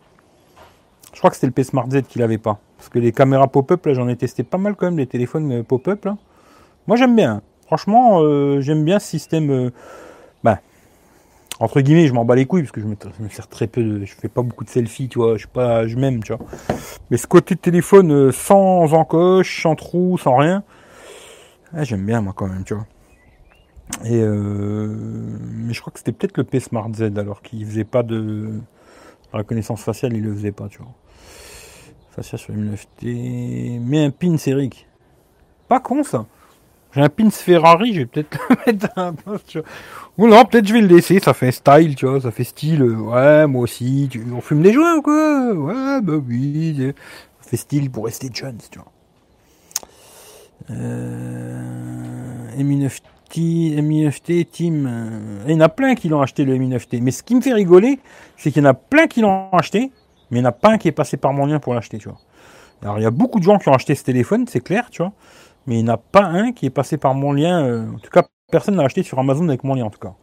Je 1.13 1.17
crois 1.17 1.29
que 1.29 1.35
c'était 1.35 1.47
le 1.47 1.53
P 1.53 1.63
Smart 1.63 1.89
Z 1.89 2.03
qu'il 2.03 2.21
avait 2.21 2.37
pas. 2.37 2.59
Parce 2.77 2.89
que 2.89 2.99
les 2.99 3.11
caméras 3.11 3.47
pop-up, 3.47 3.85
là, 3.85 3.93
j'en 3.93 4.07
ai 4.07 4.15
testé 4.15 4.43
pas 4.43 4.57
mal 4.57 4.75
quand 4.75 4.85
même, 4.85 4.97
les 4.97 5.07
téléphones 5.07 5.51
euh, 5.51 5.63
pop-up, 5.63 6.05
là. 6.05 6.17
Moi, 6.87 6.97
j'aime 6.97 7.15
bien. 7.15 7.41
Franchement, 7.67 8.21
euh, 8.21 8.59
j'aime 8.59 8.83
bien 8.83 8.99
ce 8.99 9.07
système. 9.07 9.71
Bah, 10.43 10.59
entre 11.61 11.79
guillemets, 11.79 12.07
je 12.07 12.13
m'en 12.13 12.25
bats 12.25 12.35
les 12.35 12.47
couilles 12.47 12.63
parce 12.63 12.71
que 12.71 12.81
je 12.81 12.87
me, 12.87 13.29
sers 13.29 13.47
très 13.47 13.67
peu 13.67 13.83
de, 13.83 14.03
je 14.03 14.15
fais 14.15 14.29
pas 14.29 14.41
beaucoup 14.41 14.63
de 14.63 14.69
selfies, 14.69 15.07
tu 15.09 15.19
vois, 15.19 15.33
je 15.33 15.41
suis 15.41 15.47
pas, 15.47 15.85
je 15.85 15.95
m'aime, 15.95 16.23
tu 16.23 16.33
vois. 16.33 16.43
Mais 17.11 17.17
ce 17.17 17.27
côté 17.27 17.55
téléphone 17.55 18.11
euh, 18.11 18.31
sans 18.31 18.91
encoche, 18.93 19.61
sans 19.61 19.75
trou, 19.75 20.17
sans 20.17 20.37
rien, 20.37 20.63
ah, 21.71 21.83
j'aime 21.83 22.03
bien 22.03 22.19
moi 22.19 22.33
quand 22.35 22.47
même, 22.47 22.63
tu 22.63 22.73
vois. 22.73 22.87
Et 24.03 24.19
euh, 24.19 24.87
mais 25.53 25.73
je 25.73 25.81
crois 25.81 25.91
que 25.91 25.99
c'était 25.99 26.11
peut-être 26.11 26.37
le 26.37 26.43
P 26.43 26.59
Smart 26.59 26.89
Z 26.93 27.17
alors 27.17 27.41
qu'il 27.41 27.65
faisait 27.65 27.83
pas 27.83 28.03
de 28.03 28.59
reconnaissance 29.31 29.81
faciale, 29.83 30.13
il 30.13 30.23
le 30.23 30.33
faisait 30.33 30.51
pas, 30.51 30.67
tu 30.67 30.79
vois. 30.79 30.91
Facial 32.11 32.39
sur 32.39 32.53
M9T, 32.53 33.79
mais 33.79 34.05
un 34.05 34.11
pin 34.11 34.35
Eric. 34.45 34.87
Pas 35.67 35.79
con 35.79 36.03
ça. 36.03 36.25
J'ai 36.93 37.01
un 37.01 37.09
pins 37.09 37.29
Ferrari, 37.29 37.93
je 37.93 37.99
vais 37.99 38.05
peut-être 38.05 38.37
le 38.49 38.55
mettre 38.65 38.89
un 38.97 39.13
poste, 39.13 39.47
tu 39.47 39.59
vois. 39.59 39.67
Ou 40.17 40.27
non, 40.27 40.43
peut-être 40.43 40.67
je 40.67 40.73
vais 40.73 40.81
le 40.81 40.87
laisser, 40.87 41.19
ça 41.19 41.33
fait 41.33 41.51
style, 41.51 41.95
tu 41.95 42.05
vois, 42.05 42.19
ça 42.19 42.31
fait 42.31 42.43
style, 42.43 42.81
euh, 42.81 42.95
ouais, 42.95 43.47
moi 43.47 43.61
aussi, 43.61 44.09
tu, 44.11 44.25
on 44.33 44.41
fume 44.41 44.61
des 44.61 44.73
joints 44.73 44.97
ou 44.97 45.01
quoi 45.01 45.53
Ouais, 45.53 46.01
bah 46.01 46.15
oui, 46.27 46.93
ça 47.39 47.49
fait 47.49 47.57
style 47.57 47.89
pour 47.89 48.05
rester 48.05 48.29
jeune, 48.33 48.57
tu 48.69 48.77
vois. 48.79 48.91
Euh, 50.69 52.47
M9T, 52.57 53.01
M9T, 53.39 54.45
Team, 54.45 54.87
euh, 54.89 55.43
il 55.47 55.53
y 55.53 55.55
en 55.55 55.61
a 55.61 55.69
plein 55.69 55.95
qui 55.95 56.09
l'ont 56.09 56.21
acheté 56.21 56.43
le 56.43 56.55
M9T, 56.55 57.01
mais 57.01 57.11
ce 57.11 57.23
qui 57.23 57.35
me 57.35 57.41
fait 57.41 57.53
rigoler, 57.53 57.99
c'est 58.37 58.51
qu'il 58.51 58.63
y 58.63 58.65
en 58.65 58.69
a 58.69 58.73
plein 58.73 59.07
qui 59.07 59.21
l'ont 59.21 59.49
acheté, 59.51 59.91
mais 60.29 60.39
il 60.39 60.41
n'y 60.41 60.47
en 60.47 60.49
a 60.49 60.53
pas 60.53 60.71
un 60.71 60.77
qui 60.77 60.87
est 60.87 60.93
passé 60.93 61.17
par 61.17 61.33
mon 61.33 61.45
lien 61.45 61.59
pour 61.59 61.73
l'acheter, 61.73 61.97
tu 61.97 62.09
vois. 62.09 62.19
Alors 62.81 62.97
il 62.97 63.03
y 63.03 63.05
a 63.05 63.11
beaucoup 63.11 63.39
de 63.39 63.43
gens 63.43 63.57
qui 63.57 63.69
ont 63.69 63.73
acheté 63.73 63.95
ce 63.95 64.03
téléphone, 64.03 64.45
c'est 64.47 64.61
clair, 64.61 64.89
tu 64.89 65.01
vois, 65.01 65.13
mais 65.67 65.79
il 65.79 65.83
n'y 65.83 65.89
en 65.89 65.93
a 65.93 65.97
pas 65.97 66.23
un 66.23 66.51
qui 66.51 66.65
est 66.65 66.71
passé 66.71 66.97
par 66.97 67.13
mon 67.13 67.31
lien, 67.31 67.63
euh, 67.63 67.87
en 67.87 67.99
tout 67.99 68.09
cas 68.09 68.23
personne 68.49 68.75
n'a 68.75 68.83
acheté 68.83 69.03
sur 69.03 69.17
Amazon 69.19 69.47
avec 69.47 69.63
mon 69.63 69.75
lien 69.75 69.85
en 69.85 69.89
tout 69.89 69.99
cas. 69.99 70.13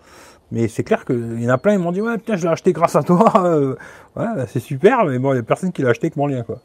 Mais 0.50 0.68
c'est 0.68 0.82
clair 0.82 1.04
qu'il 1.04 1.42
y 1.42 1.46
en 1.46 1.50
a 1.50 1.58
plein, 1.58 1.74
ils 1.74 1.78
m'ont 1.78 1.92
dit 1.92 2.00
ouais 2.00 2.18
putain 2.18 2.36
je 2.36 2.42
l'ai 2.42 2.48
acheté 2.52 2.72
grâce 2.72 2.96
à 2.96 3.02
toi, 3.02 3.32
euh, 3.44 3.76
ouais 4.16 4.26
bah, 4.36 4.46
c'est 4.46 4.60
super, 4.60 5.04
mais 5.04 5.18
bon 5.18 5.32
il 5.32 5.34
n'y 5.34 5.40
a 5.40 5.44
personne 5.44 5.72
qui 5.72 5.82
l'a 5.82 5.90
acheté 5.90 6.06
avec 6.06 6.16
mon 6.16 6.26
lien 6.26 6.42
quoi. 6.42 6.60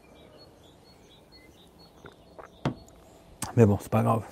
Mais 3.56 3.66
bon 3.66 3.78
c'est 3.80 3.90
pas 3.90 4.02
grave. 4.02 4.22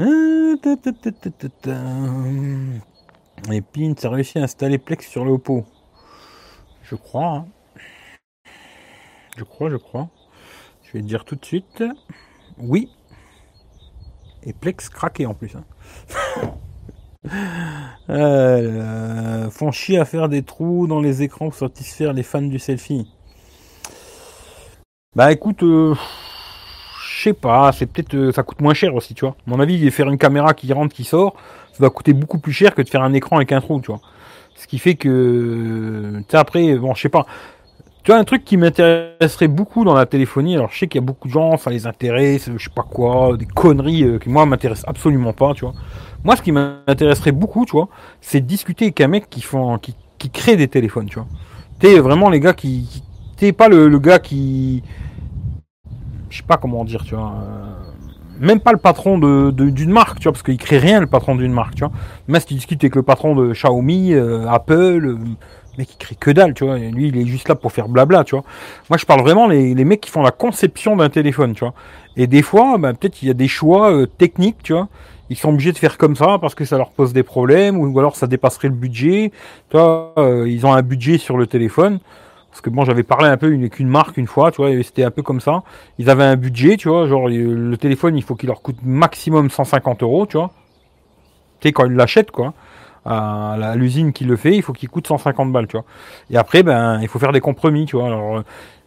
Et 0.00 0.04
Pin, 3.62 3.94
a 4.02 4.08
réussi 4.08 4.38
à 4.38 4.44
installer 4.44 4.78
Plex 4.78 5.08
sur 5.08 5.24
le 5.24 5.32
Oppo. 5.32 5.66
Je 6.84 6.94
crois. 6.94 7.34
Hein. 7.34 7.46
Je 9.36 9.42
crois, 9.42 9.70
je 9.70 9.76
crois. 9.76 10.08
Je 10.84 10.92
vais 10.92 11.00
te 11.00 11.06
dire 11.06 11.24
tout 11.24 11.34
de 11.34 11.44
suite. 11.44 11.82
Oui. 12.58 12.90
Et 14.44 14.52
Plex 14.52 14.88
craqué 14.88 15.26
en 15.26 15.34
plus. 15.34 15.56
Hein. 15.56 15.64
Euh, 18.08 19.50
font 19.50 19.70
chier 19.70 19.98
à 19.98 20.06
faire 20.06 20.30
des 20.30 20.42
trous 20.42 20.86
dans 20.86 21.00
les 21.00 21.22
écrans 21.22 21.50
pour 21.50 21.58
satisfaire 21.58 22.14
les 22.14 22.22
fans 22.22 22.40
du 22.40 22.58
selfie. 22.58 23.12
Bah 25.14 25.30
écoute, 25.32 25.62
euh, 25.62 25.94
je 27.18 27.24
sais 27.24 27.32
pas, 27.32 27.72
c'est 27.72 27.86
peut-être 27.86 28.14
euh, 28.14 28.32
ça 28.32 28.44
coûte 28.44 28.60
moins 28.60 28.74
cher 28.74 28.94
aussi, 28.94 29.12
tu 29.12 29.24
vois. 29.24 29.34
Mon 29.48 29.58
avis, 29.58 29.90
faire 29.90 30.08
une 30.08 30.18
caméra 30.18 30.54
qui 30.54 30.72
rentre, 30.72 30.94
qui 30.94 31.02
sort, 31.02 31.34
ça 31.72 31.82
va 31.82 31.90
coûter 31.90 32.12
beaucoup 32.12 32.38
plus 32.38 32.52
cher 32.52 32.76
que 32.76 32.82
de 32.82 32.88
faire 32.88 33.02
un 33.02 33.12
écran 33.12 33.36
avec 33.36 33.50
un 33.50 33.60
trou, 33.60 33.80
tu 33.80 33.88
vois. 33.88 34.00
Ce 34.54 34.68
qui 34.68 34.78
fait 34.78 34.94
que, 34.94 36.18
tu 36.18 36.24
sais, 36.28 36.36
après, 36.36 36.76
bon, 36.76 36.94
je 36.94 37.02
sais 37.02 37.08
pas. 37.08 37.26
Tu 38.04 38.12
vois, 38.12 38.20
un 38.20 38.24
truc 38.24 38.44
qui 38.44 38.56
m'intéresserait 38.56 39.48
beaucoup 39.48 39.84
dans 39.84 39.94
la 39.94 40.06
téléphonie, 40.06 40.54
alors 40.54 40.70
je 40.70 40.78
sais 40.78 40.86
qu'il 40.86 41.00
y 41.00 41.02
a 41.02 41.06
beaucoup 41.06 41.26
de 41.26 41.32
gens, 41.32 41.56
ça 41.56 41.70
les 41.70 41.88
intéresse, 41.88 42.48
je 42.56 42.62
sais 42.62 42.70
pas 42.72 42.84
quoi, 42.88 43.36
des 43.36 43.46
conneries 43.46 44.04
euh, 44.04 44.18
qui 44.18 44.28
moi 44.28 44.46
m'intéressent 44.46 44.88
absolument 44.88 45.32
pas, 45.32 45.54
tu 45.54 45.64
vois. 45.64 45.74
Moi, 46.22 46.36
ce 46.36 46.42
qui 46.42 46.52
m'intéresserait 46.52 47.32
beaucoup, 47.32 47.66
tu 47.66 47.72
vois, 47.72 47.88
c'est 48.20 48.40
de 48.40 48.46
discuter 48.46 48.86
avec 48.86 49.00
un 49.00 49.08
mec 49.08 49.28
qui 49.28 49.40
font, 49.42 49.76
qui, 49.78 49.96
qui 50.18 50.30
crée 50.30 50.54
des 50.54 50.68
téléphones, 50.68 51.06
tu 51.06 51.16
vois. 51.16 51.26
T'es 51.80 51.98
vraiment 51.98 52.30
les 52.30 52.38
gars 52.38 52.54
qui, 52.54 53.02
t'es 53.36 53.52
pas 53.52 53.68
le, 53.68 53.98
gars 53.98 54.20
qui, 54.20 54.82
je 56.30 56.38
sais 56.38 56.42
pas 56.46 56.56
comment 56.56 56.84
dire, 56.84 57.04
tu 57.04 57.14
vois. 57.14 57.34
Euh, 57.42 57.88
même 58.40 58.60
pas 58.60 58.72
le 58.72 58.78
patron 58.78 59.18
de, 59.18 59.50
d'une 59.50 59.90
marque, 59.90 60.18
tu 60.18 60.24
vois, 60.24 60.32
parce 60.32 60.42
qu'il 60.42 60.56
crée 60.56 60.78
rien 60.78 61.00
le 61.00 61.06
patron 61.06 61.34
d'une 61.34 61.52
marque, 61.52 61.74
tu 61.74 61.84
vois. 61.84 61.92
Même 62.28 62.40
si 62.40 62.48
tu 62.48 62.54
discutes 62.54 62.82
avec 62.82 62.94
le 62.94 63.02
patron 63.02 63.34
de 63.34 63.52
Xiaomi, 63.52 64.12
euh, 64.14 64.48
Apple, 64.48 65.06
euh, 65.06 65.18
mec 65.76 65.92
il 65.92 65.96
crée 65.96 66.14
que 66.14 66.30
dalle, 66.30 66.54
tu 66.54 66.64
vois. 66.64 66.78
lui, 66.78 67.08
il 67.08 67.16
est 67.16 67.26
juste 67.26 67.48
là 67.48 67.54
pour 67.54 67.72
faire 67.72 67.88
blabla, 67.88 68.24
tu 68.24 68.34
vois. 68.34 68.44
Moi, 68.90 68.96
je 68.98 69.04
parle 69.04 69.22
vraiment 69.22 69.46
les, 69.46 69.74
les 69.74 69.84
mecs 69.84 70.00
qui 70.00 70.10
font 70.10 70.22
la 70.22 70.30
conception 70.30 70.96
d'un 70.96 71.08
téléphone, 71.08 71.54
tu 71.54 71.60
vois. 71.60 71.74
Et 72.16 72.26
des 72.26 72.42
fois, 72.42 72.78
ben, 72.78 72.94
peut-être 72.94 73.22
il 73.22 73.28
y 73.28 73.30
a 73.30 73.34
des 73.34 73.48
choix 73.48 73.92
euh, 73.92 74.06
techniques, 74.06 74.62
tu 74.62 74.72
vois. 74.72 74.88
Ils 75.30 75.36
sont 75.36 75.50
obligés 75.50 75.72
de 75.72 75.78
faire 75.78 75.98
comme 75.98 76.16
ça 76.16 76.38
parce 76.40 76.54
que 76.54 76.64
ça 76.64 76.78
leur 76.78 76.90
pose 76.90 77.12
des 77.12 77.22
problèmes 77.22 77.76
ou 77.76 77.98
alors 77.98 78.16
ça 78.16 78.26
dépasserait 78.26 78.68
le 78.68 78.74
budget. 78.74 79.30
Tu 79.68 79.76
vois, 79.76 80.14
ils 80.46 80.64
ont 80.64 80.72
un 80.72 80.80
budget 80.80 81.18
sur 81.18 81.36
le 81.36 81.46
téléphone. 81.46 81.98
Parce 82.50 82.60
que 82.60 82.70
bon, 82.70 82.84
j'avais 82.84 83.02
parlé 83.02 83.28
un 83.28 83.36
peu 83.36 83.46
avec 83.46 83.78
une 83.78 83.88
marque 83.88 84.16
une 84.16 84.26
fois, 84.26 84.50
tu 84.50 84.62
vois, 84.62 84.70
c'était 84.82 85.04
un 85.04 85.10
peu 85.10 85.22
comme 85.22 85.40
ça. 85.40 85.62
Ils 85.98 86.10
avaient 86.10 86.24
un 86.24 86.36
budget, 86.36 86.76
tu 86.76 86.88
vois, 86.88 87.06
genre 87.06 87.28
le 87.28 87.76
téléphone, 87.76 88.16
il 88.16 88.22
faut 88.22 88.34
qu'il 88.34 88.48
leur 88.48 88.62
coûte 88.62 88.78
maximum 88.82 89.50
150 89.50 90.02
euros, 90.02 90.26
tu 90.26 90.38
vois. 90.38 90.50
Tu 91.60 91.68
sais, 91.68 91.72
quand 91.72 91.84
ils 91.84 91.94
l'achètent, 91.94 92.30
quoi. 92.30 92.54
À 93.04 93.74
l'usine 93.76 94.12
qui 94.12 94.24
le 94.24 94.36
fait, 94.36 94.54
il 94.54 94.62
faut 94.62 94.72
qu'il 94.72 94.88
coûte 94.88 95.06
150 95.06 95.52
balles, 95.52 95.66
tu 95.66 95.76
vois. 95.76 95.84
Et 96.30 96.36
après, 96.36 96.62
ben, 96.62 97.00
il 97.00 97.08
faut 97.08 97.18
faire 97.18 97.32
des 97.32 97.40
compromis, 97.40 97.86
tu 97.86 97.96
vois. 97.96 98.06
Alors, 98.06 98.42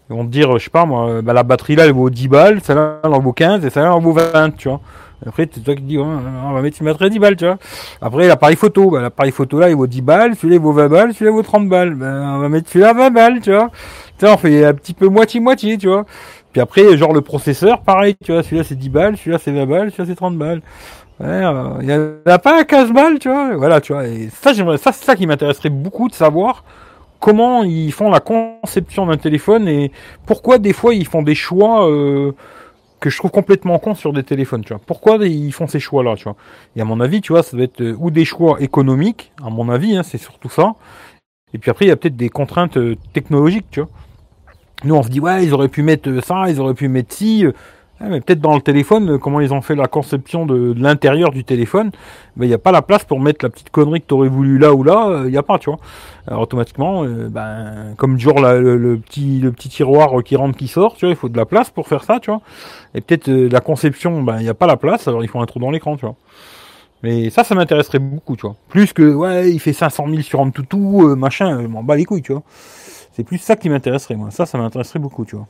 ils 0.10 0.16
vont 0.16 0.26
te 0.26 0.30
dire, 0.30 0.58
je 0.58 0.64
sais 0.66 0.70
pas 0.70 0.86
moi, 0.86 1.22
ben, 1.22 1.34
la 1.34 1.44
batterie 1.44 1.76
là, 1.76 1.86
elle 1.86 1.94
vaut 1.94 2.10
10 2.10 2.28
balles, 2.28 2.62
celle-là, 2.62 3.00
elle 3.04 3.14
en 3.14 3.20
vaut 3.20 3.34
15, 3.34 3.66
et 3.66 3.70
celle-là, 3.70 3.90
elle 3.90 3.94
en 3.94 4.00
vaut 4.00 4.14
20, 4.14 4.58
tu 4.58 4.70
vois. 4.70 4.82
Après, 5.26 5.48
c'est 5.52 5.62
toi 5.62 5.76
qui 5.76 5.84
dis, 5.84 5.98
on 5.98 6.54
va 6.54 6.62
mettre 6.62 6.78
une 6.80 6.88
batterie 6.88 7.10
10 7.10 7.20
balles, 7.20 7.36
tu 7.36 7.46
vois. 7.46 7.58
Après, 8.02 8.28
l'appareil 8.28 8.56
photo, 8.56 8.90
bah, 8.90 9.02
l'appareil 9.02 9.32
photo 9.32 9.60
là, 9.60 9.70
il 9.70 9.76
vaut 9.76 9.88
10 9.88 10.02
balles, 10.02 10.36
celui-là, 10.36 10.56
il 10.56 10.62
vaut 10.62 10.74
20 10.74 10.88
balles, 10.88 11.14
celui-là, 11.14 11.32
il 11.32 11.36
vaut 11.36 11.44
30 11.44 11.70
balles. 11.70 11.96
Ben, 11.96 12.36
on 12.36 12.40
va 12.40 12.50
mettre 12.50 12.70
celui-là 12.70 12.94
20 12.94 13.10
balles, 13.12 13.40
tu 13.42 13.52
vois. 13.52 13.70
Tu 14.18 14.26
on 14.26 14.38
fait 14.38 14.66
un 14.66 14.74
petit 14.74 14.94
peu 14.94 15.08
moitié-moitié, 15.08 15.78
tu 15.78 15.88
vois. 15.88 16.06
Puis 16.52 16.62
après, 16.62 16.98
genre 16.98 17.14
le 17.14 17.22
processeur, 17.22 17.82
pareil, 17.82 18.16
tu 18.24 18.32
vois, 18.32 18.44
celui-là 18.44 18.64
c'est 18.64 18.76
10 18.76 18.90
balles, 18.90 19.18
celui-là 19.18 19.38
c'est 19.38 19.52
20 19.52 19.66
balles, 19.66 19.92
celui-là 19.92 20.06
c'est 20.10 20.16
30 20.16 20.38
balles. 20.38 20.62
Il 21.24 21.86
n'y 21.86 21.92
a, 22.32 22.40
pas 22.40 22.60
un 22.60 22.64
15 22.64 22.92
balles, 22.94 23.20
tu 23.20 23.30
vois. 23.30 23.56
Voilà, 23.56 23.80
tu 23.80 23.94
vois. 23.94 24.08
Et 24.08 24.30
ça, 24.42 24.54
j'aimerais, 24.54 24.78
ça, 24.78 24.92
c'est 24.92 25.06
ça 25.06 25.16
qui 25.16 25.28
m'intéresserait 25.28 25.70
beaucoup 25.70 26.08
de 26.08 26.16
savoir 26.16 26.64
comment 27.20 27.64
ils 27.64 27.94
font 27.94 28.10
la 28.10 28.20
conception 28.20 29.06
d'un 29.06 29.18
téléphone 29.18 29.68
et 29.68 29.92
pourquoi 30.26 30.58
des 30.58 30.74
fois 30.74 30.94
ils 30.94 31.06
font 31.06 31.22
des 31.22 31.36
choix, 31.36 31.88
euh, 31.88 32.34
que 33.02 33.10
je 33.10 33.18
trouve 33.18 33.32
complètement 33.32 33.78
con 33.80 33.96
sur 33.96 34.14
des 34.14 34.24
téléphones, 34.24 34.64
tu 34.64 34.74
vois. 34.74 34.82
Pourquoi 34.86 35.18
ils 35.26 35.52
font 35.52 35.68
ces 35.68 35.80
choix-là, 35.80 36.16
tu 36.16 36.26
vois? 36.26 36.36
Et 36.76 36.82
à 36.82 36.86
mon 36.86 37.02
avis, 37.02 37.20
tu 37.20 37.34
vois, 37.34 37.42
ça 37.44 37.58
doit 37.58 37.66
être 37.66 37.82
euh, 37.82 37.96
ou 38.00 38.12
des 38.12 38.26
choix 38.26 38.62
économiques, 38.62 39.34
à 39.44 39.50
mon 39.50 39.70
avis, 39.70 39.98
hein, 39.98 40.04
c'est 40.04 40.20
surtout 40.20 40.50
ça. 40.50 40.76
Et 41.54 41.58
puis 41.58 41.72
après, 41.72 41.86
il 41.86 41.88
y 41.90 41.92
a 41.92 41.98
peut-être 41.98 42.16
des 42.16 42.30
contraintes 42.30 42.78
euh, 42.78 42.96
technologiques, 43.12 43.66
tu 43.72 43.82
vois. 43.82 43.90
Nous, 44.84 44.96
on 44.96 45.04
se 45.04 45.10
dit, 45.10 45.20
ouais, 45.20 45.44
ils 45.44 45.54
auraient 45.54 45.68
pu 45.68 45.82
mettre 45.82 46.10
euh, 46.10 46.22
ça, 46.22 46.46
ils 46.48 46.62
auraient 46.62 46.76
pu 46.76 46.88
mettre 46.88 47.14
ci. 47.14 47.44
Mais 48.10 48.22
peut-être 48.22 48.42
dans 48.42 48.56
le 48.56 48.62
téléphone, 48.62 49.20
comment 49.20 49.40
ils 49.42 49.54
ont 49.54 49.62
fait 49.62 49.76
la 49.76 49.88
conception 49.88 50.46
de, 50.46 50.74
l'intérieur 50.78 51.32
du 51.32 51.44
téléphone, 51.44 51.92
il 52.40 52.48
n'y 52.48 52.54
a 52.54 52.58
pas 52.58 52.72
la 52.72 52.82
place 52.82 53.04
pour 53.04 53.20
mettre 53.20 53.46
la 53.46 53.50
petite 53.50 53.70
connerie 53.70 54.02
que 54.02 54.08
tu 54.08 54.14
aurais 54.14 54.30
voulu 54.30 54.58
là 54.58 54.74
ou 54.74 54.84
là, 54.84 55.24
il 55.26 55.32
n'y 55.32 55.38
a 55.38 55.44
pas, 55.44 55.60
tu 55.60 55.70
vois. 55.70 55.80
Alors, 56.28 56.42
automatiquement, 56.42 57.04
ben, 57.04 57.94
comme 57.98 58.20
genre 58.20 58.40
le, 58.40 58.98
petit, 58.98 59.40
le 59.40 59.52
petit 59.52 59.70
tiroir 59.70 60.24
qui 60.24 60.36
rentre, 60.36 60.58
qui 60.58 60.68
sort, 60.68 60.96
tu 60.96 61.06
vois, 61.06 61.14
il 61.14 61.16
faut 61.16 61.30
de 61.30 61.38
la 61.38 61.46
place 61.46 61.70
pour 61.70 61.88
faire 61.88 62.04
ça, 62.04 62.20
tu 62.20 62.32
vois. 62.32 62.42
Et 62.94 63.02
peut-être 63.02 63.30
euh, 63.30 63.50
la 63.50 63.62
conception, 63.62 64.22
ben 64.24 64.38
il 64.40 64.44
n'y 64.44 64.50
a 64.50 64.54
pas 64.54 64.68
la 64.68 64.78
place, 64.78 65.08
alors 65.08 65.24
il 65.24 65.28
faut 65.30 65.40
un 65.40 65.46
trou 65.46 65.60
dans 65.60 65.72
l'écran, 65.72 65.96
tu 65.96 66.06
vois. 66.06 66.16
Mais 67.04 67.30
ça, 67.30 67.44
ça 67.44 67.56
m'intéresserait 67.56 68.00
beaucoup, 68.00 68.36
tu 68.36 68.42
vois. 68.42 68.56
Plus 68.70 68.94
que, 68.94 69.14
ouais, 69.14 69.52
il 69.52 69.60
fait 69.60 69.74
500 69.74 70.08
000 70.10 70.22
sur 70.22 70.40
Antutu, 70.40 70.78
euh, 70.78 71.16
machin, 71.16 71.62
je 71.62 71.68
m'en 71.68 71.84
bats 71.84 71.96
les 71.96 72.06
couilles, 72.06 72.22
tu 72.22 72.34
vois. 72.34 72.44
C'est 73.14 73.24
plus 73.24 73.40
ça 73.40 73.56
qui 73.56 73.70
m'intéresserait, 73.70 74.16
moi. 74.16 74.32
Ça, 74.32 74.46
ça 74.46 74.58
m'intéresserait 74.58 75.00
beaucoup, 75.00 75.26
tu 75.26 75.36
vois. 75.36 75.48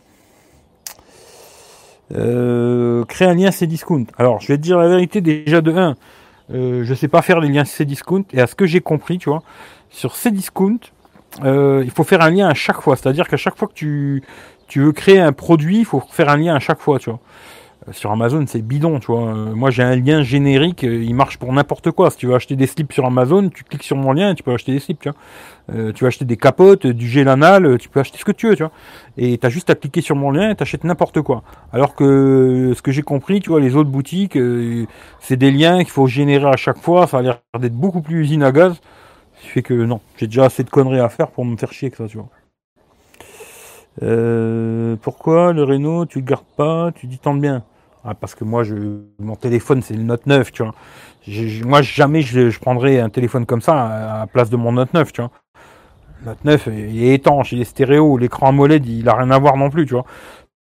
Euh, 2.16 3.06
créer 3.06 3.28
un 3.28 3.34
lien 3.34 3.52
Cdiscount. 3.52 4.06
Alors, 4.18 4.40
je 4.42 4.48
vais 4.48 4.58
te 4.58 4.62
dire 4.62 4.78
la 4.78 4.88
vérité, 4.88 5.22
déjà 5.22 5.62
de 5.62 5.72
1, 5.72 5.96
euh, 6.54 6.84
je 6.84 6.94
sais 6.94 7.08
pas 7.08 7.22
faire 7.22 7.40
les 7.40 7.50
liens 7.50 7.64
Cdiscount, 7.64 8.24
et 8.34 8.42
à 8.42 8.48
ce 8.48 8.56
que 8.56 8.66
j'ai 8.66 8.82
compris, 8.82 9.18
tu 9.18 9.30
vois, 9.30 9.44
sur 9.90 10.16
Cdiscount, 10.16 10.80
euh, 11.44 11.82
il 11.84 11.92
faut 11.92 12.04
faire 12.04 12.22
un 12.22 12.30
lien 12.30 12.48
à 12.48 12.54
chaque 12.54 12.82
fois. 12.82 12.96
C'est-à-dire 12.96 13.28
qu'à 13.28 13.38
chaque 13.38 13.58
fois 13.58 13.68
que 13.68 13.74
tu, 13.74 14.24
tu 14.68 14.82
veux 14.82 14.92
créer 14.92 15.20
un 15.20 15.32
produit, 15.32 15.80
il 15.80 15.86
faut 15.86 16.02
faire 16.10 16.30
un 16.30 16.38
lien 16.38 16.56
à 16.56 16.60
chaque 16.60 16.80
fois, 16.80 17.00
tu 17.00 17.10
vois. 17.10 17.20
Euh, 17.88 17.92
sur 17.94 18.12
Amazon, 18.12 18.46
c'est 18.48 18.62
bidon, 18.62 19.00
tu 19.00 19.08
vois. 19.08 19.30
Euh, 19.30 19.56
moi, 19.56 19.72
j'ai 19.72 19.84
un 19.84 19.96
lien 19.96 20.22
générique, 20.22 20.84
euh, 20.84 21.04
il 21.04 21.16
marche 21.16 21.38
pour 21.38 21.52
n'importe 21.52 21.92
quoi. 21.92 22.12
Si 22.12 22.18
tu 22.18 22.28
veux 22.28 22.36
acheter 22.36 22.56
des 22.56 22.68
slips 22.68 22.94
sur 22.94 23.06
Amazon, 23.06 23.50
tu 23.50 23.64
cliques 23.64 23.84
sur 23.84 23.98
mon 23.98 24.12
lien 24.14 24.32
et 24.32 24.36
tu 24.36 24.44
peux 24.44 24.54
acheter 24.54 24.74
des 24.74 24.80
slips, 24.80 25.00
tu 25.00 25.10
vois. 25.10 25.94
tu 25.94 26.04
veux 26.04 26.08
acheter 26.08 26.26
des 26.26 26.38
capotes, 26.38 26.86
du 26.86 27.08
gel 27.08 27.28
anal, 27.28 27.78
tu 27.80 27.90
peux 27.90 28.00
acheter 28.00 28.18
ce 28.18 28.26
que 28.26 28.32
tu 28.32 28.50
veux, 28.50 28.56
tu 28.56 28.64
vois. 28.64 28.72
Et 29.18 29.38
tu 29.38 29.48
as 29.48 29.50
juste 29.50 29.70
à 29.70 29.76
cliquer 29.76 30.02
sur 30.02 30.16
mon 30.16 30.32
lien 30.32 30.52
et 30.52 30.56
tu 30.56 30.64
achètes 30.64 30.84
n'importe 30.84 31.22
quoi. 31.22 31.44
Alors 31.74 31.96
que 31.96 32.74
ce 32.76 32.82
que 32.82 32.92
j'ai 32.92 33.02
compris, 33.02 33.40
tu 33.40 33.50
vois, 33.50 33.60
les 33.60 33.76
autres 33.76 33.90
boutiques, 33.90 34.38
c'est 35.20 35.38
des 35.38 35.52
liens 35.52 35.80
qu'il 35.80 35.92
faut 35.92 36.08
générer 36.08 36.48
à 36.48 36.58
chaque 36.58 36.78
fois. 36.78 37.08
Ça 37.08 37.20
a 37.20 37.22
l'air 37.22 37.40
d'être 37.60 37.76
beaucoup 37.76 38.02
plus 38.02 38.22
usine 38.22 38.44
à 38.44 38.52
gaz. 38.52 38.80
Ce 39.38 39.42
qui 39.44 39.48
fait 39.50 39.62
que 39.64 39.74
non, 39.74 40.02
j'ai 40.18 40.28
déjà 40.28 40.46
assez 40.46 40.64
de 40.64 40.70
conneries 40.70 41.00
à 41.00 41.10
faire 41.10 41.32
pour 41.32 41.46
me 41.46 41.58
faire 41.58 41.72
chier 41.74 41.90
que 41.90 41.98
ça, 41.98 42.08
tu 42.08 42.18
vois. 42.18 42.30
Pourquoi 45.02 45.54
le 45.54 45.64
Renault, 45.64 46.06
tu 46.06 46.20
le 46.20 46.26
gardes 46.26 46.46
pas, 46.56 46.92
tu 46.94 47.08
dis 47.08 47.18
tant 47.18 47.34
bien 47.34 47.64
Ah, 48.04 48.16
parce 48.16 48.34
que 48.34 48.44
moi, 48.44 48.64
je, 48.64 48.76
mon 49.20 49.36
téléphone, 49.36 49.82
c'est 49.82 49.94
le 49.94 50.04
Note 50.04 50.26
9, 50.26 50.52
tu 50.52 50.64
vois. 50.64 50.74
moi, 51.66 51.82
jamais 51.82 52.22
je, 52.22 52.50
je, 52.50 52.60
prendrais 52.60 53.00
un 53.00 53.10
téléphone 53.10 53.46
comme 53.46 53.62
ça 53.62 53.74
à, 53.74 54.20
la 54.20 54.28
place 54.28 54.50
de 54.50 54.58
mon 54.58 54.72
Note 54.72 54.94
9, 54.94 55.14
tu 55.14 55.22
vois. 55.22 55.32
Note 56.26 56.44
9, 56.44 56.70
il 56.72 57.04
est 57.04 57.14
étanche, 57.16 57.52
il 57.52 57.62
est 57.62 57.66
stéréo, 57.66 58.18
l'écran 58.18 58.48
AMOLED, 58.50 58.86
il 58.88 59.08
a 59.08 59.16
rien 59.16 59.30
à 59.32 59.38
voir 59.38 59.56
non 59.58 59.70
plus, 59.70 59.86
tu 59.86 59.94
vois. 59.94 60.06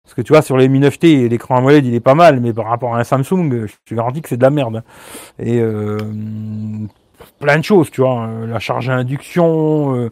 Parce 0.03 0.15
que 0.15 0.21
tu 0.21 0.33
vois, 0.33 0.41
sur 0.41 0.57
les 0.57 0.67
Mi 0.67 0.79
9T, 0.79 1.29
l'écran 1.29 1.57
AMOLED, 1.57 1.85
il 1.85 1.93
est 1.93 1.99
pas 1.99 2.15
mal, 2.15 2.39
mais 2.41 2.51
par 2.51 2.65
rapport 2.65 2.95
à 2.95 2.99
un 2.99 3.03
Samsung, 3.03 3.67
je 3.67 3.73
te 3.85 3.95
garantis 3.95 4.21
que 4.21 4.29
c'est 4.29 4.37
de 4.37 4.43
la 4.43 4.49
merde. 4.49 4.83
Et 5.37 5.59
euh, 5.59 5.97
plein 7.39 7.57
de 7.57 7.63
choses, 7.63 7.91
tu 7.91 8.01
vois. 8.01 8.27
La 8.47 8.59
charge 8.59 8.89
à 8.89 8.93
induction, 8.93 9.95
euh, 9.95 10.11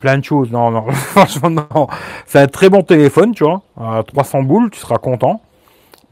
plein 0.00 0.18
de 0.18 0.24
choses. 0.24 0.50
Non, 0.50 0.70
non, 0.70 0.90
franchement, 0.90 1.50
non. 1.50 1.86
C'est 2.26 2.40
un 2.40 2.46
très 2.46 2.70
bon 2.70 2.82
téléphone, 2.82 3.34
tu 3.34 3.44
vois. 3.44 3.62
À 3.78 4.02
300 4.02 4.42
boules, 4.42 4.70
tu 4.70 4.80
seras 4.80 4.98
content. 4.98 5.40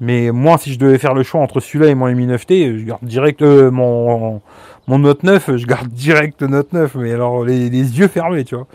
Mais 0.02 0.32
moi, 0.32 0.58
si 0.58 0.72
je 0.72 0.80
devais 0.80 0.98
faire 0.98 1.14
le 1.14 1.22
choix 1.22 1.40
entre 1.40 1.60
celui-là 1.60 1.88
et 1.88 1.94
mon 1.94 2.12
Mi 2.12 2.26
9T, 2.26 2.76
je 2.76 2.84
garde 2.84 3.04
direct 3.04 3.40
euh, 3.40 3.70
mon, 3.70 4.42
mon 4.88 4.98
Note 4.98 5.22
9, 5.22 5.56
je 5.56 5.64
garde 5.64 5.88
direct 5.92 6.42
Note 6.42 6.72
9. 6.72 6.96
Mais 6.96 7.12
alors, 7.12 7.44
les, 7.44 7.68
yeux 7.68 8.08
fermés, 8.08 8.44
tu 8.44 8.56
vois. 8.56 8.66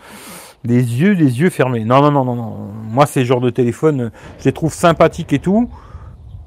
Les 0.64 0.76
yeux, 0.76 1.12
les 1.12 1.38
yeux 1.38 1.50
fermés. 1.50 1.84
Non, 1.84 2.00
non, 2.00 2.10
non, 2.10 2.24
non, 2.24 2.34
non. 2.34 2.56
Moi, 2.90 3.04
ces 3.04 3.26
genres 3.26 3.42
de 3.42 3.50
téléphone, 3.50 4.10
je 4.38 4.46
les 4.46 4.52
trouve 4.52 4.72
sympathiques 4.72 5.34
et 5.34 5.38
tout. 5.38 5.68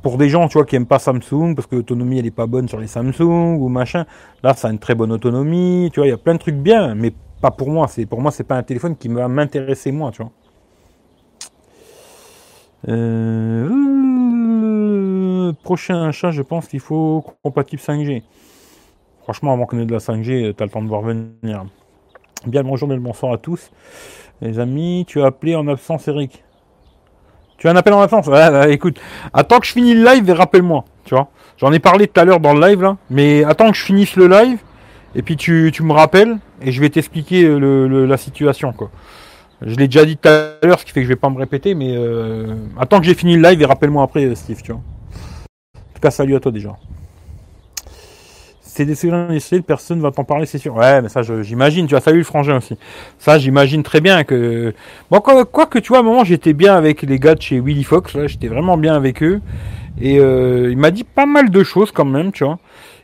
Pour 0.01 0.17
des 0.17 0.29
gens, 0.29 0.47
tu 0.47 0.57
vois, 0.57 0.65
qui 0.65 0.75
aiment 0.77 0.87
pas 0.87 0.97
Samsung, 0.97 1.53
parce 1.55 1.67
que 1.67 1.75
l'autonomie, 1.75 2.17
elle 2.17 2.25
est 2.25 2.31
pas 2.31 2.47
bonne 2.47 2.67
sur 2.67 2.79
les 2.79 2.87
Samsung 2.87 3.59
ou 3.59 3.69
machin. 3.69 4.05
Là, 4.41 4.55
ça 4.55 4.67
a 4.67 4.71
une 4.71 4.79
très 4.79 4.95
bonne 4.95 5.11
autonomie. 5.11 5.91
Tu 5.93 5.99
vois, 5.99 6.07
il 6.07 6.09
y 6.09 6.13
a 6.13 6.17
plein 6.17 6.33
de 6.33 6.39
trucs 6.39 6.55
bien, 6.55 6.95
mais 6.95 7.13
pas 7.39 7.51
pour 7.51 7.69
moi. 7.69 7.87
C'est 7.87 8.07
pour 8.07 8.19
moi, 8.19 8.31
c'est 8.31 8.45
pas 8.45 8.55
un 8.55 8.63
téléphone 8.63 8.95
qui 8.95 9.09
va 9.09 9.27
m'intéresser 9.27 9.91
moi, 9.91 10.09
tu 10.11 10.23
vois. 10.23 10.31
Euh 12.87 14.10
prochain 15.57 16.07
achat, 16.07 16.31
je 16.31 16.41
pense 16.41 16.67
qu'il 16.67 16.79
faut 16.79 17.23
compatible 17.43 17.81
5G. 17.81 18.23
Franchement, 19.23 19.53
avant 19.53 19.65
qu'on 19.65 19.79
ait 19.79 19.85
de 19.85 19.93
la 19.93 19.99
5G, 19.99 20.55
tu 20.55 20.63
as 20.63 20.65
le 20.65 20.71
temps 20.71 20.81
de 20.81 20.87
voir 20.87 21.01
venir. 21.01 21.65
Bien 22.45 22.61
le 22.61 22.67
bonjour 22.67 22.91
et 22.91 22.95
le 22.95 23.01
bonsoir 23.01 23.33
à 23.33 23.37
tous. 23.37 23.71
Les 24.41 24.59
amis, 24.59 25.05
tu 25.07 25.21
as 25.21 25.27
appelé 25.27 25.55
en 25.55 25.67
absence 25.67 26.07
Eric. 26.07 26.43
Tu 27.57 27.67
as 27.67 27.71
un 27.71 27.75
appel 27.75 27.93
en 27.93 28.01
absence? 28.01 28.25
Bah, 28.25 28.67
Écoute, 28.69 28.99
attends 29.33 29.59
que 29.59 29.67
je 29.67 29.73
finis 29.73 29.93
le 29.93 30.03
live 30.03 30.27
et 30.27 30.33
rappelle-moi. 30.33 30.83
Tu 31.05 31.13
vois 31.13 31.29
J'en 31.57 31.71
ai 31.71 31.77
parlé 31.77 32.07
tout 32.07 32.19
à 32.19 32.25
l'heure 32.25 32.39
dans 32.39 32.53
le 32.53 32.67
live 32.67 32.81
là, 32.81 32.97
mais 33.11 33.43
attends 33.43 33.69
que 33.69 33.77
je 33.77 33.83
finisse 33.83 34.15
le 34.15 34.27
live 34.27 34.57
et 35.13 35.21
puis 35.21 35.37
tu, 35.37 35.71
me 35.81 35.93
rappelles 35.93 36.39
et 36.61 36.71
je 36.71 36.81
vais 36.81 36.89
t'expliquer 36.89 37.47
la 37.59 38.17
situation 38.17 38.73
quoi. 38.73 38.89
Je 39.61 39.75
l'ai 39.75 39.87
déjà 39.87 40.05
dit 40.05 40.17
tout 40.17 40.27
à 40.27 40.55
l'heure, 40.63 40.79
ce 40.79 40.85
qui 40.85 40.91
fait 40.91 41.01
que 41.01 41.05
je 41.05 41.09
vais 41.09 41.15
pas 41.15 41.29
me 41.29 41.37
répéter, 41.37 41.75
mais 41.75 41.93
euh, 41.95 42.55
attends 42.79 42.99
que 42.99 43.05
j'ai 43.05 43.13
fini 43.13 43.35
le 43.35 43.47
live 43.47 43.61
et 43.61 43.65
rappelle-moi 43.65 44.01
après, 44.01 44.33
Steve, 44.33 44.63
tu 44.63 44.71
vois 44.71 44.81
salut 46.09 46.35
à 46.35 46.39
toi 46.39 46.51
déjà. 46.51 46.75
C'est 48.73 48.85
des 48.85 48.95
secrets 48.95 49.17
industriels, 49.17 49.63
personne 49.63 49.99
va 49.99 50.11
t'en 50.11 50.23
parler, 50.23 50.45
c'est 50.45 50.57
sûr. 50.57 50.73
Ouais, 50.75 51.01
mais 51.01 51.09
ça, 51.09 51.21
j'imagine. 51.41 51.87
Tu 51.87 51.95
as 51.95 51.99
salué 51.99 52.19
le 52.19 52.23
frangin 52.23 52.57
aussi. 52.57 52.77
Ça, 53.19 53.37
j'imagine 53.37 53.83
très 53.83 53.99
bien 53.99 54.23
que. 54.23 54.73
Bon, 55.11 55.19
quoi, 55.19 55.65
que 55.65 55.77
tu 55.77 55.89
vois, 55.89 55.97
à 55.97 55.99
un 55.99 56.03
moment, 56.03 56.23
j'étais 56.23 56.53
bien 56.53 56.73
avec 56.73 57.01
les 57.01 57.19
gars 57.19 57.35
de 57.35 57.41
chez 57.41 57.59
Willy 57.59 57.83
Fox. 57.83 58.17
J'étais 58.27 58.47
vraiment 58.47 58.77
bien 58.77 58.95
avec 58.95 59.21
eux. 59.23 59.41
Et 59.99 60.19
euh, 60.19 60.69
il 60.71 60.77
m'a 60.77 60.91
dit 60.91 61.03
pas 61.03 61.25
mal 61.25 61.49
de 61.49 61.63
choses 61.63 61.91
quand 61.91 62.05
même, 62.05 62.31
tu 62.31 62.45
vois. 62.45 62.59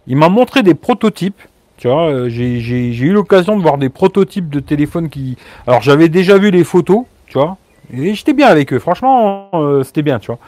Il 0.08 0.16
m'a 0.16 0.30
montré 0.30 0.64
des 0.64 0.74
prototypes. 0.74 1.42
Tu 1.76 1.90
vois, 1.90 2.10
euh, 2.10 2.30
j'ai 2.30 2.96
eu 2.96 3.12
l'occasion 3.12 3.58
de 3.58 3.62
voir 3.62 3.78
des 3.78 3.90
prototypes 3.90 4.50
de 4.50 4.62
téléphones 4.62 5.10
qui. 5.10 5.38
Alors, 5.68 5.82
j'avais 5.82 6.08
déjà 6.08 6.38
vu 6.38 6.50
les 6.50 6.64
photos, 6.64 7.04
tu 7.28 7.38
vois. 7.38 7.58
Et 7.94 8.16
j'étais 8.16 8.34
bien 8.34 8.48
avec 8.48 8.74
eux. 8.74 8.80
Franchement, 8.80 9.50
euh, 9.54 9.84
c'était 9.84 10.02
bien, 10.02 10.20
tu 10.20 10.28
vois. 10.28 10.40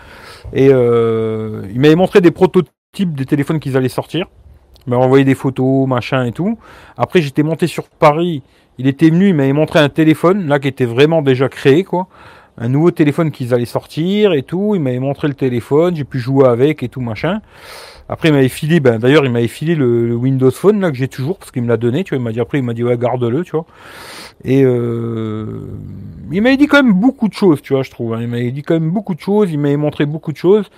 Et 0.53 0.69
euh, 0.71 1.63
il 1.73 1.79
m'avait 1.79 1.95
montré 1.95 2.21
des 2.21 2.31
prototypes 2.31 3.15
des 3.15 3.25
téléphones 3.25 3.59
qu'ils 3.59 3.77
allaient 3.77 3.89
sortir. 3.89 4.27
Il 4.85 4.91
m'avait 4.91 5.03
envoyé 5.03 5.25
des 5.25 5.35
photos, 5.35 5.87
machin 5.87 6.25
et 6.25 6.31
tout. 6.31 6.57
Après, 6.97 7.21
j'étais 7.21 7.43
monté 7.43 7.67
sur 7.67 7.89
Paris. 7.89 8.41
Il 8.77 8.87
était 8.87 9.09
venu, 9.09 9.29
il 9.29 9.35
m'avait 9.35 9.53
montré 9.53 9.79
un 9.79 9.89
téléphone, 9.89 10.47
là, 10.47 10.59
qui 10.59 10.67
était 10.67 10.85
vraiment 10.85 11.21
déjà 11.21 11.49
créé, 11.49 11.83
quoi. 11.83 12.07
Un 12.57 12.69
nouveau 12.69 12.91
téléphone 12.91 13.31
qu'ils 13.31 13.53
allaient 13.53 13.65
sortir 13.65 14.33
et 14.33 14.43
tout. 14.43 14.73
Il 14.75 14.81
m'avait 14.81 14.99
montré 14.99 15.27
le 15.27 15.33
téléphone, 15.33 15.95
j'ai 15.95 16.03
pu 16.03 16.19
jouer 16.19 16.47
avec 16.47 16.83
et 16.83 16.89
tout, 16.89 17.01
machin. 17.01 17.41
Après, 18.11 18.29
il 18.29 18.33
m'avait 18.33 18.49
filé, 18.49 18.79
ben, 18.79 18.97
d'ailleurs, 18.97 19.23
il 19.23 19.31
m'avait 19.31 19.47
filé 19.47 19.75
le, 19.75 20.15
Windows 20.15 20.49
Phone, 20.49 20.81
là, 20.81 20.89
que 20.89 20.97
j'ai 20.97 21.07
toujours, 21.07 21.37
parce 21.37 21.51
qu'il 21.51 21.61
me 21.61 21.67
l'a 21.67 21.77
donné, 21.77 22.03
tu 22.03 22.15
vois. 22.15 22.19
Il 22.19 22.23
m'a 22.23 22.31
dit, 22.31 22.39
après, 22.39 22.57
il 22.57 22.63
m'a 22.63 22.73
dit, 22.73 22.83
ouais, 22.83 22.97
garde-le, 22.97 23.43
tu 23.43 23.51
vois. 23.51 23.65
Et, 24.43 24.63
euh, 24.65 25.67
il 26.31 26.41
m'avait 26.41 26.57
dit 26.57 26.65
quand 26.65 26.81
même 26.81 26.93
beaucoup 26.93 27.27
de 27.27 27.33
choses, 27.33 27.61
tu 27.61 27.73
vois, 27.73 27.83
je 27.83 27.91
trouve. 27.91 28.15
Hein. 28.15 28.21
Il 28.21 28.27
m'avait 28.27 28.51
dit 28.51 28.63
quand 28.63 28.73
même 28.73 28.89
beaucoup 28.89 29.13
de 29.13 29.19
choses, 29.19 29.51
il 29.51 29.59
m'avait 29.59 29.77
montré 29.77 30.07
beaucoup 30.07 30.31
de 30.31 30.37
choses. 30.37 30.69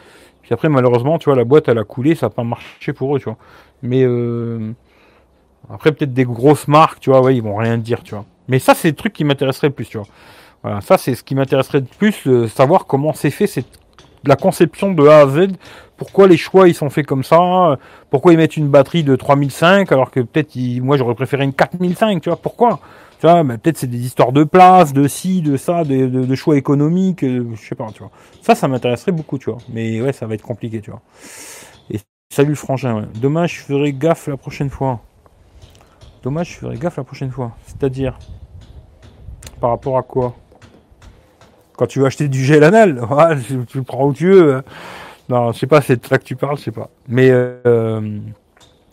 Puis 0.41 0.53
après, 0.53 0.67
malheureusement, 0.67 1.17
tu 1.19 1.25
vois, 1.25 1.37
la 1.37 1.45
boîte, 1.45 1.69
elle 1.69 1.77
a 1.77 1.85
coulé, 1.85 2.15
ça 2.15 2.25
n'a 2.25 2.31
pas 2.31 2.43
marché 2.43 2.91
pour 2.91 3.15
eux, 3.15 3.19
tu 3.19 3.25
vois. 3.25 3.37
Mais, 3.81 4.03
euh, 4.03 4.73
après, 5.73 5.93
peut-être 5.93 6.13
des 6.13 6.25
grosses 6.25 6.67
marques, 6.67 6.99
tu 6.99 7.11
vois, 7.11 7.21
ouais, 7.21 7.37
ils 7.37 7.43
vont 7.43 7.55
rien 7.55 7.77
dire, 7.77 8.03
tu 8.03 8.13
vois. 8.13 8.25
Mais 8.49 8.59
ça, 8.59 8.75
c'est 8.75 8.89
le 8.89 8.95
truc 8.95 9.13
qui 9.13 9.23
m'intéresserait 9.23 9.67
le 9.67 9.73
plus, 9.73 9.85
tu 9.85 9.97
vois. 9.97 10.07
Voilà, 10.63 10.81
ça, 10.81 10.97
c'est 10.97 11.15
ce 11.15 11.23
qui 11.23 11.35
m'intéresserait 11.35 11.79
le 11.79 11.85
plus, 11.85 12.47
savoir 12.49 12.87
comment 12.87 13.13
c'est 13.13 13.31
fait 13.31 13.47
cette 13.47 13.80
la 14.25 14.35
conception 14.35 14.93
de 14.93 15.07
A 15.07 15.19
à 15.19 15.27
Z 15.27 15.49
pourquoi 16.01 16.27
les 16.27 16.35
choix 16.37 16.67
ils 16.67 16.73
sont 16.73 16.89
faits 16.89 17.05
comme 17.05 17.23
ça 17.23 17.77
Pourquoi 18.09 18.33
ils 18.33 18.37
mettent 18.37 18.57
une 18.57 18.69
batterie 18.69 19.03
de 19.03 19.15
3005 19.15 19.91
alors 19.91 20.09
que 20.09 20.19
peut-être 20.19 20.57
moi 20.81 20.97
j'aurais 20.97 21.13
préféré 21.13 21.43
une 21.43 21.53
4005, 21.53 22.23
tu 22.23 22.29
vois 22.29 22.41
Pourquoi? 22.41 22.79
Tu 23.19 23.27
vois, 23.27 23.43
peut-être 23.43 23.77
c'est 23.77 23.85
des 23.85 24.03
histoires 24.03 24.31
de 24.31 24.43
place, 24.43 24.93
de 24.93 25.07
ci, 25.07 25.43
de 25.43 25.57
ça, 25.57 25.83
de, 25.83 26.33
choix 26.33 26.57
économiques, 26.57 27.23
euh, 27.23 27.45
je 27.53 27.61
sais 27.61 27.75
pas, 27.75 27.85
tu 27.93 27.99
vois. 27.99 28.09
Ça, 28.41 28.55
ça 28.55 28.67
m'intéresserait 28.67 29.11
beaucoup, 29.11 29.37
tu 29.37 29.51
vois. 29.51 29.59
Mais 29.69 30.01
ouais, 30.01 30.11
ça 30.11 30.25
va 30.25 30.33
être 30.33 30.41
compliqué, 30.41 30.81
tu 30.81 30.89
vois. 30.89 31.01
Et 31.91 31.99
salut 32.33 32.55
frangin, 32.55 32.95
ouais. 32.95 33.07
Dommage, 33.21 33.57
je 33.57 33.61
ferai 33.61 33.93
gaffe 33.93 34.25
la 34.27 34.37
prochaine 34.37 34.71
fois. 34.71 35.01
Dommage, 36.23 36.53
je 36.53 36.57
ferai 36.57 36.77
gaffe 36.79 36.97
la 36.97 37.03
prochaine 37.03 37.29
fois. 37.29 37.51
C'est-à-dire 37.67 38.17
par 39.59 39.69
rapport 39.69 39.99
à 39.99 40.01
quoi? 40.01 40.33
Quand 41.81 41.87
tu 41.87 41.99
vas 41.99 42.05
acheter 42.05 42.27
du 42.27 42.45
gel 42.45 42.63
anal, 42.63 43.01
tu 43.67 43.77
le 43.79 43.83
prends 43.83 44.05
où 44.05 44.13
tu 44.13 44.29
veux. 44.29 44.53
Hein. 44.53 44.63
Non, 45.29 45.51
je 45.51 45.57
sais 45.57 45.65
pas, 45.65 45.81
c'est 45.81 45.99
de 45.99 46.05
ça 46.05 46.19
que 46.19 46.23
tu 46.23 46.35
parles, 46.35 46.59
je 46.59 46.61
sais 46.65 46.71
pas. 46.71 46.91
Mais, 47.07 47.29
euh, 47.31 48.19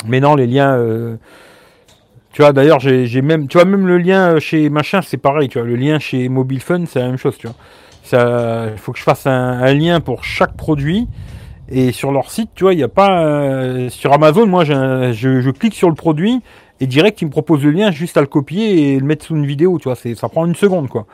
mais 0.07 0.21
non, 0.21 0.35
les 0.35 0.47
liens. 0.47 0.75
Euh, 0.75 1.17
tu 2.33 2.41
vois, 2.41 2.55
d'ailleurs, 2.55 2.81
j'ai 2.81 3.21
même, 3.21 3.47
tu 3.47 3.59
vois, 3.59 3.67
même 3.67 3.87
le 3.87 3.99
lien 3.99 4.39
chez 4.39 4.71
machin, 4.71 5.03
c'est 5.03 5.19
pareil, 5.19 5.51
tu 5.51 5.59
vois, 5.59 5.69
le 5.69 5.77
lien 5.77 5.99
chez 5.99 6.31
Mobile 6.31 6.63
Fun, 6.63 6.85
c'est 6.87 7.01
la 7.01 7.09
même 7.09 7.19
chose, 7.19 7.37
tu 7.37 7.47
vois. 7.47 7.57
Il 8.73 8.79
faut 8.79 8.93
que 8.93 8.99
je 8.99 9.05
fasse 9.05 9.27
un, 9.27 9.75
lien 9.75 10.01
pour 10.01 10.25
chaque 10.25 10.57
produit. 10.57 11.09
Et 11.69 11.93
sur 11.93 12.11
leur 12.11 12.31
site, 12.31 12.53
tu 12.55 12.65
vois, 12.65 12.73
il 12.73 12.79
n'y 12.79 12.83
a 12.83 12.89
pas. 12.89 13.23
Euh, 13.23 13.91
sur 13.91 14.15
Amazon, 14.15 14.47
moi, 14.47 14.65
je, 14.65 15.13
je, 15.13 15.51
clique 15.51 15.75
sur 15.75 15.91
le 15.91 15.95
produit 15.95 16.41
et 16.81 16.87
direct, 16.87 17.21
il 17.21 17.27
me 17.27 17.31
propose 17.31 17.63
le 17.65 17.71
lien, 17.71 17.91
juste 17.91 18.17
à 18.17 18.23
le 18.23 18.27
copier 18.27 18.95
et 18.95 18.99
le 18.99 19.05
mettre 19.05 19.27
sous 19.27 19.37
une 19.37 19.45
vidéo, 19.45 19.79
tu 19.79 19.91
vois. 19.91 19.95
Ça 19.95 20.29
prend 20.31 20.47
une 20.47 20.55
seconde, 20.55 20.89
quoi. 20.89 21.05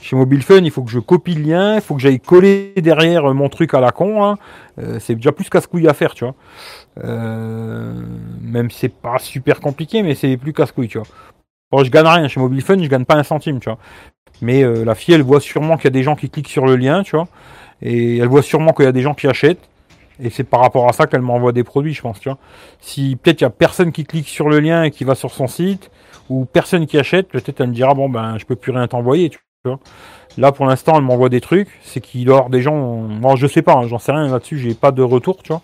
Chez 0.00 0.14
Mobile 0.14 0.42
Fun, 0.42 0.60
il 0.62 0.70
faut 0.70 0.82
que 0.82 0.90
je 0.90 1.00
copie 1.00 1.34
le 1.34 1.42
lien, 1.42 1.74
il 1.74 1.80
faut 1.80 1.96
que 1.96 2.00
j'aille 2.00 2.20
coller 2.20 2.72
derrière 2.76 3.34
mon 3.34 3.48
truc 3.48 3.74
à 3.74 3.80
la 3.80 3.90
con. 3.90 4.24
Hein. 4.24 4.38
Euh, 4.78 4.98
c'est 5.00 5.16
déjà 5.16 5.32
plus 5.32 5.48
casse-couille 5.50 5.88
à 5.88 5.94
faire, 5.94 6.14
tu 6.14 6.24
vois. 6.24 6.34
Euh, 7.04 8.00
même 8.40 8.70
c'est 8.70 8.92
pas 8.92 9.18
super 9.18 9.60
compliqué, 9.60 10.02
mais 10.02 10.14
c'est 10.14 10.36
plus 10.36 10.52
casse-couille, 10.52 10.88
tu 10.88 10.98
vois. 10.98 11.06
Bon, 11.72 11.82
je 11.82 11.90
gagne 11.90 12.06
rien 12.06 12.28
chez 12.28 12.38
Mobile 12.40 12.62
Fun, 12.62 12.80
je 12.80 12.88
gagne 12.88 13.04
pas 13.04 13.16
un 13.16 13.24
centime, 13.24 13.58
tu 13.58 13.68
vois. 13.68 13.78
Mais 14.40 14.62
euh, 14.62 14.84
la 14.84 14.94
fille, 14.94 15.14
elle 15.14 15.22
voit 15.22 15.40
sûrement 15.40 15.76
qu'il 15.76 15.84
y 15.84 15.88
a 15.88 15.90
des 15.90 16.04
gens 16.04 16.14
qui 16.14 16.30
cliquent 16.30 16.48
sur 16.48 16.64
le 16.64 16.76
lien, 16.76 17.02
tu 17.02 17.16
vois. 17.16 17.26
Et 17.82 18.18
elle 18.18 18.28
voit 18.28 18.42
sûrement 18.42 18.72
qu'il 18.72 18.84
y 18.84 18.88
a 18.88 18.92
des 18.92 19.02
gens 19.02 19.14
qui 19.14 19.26
achètent. 19.26 19.68
Et 20.20 20.30
c'est 20.30 20.44
par 20.44 20.60
rapport 20.60 20.88
à 20.88 20.92
ça 20.92 21.06
qu'elle 21.06 21.22
m'envoie 21.22 21.52
des 21.52 21.64
produits, 21.64 21.92
je 21.92 22.02
pense, 22.02 22.20
tu 22.20 22.28
vois. 22.28 22.38
Si 22.80 23.16
peut-être 23.16 23.40
il 23.40 23.44
y 23.44 23.46
a 23.46 23.50
personne 23.50 23.90
qui 23.90 24.04
clique 24.04 24.28
sur 24.28 24.48
le 24.48 24.60
lien 24.60 24.84
et 24.84 24.90
qui 24.92 25.02
va 25.02 25.16
sur 25.16 25.32
son 25.32 25.48
site, 25.48 25.90
ou 26.28 26.44
personne 26.44 26.86
qui 26.86 26.98
achète, 26.98 27.28
peut-être 27.28 27.60
elle 27.60 27.68
me 27.68 27.74
dira, 27.74 27.94
bon, 27.94 28.08
ben, 28.08 28.38
je 28.38 28.44
peux 28.44 28.56
plus 28.56 28.72
rien 28.72 28.86
t'envoyer, 28.86 29.30
tu 29.30 29.38
Là, 30.38 30.52
pour 30.52 30.66
l'instant, 30.66 30.94
elle 30.96 31.02
m'envoie 31.02 31.28
des 31.28 31.40
trucs. 31.40 31.68
C'est 31.82 32.00
qu'il 32.00 32.24
doit 32.24 32.34
y 32.34 32.38
avoir 32.38 32.50
des 32.50 32.62
gens. 32.62 32.76
Moi, 32.76 33.34
je 33.36 33.46
sais 33.46 33.62
pas, 33.62 33.74
hein, 33.74 33.88
j'en 33.88 33.98
sais 33.98 34.12
rien 34.12 34.28
là-dessus. 34.28 34.58
J'ai 34.58 34.74
pas 34.74 34.92
de 34.92 35.02
retour, 35.02 35.42
tu 35.42 35.48
vois. 35.48 35.62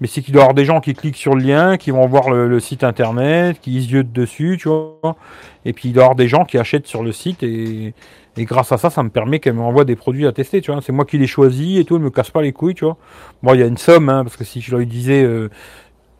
Mais 0.00 0.06
c'est 0.06 0.22
qu'il 0.22 0.32
doit 0.32 0.42
y 0.42 0.44
avoir 0.44 0.54
des 0.54 0.64
gens 0.64 0.80
qui 0.80 0.94
cliquent 0.94 1.16
sur 1.16 1.34
le 1.34 1.42
lien, 1.42 1.76
qui 1.76 1.90
vont 1.90 2.06
voir 2.06 2.30
le, 2.30 2.60
site 2.60 2.84
internet, 2.84 3.60
qui 3.60 3.78
y 3.78 4.04
dessus, 4.04 4.58
tu 4.60 4.68
vois. 4.68 5.16
Et 5.64 5.72
puis 5.72 5.90
il 5.90 5.92
doit 5.92 6.02
y 6.02 6.04
avoir 6.04 6.16
des 6.16 6.28
gens 6.28 6.44
qui 6.44 6.58
achètent 6.58 6.86
sur 6.86 7.02
le 7.02 7.12
site 7.12 7.42
et, 7.42 7.94
grâce 8.38 8.72
à 8.72 8.78
ça, 8.78 8.90
ça 8.90 9.02
me 9.02 9.10
permet 9.10 9.38
qu'elle 9.38 9.54
m'envoie 9.54 9.84
des 9.84 9.96
produits 9.96 10.26
à 10.26 10.32
tester, 10.32 10.60
tu 10.60 10.72
vois. 10.72 10.80
C'est 10.82 10.92
moi 10.92 11.04
qui 11.04 11.18
les 11.18 11.26
choisis 11.26 11.78
et 11.78 11.84
tout. 11.84 11.96
Elle 11.96 12.02
me 12.02 12.10
casse 12.10 12.30
pas 12.30 12.42
les 12.42 12.52
couilles, 12.52 12.74
tu 12.74 12.84
vois. 12.84 12.96
Bon, 13.42 13.54
il 13.54 13.60
y 13.60 13.62
a 13.62 13.66
une 13.66 13.76
somme, 13.76 14.08
hein, 14.08 14.24
parce 14.24 14.36
que 14.36 14.44
si 14.44 14.60
je 14.60 14.74
lui 14.76 14.86
disais. 14.86 15.22
Euh, 15.22 15.50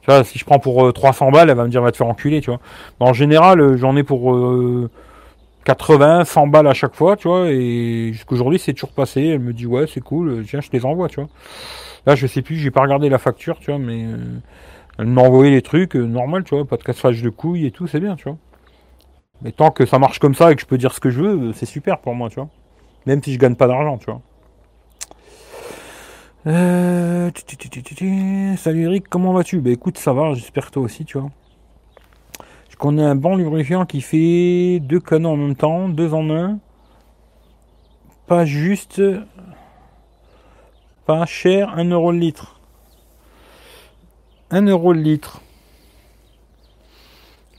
tu 0.03 0.07
vois, 0.11 0.25
si 0.25 0.39
je 0.39 0.45
prends 0.45 0.59
pour 0.59 0.93
300 0.93 1.29
euh, 1.29 1.31
balles, 1.31 1.51
elle 1.51 1.57
va 1.57 1.65
me 1.65 1.69
dire 1.69 1.81
va 1.81 1.93
te 1.93 1.97
faire 1.97 2.09
enculer, 2.09 2.41
tu 2.41 2.51
vois. 2.51 2.59
en 2.99 3.13
général, 3.13 3.61
euh, 3.61 3.77
j'en 3.77 3.97
ai 3.97 4.03
pour 4.03 4.37
80, 5.65 6.25
100 6.25 6.47
balles 6.49 6.67
à 6.67 6.75
chaque 6.75 6.95
fois, 6.95 7.17
tu 7.17 7.29
vois, 7.29 7.51
et 7.51 8.11
jusqu'aujourd'hui 8.13 8.59
c'est 8.59 8.73
toujours 8.73 8.93
passé. 8.93 9.23
Elle 9.23 9.41
me 9.41 9.53
dit 9.53 9.67
ouais, 9.67 9.87
c'est 9.87 10.01
cool, 10.01 10.45
tiens, 10.47 10.61
je 10.61 10.69
te 10.69 10.77
les 10.77 10.85
envoie, 10.85 11.09
tu 11.09 11.21
vois. 11.21 11.29
Là, 12.07 12.15
je 12.17 12.27
sais 12.27 12.43
plus, 12.43 12.57
j'ai 12.57 12.71
pas 12.71 12.83
regardé 12.83 13.09
la 13.09 13.19
facture, 13.19 13.59
tu 13.61 13.71
vois, 13.71 13.79
mais 13.79 14.05
euh, 14.05 14.39
elle 14.99 15.07
m'a 15.07 15.23
envoyé 15.23 15.51
les 15.53 15.63
trucs, 15.63 15.95
euh, 15.97 16.05
normal, 16.05 16.45
tu 16.45 16.55
vois, 16.55 16.65
pas 16.65 16.77
de 16.77 16.83
cassage 16.83 17.23
de 17.23 17.31
couilles 17.31 17.67
et 17.67 17.71
tout, 17.71 17.87
c'est 17.87 18.01
bien, 18.01 18.17
tu 18.17 18.25
vois. 18.25 18.39
Mais 19.43 19.53
tant 19.53 19.71
que 19.71 19.87
ça 19.87 19.99
marche 19.99 20.19
comme 20.19 20.35
ça 20.35 20.53
et 20.53 20.57
que 20.57 20.61
je 20.61 20.67
peux 20.67 20.79
dire 20.79 20.93
ce 20.93 21.01
que 21.01 21.11
je 21.11 21.21
veux, 21.21 21.53
c'est 21.53 21.67
super 21.67 21.99
pour 22.01 22.15
moi, 22.15 22.29
tu 22.29 22.37
vois. 22.37 22.49
Même 23.07 23.23
si 23.23 23.33
je 23.33 23.39
gagne 23.39 23.57
pas 23.57 23.67
d'argent, 23.67 23.99
tu 23.99 24.07
vois. 24.07 24.21
Euh... 26.47 27.31
Salut 28.57 28.83
Eric, 28.83 29.09
comment 29.09 29.33
vas-tu? 29.33 29.61
Bah 29.61 29.71
écoute, 29.71 29.99
ça 29.99 30.13
va, 30.13 30.35
j'espère 30.35 30.67
que 30.67 30.73
toi 30.73 30.83
aussi, 30.83 31.05
tu 31.05 31.19
vois. 31.19 31.31
Je 32.83 32.89
connais 32.89 33.05
un 33.05 33.15
bon 33.15 33.37
lubrifiant 33.37 33.87
qui 33.87 34.01
fait 34.01 34.81
deux 34.81 34.99
canons 34.99 35.35
en 35.35 35.37
même 35.37 35.55
temps, 35.55 35.89
deux 35.89 36.15
en 36.15 36.29
un. 36.31 36.59
Pas 38.27 38.45
juste. 38.45 39.01
Pas 41.07 41.25
cher, 41.25 41.79
1 41.79 41.85
euro 41.91 42.11
le 42.11 42.19
litre. 42.19 42.61
1 44.51 44.67
euro 44.67 44.93
le 44.93 45.01
litre. 45.01 45.43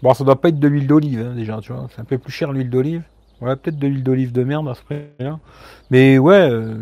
Bon, 0.02 0.14
ça 0.14 0.26
doit 0.26 0.42
pas 0.42 0.50
être 0.50 0.60
de 0.60 0.68
l'huile 0.68 0.88
d'olive, 0.88 1.26
hein, 1.26 1.36
déjà, 1.36 1.62
tu 1.62 1.72
vois. 1.72 1.88
C'est 1.96 2.02
un 2.02 2.04
peu 2.04 2.18
plus 2.18 2.34
cher 2.34 2.52
l'huile 2.52 2.70
d'olive. 2.70 3.04
Ouais, 3.40 3.56
peut-être 3.56 3.80
de 3.80 3.88
l'huile 3.88 4.04
d'olive 4.04 4.34
de 4.34 4.44
merde 4.44 4.68
à 4.68 4.74
ce 4.74 4.82
prix-là. 4.82 5.40
Mais 5.90 6.18
ouais, 6.18 6.50
euh, 6.52 6.76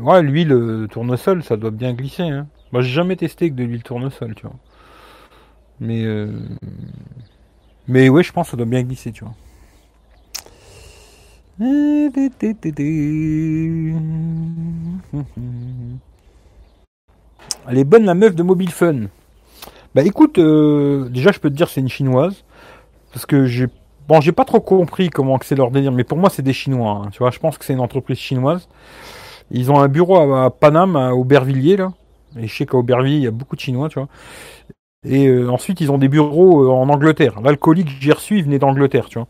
ouais 0.00 0.20
l'huile 0.20 0.50
euh, 0.50 0.88
tournesol, 0.88 1.44
ça 1.44 1.56
doit 1.56 1.70
bien 1.70 1.92
glisser. 1.92 2.24
Hein. 2.24 2.48
Moi, 2.72 2.82
j'ai 2.82 2.92
jamais 2.92 3.14
testé 3.14 3.50
que 3.50 3.54
de 3.54 3.62
l'huile 3.62 3.84
tournesol, 3.84 4.34
tu 4.34 4.48
vois. 4.48 4.56
Mais, 5.78 6.04
euh, 6.04 6.32
mais 7.88 8.08
ouais, 8.08 8.22
je 8.22 8.32
pense 8.32 8.46
que 8.46 8.50
ça 8.52 8.56
doit 8.56 8.66
bien 8.66 8.82
glisser, 8.82 9.12
tu 9.12 9.24
vois. 9.24 9.34
Elle 17.68 17.78
est 17.78 17.84
bonne 17.84 18.04
la 18.04 18.14
meuf 18.14 18.34
de 18.34 18.42
Mobile 18.42 18.72
Fun. 18.72 19.06
Bah 19.94 20.02
écoute, 20.02 20.34
déjà 20.36 21.30
je 21.32 21.38
peux 21.38 21.50
te 21.50 21.54
dire 21.54 21.68
c'est 21.68 21.80
une 21.80 21.88
chinoise. 21.88 22.44
Parce 23.12 23.26
que 23.26 23.46
j'ai 23.46 23.68
Bon, 24.06 24.20
j'ai 24.20 24.32
pas 24.32 24.44
trop 24.44 24.60
compris 24.60 25.08
comment 25.08 25.38
c'est 25.42 25.54
leur 25.54 25.70
délire, 25.70 25.90
mais 25.90 26.04
pour 26.04 26.18
moi, 26.18 26.28
c'est 26.28 26.42
des 26.42 26.52
Chinois. 26.52 27.02
Hein, 27.04 27.08
tu 27.10 27.18
vois, 27.20 27.30
je 27.30 27.38
pense 27.38 27.56
que 27.56 27.64
c'est 27.64 27.72
une 27.72 27.80
entreprise 27.80 28.18
chinoise. 28.18 28.68
Ils 29.50 29.72
ont 29.72 29.80
un 29.80 29.88
bureau 29.88 30.34
à, 30.34 30.50
Paname, 30.50 30.96
à 30.96 31.14
Aubervilliers, 31.14 31.78
là. 31.78 31.92
Et 32.38 32.46
je 32.46 32.54
sais 32.54 32.66
qu'à 32.66 32.76
Aubervilliers, 32.76 33.16
il 33.16 33.22
y 33.22 33.26
a 33.26 33.30
beaucoup 33.30 33.56
de 33.56 33.60
Chinois, 33.60 33.88
tu 33.88 33.98
vois. 33.98 34.08
Et 35.04 35.26
euh, 35.26 35.50
ensuite, 35.50 35.80
ils 35.80 35.90
ont 35.90 35.98
des 35.98 36.08
bureaux 36.08 36.64
euh, 36.64 36.70
en 36.70 36.88
Angleterre. 36.88 37.40
L'alcoolique 37.42 37.86
que 37.86 38.02
j'ai 38.02 38.12
reçu, 38.12 38.38
il 38.38 38.44
venait 38.44 38.58
d'Angleterre, 38.58 39.06
tu 39.08 39.18
vois. 39.18 39.28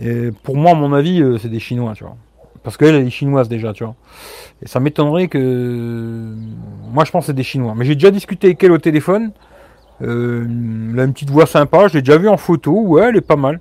Et 0.00 0.30
pour 0.42 0.56
moi, 0.56 0.72
à 0.72 0.74
mon 0.74 0.92
avis, 0.92 1.22
euh, 1.22 1.38
c'est 1.38 1.48
des 1.48 1.60
Chinois, 1.60 1.92
tu 1.94 2.04
vois. 2.04 2.16
Parce 2.62 2.78
qu'elle, 2.78 2.94
elle 2.94 3.06
est 3.06 3.10
chinoise 3.10 3.48
déjà, 3.48 3.74
tu 3.74 3.84
vois. 3.84 3.94
Et 4.62 4.68
ça 4.68 4.80
m'étonnerait 4.80 5.28
que... 5.28 6.34
Moi, 6.90 7.04
je 7.04 7.10
pense 7.10 7.24
que 7.24 7.26
c'est 7.26 7.34
des 7.34 7.42
Chinois. 7.42 7.74
Mais 7.76 7.84
j'ai 7.84 7.94
déjà 7.94 8.10
discuté 8.10 8.48
avec 8.48 8.64
elle 8.64 8.72
au 8.72 8.78
téléphone. 8.78 9.32
elle 10.00 10.96
a 10.98 11.04
une 11.04 11.12
petite 11.12 11.28
voix 11.28 11.44
sympa. 11.44 11.88
Je 11.88 11.94
l'ai 11.94 12.02
déjà 12.02 12.16
vue 12.16 12.30
en 12.30 12.38
photo. 12.38 12.72
Ouais, 12.72 13.08
elle 13.10 13.16
est 13.16 13.20
pas 13.20 13.36
mal. 13.36 13.60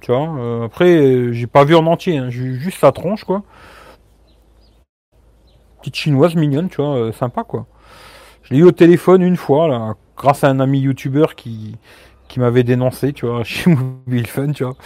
Tu 0.00 0.10
vois, 0.10 0.64
après, 0.64 1.34
j'ai 1.34 1.46
pas 1.46 1.64
vu 1.64 1.74
en 1.74 1.84
entier, 1.84 2.16
hein. 2.16 2.30
j'ai 2.30 2.54
juste 2.54 2.78
sa 2.78 2.90
tronche, 2.90 3.24
quoi. 3.24 3.42
Petite 5.80 5.96
chinoise 5.96 6.34
mignonne, 6.34 6.70
tu 6.70 6.76
vois, 6.76 7.12
sympa, 7.12 7.44
quoi. 7.44 7.66
Je 8.42 8.54
l'ai 8.54 8.60
eu 8.60 8.64
au 8.64 8.72
téléphone 8.72 9.20
une 9.20 9.36
fois, 9.36 9.68
là, 9.68 9.94
grâce 10.20 10.44
à 10.44 10.48
un 10.48 10.60
ami 10.60 10.80
youtubeur 10.80 11.34
qui, 11.34 11.76
qui 12.28 12.40
m'avait 12.40 12.62
dénoncé, 12.62 13.12
tu 13.12 13.26
vois, 13.26 13.44
chez 13.44 13.70
Mobile 13.70 14.26
Fun, 14.26 14.52
tu 14.52 14.64
vois. 14.64 14.76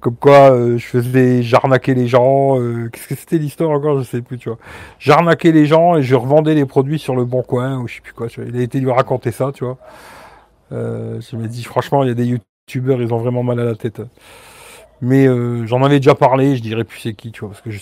Comme 0.00 0.16
quoi, 0.16 0.54
je 0.76 0.84
faisais, 0.84 1.42
j'arnaquais 1.42 1.94
les 1.94 2.08
gens, 2.08 2.58
qu'est-ce 2.92 3.08
que 3.08 3.14
c'était 3.14 3.38
l'histoire 3.38 3.70
encore, 3.70 3.98
je 3.98 4.02
sais 4.02 4.20
plus, 4.20 4.36
tu 4.36 4.50
vois. 4.50 4.58
J'arnaquais 4.98 5.50
les 5.50 5.64
gens 5.64 5.96
et 5.96 6.02
je 6.02 6.14
revendais 6.14 6.54
les 6.54 6.66
produits 6.66 6.98
sur 6.98 7.16
le 7.16 7.24
bon 7.24 7.42
coin, 7.42 7.78
ou 7.78 7.88
je 7.88 7.94
sais 7.94 8.00
plus 8.02 8.12
quoi, 8.12 8.28
tu 8.28 8.42
vois. 8.42 8.50
Il 8.50 8.56
a 8.58 8.62
été 8.62 8.80
lui 8.80 8.90
raconter 8.90 9.30
ça, 9.30 9.50
tu 9.54 9.64
vois. 9.64 9.78
je 10.70 11.36
me 11.36 11.46
dis, 11.46 11.64
franchement, 11.64 12.02
il 12.02 12.08
y 12.08 12.12
a 12.12 12.14
des 12.14 12.26
youtubeurs, 12.26 13.00
ils 13.00 13.14
ont 13.14 13.18
vraiment 13.18 13.42
mal 13.42 13.58
à 13.60 13.64
la 13.64 13.76
tête. 13.76 14.02
Mais 15.00 15.26
euh, 15.26 15.66
j'en 15.66 15.82
avais 15.82 15.98
déjà 16.00 16.14
parlé, 16.14 16.56
je 16.56 16.62
dirais 16.62 16.84
plus 16.84 16.98
c'est 16.98 17.14
qui, 17.14 17.30
tu 17.32 17.40
vois, 17.40 17.50
parce 17.50 17.60
que 17.60 17.70
je... 17.70 17.80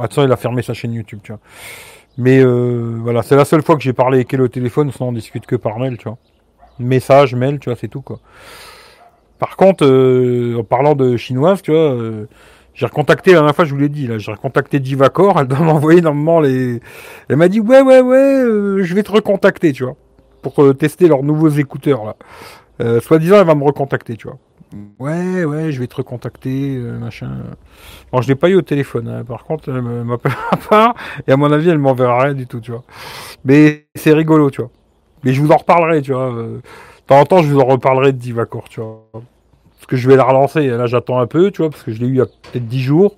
Attends, 0.00 0.22
il 0.22 0.30
a 0.30 0.36
fermé 0.36 0.60
sa 0.62 0.74
chaîne 0.74 0.92
YouTube, 0.92 1.20
tu 1.22 1.32
vois. 1.32 1.40
Mais 2.18 2.40
euh, 2.40 2.98
voilà, 3.00 3.22
c'est 3.22 3.36
la 3.36 3.44
seule 3.44 3.62
fois 3.62 3.76
que 3.76 3.82
j'ai 3.82 3.92
parlé 3.92 4.18
avec 4.18 4.34
elle 4.34 4.42
au 4.42 4.48
téléphone, 4.48 4.90
sinon 4.90 5.10
on 5.10 5.12
discute 5.12 5.46
que 5.46 5.54
par 5.54 5.78
mail, 5.78 5.96
tu 5.96 6.08
vois. 6.08 6.18
Message, 6.80 7.36
mail, 7.36 7.60
tu 7.60 7.70
vois, 7.70 7.78
c'est 7.80 7.86
tout, 7.86 8.02
quoi. 8.02 8.18
Par 9.38 9.56
contre, 9.56 9.86
euh, 9.86 10.58
en 10.58 10.64
parlant 10.64 10.96
de 10.96 11.16
chinoise, 11.16 11.62
tu 11.62 11.70
vois, 11.70 11.96
j'ai 12.74 12.86
recontacté, 12.86 13.30
la 13.30 13.38
dernière 13.38 13.54
fois, 13.54 13.64
je 13.64 13.72
vous 13.72 13.80
l'ai 13.80 13.88
dit, 13.88 14.08
là, 14.08 14.18
j'ai 14.18 14.32
recontacté 14.32 14.80
Divacor, 14.80 15.38
elle 15.40 15.46
doit 15.46 15.58
m'envoyer 15.60 16.00
normalement 16.00 16.40
les... 16.40 16.80
Elle 17.28 17.36
m'a 17.36 17.48
dit, 17.48 17.60
ouais, 17.60 17.82
ouais, 17.82 18.00
ouais, 18.00 18.82
je 18.82 18.94
vais 18.94 19.04
te 19.04 19.12
recontacter, 19.12 19.72
tu 19.72 19.84
vois, 19.84 19.94
pour 20.42 20.76
tester 20.76 21.06
leurs 21.06 21.22
nouveaux 21.22 21.50
écouteurs, 21.50 22.04
là. 22.04 23.00
Soit 23.00 23.20
disant, 23.20 23.36
elle 23.36 23.46
va 23.46 23.54
me 23.54 23.64
recontacter, 23.64 24.16
tu 24.16 24.26
vois. 24.26 24.38
Ouais, 24.98 25.44
ouais, 25.44 25.72
je 25.72 25.80
vais 25.80 25.86
te 25.86 25.94
recontacter, 25.94 26.76
euh, 26.76 26.98
machin. 26.98 27.30
Bon, 28.12 28.20
je 28.20 28.28
l'ai 28.28 28.34
pas 28.34 28.50
eu 28.50 28.54
au 28.54 28.62
téléphone, 28.62 29.08
hein. 29.08 29.24
par 29.24 29.44
contre, 29.44 29.70
elle 29.70 29.80
m'appelle 29.80 30.32
pas, 30.68 30.94
et 31.26 31.32
à 31.32 31.36
mon 31.36 31.50
avis, 31.50 31.70
elle 31.70 31.78
m'enverra 31.78 32.24
rien 32.24 32.34
du 32.34 32.46
tout, 32.46 32.60
tu 32.60 32.72
vois. 32.72 32.84
Mais 33.44 33.86
c'est 33.94 34.12
rigolo, 34.12 34.50
tu 34.50 34.60
vois. 34.60 34.70
Mais 35.24 35.32
je 35.32 35.40
vous 35.40 35.50
en 35.50 35.56
reparlerai, 35.56 36.02
tu 36.02 36.12
vois. 36.12 36.32
Euh, 36.34 36.56
de 36.56 36.62
temps 37.06 37.20
en 37.20 37.24
temps, 37.24 37.42
je 37.42 37.48
vous 37.48 37.60
en 37.60 37.64
reparlerai 37.64 38.12
de 38.12 38.18
Divacor, 38.18 38.68
tu 38.68 38.80
vois. 38.80 39.08
Parce 39.12 39.86
que 39.86 39.96
je 39.96 40.06
vais 40.08 40.16
la 40.16 40.24
relancer. 40.24 40.66
Là, 40.66 40.86
j'attends 40.86 41.18
un 41.18 41.26
peu, 41.26 41.50
tu 41.50 41.62
vois, 41.62 41.70
parce 41.70 41.82
que 41.82 41.92
je 41.92 42.00
l'ai 42.00 42.06
eu 42.06 42.10
il 42.10 42.16
y 42.16 42.20
a 42.20 42.26
peut-être 42.26 42.66
10 42.66 42.82
jours. 42.82 43.16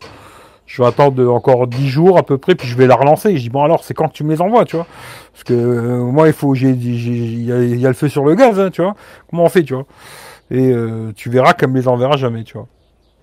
Je 0.66 0.80
vais 0.80 0.86
attendre 0.86 1.28
encore 1.32 1.66
10 1.66 1.88
jours 1.88 2.16
à 2.16 2.22
peu 2.22 2.38
près, 2.38 2.54
puis 2.54 2.68
je 2.68 2.76
vais 2.76 2.86
la 2.86 2.94
relancer. 2.94 3.36
je 3.36 3.42
dis, 3.42 3.50
bon, 3.50 3.64
alors, 3.64 3.82
c'est 3.82 3.92
quand 3.92 4.06
que 4.06 4.12
tu 4.12 4.22
me 4.22 4.32
les 4.32 4.40
envoies, 4.40 4.64
tu 4.64 4.76
vois 4.76 4.86
Parce 5.32 5.42
que 5.42 5.52
euh, 5.52 6.04
moi, 6.04 6.28
il 6.28 6.32
faut, 6.32 6.54
il 6.54 6.80
y, 6.80 7.46
y, 7.46 7.86
a 7.86 7.88
le 7.88 7.94
feu 7.94 8.08
sur 8.08 8.24
le 8.24 8.36
gaz, 8.36 8.60
hein, 8.60 8.70
tu 8.70 8.82
vois. 8.82 8.94
Comment 9.28 9.44
on 9.44 9.48
fait, 9.48 9.64
tu 9.64 9.74
vois 9.74 9.86
et 10.50 10.72
euh, 10.72 11.12
tu 11.14 11.30
verras 11.30 11.54
qu'elle 11.54 11.70
me 11.70 11.78
les 11.78 11.88
enverra 11.88 12.16
jamais, 12.16 12.44
tu 12.44 12.54
vois. 12.54 12.66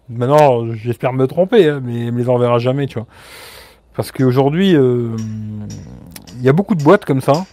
Maintenant, 0.09 0.73
j'espère 0.73 1.11
me 1.13 1.27
tromper, 1.27 1.69
hein, 1.69 1.81
mais 1.83 2.07
elle 2.07 2.13
me 2.13 2.19
les 2.19 2.29
enverra 2.29 2.59
jamais, 2.59 2.87
tu 2.87 2.95
vois. 2.95 3.07
Parce 3.95 4.11
qu'aujourd'hui, 4.11 4.75
euh, 4.75 5.15
il 6.37 6.43
y 6.43 6.49
a 6.49 6.53
beaucoup 6.53 6.75
de 6.75 6.83
boîtes 6.83 7.03
comme 7.03 7.21
ça. 7.21 7.45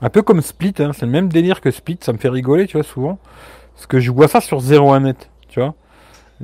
Un 0.00 0.08
peu 0.08 0.22
comme 0.22 0.40
Split, 0.40 0.74
hein, 0.78 0.92
c'est 0.94 1.06
le 1.06 1.12
même 1.12 1.28
délire 1.28 1.60
que 1.60 1.70
Split, 1.70 1.98
ça 2.00 2.12
me 2.12 2.18
fait 2.18 2.28
rigoler, 2.28 2.66
tu 2.66 2.78
vois, 2.78 2.84
souvent. 2.84 3.18
Parce 3.74 3.86
que 3.86 4.00
je 4.00 4.10
vois 4.10 4.28
ça 4.28 4.40
sur 4.40 4.60
01net, 4.60 5.28
tu 5.48 5.60
vois. 5.60 5.74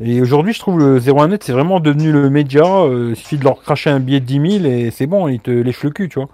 Et 0.00 0.20
aujourd'hui, 0.20 0.52
je 0.52 0.58
trouve 0.58 0.78
le 0.78 0.98
01net, 0.98 1.42
c'est 1.42 1.52
vraiment 1.52 1.80
devenu 1.80 2.12
le 2.12 2.28
média. 2.28 2.64
Euh, 2.64 3.10
il 3.10 3.16
suffit 3.16 3.38
de 3.38 3.44
leur 3.44 3.62
cracher 3.62 3.90
un 3.90 4.00
billet 4.00 4.20
de 4.20 4.26
10 4.26 4.60
000 4.60 4.64
et 4.64 4.90
c'est 4.90 5.06
bon, 5.06 5.28
ils 5.28 5.40
te 5.40 5.50
lèchent 5.50 5.84
le 5.84 5.90
cul, 5.90 6.08
tu 6.08 6.18
vois 6.18 6.28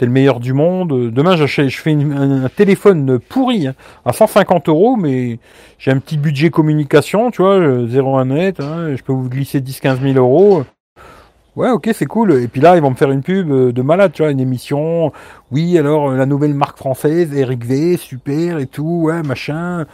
t'es 0.00 0.06
le 0.06 0.12
meilleur 0.12 0.40
du 0.40 0.54
monde. 0.54 1.10
Demain, 1.10 1.36
je 1.36 1.44
fais 1.44 1.92
un, 1.92 2.48
téléphone 2.48 3.18
pourri 3.18 3.66
hein, 3.66 3.74
à 4.06 4.14
150 4.14 4.70
euros, 4.70 4.96
mais 4.96 5.38
j'ai 5.78 5.90
un 5.90 5.98
petit 5.98 6.16
budget 6.16 6.48
communication, 6.48 7.30
tu 7.30 7.42
vois, 7.42 7.58
01 7.58 8.24
net, 8.24 8.60
hein, 8.60 8.96
je 8.96 9.02
peux 9.02 9.12
vous 9.12 9.28
glisser 9.28 9.60
10-15 9.60 10.00
000 10.00 10.14
euros. 10.14 10.64
Ouais, 11.54 11.68
ok, 11.68 11.90
c'est 11.92 12.06
cool. 12.06 12.32
Et 12.32 12.48
puis 12.48 12.62
là, 12.62 12.76
ils 12.76 12.82
vont 12.82 12.88
me 12.88 12.94
faire 12.94 13.10
une 13.10 13.22
pub 13.22 13.50
de 13.50 13.82
malade, 13.82 14.12
tu 14.14 14.22
vois, 14.22 14.30
une 14.30 14.40
émission. 14.40 15.12
Oui, 15.50 15.76
alors, 15.76 16.12
la 16.12 16.24
nouvelle 16.24 16.54
marque 16.54 16.78
française, 16.78 17.34
Eric 17.36 17.66
V, 17.66 17.98
super 17.98 18.58
et 18.58 18.66
tout, 18.66 19.02
ouais, 19.02 19.22
machin. 19.22 19.82
Et 19.82 19.86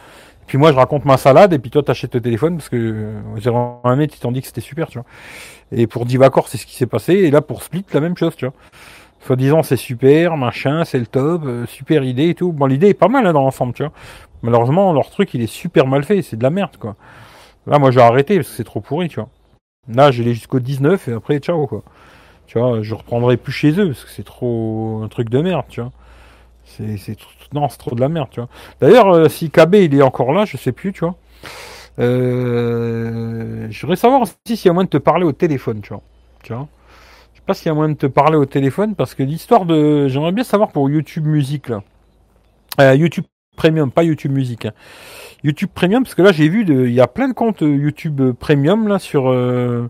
puis 0.47 0.57
moi, 0.57 0.71
je 0.71 0.77
raconte 0.77 1.03
ma 1.03 1.17
salade, 1.17 1.51
et 1.51 1.59
puis 1.59 1.69
toi, 1.69 1.83
t'achètes 1.83 2.15
le 2.15 2.21
téléphone, 2.21 2.55
parce 2.55 2.69
que 2.69 3.11
01 3.45 3.97
net, 3.97 4.15
ils 4.15 4.19
t'ont 4.19 4.31
dit 4.31 4.39
que 4.39 4.47
c'était 4.47 4.61
super, 4.61 4.87
tu 4.87 4.99
vois. 4.99 5.05
Et 5.73 5.85
pour 5.85 6.05
Divacor, 6.05 6.47
c'est 6.47 6.57
ce 6.57 6.65
qui 6.65 6.77
s'est 6.77 6.85
passé. 6.85 7.13
Et 7.15 7.29
là, 7.29 7.41
pour 7.41 7.61
Split, 7.61 7.83
la 7.91 7.99
même 7.99 8.15
chose, 8.15 8.37
tu 8.37 8.45
vois. 8.45 8.53
Soi-disant, 9.27 9.61
c'est 9.61 9.75
super, 9.75 10.37
machin, 10.37 10.85
c'est 10.85 10.99
le 10.99 11.05
top, 11.05 11.41
euh, 11.45 11.65
super 11.65 12.05
idée 12.05 12.29
et 12.29 12.33
tout. 12.33 12.53
Bon, 12.53 12.65
l'idée 12.65 12.87
est 12.87 12.93
pas 12.93 13.09
mal 13.09 13.27
hein, 13.27 13.33
dans 13.33 13.41
l'ensemble, 13.41 13.73
tu 13.73 13.83
vois. 13.83 13.91
Malheureusement, 14.41 14.93
leur 14.93 15.09
truc, 15.09 15.33
il 15.33 15.41
est 15.41 15.47
super 15.51 15.85
mal 15.85 16.05
fait, 16.05 16.21
c'est 16.21 16.37
de 16.37 16.43
la 16.43 16.49
merde, 16.49 16.77
quoi. 16.77 16.95
Là, 17.65 17.77
moi, 17.77 17.91
j'ai 17.91 17.99
arrêté 17.99 18.37
parce 18.37 18.47
que 18.47 18.55
c'est 18.55 18.63
trop 18.63 18.79
pourri, 18.79 19.09
tu 19.09 19.19
vois. 19.19 19.27
Là, 19.89 20.11
j'ai 20.11 20.23
jusqu'au 20.33 20.61
19 20.61 21.09
et 21.09 21.11
après, 21.11 21.39
ciao, 21.39 21.67
quoi. 21.67 21.83
Tu 22.45 22.57
vois, 22.57 22.81
je 22.81 22.95
reprendrai 22.95 23.35
plus 23.35 23.51
chez 23.51 23.77
eux 23.77 23.87
parce 23.87 24.05
que 24.05 24.11
c'est 24.11 24.23
trop 24.23 25.01
un 25.03 25.09
truc 25.09 25.27
de 25.27 25.41
merde, 25.41 25.65
tu 25.67 25.81
vois. 25.81 25.91
C'est, 26.63 26.95
c'est 26.95 27.17
non, 27.53 27.67
c'est 27.67 27.79
trop 27.79 27.95
de 27.95 27.99
la 27.99 28.07
merde, 28.07 28.29
tu 28.31 28.39
vois. 28.39 28.47
D'ailleurs, 28.79 29.13
euh, 29.13 29.27
si 29.27 29.49
KB 29.49 29.75
il 29.75 29.93
est 29.93 30.03
encore 30.03 30.31
là, 30.31 30.45
je 30.45 30.55
sais 30.55 30.71
plus, 30.71 30.93
tu 30.93 31.01
vois. 31.01 31.15
Euh, 31.99 33.67
je 33.69 33.81
voudrais 33.81 33.97
savoir 33.97 34.21
aussi 34.21 34.37
s'il 34.55 34.67
y 34.67 34.69
a 34.69 34.73
moyen 34.73 34.85
de 34.85 34.89
te 34.89 34.97
parler 34.97 35.25
au 35.25 35.33
téléphone, 35.33 35.81
tu 35.81 35.89
vois. 35.89 36.01
Tu 36.43 36.53
vois 36.53 36.69
pas 37.47 37.53
s'il 37.53 37.67
y 37.67 37.69
a 37.69 37.73
moyen 37.73 37.93
de 37.93 37.97
te 37.97 38.05
parler 38.05 38.35
au 38.35 38.45
téléphone 38.45 38.93
parce 38.93 39.15
que 39.15 39.23
l'histoire 39.23 39.65
de. 39.65 40.07
J'aimerais 40.09 40.33
bien 40.33 40.43
savoir 40.43 40.71
pour 40.71 40.89
YouTube 40.89 41.25
Musique 41.25 41.69
là. 41.69 41.81
Euh, 42.81 42.93
YouTube 42.93 43.23
Premium, 43.55 43.89
pas 43.89 44.03
YouTube 44.03 44.33
Musique. 44.33 44.65
Hein. 44.65 44.73
YouTube 45.43 45.69
Premium, 45.73 46.03
parce 46.03 46.13
que 46.13 46.21
là 46.21 46.33
j'ai 46.33 46.49
vu, 46.49 46.65
il 46.67 46.93
y 46.93 46.99
a 46.99 47.07
plein 47.07 47.29
de 47.29 47.33
comptes 47.33 47.63
euh, 47.63 47.75
YouTube 47.75 48.33
Premium 48.33 48.87
là 48.89 48.99
sur 48.99 49.29
euh, 49.29 49.89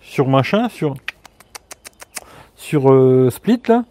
sur 0.00 0.28
machin, 0.28 0.70
sur 0.70 0.94
sur 2.56 2.82
Split 3.30 3.60
là. 3.68 3.84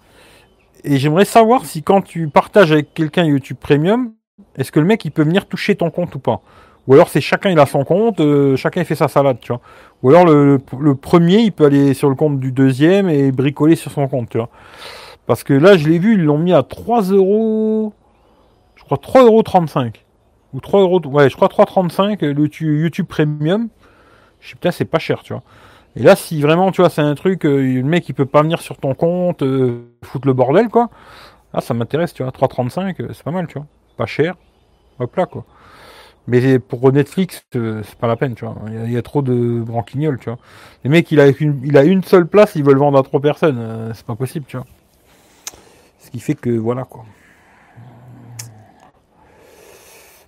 Et 0.83 0.97
j'aimerais 0.97 1.25
savoir 1.25 1.65
si 1.65 1.83
quand 1.83 2.01
tu 2.01 2.27
partages 2.29 2.71
avec 2.71 2.93
quelqu'un 2.95 3.25
YouTube 3.25 3.57
Premium, 3.59 4.13
est-ce 4.57 4.71
que 4.71 4.79
le 4.79 4.87
mec 4.87 5.05
il 5.05 5.11
peut 5.11 5.23
venir 5.23 5.47
toucher 5.47 5.75
ton 5.75 5.91
compte 5.91 6.15
ou 6.15 6.19
pas? 6.19 6.41
Ou 6.87 6.93
alors 6.93 7.09
c'est 7.09 7.21
chacun 7.21 7.49
il 7.49 7.59
a 7.59 7.65
son 7.65 7.83
compte, 7.83 8.21
chacun 8.55 8.81
il 8.81 8.85
fait 8.85 8.95
sa 8.95 9.07
salade, 9.07 9.37
tu 9.41 9.49
vois. 9.49 9.61
Ou 10.03 10.09
alors 10.09 10.25
le, 10.25 10.95
premier, 10.95 11.39
il 11.39 11.51
peut 11.51 11.65
aller 11.65 11.93
sur 11.93 12.09
le 12.09 12.15
compte 12.15 12.39
du 12.39 12.51
deuxième 12.51 13.09
et 13.09 13.31
bricoler 13.31 13.75
sur 13.75 13.91
son 13.91 14.07
compte, 14.07 14.29
tu 14.29 14.37
vois. 14.37 14.49
Parce 15.25 15.43
que 15.43 15.53
là, 15.53 15.75
je 15.75 15.89
l'ai 15.89 15.99
vu, 15.99 16.13
ils 16.13 16.23
l'ont 16.23 16.37
mis 16.37 16.53
à 16.53 16.63
3 16.63 17.03
euros. 17.11 17.93
Je 18.75 18.83
crois 18.83 18.97
3,35 18.97 19.25
euros. 19.25 19.91
Ou 20.53 20.59
3 20.61 20.79
euros. 20.81 21.01
Ouais, 21.07 21.29
je 21.29 21.35
crois 21.35 21.49
3,35 21.49 22.25
le 22.25 22.81
YouTube 22.81 23.07
Premium. 23.07 23.67
Je 24.39 24.49
sais 24.49 24.55
pas, 24.55 24.71
c'est 24.71 24.85
pas 24.85 24.99
cher, 24.99 25.23
tu 25.23 25.33
vois. 25.33 25.43
Et 25.97 26.03
là, 26.03 26.15
si 26.15 26.41
vraiment, 26.41 26.71
tu 26.71 26.81
vois, 26.81 26.89
c'est 26.89 27.01
un 27.01 27.15
truc, 27.15 27.45
euh, 27.45 27.61
le 27.61 27.83
mec 27.83 28.07
il 28.07 28.13
peut 28.13 28.25
pas 28.25 28.43
venir 28.43 28.61
sur 28.61 28.77
ton 28.77 28.93
compte, 28.93 29.41
euh, 29.41 29.81
foutre 30.03 30.27
le 30.27 30.33
bordel, 30.33 30.69
quoi. 30.69 30.89
Ah, 31.53 31.61
ça 31.61 31.73
m'intéresse, 31.73 32.13
tu 32.13 32.23
vois. 32.23 32.31
3,35, 32.31 33.01
euh, 33.01 33.07
c'est 33.13 33.23
pas 33.23 33.31
mal, 33.31 33.47
tu 33.47 33.55
vois. 33.55 33.65
Pas 33.97 34.05
cher. 34.05 34.35
Hop 34.99 35.15
là, 35.15 35.25
quoi. 35.25 35.43
Mais 36.27 36.59
pour 36.59 36.91
Netflix, 36.91 37.43
euh, 37.55 37.81
c'est 37.83 37.95
pas 37.95 38.07
la 38.07 38.17
peine, 38.17 38.35
tu 38.35 38.43
vois. 38.45 38.55
Il 38.67 38.73
y, 38.73 38.77
a, 38.77 38.83
il 38.85 38.91
y 38.91 38.97
a 38.97 39.01
trop 39.01 39.21
de 39.21 39.61
branquignoles, 39.61 40.19
tu 40.19 40.29
vois. 40.29 40.39
Les 40.83 40.89
mecs, 40.89 41.09
il 41.11 41.19
a 41.21 41.27
une, 41.27 41.61
il 41.63 41.77
a 41.77 41.83
une 41.85 42.03
seule 42.03 42.27
place, 42.27 42.53
ils 42.55 42.63
veulent 42.63 42.77
vendre 42.77 42.99
à 42.99 43.03
trois 43.03 43.21
personnes. 43.21 43.57
Euh, 43.59 43.93
c'est 43.93 44.05
pas 44.05 44.15
possible, 44.15 44.45
tu 44.47 44.57
vois. 44.57 44.65
Ce 45.99 46.09
qui 46.09 46.19
fait 46.19 46.35
que, 46.35 46.49
voilà, 46.49 46.83
quoi. 46.85 47.05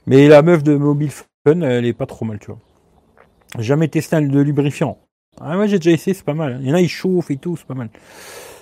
Mais 0.06 0.28
la 0.28 0.42
meuf 0.42 0.64
de 0.64 0.76
Mobile 0.76 1.12
Fun, 1.12 1.62
elle 1.62 1.86
est 1.86 1.94
pas 1.94 2.06
trop 2.06 2.26
mal, 2.26 2.40
tu 2.40 2.48
vois. 2.48 2.60
Jamais 3.60 3.88
testé 3.88 4.16
un 4.16 4.22
de 4.22 4.40
lubrifiant. 4.40 4.98
Ah 5.42 5.58
ouais, 5.58 5.68
j'ai 5.68 5.78
déjà 5.80 5.92
essayé, 5.92 6.14
c'est 6.14 6.26
pas 6.26 6.34
mal. 6.34 6.60
Il 6.62 6.70
y 6.70 6.72
en 6.72 6.76
a, 6.76 6.82
ils 6.82 6.90
chauffent 6.90 7.32
et 7.32 7.38
tout, 7.38 7.58
c'est 7.58 7.68
pas 7.68 7.76
mal. 7.76 7.90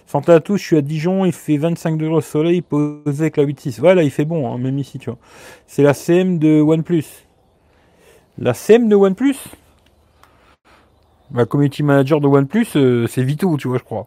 Santé 0.08 0.32
à 0.32 0.40
tous, 0.40 0.58
je 0.58 0.64
suis 0.64 0.78
à 0.78 0.82
Dijon, 0.82 1.26
il 1.26 1.34
fait 1.34 1.58
25 1.58 1.98
degrés 1.98 2.16
au 2.16 2.22
soleil, 2.22 2.62
posé 2.62 3.24
avec 3.24 3.38
la 3.38 3.44
8.6. 3.44 3.82
Ouais, 3.82 3.96
là, 3.96 4.04
il 4.04 4.12
fait 4.12 4.26
bon, 4.26 4.52
hein, 4.54 4.58
même 4.58 4.80
ici, 4.80 5.00
tu 5.00 5.10
vois. 5.10 5.20
C'est 5.68 5.84
la 5.84 5.94
CM 5.94 6.40
de 6.40 6.62
OnePlus. 6.62 7.27
La 8.38 8.54
CM 8.54 8.88
de 8.88 8.96
OnePlus 8.96 9.36
La 11.34 11.46
community 11.46 11.84
manager 11.84 12.22
de 12.22 12.28
OnePlus, 12.28 12.68
euh, 12.76 13.08
c'est 13.08 13.24
Vito, 13.24 13.58
tu 13.58 13.68
vois, 13.68 13.78
je 13.78 13.84
crois. 13.84 14.06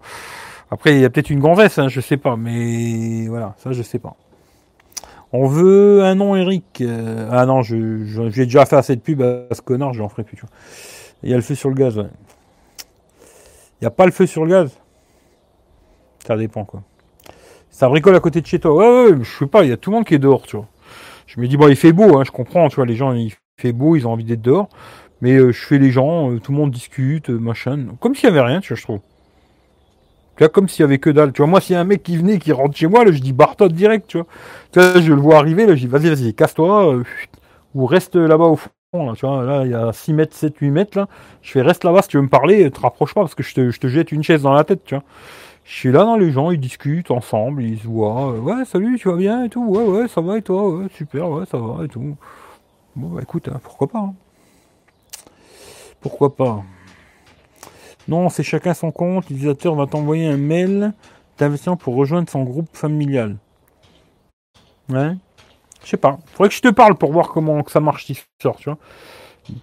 Après, 0.70 0.94
il 0.94 1.00
y 1.00 1.04
a 1.04 1.10
peut-être 1.10 1.30
une 1.30 1.40
gonzesse, 1.40 1.78
hein, 1.78 1.88
je 1.88 2.00
sais 2.00 2.16
pas, 2.16 2.36
mais 2.36 3.26
voilà, 3.28 3.54
ça, 3.58 3.72
je 3.72 3.82
sais 3.82 3.98
pas. 3.98 4.16
On 5.32 5.46
veut 5.46 6.02
un 6.02 6.14
nom, 6.14 6.34
Eric. 6.34 6.80
Euh, 6.80 7.28
ah 7.30 7.46
non, 7.46 7.62
je, 7.62 8.04
je- 8.04 8.30
j'ai 8.30 8.44
déjà 8.46 8.66
fait 8.66 8.76
assez 8.76 8.96
de 8.96 9.00
pub 9.00 9.22
à 9.22 9.46
ce 9.54 9.62
connard, 9.62 9.92
je 9.94 10.00
n'en 10.02 10.08
ferai 10.08 10.24
plus, 10.24 10.36
tu 10.36 10.42
vois. 10.42 10.50
Il 11.22 11.30
y 11.30 11.34
a 11.34 11.36
le 11.36 11.42
feu 11.42 11.54
sur 11.54 11.68
le 11.68 11.74
gaz, 11.74 11.98
ouais. 11.98 12.06
Il 13.80 13.84
n'y 13.84 13.86
a 13.86 13.90
pas 13.90 14.06
le 14.06 14.12
feu 14.12 14.26
sur 14.26 14.44
le 14.44 14.50
gaz? 14.50 14.70
Ça 16.26 16.36
dépend, 16.36 16.64
quoi. 16.64 16.82
Ça 17.70 17.88
bricole 17.88 18.16
à 18.16 18.20
côté 18.20 18.40
de 18.40 18.46
chez 18.46 18.60
toi. 18.60 18.74
Ouais, 18.74 19.12
ouais, 19.12 19.18
je 19.24 19.38
sais 19.38 19.46
pas, 19.46 19.64
il 19.64 19.70
y 19.70 19.72
a 19.72 19.76
tout 19.76 19.90
le 19.90 19.96
monde 19.96 20.06
qui 20.06 20.14
est 20.14 20.18
dehors, 20.18 20.42
tu 20.46 20.56
vois. 20.56 20.68
Je 21.26 21.40
me 21.40 21.48
dis, 21.48 21.56
bon, 21.56 21.68
il 21.68 21.76
fait 21.76 21.92
beau, 21.92 22.18
hein, 22.18 22.24
je 22.24 22.30
comprends, 22.32 22.68
tu 22.68 22.76
vois, 22.76 22.86
les 22.86 22.96
gens, 22.96 23.12
fait 23.60 23.72
beau, 23.72 23.96
ils 23.96 24.06
ont 24.06 24.12
envie 24.12 24.24
d'être 24.24 24.42
dehors. 24.42 24.68
Mais 25.20 25.36
euh, 25.36 25.52
je 25.52 25.60
fais 25.60 25.78
les 25.78 25.90
gens, 25.90 26.32
euh, 26.32 26.38
tout 26.40 26.52
le 26.52 26.58
monde 26.58 26.70
discute, 26.70 27.30
euh, 27.30 27.38
machin. 27.38 27.86
Comme 28.00 28.14
s'il 28.14 28.28
y 28.28 28.32
avait 28.32 28.40
rien, 28.40 28.60
tu 28.60 28.68
vois, 28.68 28.76
je 28.78 28.82
trouve. 28.82 29.00
Comme 30.54 30.68
s'il 30.68 30.80
y 30.80 30.84
avait 30.84 30.98
que 30.98 31.10
dalle. 31.10 31.32
Tu 31.32 31.42
vois, 31.42 31.50
moi, 31.50 31.60
s'il 31.60 31.74
y 31.74 31.76
a 31.76 31.80
un 31.80 31.84
mec 31.84 32.02
qui 32.02 32.16
venait, 32.16 32.38
qui 32.38 32.50
rentre 32.52 32.74
chez 32.74 32.86
moi, 32.86 33.04
là, 33.04 33.12
je 33.12 33.18
dis 33.18 33.34
Bartot 33.34 33.68
direct, 33.68 34.06
tu 34.08 34.16
vois. 34.16 34.26
Tu 34.72 34.80
vois, 34.80 34.98
je 34.98 35.12
le 35.12 35.20
vois 35.20 35.36
arriver, 35.36 35.66
là, 35.66 35.74
je 35.74 35.80
dis, 35.80 35.86
vas-y, 35.86 36.08
vas-y, 36.08 36.32
casse-toi, 36.32 37.02
ou 37.74 37.84
reste 37.84 38.16
là-bas 38.16 38.46
au 38.46 38.56
fond, 38.56 38.70
là, 38.94 39.12
tu 39.14 39.26
vois. 39.26 39.44
Là, 39.44 39.64
il 39.66 39.70
y 39.70 39.74
a 39.74 39.92
6 39.92 40.14
mètres, 40.14 40.34
7, 40.34 40.56
8 40.56 40.70
mètres, 40.70 40.96
là. 40.98 41.08
Je 41.42 41.50
fais, 41.50 41.60
reste 41.60 41.84
là-bas, 41.84 42.00
si 42.00 42.08
tu 42.08 42.16
veux 42.16 42.22
me 42.22 42.28
parler, 42.30 42.70
te 42.70 42.80
rapproche 42.80 43.12
pas, 43.12 43.20
parce 43.20 43.34
que 43.34 43.42
je 43.42 43.54
te, 43.54 43.70
je 43.70 43.78
te 43.80 43.88
jette 43.88 44.12
une 44.12 44.22
chaise 44.22 44.40
dans 44.40 44.54
la 44.54 44.64
tête, 44.64 44.82
tu 44.84 44.94
vois. 44.94 45.04
Je 45.64 45.74
suis 45.74 45.92
là 45.92 46.04
dans 46.04 46.16
les 46.16 46.32
gens, 46.32 46.50
ils 46.50 46.58
discutent 46.58 47.10
ensemble, 47.10 47.62
ils 47.62 47.78
se 47.78 47.86
voient. 47.86 48.32
ouais, 48.32 48.64
salut, 48.64 48.98
tu 48.98 49.08
vas 49.08 49.16
bien 49.16 49.44
et 49.44 49.50
tout. 49.50 49.64
Ouais, 49.64 49.84
ouais, 49.84 50.08
ça 50.08 50.20
va 50.22 50.38
et 50.38 50.42
toi 50.42 50.68
Ouais, 50.70 50.86
super, 50.94 51.30
ouais, 51.30 51.44
ça 51.46 51.58
va 51.58 51.84
et 51.84 51.88
tout. 51.88 52.16
Bon, 53.00 53.08
bah 53.08 53.22
écoute, 53.22 53.48
hein, 53.48 53.58
pourquoi 53.62 53.88
pas 53.88 53.98
hein. 53.98 54.14
Pourquoi 56.02 56.36
pas 56.36 56.62
Non, 58.08 58.28
c'est 58.28 58.42
chacun 58.42 58.74
son 58.74 58.90
compte. 58.90 59.30
L'utilisateur 59.30 59.74
va 59.74 59.86
t'envoyer 59.86 60.26
un 60.26 60.36
mail 60.36 60.92
d'invitation 61.38 61.78
pour 61.78 61.94
rejoindre 61.94 62.28
son 62.28 62.42
groupe 62.42 62.68
familial. 62.74 63.38
Ouais. 64.90 65.16
Je 65.82 65.88
sais 65.88 65.96
pas. 65.96 66.18
Faudrait 66.26 66.50
que 66.50 66.54
je 66.54 66.60
te 66.60 66.68
parle 66.68 66.94
pour 66.94 67.10
voir 67.10 67.28
comment 67.30 67.62
que 67.62 67.70
ça 67.70 67.80
marche 67.80 68.04
si 68.04 68.20
sort, 68.42 68.56
tu 68.56 68.68
vois. 68.68 68.76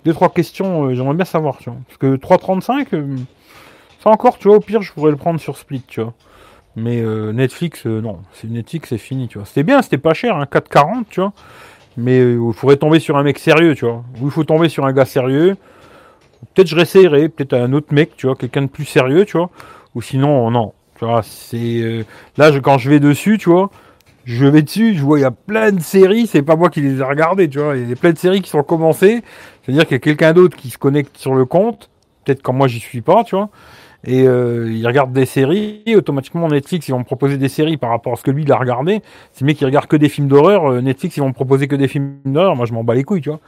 Deux, 0.03 0.13
trois 0.13 0.29
questions, 0.29 0.85
euh, 0.85 0.95
j'aimerais 0.95 1.13
bien 1.13 1.25
savoir, 1.25 1.59
tu 1.59 1.69
vois. 1.69 1.77
Parce 1.87 1.99
que 1.99 2.15
3.35, 2.15 2.87
euh, 2.95 3.17
ça 4.03 4.09
encore, 4.09 4.39
tu 4.39 4.47
vois, 4.47 4.57
au 4.57 4.61
pire, 4.61 4.81
je 4.81 4.91
pourrais 4.93 5.11
le 5.11 5.17
prendre 5.17 5.39
sur 5.39 5.59
Split, 5.59 5.83
tu 5.87 6.01
vois. 6.01 6.15
Mais 6.75 7.01
euh, 7.01 7.33
Netflix, 7.33 7.85
euh, 7.85 8.01
non. 8.01 8.23
Netflix, 8.43 8.89
c'est 8.89 8.97
fini, 8.97 9.27
tu 9.27 9.37
vois. 9.37 9.45
C'était 9.45 9.63
bien, 9.63 9.83
c'était 9.83 9.99
pas 9.99 10.15
cher, 10.15 10.35
hein, 10.37 10.45
4,40, 10.45 11.05
tu 11.09 11.21
vois. 11.21 11.33
Mais 11.97 12.19
euh, 12.19 12.39
il 12.47 12.53
faudrait 12.53 12.77
tomber 12.77 12.99
sur 12.99 13.17
un 13.17 13.23
mec 13.23 13.39
sérieux, 13.39 13.75
tu 13.75 13.85
vois. 13.85 14.03
Ou 14.21 14.25
il 14.25 14.31
faut 14.31 14.43
tomber 14.43 14.69
sur 14.69 14.85
un 14.85 14.93
gars 14.93 15.05
sérieux. 15.05 15.55
Peut-être 16.53 16.67
je 16.67 16.75
réessayerai, 16.75 17.29
peut-être 17.29 17.53
un 17.53 17.73
autre 17.73 17.93
mec, 17.93 18.15
tu 18.15 18.27
vois, 18.27 18.35
quelqu'un 18.35 18.61
de 18.63 18.67
plus 18.67 18.85
sérieux, 18.85 19.25
tu 19.25 19.37
vois. 19.37 19.49
Ou 19.95 20.01
sinon, 20.01 20.51
non. 20.51 20.73
Tu 20.99 21.05
vois, 21.05 21.21
c'est. 21.23 21.57
euh, 21.81 22.03
Là, 22.37 22.51
quand 22.61 22.77
je 22.77 22.89
vais 22.89 22.99
dessus, 22.99 23.37
tu 23.37 23.49
vois, 23.49 23.69
je 24.25 24.45
vais 24.45 24.61
dessus, 24.61 24.95
je 24.95 25.01
vois, 25.03 25.19
il 25.19 25.21
y 25.23 25.25
a 25.25 25.31
plein 25.31 25.71
de 25.71 25.79
séries, 25.81 26.27
c'est 26.27 26.41
pas 26.43 26.55
moi 26.55 26.69
qui 26.69 26.81
les 26.81 26.99
ai 26.99 27.03
regardées, 27.03 27.49
tu 27.49 27.59
vois. 27.59 27.77
Il 27.77 27.89
y 27.89 27.93
a 27.93 27.95
plein 27.95 28.11
de 28.13 28.17
séries 28.17 28.41
qui 28.41 28.49
sont 28.49 28.63
commencées. 28.63 29.23
C'est-à-dire 29.63 29.83
qu'il 29.85 29.93
y 29.93 29.95
a 29.95 29.99
quelqu'un 29.99 30.33
d'autre 30.33 30.55
qui 30.57 30.69
se 30.69 30.77
connecte 30.77 31.17
sur 31.17 31.33
le 31.33 31.45
compte, 31.45 31.89
peut-être 32.25 32.41
quand 32.43 32.53
moi 32.53 32.67
j'y 32.67 32.79
suis 32.79 33.01
pas, 33.01 33.23
tu 33.23 33.35
vois. 33.35 33.49
Et 34.03 34.27
euh, 34.27 34.71
il 34.71 34.85
regarde 34.85 35.11
des 35.11 35.25
séries, 35.25 35.81
et 35.85 35.95
automatiquement 35.95 36.47
Netflix, 36.47 36.87
ils 36.87 36.91
vont 36.91 36.99
me 36.99 37.03
proposer 37.03 37.37
des 37.37 37.49
séries 37.49 37.77
par 37.77 37.89
rapport 37.89 38.13
à 38.13 38.15
ce 38.15 38.23
que 38.23 38.31
lui, 38.31 38.43
il 38.43 38.51
a 38.51 38.57
regardé. 38.57 39.01
Si 39.33 39.43
le 39.43 39.47
mec, 39.47 39.59
il 39.59 39.65
regarde 39.65 39.87
que 39.87 39.97
des 39.97 40.09
films 40.09 40.27
d'horreur, 40.27 40.71
euh, 40.71 40.81
Netflix, 40.81 41.17
ils 41.17 41.21
vont 41.21 41.29
me 41.29 41.33
proposer 41.33 41.67
que 41.67 41.75
des 41.75 41.87
films 41.87 42.17
d'horreur. 42.25 42.55
Moi, 42.55 42.65
je 42.65 42.73
m'en 42.73 42.83
bats 42.83 42.95
les 42.95 43.03
couilles, 43.03 43.21
tu 43.21 43.29
vois. 43.29 43.39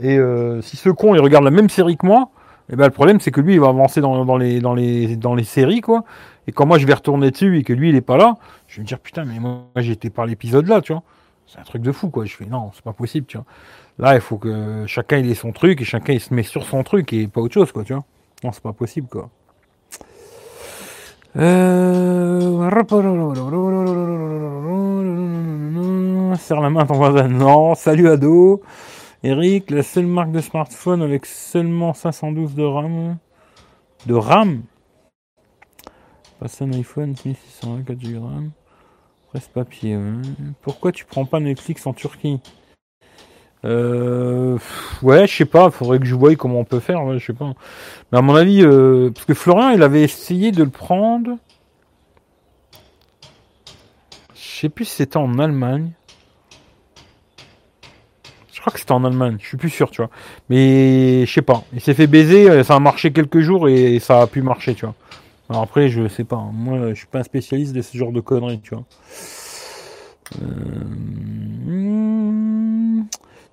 Et 0.00 0.18
euh, 0.18 0.60
si 0.60 0.76
ce 0.76 0.90
con, 0.90 1.14
il 1.14 1.20
regarde 1.20 1.44
la 1.44 1.50
même 1.50 1.68
série 1.68 1.96
que 1.96 2.06
moi, 2.06 2.30
eh 2.72 2.76
ben, 2.76 2.84
le 2.86 2.90
problème, 2.90 3.20
c'est 3.20 3.30
que 3.30 3.40
lui, 3.40 3.54
il 3.54 3.60
va 3.60 3.68
avancer 3.68 4.00
dans, 4.00 4.24
dans, 4.24 4.36
les, 4.36 4.60
dans, 4.60 4.74
les, 4.74 5.16
dans 5.16 5.34
les 5.34 5.44
séries, 5.44 5.80
quoi. 5.80 6.04
Et 6.46 6.52
quand 6.52 6.66
moi, 6.66 6.78
je 6.78 6.86
vais 6.86 6.94
retourner 6.94 7.30
dessus 7.30 7.58
et 7.58 7.62
que 7.62 7.72
lui, 7.72 7.90
il 7.90 7.96
est 7.96 8.00
pas 8.00 8.16
là, 8.16 8.36
je 8.66 8.76
vais 8.76 8.82
me 8.82 8.86
dire, 8.86 8.98
putain, 8.98 9.24
mais 9.24 9.38
moi, 9.38 9.62
j'étais 9.76 10.10
par 10.10 10.26
l'épisode 10.26 10.66
là, 10.66 10.80
tu 10.80 10.92
vois. 10.92 11.02
C'est 11.46 11.58
un 11.58 11.62
truc 11.62 11.82
de 11.82 11.92
fou, 11.92 12.08
quoi. 12.08 12.24
Je 12.24 12.34
fais, 12.34 12.46
non, 12.46 12.70
c'est 12.74 12.82
pas 12.84 12.92
possible, 12.92 13.26
tu 13.26 13.36
vois. 13.36 13.46
Là, 13.98 14.14
il 14.14 14.20
faut 14.20 14.38
que 14.38 14.84
chacun, 14.86 15.18
il 15.18 15.30
ait 15.30 15.34
son 15.34 15.52
truc 15.52 15.80
et 15.80 15.84
chacun, 15.84 16.14
il 16.14 16.20
se 16.20 16.34
met 16.34 16.42
sur 16.42 16.64
son 16.64 16.82
truc 16.82 17.12
et 17.12 17.28
pas 17.28 17.40
autre 17.40 17.54
chose, 17.54 17.70
quoi, 17.70 17.84
tu 17.84 17.92
vois. 17.92 18.04
Non, 18.42 18.50
c'est 18.52 18.62
pas 18.62 18.72
possible, 18.72 19.08
quoi. 19.08 19.30
Euh... 21.36 22.70
Serre 26.36 26.60
la 26.60 26.70
main 26.70 26.86
ton 26.86 26.94
voisin. 26.94 27.28
Non, 27.28 27.74
salut 27.74 28.08
ado. 28.08 28.62
Eric, 29.22 29.70
la 29.70 29.82
seule 29.82 30.06
marque 30.06 30.30
de 30.30 30.40
smartphone 30.40 31.02
avec 31.02 31.26
seulement 31.26 31.94
512 31.94 32.54
de 32.54 32.62
RAM. 32.62 33.16
De 34.06 34.14
RAM? 34.14 34.62
Passe 36.38 36.62
un 36.62 36.72
iPhone 36.72 37.14
1600, 37.24 37.82
4 37.86 37.98
Go 37.98 38.08
de 38.08 38.16
RAM. 38.18 38.50
Presse-papier, 39.28 39.96
ouais. 39.96 40.12
Pourquoi 40.62 40.92
tu 40.92 41.04
prends 41.04 41.24
pas 41.24 41.40
Netflix 41.40 41.86
en 41.86 41.94
Turquie? 41.94 42.40
Euh, 43.64 44.58
ouais, 45.02 45.26
je 45.26 45.34
sais 45.34 45.44
pas, 45.44 45.70
faudrait 45.70 45.98
que 45.98 46.04
je 46.04 46.14
voie 46.14 46.34
comment 46.36 46.60
on 46.60 46.64
peut 46.64 46.80
faire, 46.80 47.18
je 47.18 47.24
sais 47.24 47.32
pas. 47.32 47.54
Mais 48.12 48.18
à 48.18 48.22
mon 48.22 48.34
avis, 48.34 48.62
euh, 48.62 49.10
parce 49.10 49.24
que 49.24 49.34
Florian, 49.34 49.70
il 49.70 49.82
avait 49.82 50.02
essayé 50.02 50.52
de 50.52 50.62
le 50.62 50.70
prendre. 50.70 51.38
Je 54.34 54.60
sais 54.60 54.68
plus 54.68 54.84
si 54.84 54.96
c'était 54.96 55.16
en 55.16 55.38
Allemagne. 55.38 55.90
Je 58.52 58.60
crois 58.60 58.72
que 58.72 58.78
c'était 58.78 58.92
en 58.92 59.04
Allemagne, 59.04 59.36
je 59.40 59.46
suis 59.46 59.56
plus 59.58 59.70
sûr, 59.70 59.90
tu 59.90 60.00
vois. 60.00 60.10
Mais 60.48 61.26
je 61.26 61.32
sais 61.32 61.42
pas. 61.42 61.64
Il 61.72 61.80
s'est 61.80 61.94
fait 61.94 62.06
baiser, 62.06 62.50
euh, 62.50 62.64
ça 62.64 62.74
a 62.76 62.80
marché 62.80 63.12
quelques 63.12 63.40
jours 63.40 63.68
et 63.68 63.98
ça 63.98 64.22
a 64.22 64.26
pu 64.26 64.42
marcher, 64.42 64.74
tu 64.74 64.86
vois. 64.86 64.94
Alors 65.50 65.62
après, 65.62 65.88
je 65.88 66.08
sais 66.08 66.24
pas. 66.24 66.42
Moi, 66.52 66.90
je 66.90 66.94
suis 66.94 67.06
pas 67.06 67.20
un 67.20 67.24
spécialiste 67.24 67.74
de 67.74 67.82
ce 67.82 67.96
genre 67.96 68.12
de 68.12 68.20
conneries, 68.20 68.60
tu 68.60 68.74
vois. 68.74 68.84
Euh, 70.40 70.46
hmm, 71.66 72.83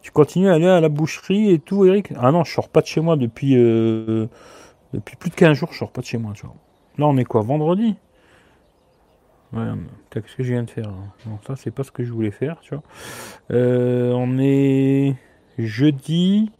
Tu 0.02 0.12
continues 0.12 0.50
à 0.50 0.54
aller 0.54 0.68
à 0.68 0.82
la 0.82 0.90
boucherie 0.90 1.52
et 1.52 1.60
tout, 1.60 1.86
Eric? 1.86 2.12
Ah 2.18 2.32
non, 2.32 2.44
je 2.44 2.52
sors 2.52 2.70
pas 2.70 2.82
de 2.82 2.88
chez 2.88 3.02
moi 3.02 3.16
depuis 3.18 3.56
euh, 3.56 4.28
depuis 4.94 5.16
plus 5.16 5.30
de 5.30 5.36
15 5.36 5.58
jours, 5.58 5.70
je 5.72 5.78
sors 5.78 5.92
pas 5.92 6.02
de 6.02 6.06
chez 6.06 6.18
moi, 6.18 6.34
tu 6.36 6.46
vois. 6.46 6.56
Là, 6.98 7.08
on 7.08 7.18
est 7.18 7.24
quoi 7.24 7.42
Vendredi? 7.42 7.96
Ouais, 9.54 9.64
qu'est-ce 10.10 10.36
que 10.36 10.44
je 10.44 10.54
viens 10.54 10.64
de 10.64 10.70
faire 10.70 10.86
là 10.86 10.94
Non, 11.26 11.38
ça, 11.46 11.56
c'est 11.56 11.72
pas 11.72 11.84
ce 11.84 11.92
que 11.92 12.04
je 12.04 12.12
voulais 12.12 12.32
faire, 12.32 12.60
tu 12.62 12.74
vois. 12.74 12.84
Euh, 13.52 14.12
on 14.14 14.40
est 14.40 15.16
jeudi. 15.58 16.52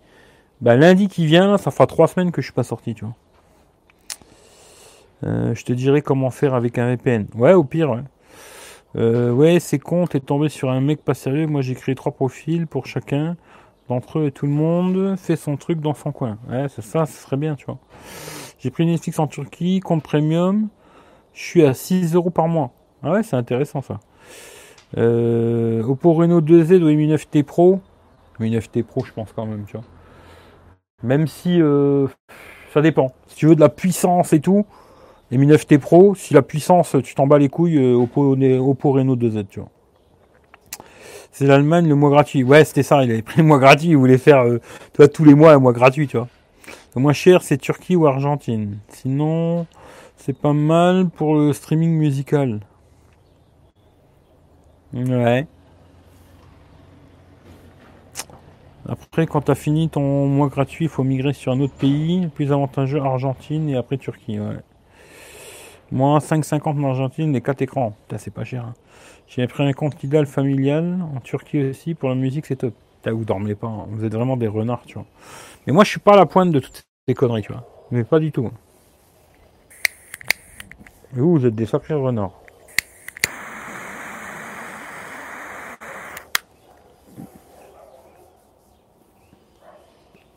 Bah, 0.60 0.76
lundi 0.76 1.08
qui 1.08 1.26
vient, 1.26 1.50
là, 1.50 1.58
ça 1.58 1.72
fera 1.72 1.88
trois 1.88 2.08
semaines 2.08 2.32
que 2.32 2.42
je 2.42 2.48
suis 2.48 2.54
pas 2.54 2.64
sorti, 2.64 2.94
tu 2.94 3.06
vois. 3.06 3.16
Euh, 5.24 5.56
je 5.56 5.64
te 5.64 5.74
dirai 5.74 6.02
comment 6.02 6.32
faire 6.32 6.54
avec 6.54 6.78
un 6.78 6.88
VPN. 6.88 7.28
Ouais, 7.36 7.54
au 7.54 7.64
pire, 7.64 7.92
ouais. 7.92 8.04
Euh, 8.96 9.32
ouais, 9.32 9.60
c'est 9.60 9.80
con, 9.80 10.06
t'es 10.08 10.20
tombé 10.20 10.50
sur 10.50 10.70
un 10.70 10.82
mec 10.82 11.04
pas 11.04 11.14
sérieux. 11.14 11.48
Moi, 11.48 11.62
j'ai 11.62 11.76
créé 11.76 11.96
trois 11.96 12.12
profils 12.12 12.68
pour 12.68 12.86
chacun 12.86 13.38
d'entre 13.88 14.20
eux 14.20 14.28
et 14.28 14.32
tout 14.32 14.46
le 14.46 14.52
monde 14.52 15.16
fait 15.18 15.36
son 15.36 15.58
truc 15.58 15.80
dans 15.80 15.94
son 15.94 16.12
coin. 16.12 16.38
Ouais, 16.50 16.68
c'est 16.70 16.82
ça, 16.82 17.06
ce 17.06 17.18
serait 17.18 17.38
bien, 17.38 17.56
tu 17.56 17.66
vois. 17.66 17.80
J'ai 18.60 18.70
pris 18.70 18.86
Netflix 18.86 19.18
en 19.20 19.28
Turquie, 19.28 19.80
compte 19.80 20.04
premium. 20.04 20.68
Je 21.34 21.44
suis 21.44 21.66
à 21.66 21.74
6 21.74 22.16
euros 22.16 22.30
par 22.30 22.48
mois. 22.48 22.72
Ah 23.04 23.12
ouais, 23.12 23.24
c'est 23.24 23.36
intéressant 23.36 23.82
ça. 23.82 24.00
Euh, 24.98 25.82
Oppo 25.84 26.14
Reno 26.14 26.42
2Z 26.42 26.82
ou 26.82 26.88
Mi 26.88 27.08
9T 27.08 27.44
Pro. 27.44 27.80
Mi 28.40 28.52
9T 28.52 28.84
Pro, 28.84 29.04
je 29.06 29.14
pense 29.14 29.32
quand 29.34 29.46
même, 29.46 29.66
tu 29.66 29.78
vois. 29.78 29.86
Même 31.04 31.28
si 31.28 31.62
euh, 31.62 32.08
ça 32.74 32.82
dépend. 32.82 33.14
Si 33.28 33.36
tu 33.36 33.48
veux 33.48 33.56
de 33.56 33.62
la 33.62 33.70
puissance 33.70 34.34
et 34.34 34.42
tout, 34.42 34.66
les 35.32 35.38
Mi 35.38 35.48
9T 35.48 35.80
Pro, 35.80 36.14
si 36.14 36.34
la 36.34 36.42
puissance, 36.42 36.96
tu 37.04 37.16
t'en 37.16 37.26
bats 37.26 37.40
les 37.40 37.48
couilles, 37.48 37.78
euh, 37.78 37.96
Oppo, 37.96 38.36
Oppo 38.36 38.92
Reno 38.92 39.16
2Z, 39.16 39.48
tu 39.48 39.62
vois. 39.62 39.70
C'est 41.32 41.48
l'Allemagne, 41.48 41.88
le 41.88 41.96
mois 41.96 42.10
gratuit. 42.10 42.44
Ouais, 42.44 42.66
c'était 42.66 42.84
ça, 42.84 43.02
il 43.04 43.12
avait 43.12 43.22
pris 43.22 43.38
le 43.38 43.48
mois 43.48 43.58
gratuit, 43.58 43.90
il 43.90 43.98
voulait 43.98 44.18
faire, 44.18 44.42
euh, 44.42 44.60
tu 44.92 44.98
vois, 44.98 45.08
tous 45.08 45.24
les 45.24 45.34
mois 45.34 45.54
un 45.54 45.60
mois 45.60 45.72
gratuit, 45.72 46.08
tu 46.08 46.18
vois. 46.18 46.28
Le 46.96 47.02
moins 47.02 47.14
cher, 47.14 47.42
c'est 47.42 47.58
Turquie 47.58 47.96
ou 47.96 48.06
Argentine. 48.06 48.80
Sinon, 48.90 49.66
c'est 50.18 50.38
pas 50.38 50.52
mal 50.52 51.08
pour 51.10 51.36
le 51.36 51.54
streaming 51.54 51.92
musical. 51.92 52.60
Ouais. 54.94 55.48
Après, 58.90 59.26
quand 59.26 59.42
tu 59.44 59.52
as 59.52 59.56
fini 59.56 59.88
ton 59.88 60.28
mois 60.28 60.50
gratuit, 60.50 60.86
il 60.86 60.90
faut 60.90 61.04
migrer 61.04 61.32
sur 61.32 61.54
un 61.54 61.62
autre 61.62 61.74
pays, 61.74 62.28
plus 62.36 62.52
avantageux, 62.52 63.00
Argentine 63.00 63.70
et 63.70 63.78
après 63.78 63.98
Turquie. 63.98 64.38
Ouais. 64.38 64.58
Moins 65.92 66.20
5,50 66.20 66.80
en 66.80 66.84
Argentine, 66.86 67.34
les 67.34 67.42
4 67.42 67.62
écrans. 67.64 67.94
c'est 68.18 68.34
pas 68.34 68.46
cher. 68.46 68.66
Hein. 68.66 68.74
J'ai 69.28 69.46
pris 69.48 69.64
un 69.64 69.74
compte 69.74 69.98
Tidal 69.98 70.26
familial 70.26 71.00
en 71.16 71.20
Turquie 71.20 71.70
aussi. 71.70 71.94
Pour 71.94 72.10
la 72.10 72.16
musique, 72.16 72.46
c'est 72.46 72.56
top. 72.56 72.74
vous 73.06 73.26
dormez 73.26 73.56
pas. 73.56 73.68
Hein. 73.68 73.88
Vous 73.90 74.06
êtes 74.06 74.14
vraiment 74.14 74.38
des 74.38 74.48
renards, 74.48 74.84
tu 74.86 74.94
vois. 74.96 75.06
Mais 75.68 75.74
moi, 75.74 75.84
je 75.84 75.90
suis 75.90 76.00
pas 76.00 76.14
à 76.14 76.18
la 76.18 76.26
pointe 76.26 76.52
de 76.52 76.60
toutes 76.60 76.84
ces 77.08 77.14
conneries, 77.14 77.42
tu 77.42 77.52
vois. 77.52 77.68
Mais 77.92 78.06
pas 78.06 78.20
du 78.20 78.32
tout. 78.32 78.50
vous, 81.14 81.38
vous 81.38 81.46
êtes 81.46 81.56
des 81.56 81.66
sacrés 81.66 81.94
renards. 81.94 82.42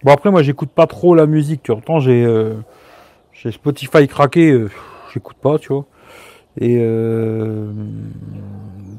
Bon 0.04 0.12
après 0.12 0.30
moi 0.30 0.42
j'écoute 0.42 0.68
pas 0.68 0.86
trop 0.86 1.14
la 1.14 1.24
musique, 1.24 1.62
tu 1.62 1.72
j'ai 2.00 2.26
euh, 2.26 2.56
j'ai 3.32 3.50
Spotify 3.50 4.06
craqué, 4.06 4.50
euh, 4.50 4.70
j'écoute 5.14 5.36
pas, 5.40 5.58
tu 5.58 5.68
vois. 5.68 5.86
Et 6.60 6.78
euh, 6.80 7.72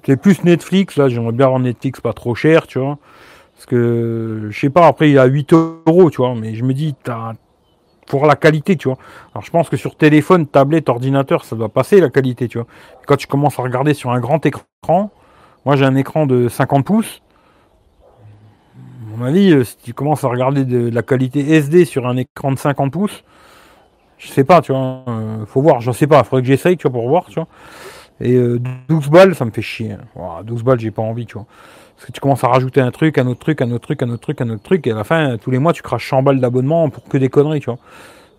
c'est 0.05 0.17
plus 0.17 0.43
Netflix, 0.43 0.97
là 0.97 1.07
j'aimerais 1.07 1.31
bien 1.31 1.45
avoir 1.45 1.59
Netflix 1.59 2.01
pas 2.01 2.13
trop 2.13 2.35
cher, 2.35 2.67
tu 2.67 2.79
vois. 2.79 2.97
Parce 3.53 3.65
que 3.65 4.47
je 4.49 4.59
sais 4.59 4.69
pas, 4.69 4.87
après 4.87 5.09
il 5.09 5.13
y 5.13 5.19
a 5.19 5.25
8 5.25 5.53
euros, 5.53 6.09
tu 6.09 6.17
vois, 6.17 6.35
mais 6.35 6.55
je 6.55 6.63
me 6.63 6.73
dis, 6.73 6.95
t'as 7.03 7.33
pour 8.07 8.25
la 8.25 8.35
qualité, 8.35 8.75
tu 8.75 8.87
vois. 8.87 8.97
Alors 9.33 9.43
je 9.43 9.51
pense 9.51 9.69
que 9.69 9.77
sur 9.77 9.95
téléphone, 9.95 10.47
tablette, 10.47 10.89
ordinateur, 10.89 11.45
ça 11.45 11.55
doit 11.55 11.69
passer 11.69 12.01
la 12.01 12.09
qualité, 12.09 12.47
tu 12.47 12.57
vois. 12.57 12.67
Quand 13.07 13.17
tu 13.17 13.27
commences 13.27 13.57
à 13.59 13.63
regarder 13.63 13.93
sur 13.93 14.11
un 14.11 14.19
grand 14.19 14.45
écran, 14.45 15.11
moi 15.65 15.75
j'ai 15.75 15.85
un 15.85 15.95
écran 15.95 16.25
de 16.25 16.49
50 16.49 16.85
pouces, 16.85 17.21
mon 19.15 19.25
avis, 19.25 19.51
euh, 19.51 19.63
si 19.63 19.77
tu 19.77 19.93
commences 19.93 20.23
à 20.23 20.27
regarder 20.27 20.65
de, 20.65 20.89
la 20.89 21.01
qualité 21.01 21.39
SD 21.39 21.85
sur 21.85 22.05
un 22.07 22.17
écran 22.17 22.51
de 22.51 22.57
50 22.57 22.91
pouces, 22.91 23.23
je 24.17 24.27
sais 24.27 24.43
pas, 24.43 24.61
tu 24.61 24.71
vois, 24.71 25.03
euh, 25.07 25.45
faut 25.45 25.61
voir, 25.61 25.81
je 25.81 25.91
sais 25.91 26.07
pas, 26.07 26.23
faudrait 26.23 26.41
que 26.41 26.47
j'essaye, 26.47 26.77
tu 26.77 26.83
vois, 26.83 26.91
pour 26.91 27.07
voir, 27.07 27.25
tu 27.25 27.35
vois. 27.35 27.47
Et 28.21 28.37
12 28.37 28.59
euh, 28.89 29.09
balles, 29.09 29.35
ça 29.35 29.45
me 29.45 29.51
fait 29.51 29.61
chier. 29.61 29.95
12 30.43 30.63
balles, 30.63 30.79
j'ai 30.79 30.91
pas 30.91 31.01
envie, 31.01 31.25
tu 31.25 31.33
vois. 31.33 31.45
Parce 31.95 32.07
que 32.07 32.11
tu 32.11 32.21
commences 32.21 32.43
à 32.43 32.47
rajouter 32.47 32.81
un 32.81 32.91
truc, 32.91 33.17
un 33.17 33.27
autre 33.27 33.39
truc, 33.39 33.61
un 33.61 33.71
autre 33.71 33.83
truc, 33.83 34.03
un 34.03 34.09
autre 34.09 34.21
truc, 34.21 34.41
un 34.41 34.49
autre 34.49 34.63
truc, 34.63 34.87
et 34.87 34.91
à 34.91 34.95
la 34.95 35.03
fin, 35.03 35.37
tous 35.37 35.51
les 35.51 35.59
mois, 35.59 35.73
tu 35.73 35.81
craches 35.81 36.09
100 36.09 36.23
balles 36.23 36.39
d'abonnement 36.39 36.89
pour 36.89 37.03
que 37.05 37.17
des 37.17 37.29
conneries, 37.29 37.59
tu 37.59 37.69
vois. 37.69 37.79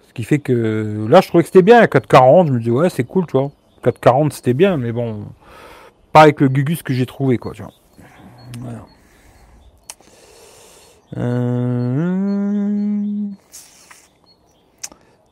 Ce 0.08 0.12
qui 0.14 0.24
fait 0.24 0.38
que 0.38 1.06
là, 1.08 1.20
je 1.20 1.28
trouvais 1.28 1.42
que 1.42 1.48
c'était 1.48 1.62
bien, 1.62 1.80
à 1.80 1.86
4,40, 1.86 2.48
je 2.48 2.52
me 2.52 2.58
disais, 2.58 2.70
ouais, 2.70 2.90
c'est 2.90 3.04
cool, 3.04 3.26
tu 3.26 3.32
vois. 3.36 3.50
4,40, 3.84 4.30
c'était 4.30 4.54
bien, 4.54 4.76
mais 4.76 4.92
bon, 4.92 5.26
pas 6.12 6.22
avec 6.22 6.40
le 6.40 6.48
Gugus 6.48 6.82
que 6.82 6.92
j'ai 6.92 7.06
trouvé, 7.06 7.38
quoi, 7.38 7.52
tu 7.52 7.62
vois. 7.62 7.72
Voilà. 8.60 8.84
Euh... 11.18 12.15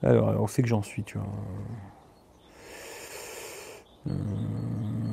Alors, 0.05 0.35
on 0.39 0.47
sait 0.47 0.63
que 0.63 0.69
j'en 0.69 0.83
suis, 0.83 1.03
tu 1.03 1.17
vois. 1.17 1.27
Euh... 4.09 4.13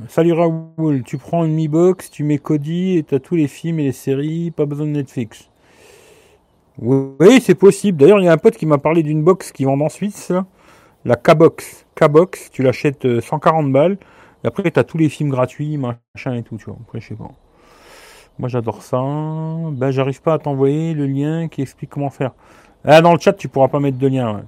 Salut 0.10 0.34
Raoul, 0.34 1.04
tu 1.04 1.18
prends 1.18 1.46
une 1.46 1.54
Mi 1.54 1.70
Box, 1.70 2.12
tu 2.12 2.26
mets 2.26 2.38
Cody 2.38 2.98
et 2.98 3.04
t'as 3.04 3.20
tous 3.20 3.38
les 3.38 3.48
films 3.48 3.80
et 3.80 3.84
les 3.84 3.92
séries, 3.94 4.52
pas 4.52 4.66
besoin 4.66 4.86
de 4.86 4.92
Netflix. 4.92 5.50
Oui, 6.78 7.40
c'est 7.42 7.56
possible. 7.56 7.98
D'ailleurs, 8.00 8.20
il 8.20 8.26
y 8.26 8.28
a 8.28 8.34
un 8.34 8.38
pote 8.38 8.58
qui 8.58 8.66
m'a 8.66 8.80
parlé 8.80 9.02
d'une 9.02 9.24
box 9.24 9.54
qui 9.54 9.64
vend 9.64 9.80
en 9.80 9.88
Suisse, 9.88 10.34
la 11.06 11.16
K-Box. 11.16 11.86
K-Box, 11.96 12.50
tu 12.52 12.62
l'achètes 12.62 13.22
140 13.22 13.66
euh, 13.66 13.72
balles, 13.72 13.98
et 14.44 14.48
après 14.48 14.70
t'as 14.72 14.84
tous 14.84 14.98
les 14.98 15.08
films 15.08 15.30
gratuits, 15.30 15.78
machin 15.78 16.34
et 16.34 16.44
tout, 16.44 16.58
tu 16.58 16.66
vois. 16.66 16.78
Après, 16.86 17.00
je 17.00 17.10
sais 17.10 17.16
pas. 17.16 17.32
Moi 18.40 18.50
j'adore 18.50 18.82
ça. 18.82 18.98
Ben 18.98 19.92
j'arrive 19.92 20.22
pas 20.22 20.34
à 20.34 20.40
t'envoyer 20.40 20.94
le 20.94 21.06
lien 21.06 21.48
qui 21.48 21.62
explique 21.62 21.92
comment 21.92 22.10
faire. 22.10 22.34
Ah 22.84 23.02
dans 23.02 23.14
le 23.14 23.20
chat 23.20 23.34
tu 23.34 23.48
pourras 23.48 23.68
pas 23.68 23.80
mettre 23.80 23.98
de 23.98 24.08
lien. 24.08 24.44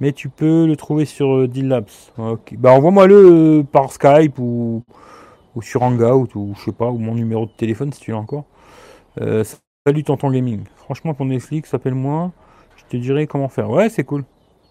Mais 0.00 0.12
tu 0.12 0.28
peux 0.28 0.66
le 0.66 0.76
trouver 0.76 1.04
sur 1.04 1.34
euh, 1.34 1.50
Labs. 1.54 1.88
Ok. 2.18 2.54
Bah 2.58 2.72
envoie-moi 2.72 3.06
le 3.06 3.60
euh, 3.60 3.62
par 3.62 3.90
Skype 3.90 4.38
ou, 4.38 4.84
ou 5.54 5.62
sur 5.62 5.82
Hangout 5.82 6.28
ou 6.34 6.54
je 6.58 6.64
sais 6.64 6.72
pas 6.72 6.90
ou 6.90 6.98
mon 6.98 7.14
numéro 7.14 7.46
de 7.46 7.52
téléphone 7.52 7.92
si 7.92 8.00
tu 8.00 8.10
l'as 8.10 8.18
encore. 8.18 8.44
Euh, 9.20 9.44
salut 9.86 10.04
Tonton 10.04 10.30
Gaming. 10.30 10.64
Franchement 10.76 11.14
pour 11.14 11.26
Netflix, 11.26 11.72
appelle-moi. 11.72 12.32
Je 12.76 12.84
te 12.84 12.96
dirai 12.96 13.26
comment 13.26 13.48
faire. 13.48 13.70
Ouais 13.70 13.88
c'est 13.88 14.04
cool. 14.04 14.24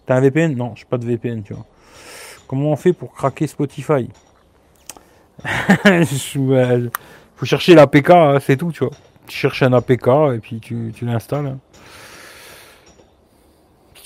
T'as 0.06 0.16
un 0.16 0.20
VPN 0.20 0.54
Non, 0.54 0.72
j'ai 0.76 0.84
pas 0.84 0.98
de 0.98 1.04
VPN, 1.04 1.42
tu 1.42 1.52
vois. 1.52 1.66
Comment 2.46 2.70
on 2.70 2.76
fait 2.76 2.92
pour 2.92 3.12
craquer 3.12 3.48
Spotify? 3.48 4.08
Faut 7.36 7.44
chercher 7.44 7.74
l'APK, 7.74 8.10
hein, 8.10 8.38
c'est 8.40 8.56
tout, 8.56 8.70
tu 8.70 8.84
vois. 8.84 8.94
Tu 9.26 9.36
cherches 9.36 9.62
un 9.62 9.72
APK 9.72 10.06
et 10.34 10.38
puis 10.40 10.60
tu, 10.60 10.92
l'installes. 11.02 11.56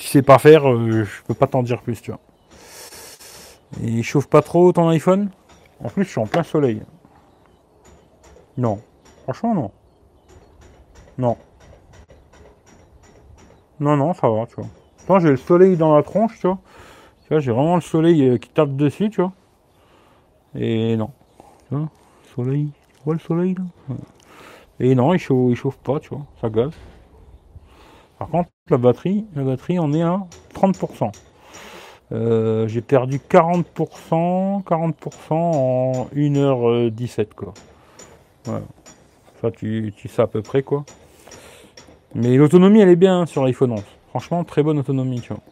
Tu 0.00 0.06
sais 0.06 0.22
pas 0.22 0.38
faire, 0.38 0.66
euh, 0.66 1.04
je 1.04 1.22
peux 1.24 1.34
pas 1.34 1.46
t'en 1.46 1.62
dire 1.62 1.82
plus, 1.82 2.00
tu 2.00 2.10
vois. 2.10 2.20
Il 3.82 4.02
chauffe 4.02 4.28
pas 4.28 4.40
trop 4.40 4.72
ton 4.72 4.88
iPhone? 4.88 5.28
En 5.84 5.90
plus, 5.90 6.04
je 6.04 6.08
suis 6.08 6.18
en 6.18 6.26
plein 6.26 6.42
soleil. 6.42 6.80
Non. 8.56 8.80
Franchement, 9.24 9.54
non. 9.54 9.70
Non. 11.18 11.36
Non, 13.78 13.98
non, 13.98 14.14
ça 14.14 14.30
va, 14.30 14.46
tu 14.46 14.54
vois. 14.54 14.68
Quand 15.06 15.18
j'ai 15.20 15.28
le 15.28 15.36
soleil 15.36 15.76
dans 15.76 15.94
la 15.94 16.02
tronche, 16.02 16.40
tu 16.40 16.46
vois. 16.46 16.58
Tu 17.24 17.28
vois, 17.28 17.40
j'ai 17.40 17.52
vraiment 17.52 17.74
le 17.74 17.82
soleil 17.82 18.26
euh, 18.26 18.38
qui 18.38 18.48
tape 18.48 18.74
dessus, 18.76 19.10
tu 19.10 19.20
vois. 19.20 19.32
Et 20.54 20.96
non. 20.96 21.10
Tu 21.68 21.74
vois, 21.76 21.88
soleil 22.34 22.70
le 23.06 23.18
soleil 23.18 23.54
là? 23.54 23.96
Et 24.78 24.94
non, 24.94 25.12
il 25.12 25.18
chauffe, 25.18 25.50
il 25.50 25.56
chauffe 25.56 25.76
pas, 25.78 26.00
tu 26.00 26.10
vois, 26.10 26.24
ça 26.40 26.48
gaz. 26.48 26.72
Par 28.18 28.28
contre, 28.28 28.50
la 28.70 28.78
batterie, 28.78 29.24
la 29.34 29.42
batterie, 29.42 29.78
on 29.78 29.92
est 29.92 30.02
à 30.02 30.20
30%. 30.54 31.12
Euh, 32.12 32.66
j'ai 32.66 32.80
perdu 32.80 33.18
40%, 33.18 34.64
40% 34.64 34.94
en 35.30 36.08
1h17 36.14 37.26
quoi. 37.36 37.54
Voilà. 38.44 38.62
Ça, 39.40 39.50
tu, 39.50 39.92
tu, 39.96 40.08
sais 40.08 40.22
à 40.22 40.26
peu 40.26 40.42
près 40.42 40.62
quoi. 40.62 40.84
Mais 42.14 42.36
l'autonomie, 42.36 42.80
elle 42.80 42.88
est 42.88 42.96
bien 42.96 43.20
hein, 43.20 43.26
sur 43.26 43.44
l'iPhone 43.44 43.72
11. 43.72 43.82
Franchement, 44.08 44.42
très 44.42 44.62
bonne 44.62 44.78
autonomie, 44.78 45.20
tu 45.20 45.32
vois. 45.32 45.42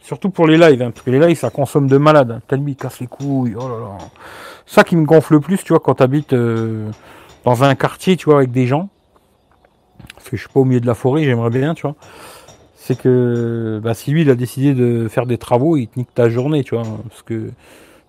Surtout 0.00 0.30
pour 0.30 0.46
les 0.46 0.56
lives, 0.56 0.80
hein, 0.80 0.90
parce 0.90 1.04
que 1.04 1.10
les 1.10 1.20
lives, 1.20 1.36
ça 1.36 1.50
consomme 1.50 1.86
de 1.86 1.98
malade. 1.98 2.30
Hein. 2.30 2.40
Tellement 2.48 2.72
casse 2.72 3.00
les 3.00 3.06
couilles, 3.06 3.54
oh 3.60 3.68
ça 4.64 4.84
qui 4.84 4.96
me 4.96 5.04
gonfle 5.04 5.34
le 5.34 5.40
plus, 5.40 5.62
tu 5.62 5.74
vois, 5.74 5.80
quand 5.80 5.96
tu 5.96 6.02
habites 6.02 6.32
euh, 6.32 6.90
dans 7.44 7.62
un 7.62 7.74
quartier, 7.74 8.16
tu 8.16 8.26
vois, 8.26 8.38
avec 8.38 8.50
des 8.50 8.66
gens. 8.66 8.88
Parce 10.14 10.28
que 10.28 10.36
je 10.36 10.42
suis 10.42 10.52
pas 10.52 10.60
au 10.60 10.64
milieu 10.64 10.80
de 10.80 10.86
la 10.86 10.94
forêt, 10.94 11.24
j'aimerais 11.24 11.50
bien, 11.50 11.74
tu 11.74 11.82
vois. 11.82 11.94
C'est 12.76 12.98
que 12.98 13.80
bah, 13.82 13.94
si 13.94 14.10
lui, 14.10 14.22
il 14.22 14.30
a 14.30 14.34
décidé 14.34 14.74
de 14.74 15.08
faire 15.08 15.26
des 15.26 15.38
travaux, 15.38 15.76
il 15.76 15.88
te 15.88 15.98
nique 15.98 16.14
ta 16.14 16.28
journée, 16.28 16.64
tu 16.64 16.74
vois. 16.74 16.84
Parce 17.08 17.22
que 17.22 17.50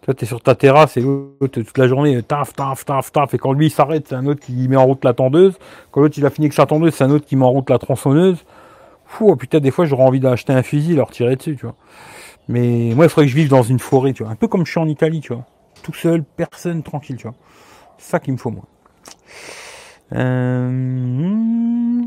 toi, 0.02 0.14
tu 0.14 0.24
es 0.24 0.28
sur 0.28 0.42
ta 0.42 0.56
terrasse 0.56 0.98
et 0.98 1.02
l'autre, 1.02 1.62
toute 1.62 1.78
la 1.78 1.88
journée, 1.88 2.22
taf, 2.24 2.54
taf, 2.54 2.86
taf, 2.86 3.12
taf. 3.12 3.34
Et 3.34 3.38
quand 3.38 3.54
lui, 3.54 3.68
il 3.68 3.72
s'arrête, 3.72 4.08
c'est 4.08 4.16
un 4.16 4.26
autre 4.26 4.40
qui 4.40 4.68
met 4.68 4.78
en 4.78 4.86
route 4.86 5.04
la 5.04 5.14
tondeuse. 5.14 5.58
Quand 5.92 6.02
l'autre, 6.02 6.18
il 6.18 6.26
a 6.26 6.30
fini 6.30 6.46
avec 6.46 6.54
sa 6.54 6.66
tondeuse, 6.66 6.94
c'est 6.94 7.04
un 7.04 7.12
autre 7.12 7.26
qui 7.26 7.36
met 7.36 7.46
en 7.46 7.52
route 7.52 7.70
la 7.70 7.78
tronçonneuse. 7.78 8.46
Fou, 9.06 9.30
oh, 9.30 9.36
putain, 9.36 9.60
des 9.60 9.72
fois, 9.72 9.86
j'aurais 9.86 10.04
envie 10.04 10.20
d'acheter 10.20 10.54
un 10.54 10.64
fusil 10.64 10.94
et 10.94 10.96
leur 10.96 11.12
tirer 11.12 11.36
dessus, 11.36 11.56
tu 11.56 11.66
vois. 11.66 11.76
Mais 12.48 12.94
moi, 12.96 13.06
il 13.06 13.10
faudrait 13.10 13.26
que 13.26 13.32
je 13.32 13.36
vive 13.36 13.50
dans 13.50 13.64
une 13.64 13.80
forêt, 13.80 14.14
tu 14.14 14.24
vois. 14.24 14.32
Un 14.32 14.36
peu 14.36 14.48
comme 14.48 14.66
je 14.66 14.72
suis 14.72 14.80
en 14.80 14.88
Italie, 14.88 15.20
tu 15.20 15.34
vois 15.34 15.46
tout 15.82 15.94
seul, 15.94 16.24
personne, 16.24 16.84
tranquille, 16.84 17.16
tu 17.16 17.24
vois. 17.24 17.36
C'est 17.98 18.12
ça 18.12 18.20
qu'il 18.20 18.34
me 18.34 18.38
faut, 18.38 18.52
moi. 18.52 18.64
Euh, 20.14 22.02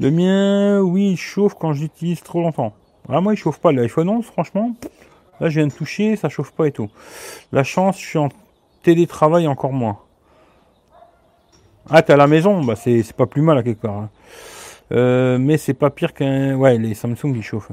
le 0.00 0.10
mien, 0.10 0.80
oui, 0.80 1.12
il 1.12 1.16
chauffe 1.16 1.54
quand 1.54 1.72
j'utilise 1.72 2.22
trop 2.22 2.40
longtemps. 2.40 2.74
Ah, 3.08 3.20
moi, 3.20 3.34
il 3.34 3.36
chauffe 3.36 3.58
pas. 3.58 3.72
L'iPhone 3.72 4.08
11, 4.08 4.24
franchement, 4.24 4.74
là, 5.40 5.48
je 5.48 5.58
viens 5.60 5.66
de 5.66 5.72
toucher, 5.72 6.16
ça 6.16 6.28
chauffe 6.28 6.52
pas 6.52 6.66
et 6.66 6.72
tout. 6.72 6.90
La 7.52 7.64
chance, 7.64 8.00
je 8.00 8.06
suis 8.06 8.18
en 8.18 8.28
télétravail 8.82 9.46
encore 9.46 9.72
moins. 9.72 9.98
Ah, 11.90 12.02
t'es 12.02 12.12
à 12.12 12.16
la 12.16 12.26
maison? 12.26 12.62
Bah, 12.64 12.76
c'est 12.76 13.12
pas 13.12 13.26
plus 13.26 13.42
mal 13.42 13.58
à 13.58 13.62
quelque 13.62 13.82
part. 13.82 13.96
Hein. 13.96 14.10
Euh, 14.92 15.38
mais 15.38 15.56
c'est 15.56 15.74
pas 15.74 15.90
pire 15.90 16.14
qu'un. 16.14 16.54
Ouais, 16.54 16.78
les 16.78 16.94
Samsung 16.94 17.34
ils 17.34 17.42
chauffent. 17.42 17.72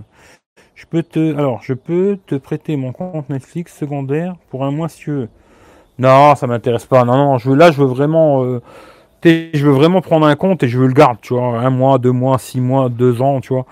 Je 0.76 0.86
peux 0.86 1.04
te, 1.04 1.36
alors, 1.36 1.62
je 1.62 1.74
peux 1.74 2.18
te 2.26 2.36
prêter 2.36 2.78
mon 2.78 2.94
compte 2.94 3.30
Netflix 3.30 3.76
secondaire 3.78 4.36
pour 4.50 4.64
un 4.64 4.72
mois 4.72 4.88
si 4.88 5.00
tu 5.00 5.12
veux. 5.12 5.30
Non, 6.00 6.36
ça 6.36 6.48
m'intéresse 6.48 6.86
pas. 6.86 7.04
Non, 7.04 7.18
non, 7.18 7.38
je 7.38 7.50
veux, 7.50 7.56
là, 7.56 7.72
je 7.72 7.82
veux 7.82 7.88
vraiment, 7.88 8.44
euh, 8.46 8.62
je 9.24 9.66
veux 9.66 9.72
vraiment 9.72 10.02
prendre 10.02 10.26
un 10.26 10.36
compte 10.36 10.64
et 10.64 10.68
je 10.68 10.78
veux 10.78 10.88
le 10.88 10.94
garder, 10.94 11.20
tu 11.22 11.34
vois, 11.34 11.60
un 11.60 11.70
mois, 11.70 11.98
deux 11.98 12.12
mois, 12.12 12.38
six 12.38 12.62
mois, 12.62 12.90
deux 12.90 13.22
ans, 13.22 13.42
tu 13.42 13.54
vois. 13.54 13.66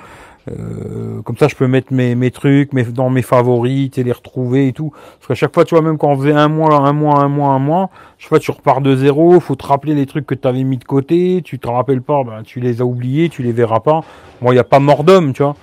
Euh, 0.49 1.21
comme 1.23 1.37
ça, 1.37 1.47
je 1.47 1.55
peux 1.55 1.67
mettre 1.67 1.93
mes, 1.93 2.15
mes 2.15 2.31
trucs 2.31 2.71
mes, 2.73 2.83
dans 2.83 3.09
mes 3.09 3.21
favoris 3.21 3.97
et 3.97 4.03
les 4.03 4.11
retrouver 4.11 4.67
et 4.67 4.73
tout. 4.73 4.91
Parce 4.91 5.27
qu'à 5.27 5.35
chaque 5.35 5.53
fois, 5.53 5.65
tu 5.65 5.75
vois, 5.75 5.83
même 5.83 5.97
quand 5.97 6.09
on 6.09 6.17
faisait 6.17 6.33
un 6.33 6.47
mois, 6.47 6.75
un 6.75 6.93
mois, 6.93 7.19
un 7.19 7.27
mois, 7.27 7.49
un 7.49 7.59
mois, 7.59 7.89
je 8.17 8.27
sais 8.27 8.39
tu 8.39 8.51
repars 8.51 8.81
de 8.81 8.95
zéro, 8.95 9.39
faut 9.39 9.55
te 9.55 9.65
rappeler 9.65 9.93
les 9.93 10.05
trucs 10.05 10.25
que 10.25 10.35
tu 10.35 10.47
avais 10.47 10.63
mis 10.63 10.77
de 10.77 10.83
côté, 10.83 11.41
tu 11.43 11.59
te 11.59 11.67
rappelles 11.67 12.01
pas, 12.01 12.23
ben, 12.23 12.43
tu 12.43 12.59
les 12.59 12.81
as 12.81 12.85
oubliés, 12.85 13.29
tu 13.29 13.43
les 13.43 13.51
verras 13.51 13.79
pas. 13.79 14.01
Bon, 14.41 14.51
il 14.51 14.55
n'y 14.55 14.59
a 14.59 14.63
pas 14.63 14.79
mort 14.79 15.03
d'homme, 15.03 15.33
tu 15.33 15.43
vois. 15.43 15.55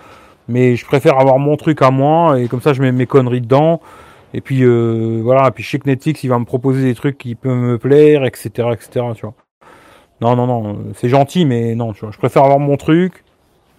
Mais 0.49 0.77
je 0.77 0.85
préfère 0.85 1.19
avoir 1.19 1.39
mon 1.39 1.57
truc 1.57 1.81
à 1.83 1.91
moi 1.91 2.39
et 2.39 2.49
comme 2.49 2.61
ça 2.61 2.75
je 2.75 2.83
mets 2.83 2.93
mes 2.93 3.07
conneries 3.07 3.41
dedans. 3.41 3.81
Et 4.35 4.41
puis 4.41 4.63
euh, 4.65 5.21
voilà, 5.23 5.49
et 5.49 5.51
puis 5.53 5.65
je 5.65 5.71
sais 5.71 5.79
que 5.79 5.89
Netflix 5.89 6.25
il 6.25 6.29
va 6.29 6.39
me 6.39 6.45
proposer 6.45 6.83
des 6.83 6.95
trucs 6.95 7.17
qui 7.19 7.35
peuvent 7.35 7.57
me 7.57 7.79
plaire, 7.79 8.25
etc. 8.25 8.69
etc. 8.73 9.07
Tu 9.15 9.23
vois. 9.23 9.35
Non, 10.21 10.37
non, 10.37 10.47
non, 10.47 10.79
c'est 10.95 11.09
gentil, 11.09 11.45
mais 11.45 11.75
non, 11.75 11.93
tu 11.93 12.01
vois. 12.01 12.11
Je 12.13 12.19
préfère 12.19 12.45
avoir 12.45 12.59
mon 12.59 12.77
truc, 12.77 13.25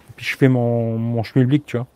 et 0.08 0.12
puis 0.16 0.26
je 0.26 0.36
fais 0.36 0.48
mon, 0.48 0.98
mon 0.98 1.22
schmilblick, 1.22 1.66
tu 1.66 1.76
vois. 1.76 1.86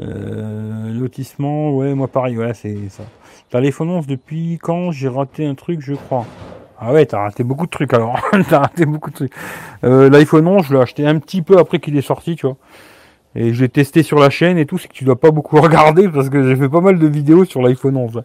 Euh, 0.00 0.92
lotissement, 0.92 1.76
ouais, 1.76 1.94
moi 1.94 2.08
pareil, 2.08 2.38
ouais, 2.38 2.54
c'est 2.54 2.88
ça. 2.88 3.02
T'as 3.50 3.60
l'iPhone 3.60 3.90
11 3.90 4.06
depuis 4.06 4.58
quand? 4.60 4.90
J'ai 4.92 5.08
raté 5.08 5.46
un 5.46 5.54
truc, 5.54 5.80
je 5.80 5.94
crois. 5.94 6.26
Ah 6.78 6.92
ouais, 6.92 7.06
t'as 7.06 7.20
raté 7.20 7.44
beaucoup 7.44 7.66
de 7.66 7.70
trucs 7.70 7.92
alors. 7.94 8.20
t'as 8.48 8.60
raté 8.60 8.86
beaucoup 8.86 9.10
de 9.10 9.14
trucs. 9.14 9.32
Euh, 9.84 10.08
L'iPhone 10.10 10.46
11, 10.46 10.66
je 10.66 10.74
l'ai 10.74 10.80
acheté 10.80 11.06
un 11.06 11.18
petit 11.18 11.42
peu 11.42 11.58
après 11.58 11.78
qu'il 11.78 11.96
est 11.96 12.02
sorti, 12.02 12.36
tu 12.36 12.46
vois. 12.46 12.56
Et 13.34 13.54
je 13.54 13.62
l'ai 13.62 13.68
testé 13.68 14.02
sur 14.02 14.18
la 14.18 14.30
chaîne 14.30 14.58
et 14.58 14.66
tout, 14.66 14.78
c'est 14.78 14.88
que 14.88 14.92
tu 14.92 15.04
dois 15.04 15.18
pas 15.18 15.30
beaucoup 15.30 15.56
regarder 15.60 16.08
parce 16.08 16.28
que 16.28 16.42
j'ai 16.42 16.56
fait 16.56 16.68
pas 16.68 16.80
mal 16.80 16.98
de 16.98 17.06
vidéos 17.06 17.44
sur 17.44 17.62
l'iPhone 17.62 17.96
11. 17.96 18.22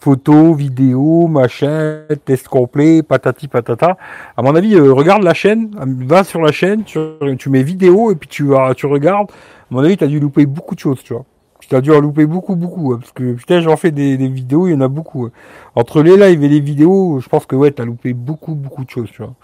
Photos, 0.00 0.56
vidéos, 0.56 1.26
machin, 1.26 2.02
test 2.24 2.46
complet, 2.46 3.02
patati 3.02 3.48
patata. 3.48 3.96
À 4.36 4.42
mon 4.42 4.54
avis, 4.54 4.76
euh, 4.76 4.92
regarde 4.92 5.24
la 5.24 5.34
chaîne, 5.34 5.70
va 6.06 6.22
sur 6.22 6.40
la 6.40 6.52
chaîne, 6.52 6.84
tu, 6.84 7.50
mets 7.50 7.64
vidéo 7.64 8.12
et 8.12 8.14
puis 8.14 8.28
tu, 8.28 8.48
tu 8.76 8.86
regardes. 8.86 9.30
À 9.30 9.74
mon 9.74 9.80
avis, 9.80 9.96
t'as 9.96 10.06
dû 10.06 10.20
louper 10.20 10.46
beaucoup 10.46 10.76
de 10.76 10.80
choses, 10.80 11.02
tu 11.02 11.14
vois. 11.14 11.24
Tu 11.60 11.74
as 11.74 11.80
dû 11.80 11.92
en 11.92 12.00
louper 12.00 12.26
beaucoup, 12.26 12.54
beaucoup, 12.54 12.96
parce 12.96 13.12
que 13.12 13.34
putain, 13.34 13.60
j'en 13.60 13.76
fais 13.76 13.90
des, 13.90 14.16
vidéos, 14.16 14.68
il 14.68 14.72
y 14.72 14.74
en 14.74 14.80
a 14.80 14.88
beaucoup. 14.88 15.28
Entre 15.74 16.02
les 16.02 16.16
lives 16.16 16.42
et 16.44 16.48
les 16.48 16.60
vidéos, 16.60 17.18
je 17.20 17.28
pense 17.28 17.44
que 17.44 17.56
ouais, 17.56 17.72
t'as 17.72 17.84
loupé 17.84 18.14
beaucoup, 18.14 18.54
beaucoup 18.54 18.84
de 18.84 18.90
choses, 18.90 19.10
tu 19.10 19.22
vois. 19.22 19.34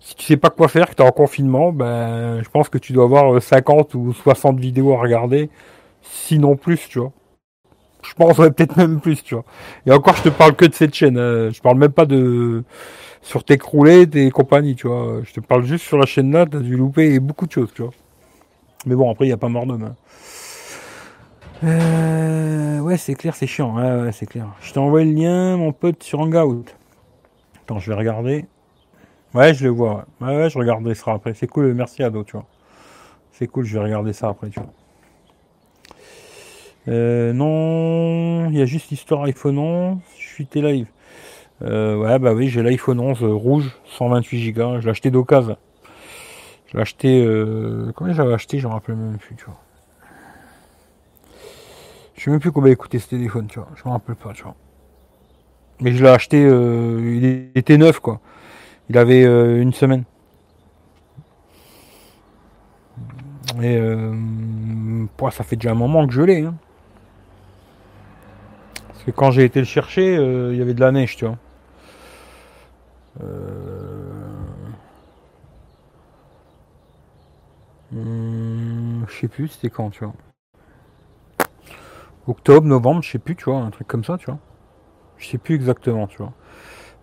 Si 0.00 0.14
tu 0.16 0.26
sais 0.26 0.36
pas 0.36 0.50
quoi 0.50 0.68
faire, 0.68 0.90
que 0.90 0.94
t'es 0.94 1.02
en 1.02 1.12
confinement, 1.12 1.72
ben, 1.72 2.42
je 2.42 2.48
pense 2.50 2.68
que 2.68 2.78
tu 2.78 2.92
dois 2.92 3.04
avoir 3.04 3.40
50 3.40 3.94
ou 3.94 4.12
60 4.12 4.58
vidéos 4.58 4.92
à 4.92 4.98
regarder, 4.98 5.48
sinon 6.02 6.56
plus, 6.56 6.88
tu 6.88 6.98
vois. 6.98 7.12
Je 8.04 8.14
pense 8.14 8.38
ouais, 8.38 8.50
peut-être 8.50 8.76
même 8.76 9.00
plus, 9.00 9.22
tu 9.22 9.34
vois. 9.34 9.44
Et 9.86 9.92
encore, 9.92 10.16
je 10.16 10.22
te 10.22 10.28
parle 10.28 10.54
que 10.54 10.64
de 10.64 10.74
cette 10.74 10.94
chaîne. 10.94 11.18
Hein. 11.18 11.50
Je 11.50 11.60
parle 11.60 11.78
même 11.78 11.92
pas 11.92 12.06
de 12.06 12.64
sur 13.22 13.42
tes 13.42 13.56
croulettes 13.56 14.14
et 14.16 14.30
compagnie, 14.30 14.76
tu 14.76 14.86
vois. 14.86 15.20
Je 15.24 15.32
te 15.32 15.40
parle 15.40 15.64
juste 15.64 15.84
sur 15.86 15.98
la 15.98 16.06
chaîne 16.06 16.30
là, 16.30 16.46
t'as 16.46 16.58
dû 16.60 16.76
louper 16.76 17.18
beaucoup 17.20 17.46
de 17.46 17.52
choses, 17.52 17.72
tu 17.74 17.82
vois. 17.82 17.92
Mais 18.86 18.94
bon, 18.94 19.10
après, 19.10 19.24
il 19.24 19.28
n'y 19.28 19.34
a 19.34 19.38
pas 19.38 19.48
mort 19.48 19.66
d'homme. 19.66 19.84
Hein. 19.84 19.96
Euh, 21.64 22.80
ouais, 22.80 22.98
c'est 22.98 23.14
clair, 23.14 23.34
c'est 23.34 23.46
chiant. 23.46 23.76
Ouais, 23.76 24.02
ouais, 24.02 24.12
c'est 24.12 24.26
clair. 24.26 24.48
Je 24.60 24.72
t'ai 24.72 24.78
envoyé 24.78 25.10
le 25.10 25.18
lien, 25.18 25.56
mon 25.56 25.72
pote, 25.72 26.02
sur 26.02 26.20
Hangout. 26.20 26.66
Attends, 27.62 27.78
je 27.78 27.90
vais 27.90 27.96
regarder. 27.96 28.44
Ouais, 29.32 29.54
je 29.54 29.64
le 29.64 29.70
vois. 29.70 30.04
Ouais, 30.20 30.36
ouais, 30.36 30.50
je 30.50 30.58
regarderai 30.58 30.94
ça 30.94 31.12
après. 31.12 31.32
C'est 31.34 31.46
cool, 31.46 31.72
merci 31.72 32.02
Ado, 32.02 32.22
tu 32.24 32.32
vois. 32.32 32.44
C'est 33.32 33.46
cool, 33.46 33.64
je 33.64 33.74
vais 33.74 33.84
regarder 33.84 34.12
ça 34.12 34.28
après, 34.28 34.50
tu 34.50 34.60
vois. 34.60 34.68
Euh, 36.88 37.32
non, 37.32 38.50
il 38.50 38.58
y 38.58 38.62
a 38.62 38.66
juste 38.66 38.90
l'histoire 38.90 39.22
iPhone 39.24 39.58
11. 39.58 39.98
Je 40.18 40.26
suis 40.26 40.48
live. 40.54 40.86
Euh, 41.62 41.96
ouais, 41.96 42.18
bah 42.18 42.34
oui, 42.34 42.48
j'ai 42.48 42.62
l'iPhone 42.62 43.00
11 43.00 43.22
rouge, 43.22 43.70
128 43.96 44.52
Go. 44.52 44.80
Je 44.80 44.84
l'ai 44.84 44.90
acheté 44.90 45.10
d'occasion. 45.10 45.56
Je 46.66 46.76
l'ai 46.76 46.82
acheté. 46.82 47.24
Euh, 47.24 47.92
combien 47.94 48.12
j'avais 48.14 48.34
acheté 48.34 48.58
Je 48.58 48.66
me 48.66 48.72
rappelle 48.72 48.96
même 48.96 49.18
plus, 49.18 49.36
tu 49.36 49.44
vois. 49.44 49.60
Je 52.14 52.22
sais 52.22 52.30
même 52.30 52.40
plus 52.40 52.52
combien 52.52 52.74
coûtait 52.74 52.98
ce 52.98 53.08
téléphone, 53.08 53.46
tu 53.48 53.58
vois. 53.58 53.68
Je 53.74 53.82
me 53.86 53.92
rappelle 53.92 54.16
pas, 54.16 54.32
tu 54.32 54.44
vois. 54.44 54.54
Mais 55.80 55.92
je 55.92 56.02
l'ai 56.02 56.10
acheté, 56.10 56.44
euh, 56.44 57.16
il 57.16 57.58
était 57.58 57.76
neuf, 57.76 57.98
quoi. 57.98 58.20
Il 58.88 58.98
avait 58.98 59.24
euh, 59.24 59.60
une 59.60 59.72
semaine. 59.72 60.04
Et 63.60 63.76
euh, 63.76 64.14
ça 65.30 65.44
fait 65.44 65.56
déjà 65.56 65.72
un 65.72 65.74
moment 65.74 66.06
que 66.06 66.12
je 66.12 66.22
l'ai. 66.22 66.42
Hein. 66.42 66.54
Parce 69.04 69.16
que 69.16 69.20
quand 69.20 69.30
j'ai 69.32 69.44
été 69.44 69.58
le 69.58 69.66
chercher, 69.66 70.14
il 70.14 70.56
y 70.56 70.62
avait 70.62 70.72
de 70.74 70.80
la 70.80 70.90
neige, 70.92 71.16
tu 71.16 71.26
vois. 71.26 71.36
Hmm, 77.92 79.04
je 79.08 79.14
sais 79.14 79.28
plus, 79.28 79.48
c'était 79.48 79.70
quand, 79.70 79.90
tu 79.90 80.04
vois 80.04 80.14
octobre, 82.26 82.66
novembre, 82.66 83.02
je 83.02 83.10
sais 83.10 83.18
plus, 83.18 83.36
tu 83.36 83.44
vois, 83.44 83.58
un 83.58 83.70
truc 83.70 83.86
comme 83.86 84.04
ça, 84.04 84.16
tu 84.18 84.26
vois. 84.26 84.38
Je 85.18 85.26
sais 85.26 85.38
plus 85.38 85.54
exactement, 85.54 86.06
tu 86.06 86.18
vois. 86.18 86.32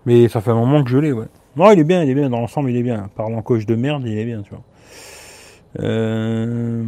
Mais 0.05 0.27
ça 0.27 0.41
fait 0.41 0.51
un 0.51 0.55
moment 0.55 0.83
que 0.83 0.89
je 0.89 0.97
l'ai, 0.97 1.11
ouais. 1.11 1.27
Non, 1.55 1.71
il 1.71 1.79
est 1.79 1.83
bien, 1.83 2.03
il 2.03 2.09
est 2.09 2.15
bien, 2.15 2.29
dans 2.29 2.39
l'ensemble, 2.39 2.71
il 2.71 2.77
est 2.77 2.83
bien. 2.83 3.09
Parlant 3.15 3.41
coach 3.41 3.65
de 3.65 3.75
merde, 3.75 4.03
il 4.05 4.17
est 4.17 4.25
bien, 4.25 4.41
tu 4.41 4.51
vois. 4.51 4.63
Euh... 5.79 6.83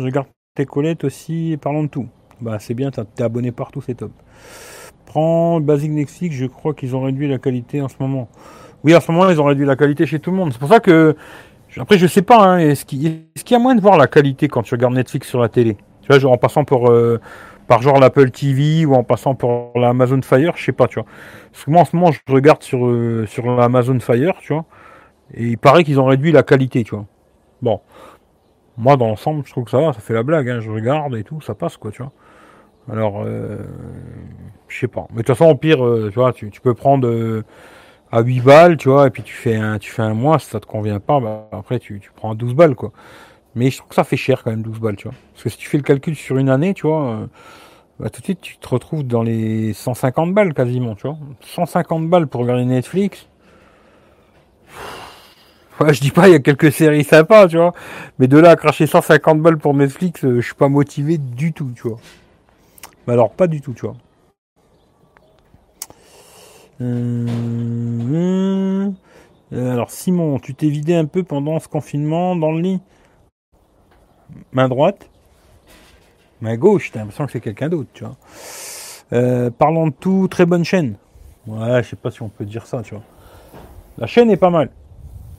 Je 0.00 0.08
garde 0.08 0.28
tes 0.54 0.66
colettes 0.66 1.04
aussi, 1.04 1.58
parlons 1.60 1.84
de 1.84 1.88
tout. 1.88 2.08
Bah, 2.40 2.58
c'est 2.58 2.74
bien, 2.74 2.90
t'es 2.90 3.22
abonné 3.22 3.52
partout, 3.52 3.80
c'est 3.80 3.94
top. 3.94 4.12
Prends 5.06 5.60
Basic 5.60 5.90
Netflix, 5.90 6.34
je 6.36 6.46
crois 6.46 6.74
qu'ils 6.74 6.96
ont 6.96 7.02
réduit 7.02 7.28
la 7.28 7.38
qualité 7.38 7.80
en 7.80 7.88
ce 7.88 7.96
moment. 8.00 8.28
Oui, 8.84 8.94
en 8.94 9.00
ce 9.00 9.12
moment, 9.12 9.30
ils 9.30 9.40
ont 9.40 9.44
réduit 9.44 9.66
la 9.66 9.76
qualité 9.76 10.06
chez 10.06 10.18
tout 10.20 10.30
le 10.30 10.36
monde. 10.36 10.52
C'est 10.52 10.58
pour 10.58 10.68
ça 10.68 10.80
que. 10.80 11.16
Après, 11.78 11.98
je 11.98 12.06
sais 12.06 12.22
pas, 12.22 12.44
hein, 12.44 12.58
est-ce 12.58 12.84
qu'il 12.84 13.02
y 13.04 13.54
a 13.54 13.58
moyen 13.58 13.76
de 13.76 13.80
voir 13.82 13.98
la 13.98 14.06
qualité 14.06 14.48
quand 14.48 14.62
tu 14.62 14.74
regardes 14.74 14.94
Netflix 14.94 15.28
sur 15.28 15.40
la 15.40 15.48
télé? 15.48 15.76
Tu 16.02 16.08
vois, 16.08 16.18
genre 16.20 16.32
en 16.32 16.38
passant 16.38 16.64
pour, 16.64 16.90
euh, 16.90 17.20
par 17.66 17.82
genre 17.82 17.98
l'Apple 17.98 18.30
TV 18.30 18.86
ou 18.86 18.94
en 18.94 19.04
passant 19.04 19.34
pour 19.34 19.72
l'Amazon 19.76 20.22
Fire, 20.22 20.54
je 20.56 20.64
sais 20.64 20.72
pas, 20.72 20.86
tu 20.88 20.96
vois. 21.00 21.06
Parce 21.52 21.64
que 21.64 21.70
moi 21.70 21.82
en 21.82 21.84
ce 21.84 21.96
moment, 21.96 22.12
je 22.12 22.32
regarde 22.32 22.62
sur, 22.62 22.86
euh, 22.86 23.26
sur 23.26 23.46
l'Amazon 23.56 23.98
Fire, 24.00 24.34
tu 24.40 24.52
vois. 24.54 24.66
Et 25.34 25.46
il 25.48 25.58
paraît 25.58 25.84
qu'ils 25.84 26.00
ont 26.00 26.06
réduit 26.06 26.32
la 26.32 26.42
qualité, 26.44 26.84
tu 26.84 26.94
vois. 26.94 27.06
Bon. 27.62 27.80
Moi, 28.76 28.96
dans 28.96 29.06
l'ensemble, 29.08 29.44
je 29.46 29.50
trouve 29.50 29.64
que 29.64 29.70
ça 29.70 29.80
va, 29.80 29.92
ça 29.92 30.00
fait 30.00 30.14
la 30.14 30.22
blague, 30.22 30.48
hein. 30.48 30.60
Je 30.60 30.70
regarde 30.70 31.14
et 31.16 31.24
tout, 31.24 31.40
ça 31.40 31.54
passe, 31.54 31.76
quoi, 31.76 31.90
tu 31.92 32.02
vois. 32.02 32.12
Alors, 32.90 33.22
euh, 33.24 33.58
je 34.68 34.78
sais 34.78 34.88
pas. 34.88 35.06
Mais 35.10 35.22
de 35.22 35.22
toute 35.22 35.36
façon, 35.36 35.50
au 35.50 35.54
pire, 35.54 35.78
tu 35.78 36.14
vois, 36.14 36.32
tu, 36.32 36.50
peux 36.62 36.74
prendre 36.74 37.42
à 38.12 38.20
8 38.20 38.40
balles, 38.40 38.76
tu 38.76 38.88
vois, 38.88 39.06
et 39.06 39.10
puis 39.10 39.22
tu 39.22 39.34
fais 39.34 39.56
un, 39.56 39.78
tu 39.78 39.90
fais 39.90 40.02
un 40.02 40.14
mois, 40.14 40.38
si 40.38 40.46
ça 40.46 40.60
te 40.60 40.66
convient 40.66 41.00
pas, 41.00 41.20
bah, 41.20 41.48
après, 41.52 41.78
tu, 41.78 42.00
tu 42.00 42.10
prends 42.14 42.32
à 42.32 42.34
12 42.34 42.54
balles, 42.54 42.74
quoi. 42.74 42.92
Mais 43.54 43.70
je 43.70 43.78
trouve 43.78 43.88
que 43.88 43.94
ça 43.94 44.04
fait 44.04 44.16
cher 44.16 44.42
quand 44.42 44.50
même 44.50 44.62
12 44.62 44.80
balles, 44.80 44.96
tu 44.96 45.08
vois. 45.08 45.16
Parce 45.32 45.44
que 45.44 45.48
si 45.48 45.58
tu 45.58 45.68
fais 45.68 45.76
le 45.76 45.84
calcul 45.84 46.16
sur 46.16 46.38
une 46.38 46.48
année, 46.48 46.74
tu 46.74 46.86
vois, 46.86 47.04
euh, 47.06 47.26
bah, 48.00 48.10
tout 48.10 48.20
de 48.20 48.24
suite 48.24 48.40
tu 48.40 48.56
te 48.56 48.68
retrouves 48.68 49.04
dans 49.04 49.22
les 49.22 49.72
150 49.72 50.34
balles 50.34 50.54
quasiment, 50.54 50.94
tu 50.96 51.06
vois. 51.06 51.16
150 51.40 52.08
balles 52.08 52.26
pour 52.26 52.40
regarder 52.40 52.64
Netflix. 52.64 53.26
Ouais, 55.80 55.92
je 55.92 56.00
dis 56.00 56.10
pas, 56.10 56.28
il 56.28 56.32
y 56.32 56.36
a 56.36 56.40
quelques 56.40 56.72
séries 56.72 57.04
sympas, 57.04 57.48
tu 57.48 57.56
vois. 57.56 57.72
Mais 58.18 58.28
de 58.28 58.38
là 58.38 58.50
à 58.50 58.56
cracher 58.56 58.86
150 58.86 59.40
balles 59.40 59.58
pour 59.58 59.74
Netflix, 59.74 60.24
euh, 60.24 60.40
je 60.40 60.46
suis 60.46 60.54
pas 60.54 60.68
motivé 60.68 61.18
du 61.18 61.52
tout, 61.52 61.70
tu 61.74 61.88
vois. 61.88 61.98
Mais 63.06 63.12
alors, 63.12 63.30
pas 63.30 63.46
du 63.46 63.60
tout, 63.60 63.74
tu 63.74 63.86
vois. 63.86 63.96
Euh, 66.80 68.90
alors, 69.52 69.90
Simon, 69.90 70.38
tu 70.38 70.54
t'es 70.54 70.68
vidé 70.68 70.94
un 70.94 71.06
peu 71.06 71.22
pendant 71.22 71.58
ce 71.60 71.68
confinement 71.68 72.34
dans 72.34 72.52
le 72.52 72.60
lit? 72.60 72.80
Main 74.52 74.68
droite, 74.68 75.08
main 76.40 76.56
gauche, 76.56 76.90
t'as 76.90 77.00
l'impression 77.00 77.26
que 77.26 77.32
c'est 77.32 77.40
quelqu'un 77.40 77.68
d'autre, 77.68 77.90
tu 77.92 78.04
vois. 78.04 78.16
Euh, 79.12 79.50
parlons 79.50 79.88
de 79.88 79.92
tout, 79.92 80.28
très 80.28 80.46
bonne 80.46 80.64
chaîne. 80.64 80.96
Ouais, 81.46 81.82
je 81.82 81.90
sais 81.90 81.96
pas 81.96 82.10
si 82.10 82.22
on 82.22 82.28
peut 82.28 82.44
dire 82.44 82.66
ça, 82.66 82.82
tu 82.82 82.94
vois. 82.94 83.04
La 83.98 84.06
chaîne 84.06 84.30
est 84.30 84.36
pas 84.36 84.50
mal. 84.50 84.70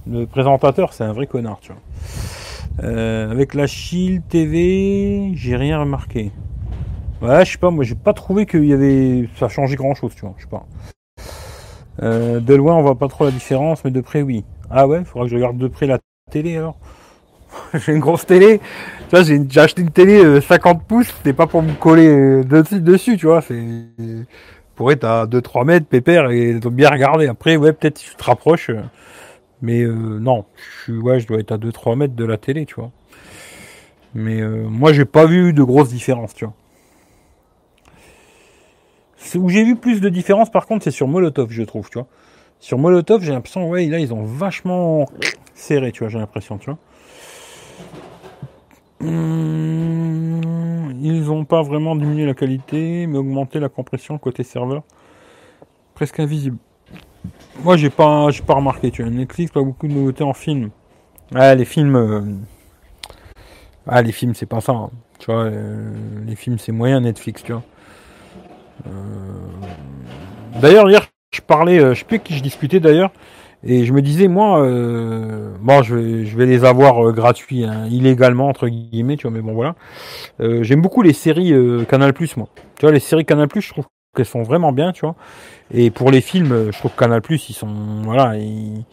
Le 0.07 0.25
présentateur, 0.25 0.93
c'est 0.93 1.03
un 1.03 1.13
vrai 1.13 1.27
connard, 1.27 1.59
tu 1.61 1.71
vois. 1.71 1.81
Euh, 2.83 3.31
avec 3.31 3.53
la 3.53 3.67
Shield 3.67 4.27
TV, 4.27 5.31
j'ai 5.33 5.55
rien 5.55 5.79
remarqué. 5.79 6.31
Ouais, 7.21 7.45
je 7.45 7.51
sais 7.51 7.57
pas, 7.57 7.71
moi 7.71 7.83
j'ai 7.83 7.95
pas 7.95 8.13
trouvé 8.13 8.45
qu'il 8.45 8.65
y 8.65 8.73
avait. 8.73 9.29
Ça 9.39 9.47
changé 9.47 9.75
grand 9.75 9.95
chose, 9.95 10.13
tu 10.15 10.21
vois, 10.21 10.35
je 10.37 10.43
sais 10.43 10.49
pas. 10.49 10.65
Euh, 12.03 12.39
de 12.39 12.53
loin, 12.53 12.75
on 12.75 12.81
voit 12.81 12.97
pas 12.97 13.07
trop 13.07 13.25
la 13.25 13.31
différence, 13.31 13.83
mais 13.85 13.91
de 13.91 14.01
près, 14.01 14.21
oui. 14.21 14.43
Ah 14.69 14.87
ouais, 14.87 15.03
faudra 15.05 15.25
que 15.25 15.31
je 15.31 15.35
regarde 15.35 15.57
de 15.57 15.67
près 15.67 15.87
la 15.87 15.99
télé 16.29 16.57
alors. 16.57 16.77
j'ai 17.73 17.93
une 17.93 17.99
grosse 17.99 18.25
télé. 18.25 18.59
Tu 19.09 19.15
vois, 19.15 19.23
j'ai 19.23 19.59
acheté 19.59 19.81
une 19.81 19.91
télé 19.91 20.41
50 20.41 20.77
euh, 20.77 20.81
pouces, 20.87 21.13
c'était 21.17 21.33
pas 21.33 21.47
pour 21.47 21.61
me 21.61 21.73
coller 21.73 22.07
euh, 22.07 22.43
dessus, 22.43 22.81
dessus 22.81 23.17
tu 23.17 23.27
vois, 23.27 23.41
c'est 23.41 23.55
pour 24.75 24.91
être 24.91 25.05
à 25.05 25.25
2-3 25.25 25.65
mètres, 25.65 25.85
pépère, 25.85 26.31
et 26.31 26.59
bien 26.71 26.89
regarder. 26.89 27.27
Après, 27.27 27.55
ouais, 27.55 27.71
peut-être 27.71 27.97
si 27.97 28.09
tu 28.09 28.15
te 28.15 28.23
rapproches, 28.23 28.69
euh, 28.71 28.81
mais 29.61 29.85
non, 29.85 30.45
je 30.55 30.83
suis, 30.83 30.97
ouais, 30.99 31.19
je 31.19 31.27
dois 31.27 31.39
être 31.39 31.53
à 31.53 31.57
2-3 31.57 31.95
mètres 31.95 32.15
de 32.15 32.25
la 32.25 32.37
télé, 32.37 32.65
tu 32.65 32.75
vois. 32.75 32.91
Mais 34.13 34.41
moi, 34.41 34.93
j'ai 34.93 35.05
pas 35.05 35.25
vu 35.25 35.53
de 35.53 35.63
grosses 35.63 35.89
différences, 35.89 36.33
tu 36.33 36.45
vois. 36.45 36.53
Où 39.35 39.49
j'ai 39.49 39.63
vu 39.63 39.75
plus 39.75 40.01
de 40.01 40.09
différences, 40.09 40.51
par 40.51 40.67
contre, 40.67 40.83
c'est 40.83 40.91
sur 40.91 41.07
Molotov, 41.07 41.49
je 41.51 41.63
trouve, 41.63 41.89
tu 41.89 41.97
vois. 41.97 42.07
Sur 42.59 42.77
Molotov, 42.77 43.21
j'ai 43.23 43.31
l'impression, 43.33 43.67
ouais, 43.69 43.85
là, 43.87 43.99
ils 43.99 44.13
ont 44.13 44.23
vachement 44.23 45.07
serré, 45.53 45.91
tu 45.91 45.99
vois, 45.99 46.09
j'ai 46.09 46.19
l'impression, 46.19 46.57
tu 46.57 46.69
vois. 46.69 46.79
Hmm, 49.01 50.91
ils 51.01 51.23
n'ont 51.23 51.45
pas 51.45 51.61
vraiment 51.61 51.95
diminué 51.95 52.25
la 52.25 52.33
qualité, 52.33 53.07
mais 53.07 53.17
augmenté 53.17 53.59
la 53.59 53.69
compression 53.69 54.17
côté 54.17 54.43
serveur. 54.43 54.83
Presque 55.95 56.19
invisible. 56.19 56.57
Moi, 57.63 57.77
j'ai 57.77 57.89
pas, 57.89 58.29
j'ai 58.31 58.43
pas 58.43 58.53
remarqué. 58.55 58.91
Tu 58.91 59.01
vois, 59.03 59.11
Netflix, 59.11 59.51
pas 59.51 59.61
beaucoup 59.61 59.87
de 59.87 59.93
nouveautés 59.93 60.23
en 60.23 60.33
film. 60.33 60.69
Les 61.31 61.65
films. 61.65 61.95
euh, 61.95 62.21
Ah, 63.87 64.01
les 64.01 64.11
films, 64.11 64.33
c'est 64.35 64.45
pas 64.45 64.61
ça. 64.61 64.73
hein. 64.73 64.89
Tu 65.19 65.27
vois, 65.31 65.43
euh, 65.45 65.93
les 66.25 66.35
films, 66.35 66.57
c'est 66.59 66.71
moyen 66.71 66.99
Netflix, 67.01 67.43
tu 67.43 67.51
vois. 67.53 67.63
Euh, 68.87 68.89
D'ailleurs, 70.61 70.89
hier, 70.89 71.05
je 71.33 71.41
parlais, 71.41 71.79
euh, 71.79 71.93
je 71.93 71.99
sais 71.99 72.05
plus 72.05 72.19
qui 72.19 72.33
je 72.35 72.41
discutais 72.41 72.79
d'ailleurs, 72.79 73.11
et 73.63 73.83
je 73.85 73.93
me 73.93 74.01
disais, 74.01 74.27
moi, 74.27 74.61
euh, 74.61 75.53
bon, 75.59 75.81
je 75.83 75.95
vais, 75.95 76.25
je 76.25 76.37
vais 76.37 76.45
les 76.45 76.63
avoir 76.63 77.07
euh, 77.07 77.11
gratuits, 77.11 77.65
hein, 77.65 77.87
illégalement, 77.89 78.47
entre 78.47 78.67
guillemets, 78.67 79.17
tu 79.17 79.23
vois, 79.27 79.31
mais 79.35 79.41
bon, 79.41 79.53
voilà. 79.53 79.75
Euh, 80.39 80.63
J'aime 80.63 80.81
beaucoup 80.81 81.01
les 81.01 81.13
séries 81.13 81.53
Canal+, 81.89 82.13
moi. 82.37 82.47
Tu 82.77 82.85
vois, 82.85 82.91
les 82.91 82.99
séries 82.99 83.25
Canal+, 83.25 83.47
je 83.53 83.69
trouve 83.69 83.85
qu'elles 84.15 84.25
sont 84.25 84.43
vraiment 84.43 84.71
bien, 84.71 84.91
tu 84.93 85.01
vois. 85.01 85.15
Et 85.73 85.89
pour 85.91 86.09
les 86.11 86.21
films, 86.21 86.71
je 86.71 86.77
trouve 86.77 86.91
que 86.91 86.99
Canal+, 86.99 87.21
ils 87.29 87.39
sont, 87.53 87.67
voilà, 88.03 88.37
ils... 88.37 88.85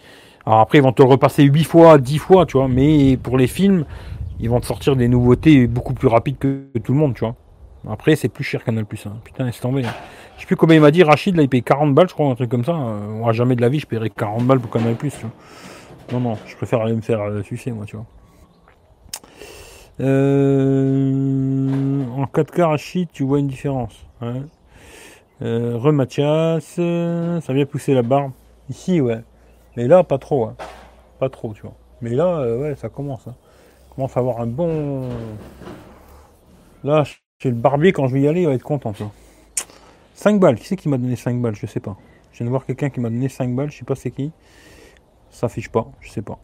Alors 0.45 0.59
après, 0.61 0.79
ils 0.79 0.83
vont 0.83 0.93
te 0.93 1.01
le 1.03 1.09
repasser 1.09 1.45
8 1.45 1.63
fois, 1.65 1.99
10 1.99 2.19
fois, 2.19 2.47
tu 2.47 2.57
vois, 2.57 2.67
mais 2.67 3.17
pour 3.17 3.39
les 3.39 3.47
films, 3.47 3.85
ils 4.41 4.51
vont 4.51 4.59
te 4.59 4.67
sortir 4.67 4.97
des 4.97 5.07
nouveautés 5.07 5.69
beaucoup 5.69 5.95
plus 5.95 6.09
rapides 6.09 6.39
que 6.39 6.65
tout 6.83 6.93
le 6.93 6.99
monde, 6.99 7.15
tu 7.15 7.21
vois. 7.21 7.37
Après, 7.89 8.17
c'est 8.17 8.29
plus 8.29 8.45
cher 8.45 8.65
Canal+. 8.65 8.85
Hein. 9.07 9.13
Putain, 9.25 9.45
laisse 9.45 9.61
tomber. 9.61 9.85
hein. 9.85 9.93
Je 10.37 10.43
sais 10.43 10.47
plus 10.47 10.57
combien 10.57 10.77
il 10.77 10.83
m'a 10.83 10.91
dit, 10.91 11.03
Rachid, 11.03 11.37
là, 11.37 11.43
il 11.43 11.49
paye 11.49 11.63
40 11.63 11.95
balles, 11.95 12.09
je 12.09 12.15
crois, 12.15 12.29
un 12.29 12.35
truc 12.35 12.51
comme 12.51 12.65
ça. 12.65 12.73
Euh, 12.73 13.09
moi, 13.09 13.33
jamais 13.33 13.57
de 13.57 13.61
la 13.61 13.69
vie, 13.69 13.81
je 13.81 13.87
paierais 13.87 14.11
40 14.11 14.47
balles 14.47 14.61
pour 14.61 14.71
Canal+, 14.71 14.95
vois. 14.95 15.31
Non, 16.13 16.21
non, 16.21 16.39
je 16.47 16.57
préfère 16.57 16.81
aller 16.81 16.95
me 16.95 17.01
faire 17.01 17.21
euh, 17.21 17.43
sucer, 17.43 17.73
moi, 17.73 17.87
tu 17.87 17.97
vois. 17.97 18.07
Euh, 20.01 22.05
en 22.17 22.25
4K, 22.25 22.63
Rachid, 22.63 23.09
tu 23.13 23.25
vois 23.25 23.39
une 23.39 23.49
différence. 23.49 23.95
Ouais. 24.21 24.43
Euh, 25.43 25.77
Re 25.77 25.93
Mathias, 25.93 26.77
euh, 26.79 27.41
ça 27.41 27.53
vient 27.53 27.67
pousser 27.67 27.95
la 27.95 28.03
barbe. 28.03 28.33
Ici, 28.71 29.01
ouais. 29.01 29.21
Mais 29.77 29.89
là, 29.89 30.05
pas 30.05 30.19
trop, 30.19 30.45
hein. 30.45 30.57
Pas 31.19 31.29
trop, 31.29 31.53
tu 31.55 31.63
vois. 31.63 31.75
Mais 32.01 32.11
là, 32.11 32.39
euh, 32.39 32.61
ouais, 32.61 32.77
ça 32.77 32.89
commence. 32.89 33.27
Hein. 33.27 33.35
Commence 33.95 34.17
à 34.17 34.21
avoir 34.21 34.41
un 34.41 34.47
bon. 34.47 35.09
Là, 36.85 37.05
le 37.49 37.55
barbier, 37.57 37.93
quand 37.93 38.07
je 38.09 38.15
vais 38.15 38.21
y 38.23 38.29
aller, 38.29 38.43
il 38.43 38.47
va 38.47 38.55
être 38.55 38.63
content, 38.63 38.95
ça. 38.95 39.11
5 40.15 40.39
balles. 40.39 40.57
Qui 40.57 40.67
c'est 40.67 40.77
qui 40.77 40.89
m'a 40.89 40.99
donné 40.99 41.17
5 41.17 41.41
balles? 41.41 41.57
Je 41.57 41.67
sais 41.67 41.81
pas. 41.81 41.97
Je 42.33 42.39
viens 42.39 42.47
de 42.47 42.51
voir 42.51 42.65
quelqu'un 42.65 42.91
qui 42.91 43.01
m'a 43.01 43.11
donné 43.11 43.29
5 43.29 43.55
balles. 43.55 43.71
Je 43.71 43.79
sais 43.79 43.85
pas 43.85 43.95
c'est 43.97 44.11
qui. 44.11 44.31
Ça 45.31 45.47
affiche 45.47 45.69
pas. 45.69 45.91
Je 46.01 46.11
sais 46.11 46.23
pas. 46.23 46.39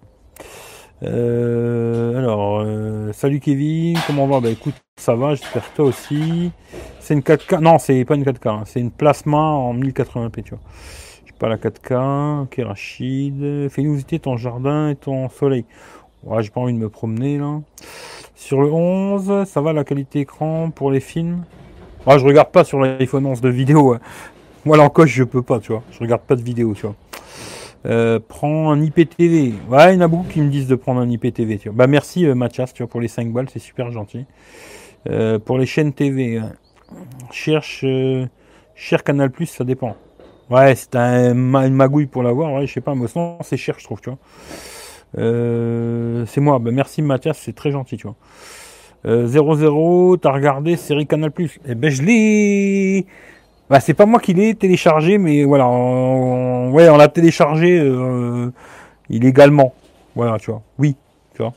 Euh, 1.04 2.18
alors, 2.18 2.60
euh, 2.60 3.12
salut 3.12 3.40
Kevin. 3.40 3.96
Comment 4.06 4.26
va? 4.26 4.40
Bah 4.40 4.50
écoute, 4.50 4.74
ça 4.96 5.14
va. 5.14 5.34
J'espère 5.34 5.72
toi 5.74 5.84
aussi. 5.86 6.50
C'est 7.00 7.14
une 7.14 7.20
4K. 7.20 7.60
Non, 7.60 7.78
c'est 7.78 8.04
pas 8.04 8.16
une 8.16 8.24
4K. 8.24 8.48
hein. 8.48 8.62
C'est 8.66 8.80
une 8.80 8.90
plasma 8.90 9.38
en 9.38 9.74
1080p, 9.74 10.42
tu 10.42 10.50
vois. 10.50 10.60
J'ai 11.26 11.32
pas 11.38 11.48
la 11.48 11.56
4K. 11.56 12.42
Ok, 12.42 12.60
Rachid. 12.64 13.68
Fais-nous 13.68 13.92
visiter 13.92 14.18
ton 14.18 14.36
jardin 14.36 14.90
et 14.90 14.96
ton 14.96 15.28
soleil. 15.28 15.64
Ouais, 16.24 16.43
j'ai 16.43 16.51
pas 16.51 16.61
envie 16.61 16.73
de 16.73 16.78
me 16.78 16.89
promener 16.89 17.39
là. 17.39 17.61
Sur 18.35 18.62
le 18.62 18.73
11, 18.73 19.45
ça 19.47 19.61
va 19.61 19.73
la 19.73 19.85
qualité 19.85 20.20
écran 20.20 20.70
pour 20.70 20.90
les 20.90 21.01
films? 21.01 21.45
Moi, 22.07 22.19
je 22.19 22.24
regarde 22.24 22.51
pas 22.51 22.65
sur 22.65 22.81
l'iPhone 22.81 23.27
11 23.27 23.40
de 23.40 23.49
vidéo. 23.49 23.95
hein. 23.95 24.01
Moi, 24.65 24.77
l'encoche, 24.77 25.11
je 25.11 25.24
peux 25.24 25.43
pas, 25.43 25.61
tu 25.61 25.73
vois. 25.73 25.82
Je 25.90 25.99
regarde 26.01 26.23
pas 26.23 26.36
de 26.36 26.43
vidéo, 26.43 26.74
tu 26.74 26.82
vois. 26.82 26.95
Euh, 27.86 28.19
prends 28.27 28.70
un 28.70 28.81
IPTV. 28.82 29.55
Ouais, 29.69 29.95
il 29.95 29.97
y 29.97 29.99
en 29.99 30.03
a 30.03 30.09
beaucoup 30.09 30.28
qui 30.28 30.40
me 30.40 30.49
disent 30.51 30.66
de 30.69 30.74
prendre 30.74 31.01
un 31.01 31.09
IPTV, 31.09 31.59
tu 31.59 31.69
vois. 31.69 31.77
Bah, 31.77 31.86
merci 31.86 32.27
euh, 32.27 32.35
Mathias, 32.35 32.73
tu 32.73 32.82
vois, 32.82 32.90
pour 32.90 33.01
les 33.01 33.09
5 33.09 33.32
balles, 33.32 33.49
c'est 33.53 33.59
super 33.61 33.90
gentil. 33.93 34.24
Euh, 35.09 35.39
pour 35.39 35.59
les 35.59 35.66
chaînes 35.66 35.93
TV, 35.93 36.40
ouais. 36.40 36.47
cherche, 37.31 37.82
euh, 37.85 38.27
cher 38.74 39.05
Canal 39.05 39.31
Plus, 39.31 39.47
ça 39.47 39.65
dépend. 39.65 39.97
Ouais, 40.51 40.74
c'est 40.74 40.97
un, 40.97 41.35
une 41.35 41.74
magouille 41.74 42.07
pour 42.07 42.23
l'avoir, 42.23 42.53
ouais, 42.55 42.66
je 42.66 42.73
sais 42.73 42.81
pas, 42.81 42.95
mais 42.95 43.07
sinon, 43.07 43.39
c'est 43.43 43.57
cher, 43.57 43.77
je 43.78 43.85
trouve, 43.85 44.01
tu 44.01 44.11
vois. 44.11 44.19
Euh, 45.16 46.26
c'est 46.26 46.40
moi, 46.40 46.59
bah, 46.59 46.70
merci 46.72 47.02
Mathias, 47.02 47.39
c'est 47.39 47.55
très 47.55 47.70
gentil, 47.70 47.97
tu 47.97 48.06
vois. 48.06 48.16
Euh, 49.06 49.26
00, 49.26 50.16
t'as 50.18 50.32
regardé 50.32 50.76
série 50.76 51.06
Canal 51.06 51.30
Plus 51.30 51.60
Eh 51.66 51.74
ben, 51.74 51.90
je 51.90 52.02
l'ai. 52.02 53.06
Bah, 53.70 53.80
c'est 53.80 53.94
pas 53.94 54.06
moi 54.06 54.20
qui 54.20 54.35
l'ai 54.35 54.55
téléchargé, 54.55 55.18
mais 55.18 55.44
voilà, 55.44 55.68
on, 55.68 56.70
ouais, 56.72 56.89
on 56.89 56.97
l'a 56.97 57.09
téléchargé 57.09 57.78
euh, 57.78 58.51
illégalement. 59.09 59.74
Voilà, 60.14 60.39
tu 60.39 60.51
vois. 60.51 60.62
Oui, 60.78 60.97
tu 61.35 61.43
vois. 61.43 61.52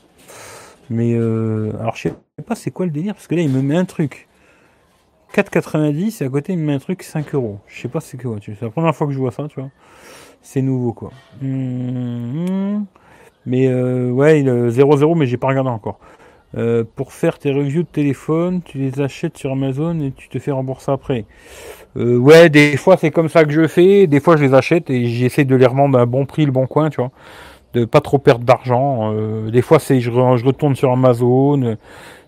Mais 0.90 1.14
euh, 1.14 1.72
alors, 1.80 1.96
je 1.96 2.02
sais 2.08 2.14
pas 2.46 2.54
c'est 2.54 2.70
quoi 2.70 2.86
le 2.86 2.92
délire, 2.92 3.14
parce 3.14 3.26
que 3.26 3.34
là, 3.34 3.42
il 3.42 3.50
me 3.50 3.62
met 3.62 3.76
un 3.76 3.84
truc. 3.84 4.28
4,90 5.34 6.22
et 6.22 6.26
à 6.26 6.28
côté, 6.28 6.52
il 6.52 6.58
me 6.58 6.66
met 6.66 6.74
un 6.74 6.78
truc 6.78 7.02
5 7.02 7.34
euros. 7.34 7.58
Je 7.66 7.80
sais 7.80 7.88
pas 7.88 8.00
c'est 8.00 8.20
quoi. 8.20 8.36
C'est 8.44 8.60
la 8.60 8.70
première 8.70 8.94
fois 8.94 9.06
que 9.06 9.14
je 9.14 9.18
vois 9.18 9.30
ça, 9.30 9.48
tu 9.48 9.58
vois. 9.58 9.70
C'est 10.42 10.60
nouveau, 10.60 10.92
quoi. 10.92 11.10
Hum, 11.42 12.84
Mais 13.46 13.66
euh, 13.68 14.10
ouais, 14.10 14.40
il 14.40 14.48
est 14.48 14.68
0,0, 14.68 15.16
mais 15.16 15.26
j'ai 15.26 15.36
pas 15.36 15.48
regardé 15.48 15.70
encore. 15.70 15.98
Euh, 16.56 16.84
pour 16.96 17.12
faire 17.12 17.38
tes 17.38 17.50
reviews 17.50 17.82
de 17.82 17.88
téléphone, 17.88 18.60
tu 18.62 18.78
les 18.78 19.00
achètes 19.00 19.38
sur 19.38 19.52
Amazon 19.52 19.98
et 20.00 20.12
tu 20.12 20.28
te 20.28 20.38
fais 20.38 20.50
rembourser 20.50 20.92
après. 20.92 21.24
Euh, 21.96 22.18
ouais, 22.18 22.50
des 22.50 22.76
fois 22.76 22.96
c'est 22.98 23.10
comme 23.10 23.28
ça 23.28 23.44
que 23.44 23.50
je 23.52 23.66
fais, 23.66 24.06
des 24.06 24.20
fois 24.20 24.36
je 24.36 24.44
les 24.44 24.54
achète 24.54 24.90
et 24.90 25.06
j'essaie 25.06 25.44
de 25.44 25.56
les 25.56 25.66
revendre 25.66 25.98
à 25.98 26.02
un 26.02 26.06
bon 26.06 26.26
prix, 26.26 26.44
le 26.44 26.52
bon 26.52 26.66
coin, 26.66 26.90
tu 26.90 26.96
vois, 26.96 27.10
de 27.74 27.84
pas 27.86 28.00
trop 28.00 28.18
perdre 28.18 28.44
d'argent. 28.44 29.12
Euh, 29.14 29.50
des 29.50 29.62
fois 29.62 29.78
c'est 29.78 30.00
je, 30.00 30.10
je 30.10 30.44
retourne 30.44 30.76
sur 30.76 30.90
Amazon, 30.90 31.62
euh, 31.62 31.76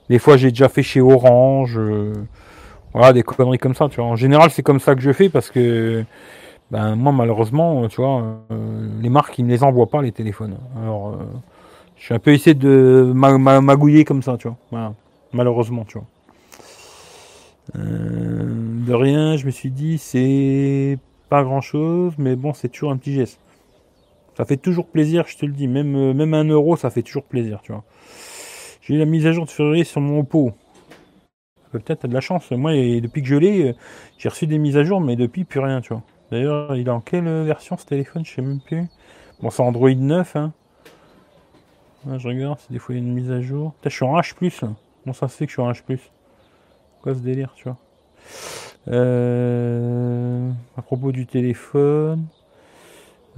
des 0.09 0.19
fois 0.19 0.37
j'ai 0.39 0.51
déjà 0.51 0.69
fait 0.71 0.83
chez 0.83 1.01
Orange, 1.03 1.79
euh, 1.79 2.13
voilà 2.95 3.13
des 3.13 3.23
conneries 3.23 3.59
comme 3.59 3.75
ça, 3.75 3.89
tu 3.91 3.97
vois. 3.97 4.07
En 4.07 4.17
général 4.17 4.51
c'est 4.51 4.63
comme 4.63 4.81
ça 4.81 4.95
que 4.95 5.03
je 5.03 5.13
fais 5.13 5.29
parce 5.29 5.51
que 5.51 6.05
ben 6.71 6.97
moi 6.97 7.13
malheureusement, 7.13 7.87
tu 7.89 8.01
vois, 8.01 8.23
euh, 8.51 8.89
les 9.01 9.09
marques 9.09 9.39
ils 9.39 9.45
me 9.45 9.51
les 9.51 9.63
envoient 9.63 9.87
pas 9.89 10.03
les 10.03 10.13
téléphones. 10.13 10.57
Alors 10.83 11.09
euh, 11.09 11.17
je 11.97 12.05
suis 12.05 12.15
un 12.15 12.19
peu 12.19 12.33
essayé 12.33 12.55
de 12.55 13.13
ma- 13.15 13.39
ma- 13.39 13.61
magouiller 13.61 14.05
comme 14.05 14.23
ça, 14.23 14.37
tu 14.37 14.49
vois. 14.49 14.57
Voilà. 14.71 14.95
Malheureusement, 15.33 15.85
tu 15.85 15.99
vois. 15.99 16.07
Euh, 17.77 18.45
de 18.87 18.93
rien, 18.93 19.37
je 19.37 19.47
me 19.47 19.51
suis 19.51 19.71
dit, 19.71 19.99
c'est 19.99 20.99
pas 21.29 21.43
grand 21.43 21.61
chose, 21.61 22.13
mais 22.19 22.37
bon, 22.37 22.53
c'est 22.53 22.69
toujours 22.69 22.91
un 22.93 22.97
petit 22.97 23.15
geste. 23.15 23.39
Ça 24.37 24.45
fait 24.45 24.57
toujours 24.57 24.87
plaisir, 24.87 25.25
je 25.29 25.37
te 25.37 25.47
le 25.47 25.53
dis. 25.53 25.69
Même, 25.69 26.13
même 26.13 26.35
un 26.35 26.45
euro, 26.45 26.77
ça 26.77 26.91
fait 26.91 27.03
toujours 27.03 27.25
plaisir, 27.25 27.61
tu 27.63 27.73
vois. 27.73 27.85
J'ai 28.83 28.95
eu 28.95 28.99
la 28.99 29.07
mise 29.07 29.27
à 29.27 29.33
jour 29.33 29.47
de 29.47 29.51
février 29.51 29.85
sur 29.85 30.01
mon. 30.01 30.21
Euh, 30.21 30.51
Peut-être 31.73 32.01
t'as 32.01 32.09
de 32.09 32.15
la 32.15 32.21
chance. 32.21 32.51
Moi, 32.51 32.73
depuis 33.01 33.23
que 33.23 33.29
je 33.29 33.37
l'ai, 33.37 33.75
j'ai 34.19 34.29
reçu 34.29 34.47
des 34.47 34.59
mises 34.59 34.77
à 34.77 34.85
jour, 34.85 35.01
mais 35.01 35.17
depuis, 35.17 35.45
plus 35.45 35.61
rien, 35.61 35.81
tu 35.81 35.93
vois. 35.93 36.03
D'ailleurs, 36.35 36.75
il 36.75 36.89
est 36.89 36.91
en 36.91 37.01
quelle 37.01 37.29
version 37.45 37.77
ce 37.77 37.87
téléphone 37.87 38.25
Je 38.25 38.35
sais 38.35 38.43
même 38.43 38.59
plus. 38.59 38.89
Bon, 39.41 39.51
c'est 39.51 39.63
Android 39.63 39.95
9, 39.95 40.35
hein. 40.35 40.53
Je 42.19 42.27
regarde 42.27 42.59
si 42.59 42.73
des 42.73 42.81
fois 42.81 42.97
il 42.97 42.99
y 42.99 43.01
a 43.01 43.07
une 43.07 43.15
mise 43.15 43.31
à 43.31 43.41
jour. 43.41 43.73
Je 43.85 43.89
suis 43.91 44.05
en 44.05 44.19
H+. 44.19 44.35
Comment 44.35 45.15
ça 45.15 45.29
se 45.29 45.37
fait 45.37 45.47
que 45.47 45.51
je 45.51 45.55
suis 45.55 45.63
en 45.63 45.71
H+? 45.71 45.81
Quoi 47.03 47.15
ce 47.15 47.21
délire, 47.21 47.53
tu 47.55 47.65
vois? 47.65 47.77
Euh, 48.89 50.51
À 50.77 50.83
propos 50.83 51.13
du 51.13 51.27
téléphone... 51.27 52.27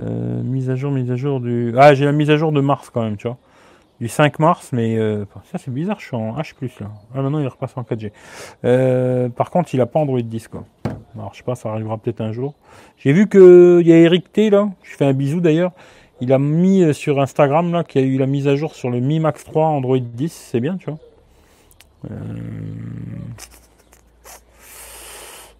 euh, 0.00 0.42
mise 0.42 0.70
à 0.70 0.76
jour, 0.76 0.90
mise 0.92 1.10
à 1.10 1.16
jour 1.16 1.40
du... 1.40 1.74
Ah, 1.76 1.94
j'ai 1.94 2.04
la 2.04 2.12
mise 2.12 2.30
à 2.30 2.36
jour 2.36 2.52
de 2.52 2.60
mars 2.60 2.90
quand 2.90 3.02
même, 3.02 3.16
tu 3.16 3.26
vois. 3.28 3.38
Du 4.00 4.08
5 4.08 4.38
mars, 4.40 4.70
mais... 4.72 4.98
euh, 4.98 5.24
Ça, 5.50 5.58
c'est 5.58 5.70
bizarre, 5.70 5.98
je 6.00 6.06
suis 6.06 6.16
en 6.16 6.36
H+, 6.36 6.52
là. 6.80 6.88
Ah, 7.14 7.22
maintenant, 7.22 7.38
il 7.38 7.46
repasse 7.48 7.76
en 7.76 7.82
4G. 7.82 8.12
Euh, 8.64 9.28
par 9.30 9.50
contre, 9.50 9.74
il 9.74 9.80
a 9.80 9.86
pas 9.86 10.00
Android 10.00 10.20
10, 10.20 10.48
quoi. 10.48 10.64
Alors, 11.14 11.32
je 11.32 11.38
sais 11.38 11.44
pas, 11.44 11.54
ça 11.54 11.70
arrivera 11.70 11.96
peut-être 11.96 12.20
un 12.20 12.32
jour. 12.32 12.54
J'ai 12.98 13.12
vu 13.12 13.26
que 13.26 13.78
il 13.80 13.88
y 13.88 13.92
a 13.92 13.96
Eric 13.96 14.30
T, 14.32 14.50
là. 14.50 14.68
Je 14.82 14.96
fais 14.96 15.06
un 15.06 15.14
bisou, 15.14 15.40
d'ailleurs. 15.40 15.72
Il 16.20 16.32
a 16.32 16.38
mis 16.38 16.82
euh, 16.82 16.92
sur 16.92 17.20
Instagram 17.20 17.72
là 17.72 17.84
qu'il 17.84 18.00
y 18.00 18.04
a 18.04 18.06
eu 18.06 18.18
la 18.18 18.26
mise 18.26 18.48
à 18.48 18.56
jour 18.56 18.74
sur 18.74 18.90
le 18.90 19.00
Mi 19.00 19.20
Max 19.20 19.44
3 19.44 19.66
Android 19.66 19.98
10, 19.98 20.32
c'est 20.32 20.60
bien, 20.60 20.76
tu 20.76 20.90
vois. 20.90 20.98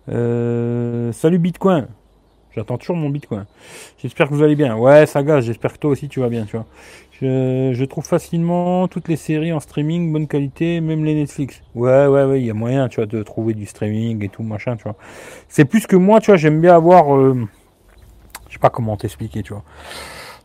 Euh... 0.09 1.13
Salut 1.13 1.39
Bitcoin. 1.39 1.89
J'attends 2.57 2.78
toujours 2.78 2.97
mon 2.97 3.11
Bitcoin. 3.11 3.45
J'espère 4.03 4.28
que 4.28 4.35
vous 4.35 4.43
allez 4.43 4.57
bien. 4.57 4.77
Ouais, 4.77 5.05
ça 5.05 5.23
gaz. 5.23 5.45
J'espère 5.45 5.74
que 5.74 5.78
toi 5.78 5.91
aussi 5.91 6.09
tu 6.09 6.20
vas 6.20 6.28
bien, 6.28 6.47
tu 6.47 6.57
vois. 6.57 6.66
Je, 7.20 7.73
je 7.74 7.85
trouve 7.85 8.05
facilement 8.05 8.89
toutes 8.89 9.09
les 9.09 9.16
séries 9.16 9.53
en 9.53 9.61
streaming, 9.61 10.12
bonne 10.12 10.27
qualité, 10.27 10.81
même 10.81 11.05
les 11.05 11.15
Netflix. 11.15 11.62
Ouais, 11.74 12.07
ouais, 12.07 12.24
ouais, 12.24 12.41
il 12.41 12.47
y 12.47 12.51
a 12.51 12.55
moyen, 12.55 12.89
tu 12.89 12.97
vois, 12.97 13.07
de 13.07 13.23
trouver 13.23 13.55
du 13.55 13.66
streaming 13.66 14.23
et 14.24 14.28
tout, 14.28 14.43
machin, 14.43 14.77
tu 14.77 14.85
vois. 14.85 14.97
C'est 15.49 15.65
plus 15.65 15.87
que 15.87 15.97
moi, 15.97 16.20
tu 16.20 16.31
vois, 16.31 16.37
j'aime 16.37 16.61
bien 16.61 16.74
avoir, 16.74 17.15
euh, 17.16 17.47
je 18.49 18.55
sais 18.55 18.59
pas 18.59 18.70
comment 18.70 18.97
t'expliquer, 18.97 19.43
tu 19.43 19.53
vois. 19.53 19.65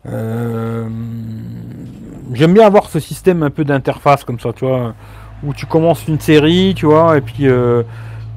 Euh, 0.08 0.88
J'aime 2.34 2.54
bien 2.54 2.66
avoir 2.66 2.90
ce 2.90 3.00
système 3.00 3.44
un 3.44 3.50
peu 3.50 3.66
d'interface 3.66 4.24
comme 4.24 4.40
ça, 4.40 4.54
tu 4.54 4.66
vois, 4.66 4.96
où 5.44 5.54
tu 5.54 5.66
commences 5.66 6.08
une 6.08 6.20
série, 6.20 6.74
tu 6.76 6.86
vois, 6.86 7.18
et 7.18 7.22
puis 7.22 7.48
euh, 7.48 7.84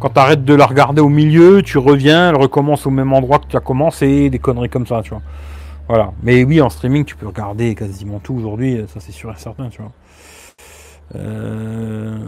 quand 0.05 0.11
tu 0.11 0.21
arrêtes 0.21 0.45
de 0.45 0.55
la 0.55 0.67
regarder 0.67 1.01
au 1.01 1.09
milieu, 1.09 1.63
tu 1.63 1.79
reviens, 1.79 2.29
elle 2.29 2.37
recommence 2.37 2.87
au 2.87 2.91
même 2.91 3.15
endroit 3.15 3.39
que 3.39 3.47
tu 3.47 3.57
as 3.57 3.61
commencé, 3.61 4.29
des 4.29 4.39
conneries 4.39 4.69
comme 4.69 4.87
ça, 4.87 5.01
tu 5.03 5.09
vois. 5.09 5.23
Voilà. 5.89 6.13
Mais 6.23 6.45
oui, 6.45 6.61
en 6.61 6.69
streaming, 6.69 7.07
tu 7.07 7.17
peux 7.17 7.27
regarder 7.27 7.75
quasiment 7.75 8.19
tout 8.19 8.35
aujourd'hui, 8.35 8.85
ça 8.93 9.01
c'est 9.01 9.13
sûr 9.13 9.31
et 9.31 9.39
certain, 9.39 9.71
tu 9.71 9.81
vois. 9.81 9.93
Euh, 11.15 12.19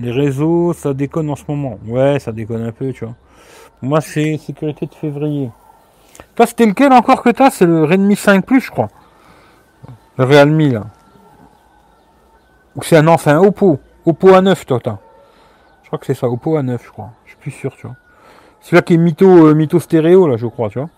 les 0.00 0.10
réseaux, 0.10 0.72
ça 0.72 0.92
déconne 0.92 1.30
en 1.30 1.36
ce 1.36 1.44
moment. 1.46 1.78
Ouais, 1.86 2.18
ça 2.18 2.32
déconne 2.32 2.64
un 2.64 2.72
peu, 2.72 2.92
tu 2.92 3.04
vois. 3.04 3.14
Moi, 3.80 4.00
c'est 4.00 4.36
sécurité 4.38 4.86
de 4.86 4.94
février. 4.96 5.50
Toi, 6.34 6.46
c'était 6.46 6.66
lequel 6.66 6.92
encore 6.92 7.22
que 7.22 7.30
t'as? 7.30 7.50
C'est 7.50 7.64
le 7.64 7.84
Redmi 7.84 8.16
5 8.16 8.44
Plus, 8.44 8.60
je 8.60 8.72
crois. 8.72 8.88
Le 10.16 10.24
Realme, 10.24 10.72
là. 10.72 10.86
Ou 12.74 12.82
c'est 12.82 12.96
un, 12.96 13.02
non, 13.02 13.18
c'est 13.18 13.30
un 13.30 13.38
Oppo. 13.38 13.78
Oppo 14.04 14.30
A9, 14.30 14.64
toi, 14.64 14.80
t'as. 14.82 14.98
Je 15.84 15.86
crois 15.86 15.98
que 16.00 16.06
c'est 16.06 16.14
ça, 16.14 16.28
Oppo 16.28 16.58
A9, 16.58 16.78
je 16.84 16.90
crois. 16.90 17.10
Sûr, 17.48 17.74
tu 17.76 17.86
vois. 17.86 17.96
Celui-là 18.60 18.82
qui 18.82 18.94
est 18.94 18.98
mytho, 18.98 19.46
euh, 19.46 19.54
mytho 19.54 19.80
stéréo, 19.80 20.26
là, 20.26 20.36
je 20.36 20.46
crois, 20.46 20.68
tu 20.68 20.78
vois. 20.78 20.90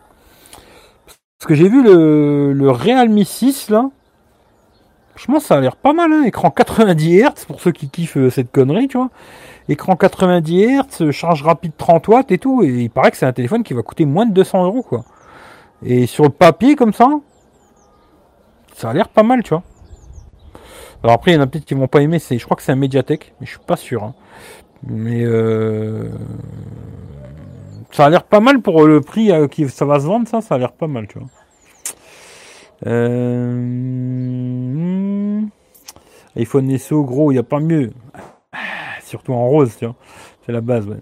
Parce 1.38 1.46
que 1.46 1.54
j'ai 1.54 1.68
vu 1.68 1.82
le, 1.82 2.52
le 2.52 2.70
Realme 2.70 3.22
6, 3.22 3.70
là. 3.70 3.90
Franchement, 5.10 5.40
ça 5.40 5.56
a 5.56 5.60
l'air 5.60 5.76
pas 5.76 5.92
mal, 5.92 6.12
hein. 6.12 6.24
Écran 6.24 6.50
90 6.50 7.22
Hz, 7.22 7.44
pour 7.46 7.60
ceux 7.60 7.70
qui 7.70 7.88
kiffent 7.88 8.16
euh, 8.16 8.30
cette 8.30 8.50
connerie, 8.50 8.88
tu 8.88 8.96
vois. 8.96 9.10
Écran 9.68 9.94
90 9.94 10.80
Hz, 10.80 11.10
charge 11.12 11.42
rapide 11.42 11.72
30 11.76 12.08
watts 12.08 12.32
et 12.32 12.38
tout. 12.38 12.62
Et 12.62 12.68
il 12.68 12.90
paraît 12.90 13.10
que 13.10 13.16
c'est 13.16 13.26
un 13.26 13.32
téléphone 13.32 13.62
qui 13.62 13.74
va 13.74 13.82
coûter 13.82 14.06
moins 14.06 14.26
de 14.26 14.32
200 14.32 14.64
euros, 14.64 14.82
quoi. 14.82 15.04
Et 15.84 16.06
sur 16.06 16.24
le 16.24 16.30
papier, 16.30 16.74
comme 16.76 16.92
ça, 16.92 17.08
ça 18.74 18.90
a 18.90 18.92
l'air 18.92 19.08
pas 19.08 19.22
mal, 19.22 19.42
tu 19.42 19.50
vois. 19.50 19.62
Alors 21.02 21.14
après, 21.14 21.32
il 21.32 21.34
y 21.34 21.38
en 21.38 21.40
a 21.40 21.46
peut-être 21.46 21.64
qui 21.64 21.74
vont 21.74 21.88
pas 21.88 22.00
aimer, 22.00 22.20
c'est, 22.20 22.38
je 22.38 22.44
crois 22.44 22.56
que 22.56 22.62
c'est 22.62 22.72
un 22.72 22.76
Mediatek, 22.76 23.34
mais 23.40 23.46
je 23.46 23.52
suis 23.52 23.60
pas 23.60 23.76
sûr. 23.76 24.04
Hein. 24.04 24.14
Mais 24.84 25.22
euh, 25.24 26.08
ça 27.92 28.06
a 28.06 28.10
l'air 28.10 28.24
pas 28.24 28.40
mal 28.40 28.60
pour 28.60 28.84
le 28.84 29.00
prix 29.00 29.30
à 29.30 29.46
qui 29.48 29.68
ça 29.68 29.84
va 29.84 30.00
se 30.00 30.06
vendre, 30.06 30.26
ça, 30.26 30.40
ça 30.40 30.56
a 30.56 30.58
l'air 30.58 30.72
pas 30.72 30.86
mal, 30.86 31.06
tu 31.06 31.18
vois. 31.18 31.28
Euh... 32.86 33.82
iPhone 36.36 36.78
SO, 36.78 37.04
gros, 37.04 37.30
il 37.30 37.34
n'y 37.34 37.40
a 37.40 37.44
pas 37.44 37.60
mieux. 37.60 37.92
Surtout 39.04 39.34
en 39.34 39.46
rose, 39.46 39.76
tu 39.78 39.84
vois. 39.84 39.94
C'est 40.44 40.52
la 40.52 40.60
base, 40.60 40.86
ouais. 40.86 40.98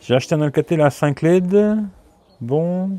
J'ai 0.00 0.14
acheté 0.14 0.34
un 0.34 0.40
Alcatel 0.40 0.80
à 0.80 0.90
5 0.90 1.20
LED. 1.22 1.76
Bon. 2.40 2.98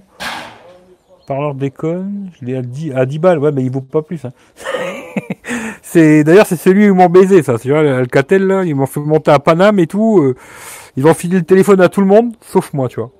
Parleur 1.25 1.55
déconne. 1.55 2.29
Je 2.39 2.45
l'ai 2.45 2.55
à 2.57 2.61
10, 2.61 2.91
à 2.93 3.05
10 3.05 3.19
balles. 3.19 3.39
Ouais, 3.39 3.51
mais 3.51 3.63
il 3.63 3.71
vaut 3.71 3.81
pas 3.81 4.01
plus. 4.01 4.23
Hein. 4.25 4.33
c'est 5.91 6.23
D'ailleurs, 6.23 6.45
c'est 6.45 6.55
celui 6.55 6.85
où 6.85 6.93
ils 6.93 6.97
m'ont 6.97 7.09
baisé, 7.09 7.43
ça. 7.43 7.59
Tu 7.59 7.69
vois, 7.69 7.79
Alcatel, 7.79 8.47
là, 8.47 8.63
ils 8.63 8.73
m'ont 8.73 8.85
fait 8.85 9.01
monter 9.01 9.31
à 9.31 9.39
Paname 9.39 9.77
et 9.79 9.87
tout. 9.87 10.19
Euh, 10.21 10.35
ils 10.95 11.05
ont 11.05 11.13
filé 11.13 11.37
le 11.37 11.43
téléphone 11.43 11.81
à 11.81 11.89
tout 11.89 11.99
le 11.99 12.07
monde, 12.07 12.33
sauf 12.39 12.71
moi, 12.71 12.87
tu 12.87 13.01
vois. 13.01 13.11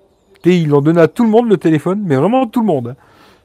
Et 0.45 0.55
ils 0.55 0.69
l'ont 0.69 0.81
donné 0.81 1.01
à 1.01 1.09
tout 1.09 1.23
le 1.23 1.29
monde, 1.29 1.49
le 1.49 1.57
téléphone, 1.57 2.01
mais 2.05 2.15
vraiment 2.15 2.47
tout 2.47 2.61
le 2.61 2.65
monde. 2.65 2.87
Hein. 2.89 2.95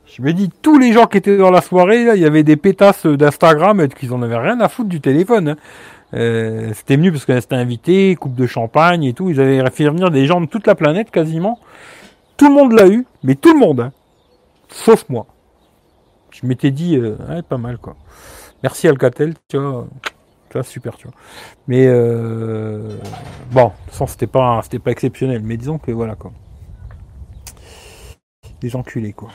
Je 0.06 0.22
me 0.22 0.32
dis, 0.32 0.48
tous 0.62 0.78
les 0.78 0.92
gens 0.92 1.06
qui 1.06 1.18
étaient 1.18 1.36
dans 1.36 1.50
la 1.50 1.60
soirée, 1.60 2.04
là, 2.04 2.14
il 2.14 2.22
y 2.22 2.24
avait 2.24 2.44
des 2.44 2.56
pétasses 2.56 3.04
d'Instagram, 3.04 3.88
qu'ils 3.88 4.12
en 4.12 4.22
avaient 4.22 4.38
rien 4.38 4.60
à 4.60 4.68
foutre 4.68 4.88
du 4.88 5.00
téléphone. 5.00 5.48
Hein. 5.48 5.56
Euh, 6.14 6.70
c'était 6.74 6.96
mieux 6.96 7.10
parce 7.10 7.24
que 7.24 7.38
c'était 7.40 7.56
invité, 7.56 8.14
coupe 8.14 8.36
de 8.36 8.46
champagne 8.46 9.02
et 9.02 9.12
tout. 9.12 9.28
Ils 9.28 9.40
avaient 9.40 9.68
fait 9.70 9.88
venir 9.88 10.12
des 10.12 10.26
gens 10.26 10.40
de 10.40 10.46
toute 10.46 10.68
la 10.68 10.76
planète 10.76 11.10
quasiment. 11.10 11.58
Tout 12.36 12.46
le 12.46 12.54
monde 12.54 12.72
l'a 12.72 12.86
eu, 12.86 13.04
mais 13.24 13.34
tout 13.34 13.52
le 13.52 13.58
monde, 13.58 13.80
hein. 13.80 13.92
sauf 14.68 15.04
moi. 15.08 15.26
Je 16.30 16.46
m'étais 16.46 16.70
dit, 16.70 16.96
euh, 16.96 17.16
pas 17.48 17.58
mal 17.58 17.78
quoi. 17.78 17.96
Merci 18.62 18.88
Alcatel, 18.88 19.34
tu 19.48 19.58
vois, 19.58 19.86
tu 20.48 20.54
vois, 20.54 20.62
super, 20.64 20.96
tu 20.96 21.08
vois. 21.08 21.16
Mais 21.68 21.86
euh, 21.86 22.98
bon, 23.52 23.72
de 23.90 24.06
c'était 24.06 24.26
pas, 24.26 24.60
c'était 24.62 24.78
pas 24.78 24.90
exceptionnel. 24.90 25.42
Mais 25.44 25.56
disons 25.56 25.78
que 25.78 25.90
voilà 25.92 26.14
quoi. 26.14 26.32
Des 28.60 28.74
enculés 28.76 29.12
quoi. 29.12 29.30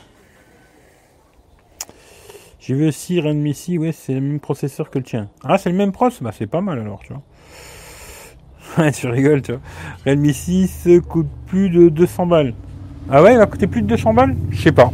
J'ai 2.60 2.76
vu 2.76 2.88
aussi 2.88 3.20
Redmi 3.20 3.56
6, 3.56 3.80
ouais, 3.80 3.92
c'est 3.92 4.14
le 4.14 4.22
même 4.22 4.40
processeur 4.40 4.92
que 4.92 5.00
le 5.00 5.04
tien. 5.04 5.30
Ah, 5.44 5.58
c'est 5.58 5.72
le 5.72 5.76
même 5.76 5.92
pros? 5.92 6.10
Bah, 6.22 6.32
c'est 6.32 6.46
pas 6.46 6.62
mal 6.62 6.80
alors, 6.80 7.00
tu 7.00 7.14
vois. 7.14 7.24
Ouais, 8.78 8.92
tu 8.92 9.08
rigoles, 9.08 9.42
tu 9.42 9.52
vois. 9.54 9.62
Redmi 10.06 10.34
6 10.34 10.88
coûte 11.10 11.28
plus 11.48 11.70
de 11.70 11.90
200 11.90 12.28
balles. 12.28 12.54
Ah 13.10 13.24
ouais, 13.24 13.34
il 13.34 13.38
va 13.38 13.48
coûter 13.48 13.68
plus 13.68 13.82
de 13.82 13.88
200 13.88 14.14
balles? 14.14 14.36
Je 14.52 14.62
sais 14.62 14.72
pas. 14.72 14.92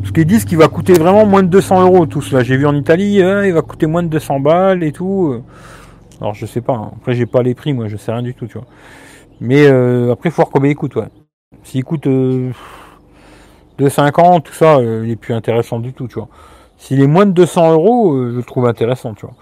Parce 0.00 0.12
qu'ils 0.12 0.26
disent 0.26 0.44
qu'il 0.44 0.58
va 0.58 0.68
coûter 0.68 0.92
vraiment 0.92 1.26
moins 1.26 1.42
de 1.42 1.48
200 1.48 1.82
euros 1.82 2.06
tout 2.06 2.22
cela. 2.22 2.42
J'ai 2.42 2.56
vu 2.56 2.66
en 2.66 2.74
Italie, 2.74 3.22
hein, 3.22 3.44
il 3.44 3.52
va 3.52 3.62
coûter 3.62 3.86
moins 3.86 4.02
de 4.02 4.08
200 4.08 4.40
balles 4.40 4.82
et 4.82 4.92
tout. 4.92 5.42
Alors 6.20 6.34
je 6.34 6.46
sais 6.46 6.60
pas. 6.60 6.74
Hein. 6.74 6.92
Après 6.96 7.14
j'ai 7.14 7.26
pas 7.26 7.42
les 7.42 7.54
prix, 7.54 7.72
moi 7.72 7.88
je 7.88 7.96
sais 7.96 8.12
rien 8.12 8.22
du 8.22 8.34
tout, 8.34 8.46
tu 8.46 8.58
vois. 8.58 8.66
Mais 9.40 9.66
euh, 9.66 10.12
après 10.12 10.30
faut 10.30 10.42
voir 10.42 10.50
combien 10.50 10.70
il 10.70 10.76
coûte, 10.76 10.96
ouais. 10.96 11.08
S'il 11.62 11.84
coûte 11.84 12.06
euh, 12.06 12.50
2,50, 13.78 14.42
tout 14.42 14.52
ça, 14.52 14.76
euh, 14.76 15.02
il 15.04 15.10
est 15.10 15.16
plus 15.16 15.34
intéressant 15.34 15.80
du 15.80 15.92
tout, 15.92 16.06
tu 16.06 16.14
vois. 16.14 16.28
S'il 16.76 17.00
est 17.00 17.06
moins 17.06 17.26
de 17.26 17.32
200 17.32 17.72
euros, 17.72 18.14
euh, 18.14 18.30
je 18.30 18.36
le 18.36 18.42
trouve 18.42 18.66
intéressant, 18.66 19.14
tu 19.14 19.26
vois. 19.26 19.34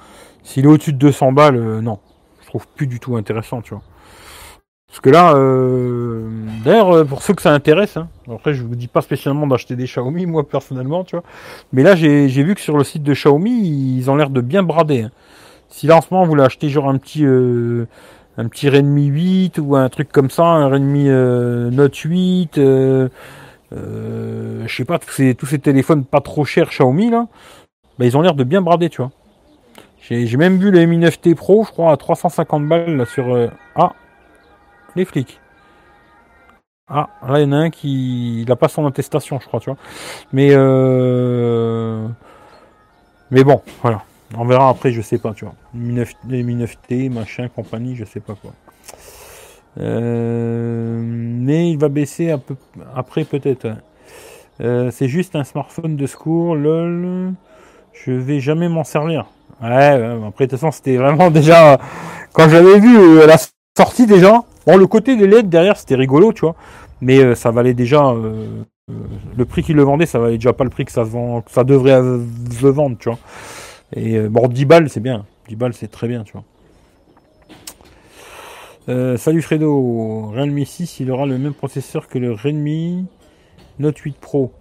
S'il 0.42 0.64
est 0.64 0.68
au-dessus 0.68 0.92
de 0.92 0.98
200 0.98 1.32
balles, 1.32 1.56
euh, 1.56 1.80
non, 1.80 1.98
je 2.42 2.46
trouve 2.46 2.66
plus 2.66 2.86
du 2.86 2.98
tout 2.98 3.16
intéressant, 3.16 3.60
tu 3.60 3.74
vois. 3.74 3.82
Parce 4.92 5.00
que 5.00 5.10
là, 5.10 5.34
euh, 5.34 6.28
d'ailleurs, 6.64 7.06
pour 7.06 7.22
ceux 7.22 7.32
que 7.32 7.40
ça 7.40 7.52
intéresse, 7.52 7.96
hein, 7.96 8.08
après 8.30 8.52
je 8.52 8.62
vous 8.62 8.76
dis 8.76 8.88
pas 8.88 9.00
spécialement 9.00 9.46
d'acheter 9.46 9.74
des 9.74 9.84
Xiaomi, 9.84 10.26
moi 10.26 10.46
personnellement, 10.46 11.02
tu 11.02 11.16
vois. 11.16 11.24
Mais 11.72 11.82
là, 11.82 11.96
j'ai 11.96 12.28
vu 12.28 12.54
que 12.54 12.60
sur 12.60 12.76
le 12.76 12.84
site 12.84 13.02
de 13.02 13.14
Xiaomi, 13.14 13.96
ils 13.96 14.10
ont 14.10 14.16
l'air 14.16 14.28
de 14.28 14.42
bien 14.42 14.62
brader. 14.62 15.04
Hein. 15.04 15.10
Si 15.70 15.86
là 15.86 15.96
en 15.96 16.02
ce 16.02 16.08
moment 16.10 16.24
vous 16.24 16.30
voulez 16.30 16.44
acheter 16.44 16.68
genre 16.68 16.90
un 16.90 16.98
petit 16.98 17.24
un 17.24 18.48
petit 18.48 18.68
Redmi 18.68 19.06
8 19.06 19.58
ou 19.58 19.76
un 19.76 19.88
truc 19.88 20.12
comme 20.12 20.28
ça, 20.28 20.44
un 20.44 20.68
Redmi 20.68 21.04
Note 21.04 21.96
8, 21.96 22.58
euh, 23.74 24.64
je 24.66 24.74
sais 24.74 24.84
pas, 24.84 24.98
tous 24.98 25.10
ces, 25.10 25.34
tous 25.34 25.46
ces 25.46 25.58
téléphones 25.58 26.04
pas 26.04 26.20
trop 26.20 26.44
chers 26.44 26.68
Xiaomi 26.68 27.10
là, 27.10 27.28
bah, 27.98 28.04
ils 28.04 28.16
ont 28.16 28.20
l'air 28.20 28.34
de 28.34 28.44
bien 28.44 28.60
brader, 28.60 28.90
tu 28.90 29.00
vois. 29.00 29.10
J'ai 30.00 30.36
même 30.36 30.58
vu 30.58 30.70
le 30.70 30.84
Mi 30.84 30.98
9T 30.98 31.36
Pro, 31.36 31.64
je 31.64 31.70
crois, 31.70 31.92
à 31.92 31.96
350 31.96 32.68
balles 32.68 32.96
là 32.96 33.06
sur. 33.06 33.34
Euh, 33.34 33.46
ah, 33.76 33.92
les 34.96 35.04
flics. 35.04 35.40
Ah, 36.88 37.08
là 37.26 37.40
il 37.40 37.44
y 37.44 37.46
en 37.46 37.52
a 37.52 37.56
un 37.56 37.70
qui, 37.70 38.42
il 38.42 38.52
a 38.52 38.56
pas 38.56 38.68
son 38.68 38.86
attestation, 38.86 39.40
je 39.40 39.46
crois, 39.46 39.60
tu 39.60 39.70
vois. 39.70 39.78
Mais 40.32 40.50
euh... 40.52 42.06
mais 43.30 43.44
bon, 43.44 43.62
voilà. 43.82 44.02
On 44.36 44.44
verra 44.44 44.68
après, 44.70 44.92
je 44.92 45.02
sais 45.02 45.18
pas, 45.18 45.32
tu 45.34 45.44
vois. 45.44 45.54
Mi 45.74 45.92
9, 45.94 46.12
Mi 46.24 46.56
9T, 46.56 47.10
machin, 47.10 47.48
compagnie, 47.48 47.96
je 47.96 48.04
sais 48.04 48.20
pas 48.20 48.34
quoi. 48.34 48.52
Euh, 49.80 51.00
mais 51.02 51.70
il 51.70 51.78
va 51.78 51.88
baisser 51.88 52.34
après 52.94 53.24
peut-être. 53.24 53.68
Euh, 54.60 54.90
c'est 54.90 55.08
juste 55.08 55.34
un 55.34 55.44
smartphone 55.44 55.96
de 55.96 56.06
secours, 56.06 56.54
lol. 56.54 57.32
Je 57.92 58.12
vais 58.12 58.40
jamais 58.40 58.68
m'en 58.68 58.84
servir. 58.84 59.26
Ouais, 59.62 59.68
après 60.26 60.46
de 60.46 60.50
toute 60.50 60.58
façon 60.58 60.72
c'était 60.72 60.96
vraiment 60.96 61.30
déjà 61.30 61.78
quand 62.32 62.48
j'avais 62.48 62.80
vu 62.80 63.26
la 63.26 63.36
sortie 63.76 64.06
déjà. 64.06 64.42
Bon, 64.66 64.76
le 64.76 64.86
côté 64.86 65.16
des 65.16 65.26
LED 65.26 65.48
derrière 65.48 65.76
c'était 65.76 65.94
rigolo, 65.96 66.32
tu 66.32 66.42
vois. 66.42 66.54
Mais 67.00 67.34
ça 67.34 67.50
valait 67.50 67.74
déjà 67.74 68.14
le 69.36 69.44
prix 69.44 69.62
qu'il 69.62 69.76
le 69.76 69.82
vendait, 69.82 70.06
ça 70.06 70.18
valait 70.20 70.36
déjà 70.36 70.52
pas 70.52 70.64
le 70.64 70.70
prix 70.70 70.84
que 70.84 70.92
ça 70.92 71.02
vend, 71.02 71.40
que 71.40 71.50
ça 71.50 71.64
devrait 71.64 72.00
vendre, 72.70 72.96
tu 72.98 73.08
vois. 73.08 73.18
Et 73.94 74.20
bon, 74.20 74.46
10 74.46 74.64
balles 74.66 74.88
c'est 74.88 75.00
bien. 75.00 75.24
10 75.48 75.56
balles 75.56 75.74
c'est 75.74 75.90
très 75.90 76.06
bien, 76.06 76.22
tu 76.22 76.32
vois. 76.32 76.44
Euh, 78.88 79.16
salut 79.16 79.42
Fredo, 79.42 80.30
Realme 80.32 80.64
6 80.64 80.98
il 80.98 81.10
aura 81.12 81.24
le 81.24 81.38
même 81.38 81.54
processeur 81.54 82.08
que 82.08 82.18
le 82.18 82.32
Redmi 82.32 83.06
Note 83.78 83.96
8 83.96 84.16
Pro. 84.18 84.52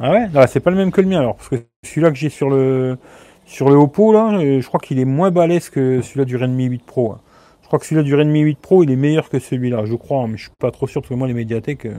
Ah 0.00 0.10
ouais? 0.10 0.28
Ah, 0.34 0.48
C'est 0.48 0.58
pas 0.58 0.70
le 0.70 0.76
même 0.76 0.90
que 0.90 1.00
le 1.00 1.06
mien 1.06 1.20
alors, 1.20 1.36
parce 1.36 1.48
que 1.50 1.56
celui-là 1.84 2.10
que 2.10 2.16
j'ai 2.16 2.30
sur 2.30 2.50
le 2.50 2.98
sur 3.46 3.70
le 3.70 3.76
Oppo 3.76 4.12
là, 4.12 4.38
euh, 4.38 4.60
je 4.60 4.66
crois 4.66 4.80
qu'il 4.80 4.98
est 4.98 5.04
moins 5.04 5.30
balèze 5.30 5.70
que 5.70 6.02
celui-là 6.02 6.24
du 6.24 6.36
Redmi 6.36 6.64
8 6.64 6.82
Pro. 6.84 7.12
Hein. 7.12 7.20
Je 7.68 7.70
crois 7.70 7.80
que 7.80 7.84
celui-là 7.84 8.02
du 8.02 8.14
Redmi 8.14 8.40
8 8.40 8.58
Pro 8.58 8.82
il 8.82 8.90
est 8.90 8.96
meilleur 8.96 9.28
que 9.28 9.38
celui-là, 9.38 9.84
je 9.84 9.94
crois, 9.94 10.26
mais 10.26 10.38
je 10.38 10.44
suis 10.44 10.52
pas 10.58 10.70
trop 10.70 10.86
sûr 10.86 11.02
parce 11.02 11.10
que 11.10 11.14
moi 11.14 11.28
les 11.28 11.34
médiathèques, 11.34 11.84
euh, 11.84 11.98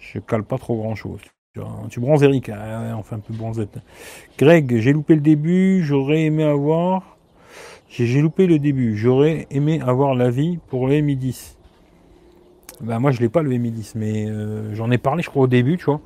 je 0.00 0.18
cale 0.18 0.42
pas 0.42 0.58
trop 0.58 0.76
grand 0.76 0.96
chose. 0.96 1.20
Tu 1.90 2.00
bronzes 2.00 2.24
Eric, 2.24 2.48
ah 2.50 2.96
enfin 2.96 3.16
un 3.16 3.20
peu 3.20 3.34
bronzette. 3.34 3.78
Greg, 4.36 4.80
j'ai 4.80 4.92
loupé 4.92 5.14
le 5.14 5.20
début, 5.20 5.82
j'aurais 5.84 6.22
aimé 6.22 6.42
avoir 6.42 7.18
j'ai 7.88 8.20
loupé 8.20 8.46
le 8.46 8.58
début. 8.58 8.96
J'aurais 8.96 9.46
aimé 9.50 9.80
avoir 9.80 10.14
l'avis 10.14 10.58
pour 10.68 10.88
le 10.88 11.00
Mi 11.00 11.16
10. 11.16 11.56
Ben 12.80 12.98
moi 12.98 13.12
je 13.12 13.20
l'ai 13.20 13.28
pas 13.28 13.42
le 13.42 13.50
Mi 13.50 13.70
10, 13.70 13.94
mais 13.94 14.26
euh, 14.28 14.74
j'en 14.74 14.90
ai 14.90 14.98
parlé 14.98 15.22
je 15.22 15.30
crois 15.30 15.44
au 15.44 15.46
début, 15.46 15.78
tu 15.78 15.84
vois. 15.84 16.00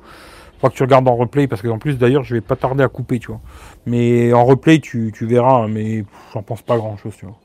Faut 0.59 0.69
que 0.69 0.75
tu 0.75 0.83
regardes 0.83 1.07
en 1.07 1.15
replay 1.15 1.47
parce 1.47 1.61
qu'en 1.61 1.77
plus 1.77 1.97
d'ailleurs 1.97 2.23
je 2.23 2.35
vais 2.35 2.41
pas 2.41 2.55
tarder 2.55 2.83
à 2.83 2.87
couper, 2.87 3.19
tu 3.19 3.27
vois. 3.27 3.41
Mais 3.85 4.31
en 4.31 4.45
replay 4.45 4.79
tu, 4.79 5.11
verras, 5.21 5.67
mais 5.67 6.05
j'en 6.33 6.41
pense 6.41 6.61
pas 6.61 6.77
grand 6.77 6.97
chose, 6.97 7.15
tu 7.17 7.25
vois. 7.25 7.37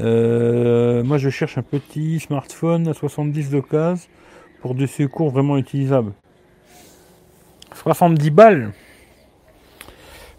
Euh, 0.00 1.02
moi 1.04 1.16
je 1.16 1.30
cherche 1.30 1.56
un 1.56 1.62
petit 1.62 2.20
smartphone 2.20 2.86
à 2.88 2.92
70 2.92 3.50
d'occasion 3.50 4.08
pour 4.60 4.74
des 4.74 4.86
secours 4.86 5.30
vraiment 5.30 5.56
utilisables. 5.56 6.12
70 7.74 8.30
balles 8.30 8.72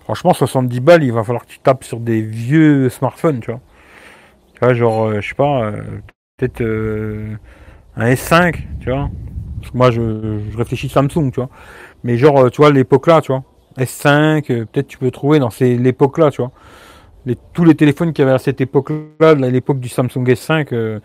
Franchement, 0.04 0.34
70 0.34 0.80
balles, 0.80 1.04
il 1.04 1.12
va 1.12 1.24
falloir 1.24 1.46
que 1.46 1.52
tu 1.52 1.60
tapes 1.60 1.84
sur 1.84 2.00
des 2.00 2.22
vieux 2.22 2.88
smartphones, 2.88 3.42
tu 3.42 3.52
vois. 3.52 3.60
Tu 4.54 4.60
vois, 4.62 4.74
genre, 4.74 5.08
euh, 5.08 5.20
je 5.20 5.28
sais 5.28 5.36
pas, 5.36 5.66
euh, 5.66 5.82
peut-être 6.38 6.62
un 7.98 8.06
S5, 8.06 8.56
tu 8.80 8.90
vois. 8.90 9.10
Moi, 9.74 9.92
je, 9.92 10.40
réfléchis 10.56 10.88
Samsung, 10.88 11.30
tu 11.32 11.42
vois. 11.42 11.50
Mais 12.06 12.18
genre, 12.18 12.50
tu 12.50 12.62
vois, 12.62 12.72
l'époque 12.72 13.08
là, 13.08 13.20
tu 13.20 13.34
vois. 13.34 13.44
S5, 13.78 14.46
peut-être 14.46 14.88
tu 14.88 14.98
peux 14.98 15.12
trouver 15.12 15.40
dans 15.40 15.50
l'époque 15.60 16.18
là, 16.20 16.32
tu 16.32 16.42
vois. 16.42 16.54
Tous 17.54 17.66
les 17.66 17.76
téléphones 17.76 18.14
qu'il 18.14 18.24
y 18.24 18.28
avait 18.28 18.36
à 18.36 18.40
cette 18.40 18.62
époque-là, 18.62 19.34
l'époque 19.36 19.80
du 19.80 19.90
Samsung 19.90 20.24
S5, 20.24 21.02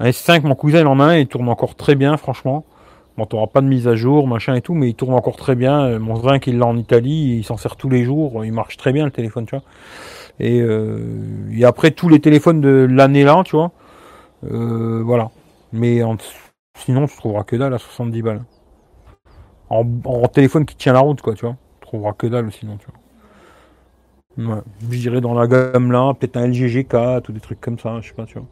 Un 0.00 0.10
S5, 0.10 0.42
mon 0.42 0.54
cousin 0.54 0.80
il 0.80 0.86
en 0.86 1.00
a 1.00 1.04
un, 1.04 1.16
il 1.16 1.26
tourne 1.26 1.48
encore 1.48 1.74
très 1.74 1.94
bien, 1.94 2.16
franchement. 2.16 2.64
Bon, 3.16 3.26
t'auras 3.26 3.46
pas 3.46 3.60
de 3.60 3.66
mise 3.66 3.86
à 3.86 3.94
jour, 3.94 4.26
machin 4.26 4.56
et 4.56 4.60
tout, 4.60 4.74
mais 4.74 4.88
il 4.88 4.94
tourne 4.94 5.14
encore 5.14 5.36
très 5.36 5.54
bien. 5.54 6.00
Mon 6.00 6.16
zinc, 6.16 6.48
il 6.48 6.58
l'a 6.58 6.66
en 6.66 6.76
Italie, 6.76 7.36
il 7.38 7.44
s'en 7.44 7.56
sert 7.56 7.76
tous 7.76 7.88
les 7.88 8.04
jours, 8.04 8.44
il 8.44 8.52
marche 8.52 8.76
très 8.76 8.92
bien 8.92 9.04
le 9.04 9.12
téléphone, 9.12 9.46
tu 9.46 9.54
vois. 9.54 9.64
Et, 10.40 10.60
euh, 10.60 10.98
après 11.64 11.92
tous 11.92 12.08
les 12.08 12.20
téléphones 12.20 12.60
de 12.60 12.86
l'année 12.90 13.24
là, 13.24 13.42
tu 13.44 13.56
vois. 13.56 13.70
Euh, 14.50 15.02
voilà. 15.04 15.30
Mais 15.72 16.00
sinon, 16.76 17.06
tu 17.06 17.16
trouveras 17.16 17.44
que 17.44 17.56
dalle 17.56 17.74
à 17.74 17.78
70 17.78 18.22
balles. 18.22 18.44
En, 19.70 19.84
téléphone 20.28 20.66
qui 20.66 20.76
tient 20.76 20.92
la 20.92 21.00
route, 21.00 21.20
quoi, 21.20 21.34
tu 21.34 21.46
vois. 21.46 21.56
Tu 21.80 21.86
trouveras 21.86 22.12
que 22.12 22.26
dalle 22.26 22.50
sinon, 22.52 22.76
tu 22.78 22.86
vois. 22.86 23.00
Ouais. 24.36 24.60
Je 24.90 24.98
dirais 24.98 25.20
dans 25.20 25.34
la 25.34 25.46
gamme 25.46 25.92
là, 25.92 26.12
peut-être 26.14 26.36
un 26.36 26.46
LG 26.48 26.66
G4 26.66 27.28
ou 27.28 27.32
des 27.32 27.40
trucs 27.40 27.60
comme 27.60 27.78
ça, 27.78 28.00
je 28.00 28.08
sais 28.08 28.14
pas, 28.14 28.26
tu 28.26 28.34
vois. 28.34 28.46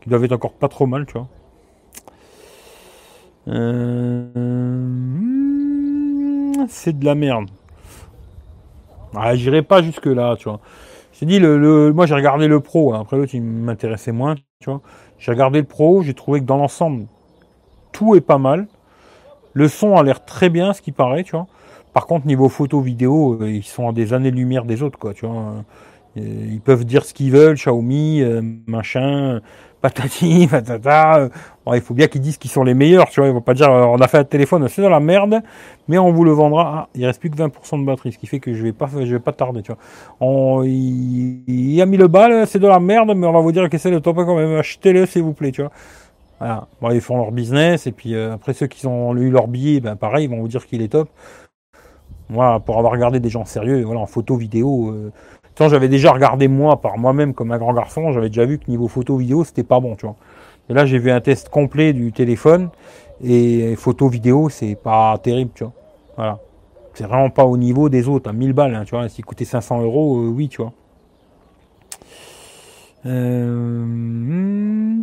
Qui 0.00 0.08
doivent 0.08 0.24
être 0.24 0.32
encore 0.32 0.52
pas 0.54 0.68
trop 0.68 0.86
mal, 0.86 1.06
tu 1.06 1.14
vois. 1.14 1.28
Euh, 3.48 4.26
c'est 6.68 6.98
de 6.98 7.04
la 7.04 7.14
merde. 7.14 7.50
Ah, 9.14 9.34
j'irai 9.34 9.62
pas 9.62 9.82
jusque 9.82 10.06
là, 10.06 10.36
tu 10.36 10.48
vois. 10.48 10.60
J'ai 11.12 11.26
dit 11.26 11.38
le, 11.38 11.92
moi 11.92 12.06
j'ai 12.06 12.14
regardé 12.14 12.48
le 12.48 12.60
pro. 12.60 12.94
Hein. 12.94 13.00
Après 13.02 13.16
l'autre 13.16 13.34
il 13.34 13.42
m'intéressait 13.42 14.12
moins, 14.12 14.36
tu 14.60 14.70
vois. 14.70 14.80
J'ai 15.18 15.32
regardé 15.32 15.60
le 15.60 15.66
pro, 15.66 16.02
j'ai 16.02 16.14
trouvé 16.14 16.40
que 16.40 16.46
dans 16.46 16.56
l'ensemble 16.56 17.06
tout 17.92 18.14
est 18.14 18.20
pas 18.20 18.38
mal. 18.38 18.68
Le 19.52 19.68
son 19.68 19.96
a 19.96 20.02
l'air 20.02 20.24
très 20.24 20.48
bien, 20.48 20.72
ce 20.72 20.80
qui 20.82 20.92
paraît, 20.92 21.24
tu 21.24 21.32
vois. 21.32 21.46
Par 21.92 22.06
contre 22.06 22.26
niveau 22.26 22.48
photo 22.48 22.80
vidéo, 22.80 23.38
euh, 23.40 23.50
ils 23.50 23.64
sont 23.64 23.88
à 23.88 23.92
des 23.92 24.12
années 24.12 24.30
lumière 24.30 24.64
des 24.64 24.82
autres, 24.82 24.98
quoi, 24.98 25.14
tu 25.14 25.26
vois. 25.26 25.64
Euh, 26.16 26.20
ils 26.50 26.60
peuvent 26.60 26.84
dire 26.84 27.04
ce 27.04 27.14
qu'ils 27.14 27.32
veulent, 27.32 27.54
Xiaomi, 27.54 28.22
machin 28.66 29.40
patati, 29.80 30.46
patata. 30.50 31.28
Bon, 31.64 31.74
il 31.74 31.80
faut 31.80 31.94
bien 31.94 32.06
qu'ils 32.08 32.20
disent 32.20 32.38
qu'ils 32.38 32.50
sont 32.50 32.64
les 32.64 32.74
meilleurs, 32.74 33.08
tu 33.08 33.20
vois. 33.20 33.28
Ils 33.28 33.34
vont 33.34 33.40
pas 33.40 33.54
dire, 33.54 33.70
euh, 33.70 33.84
on 33.84 33.98
a 33.98 34.08
fait 34.08 34.18
un 34.18 34.24
téléphone, 34.24 34.66
c'est 34.68 34.82
de 34.82 34.86
la 34.86 35.00
merde, 35.00 35.40
mais 35.88 35.98
on 35.98 36.12
vous 36.12 36.24
le 36.24 36.32
vendra. 36.32 36.72
Ah, 36.76 36.88
il 36.94 37.04
reste 37.06 37.20
plus 37.20 37.30
que 37.30 37.36
20% 37.36 37.80
de 37.80 37.84
batterie, 37.84 38.12
ce 38.12 38.18
qui 38.18 38.26
fait 38.26 38.40
que 38.40 38.52
je 38.52 38.62
vais 38.62 38.72
pas, 38.72 38.88
je 38.92 39.12
vais 39.12 39.20
pas 39.20 39.32
tarder, 39.32 39.62
tu 39.62 39.72
vois. 39.72 39.80
On, 40.20 40.62
il, 40.64 41.80
a 41.80 41.86
mis 41.86 41.96
le 41.96 42.08
bal, 42.08 42.46
c'est 42.46 42.58
de 42.58 42.68
la 42.68 42.80
merde, 42.80 43.12
mais 43.16 43.26
on 43.26 43.32
va 43.32 43.40
vous 43.40 43.52
dire 43.52 43.68
que 43.68 43.78
c'est 43.78 43.90
le 43.90 44.00
top 44.00 44.16
quand 44.16 44.36
même. 44.36 44.56
Achetez-le, 44.56 45.06
s'il 45.06 45.22
vous 45.22 45.32
plaît, 45.32 45.52
tu 45.52 45.62
vois. 45.62 45.72
Voilà. 46.38 46.66
Bon, 46.80 46.90
ils 46.90 47.00
font 47.00 47.18
leur 47.18 47.32
business, 47.32 47.86
et 47.86 47.92
puis 47.92 48.14
euh, 48.14 48.34
après 48.34 48.54
ceux 48.54 48.66
qui 48.66 48.86
ont 48.86 49.14
eu 49.16 49.30
leur 49.30 49.46
billet, 49.48 49.80
ben 49.80 49.96
pareil, 49.96 50.24
ils 50.24 50.30
vont 50.30 50.40
vous 50.40 50.48
dire 50.48 50.66
qu'il 50.66 50.82
est 50.82 50.88
top. 50.88 51.08
Voilà, 52.30 52.60
pour 52.60 52.78
avoir 52.78 52.92
regardé 52.92 53.18
des 53.18 53.28
gens 53.28 53.44
sérieux, 53.44 53.82
voilà, 53.82 54.00
en 54.00 54.06
photo, 54.06 54.36
vidéo, 54.36 54.90
euh, 54.90 55.10
j'avais 55.68 55.88
déjà 55.88 56.12
regardé 56.12 56.48
moi 56.48 56.80
par 56.80 56.96
moi-même 56.96 57.34
comme 57.34 57.52
un 57.52 57.58
grand 57.58 57.74
garçon, 57.74 58.12
j'avais 58.12 58.28
déjà 58.28 58.46
vu 58.46 58.58
que 58.58 58.70
niveau 58.70 58.88
photo 58.88 59.16
vidéo, 59.16 59.44
c'était 59.44 59.64
pas 59.64 59.80
bon, 59.80 59.96
tu 59.96 60.06
vois. 60.06 60.16
Et 60.68 60.72
là, 60.72 60.86
j'ai 60.86 60.98
vu 60.98 61.10
un 61.10 61.20
test 61.20 61.48
complet 61.48 61.92
du 61.92 62.12
téléphone 62.12 62.70
et 63.22 63.74
photo 63.76 64.08
vidéo, 64.08 64.48
c'est 64.48 64.76
pas 64.76 65.18
terrible, 65.18 65.50
tu 65.54 65.64
vois. 65.64 65.72
Voilà. 66.16 66.38
C'est 66.94 67.04
vraiment 67.04 67.30
pas 67.30 67.44
au 67.44 67.56
niveau 67.56 67.88
des 67.88 68.08
autres, 68.08 68.30
à 68.30 68.32
1000 68.32 68.52
balles, 68.52 68.74
hein, 68.74 68.84
tu 68.84 68.94
vois. 68.94 69.08
S'il 69.08 69.24
coûtait 69.24 69.44
500 69.44 69.82
euros, 69.82 70.18
euh, 70.18 70.28
oui, 70.28 70.48
tu 70.48 70.62
vois. 70.62 70.72
Euh... 73.06 73.84
Hmm. 73.84 75.02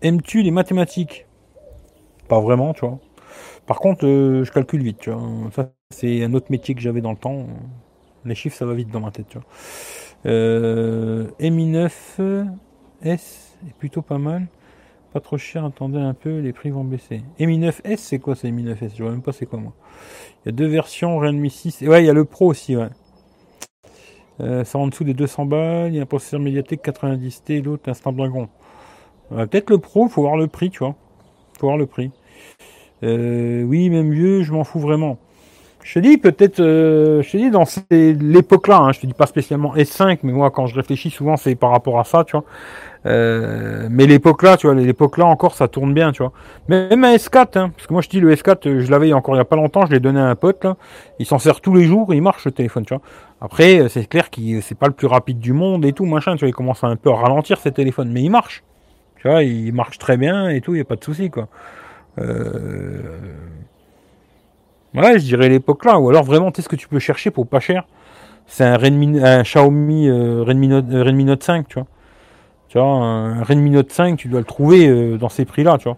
Aimes-tu 0.00 0.42
les 0.42 0.50
mathématiques? 0.50 1.26
Pas 2.28 2.40
vraiment, 2.40 2.72
tu 2.72 2.86
vois. 2.86 2.98
Par 3.68 3.80
contre, 3.80 4.06
euh, 4.06 4.44
je 4.44 4.52
calcule 4.52 4.82
vite, 4.82 4.98
tu 5.00 5.10
vois. 5.12 5.22
Ça, 5.52 5.72
c'est 5.90 6.24
un 6.24 6.34
autre 6.34 6.48
métier 6.50 6.74
que 6.74 6.82
j'avais 6.82 7.02
dans 7.02 7.12
le 7.12 7.18
temps. 7.18 7.46
Les 8.24 8.34
chiffres, 8.36 8.56
ça 8.56 8.66
va 8.66 8.74
vite 8.74 8.90
dans 8.90 9.00
ma 9.00 9.12
tête, 9.12 9.28
tu 9.28 9.38
vois. 9.38 9.48
Euh, 10.26 11.28
Mi 11.40 11.66
9 11.66 12.20
S 13.02 13.58
est 13.68 13.74
plutôt 13.74 14.02
pas 14.02 14.18
mal. 14.18 14.48
Pas 15.12 15.20
trop 15.20 15.38
cher, 15.38 15.64
attendez 15.64 15.98
un 15.98 16.14
peu, 16.14 16.40
les 16.40 16.52
prix 16.52 16.70
vont 16.70 16.84
baisser. 16.84 17.22
Mi 17.40 17.58
9 17.58 17.82
S, 17.84 18.00
c'est 18.02 18.20
quoi 18.20 18.36
c'est 18.36 18.50
Mi 18.52 18.64
9 18.64 18.82
S? 18.82 18.92
Je 18.96 19.04
vois 19.04 19.12
même 19.12 19.22
pas 19.22 19.32
c'est 19.32 19.46
quoi 19.46 19.60
moi. 19.60 19.74
Il 20.44 20.48
y 20.48 20.50
a 20.50 20.52
deux 20.52 20.68
versions, 20.68 21.18
Redmi 21.18 21.50
6. 21.50 21.82
Ouais, 21.82 22.04
il 22.04 22.06
y 22.06 22.10
a 22.10 22.14
le 22.14 22.24
Pro 22.26 22.48
aussi, 22.48 22.76
ouais. 22.76 22.88
Euh, 24.40 24.64
ça 24.64 24.78
en 24.78 24.86
dessous 24.86 25.04
des 25.04 25.14
200 25.14 25.46
balles. 25.46 25.92
Il 25.92 25.96
y 25.96 25.98
a 25.98 26.02
un 26.02 26.06
processeur 26.06 26.40
médiatique 26.40 26.82
90T, 26.82 27.62
l'autre 27.62 27.88
un 27.90 27.94
Snapdragon. 27.94 28.48
Euh, 29.32 29.46
Peut-être 29.46 29.70
le 29.70 29.78
Pro, 29.78 30.08
faut 30.08 30.22
voir 30.22 30.36
le 30.38 30.48
prix, 30.48 30.70
tu 30.70 30.80
vois. 30.80 30.96
Faut 31.60 31.68
voir 31.68 31.78
le 31.78 31.86
prix. 31.86 32.12
Euh, 33.02 33.62
oui, 33.62 33.90
même 33.90 34.10
vieux, 34.10 34.42
je 34.42 34.52
m'en 34.52 34.64
fous 34.64 34.80
vraiment. 34.80 35.18
Je 35.84 35.94
te 35.94 35.98
dis 36.00 36.18
peut-être, 36.18 36.60
euh, 36.60 37.22
je 37.22 37.30
te 37.30 37.36
dis 37.36 37.50
dans 37.50 37.64
l'époque-là, 37.90 38.78
hein, 38.78 38.92
je 38.92 39.00
te 39.00 39.06
dis 39.06 39.14
pas 39.14 39.26
spécialement 39.26 39.74
S5, 39.74 40.18
mais 40.22 40.32
moi 40.32 40.50
quand 40.50 40.66
je 40.66 40.74
réfléchis 40.74 41.08
souvent 41.08 41.36
c'est 41.36 41.54
par 41.54 41.70
rapport 41.70 41.98
à 42.00 42.04
ça, 42.04 42.24
tu 42.24 42.32
vois. 42.32 42.44
Euh, 43.06 43.86
mais 43.90 44.06
l'époque-là, 44.06 44.56
tu 44.56 44.66
vois, 44.66 44.74
l'époque-là 44.74 45.24
encore 45.24 45.54
ça 45.54 45.68
tourne 45.68 45.94
bien, 45.94 46.10
tu 46.12 46.22
vois. 46.22 46.32
Même 46.68 47.04
un 47.04 47.14
S4, 47.14 47.58
hein, 47.58 47.70
parce 47.74 47.86
que 47.86 47.92
moi 47.92 48.02
je 48.02 48.08
dis 48.08 48.20
le 48.20 48.34
S4, 48.34 48.80
je 48.80 48.90
l'avais 48.90 49.12
encore 49.12 49.36
il 49.36 49.38
y 49.38 49.40
a 49.40 49.44
pas 49.44 49.56
longtemps, 49.56 49.86
je 49.86 49.92
l'ai 49.92 50.00
donné 50.00 50.20
à 50.20 50.26
un 50.26 50.34
pote 50.34 50.64
là, 50.64 50.76
il 51.20 51.26
s'en 51.26 51.38
sert 51.38 51.60
tous 51.60 51.74
les 51.74 51.84
jours, 51.84 52.12
il 52.12 52.22
marche 52.22 52.44
le 52.44 52.50
téléphone, 52.50 52.84
tu 52.84 52.92
vois. 52.92 53.02
Après 53.40 53.88
c'est 53.88 54.06
clair 54.06 54.30
qu'il 54.30 54.62
c'est 54.62 54.74
pas 54.74 54.88
le 54.88 54.94
plus 54.94 55.06
rapide 55.06 55.38
du 55.38 55.52
monde 55.52 55.84
et 55.86 55.92
tout 55.92 56.04
machin, 56.06 56.32
tu 56.32 56.40
vois, 56.40 56.48
il 56.48 56.54
commence 56.54 56.82
un 56.82 56.96
peu 56.96 57.10
à 57.10 57.14
ralentir 57.14 57.58
ces 57.58 57.70
téléphones, 57.72 58.10
mais 58.10 58.22
il 58.22 58.30
marche, 58.30 58.64
tu 59.16 59.28
vois, 59.28 59.44
il 59.44 59.72
marche 59.72 59.98
très 59.98 60.16
bien 60.16 60.48
et 60.50 60.60
tout, 60.60 60.74
il 60.74 60.78
y 60.78 60.82
a 60.82 60.84
pas 60.84 60.96
de 60.96 61.04
souci 61.04 61.30
quoi. 61.30 61.48
Euh 62.18 63.18
Ouais, 64.94 65.18
je 65.18 65.24
dirais 65.24 65.48
l'époque 65.48 65.84
là. 65.84 65.98
Ou 65.98 66.08
alors 66.08 66.24
vraiment, 66.24 66.50
tu 66.50 66.62
ce 66.62 66.68
que 66.68 66.76
tu 66.76 66.88
peux 66.88 66.98
chercher 66.98 67.30
pour 67.30 67.46
pas 67.46 67.60
cher? 67.60 67.86
C'est 68.46 68.64
un, 68.64 68.76
Redmi, 68.76 69.20
un 69.20 69.42
Xiaomi 69.42 70.08
euh, 70.08 70.42
Redmi, 70.42 70.68
Note, 70.68 70.86
euh, 70.90 71.02
Redmi 71.04 71.24
Note 71.24 71.42
5, 71.42 71.68
tu 71.68 71.74
vois. 71.74 71.86
Tu 72.68 72.78
vois, 72.78 72.86
un 72.86 73.42
Redmi 73.42 73.70
Note 73.70 73.92
5, 73.92 74.16
tu 74.16 74.28
dois 74.28 74.40
le 74.40 74.46
trouver 74.46 75.16
dans 75.18 75.28
ces 75.28 75.44
prix-là, 75.44 75.78
tu 75.78 75.84
vois. 75.84 75.96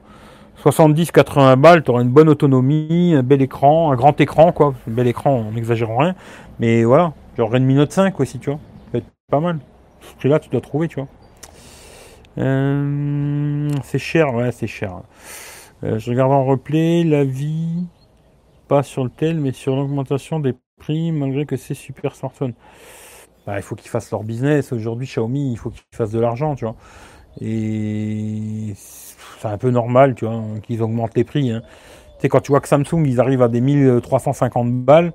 70-80 0.63 1.57
balles, 1.57 1.83
tu 1.83 1.91
auras 1.91 2.03
une 2.03 2.11
bonne 2.11 2.29
autonomie, 2.29 3.15
un 3.17 3.23
bel 3.23 3.43
écran, 3.43 3.93
un 3.93 3.97
grand 3.97 4.21
écran, 4.21 4.53
quoi. 4.53 4.75
Un 4.89 4.93
bel 4.93 5.07
écran, 5.09 5.47
on 5.49 5.53
n'exagère 5.53 5.89
rien. 5.97 6.15
Mais 6.61 6.85
voilà, 6.85 7.13
genre 7.37 7.51
Redmi 7.51 7.75
Note 7.75 7.93
5 7.93 8.19
aussi, 8.21 8.39
tu 8.39 8.51
vois. 8.51 8.61
Ça 8.93 8.99
être 8.99 9.07
pas 9.31 9.41
mal. 9.41 9.59
Ce 10.01 10.15
prix-là, 10.17 10.39
tu 10.39 10.51
dois 10.51 10.61
trouver, 10.61 10.89
tu 10.89 10.97
vois. 10.97 11.09
c'est 12.37 13.99
cher, 13.99 14.35
ouais, 14.35 14.53
c'est 14.53 14.67
cher. 14.67 15.01
Je 15.83 16.11
regarde 16.11 16.33
en 16.33 16.45
replay, 16.45 17.05
la 17.05 17.25
vie 17.25 17.87
pas 18.69 18.83
sur 18.85 19.03
le 19.03 19.11
tel, 19.11 19.41
mais 19.41 19.53
sur 19.53 19.75
l'augmentation 19.75 20.39
des 20.39 20.55
prix, 20.79 21.11
malgré 21.11 21.45
que 21.45 21.57
c'est 21.57 21.75
super 21.75 22.15
smartphone. 22.15 22.55
Bah, 23.47 23.57
il 23.57 23.63
faut 23.63 23.75
qu'ils 23.75 23.91
fassent 23.91 24.13
leur 24.13 24.23
business. 24.23 24.73
Aujourd'hui, 24.73 25.07
Xiaomi, 25.07 25.53
il 25.53 25.57
faut 25.57 25.71
qu'ils 25.71 25.83
fassent 25.93 26.13
de 26.13 26.21
l'argent, 26.21 26.55
tu 26.55 26.65
vois. 26.67 26.77
Et 27.41 28.73
c'est 28.77 29.49
un 29.49 29.59
peu 29.59 29.71
normal, 29.71 30.15
tu 30.15 30.25
vois, 30.25 30.41
qu'ils 30.63 30.83
augmentent 30.83 31.17
les 31.17 31.25
prix. 31.25 31.51
Hein. 31.51 31.63
Tu 31.65 32.23
sais, 32.23 32.29
quand 32.29 32.41
tu 32.41 32.53
vois 32.53 32.61
que 32.61 32.69
Samsung, 32.69 33.05
ils 33.07 33.21
arrivent 33.21 33.43
à 33.43 33.49
des 33.49 33.61
1350 33.61 34.85
balles, 34.85 35.13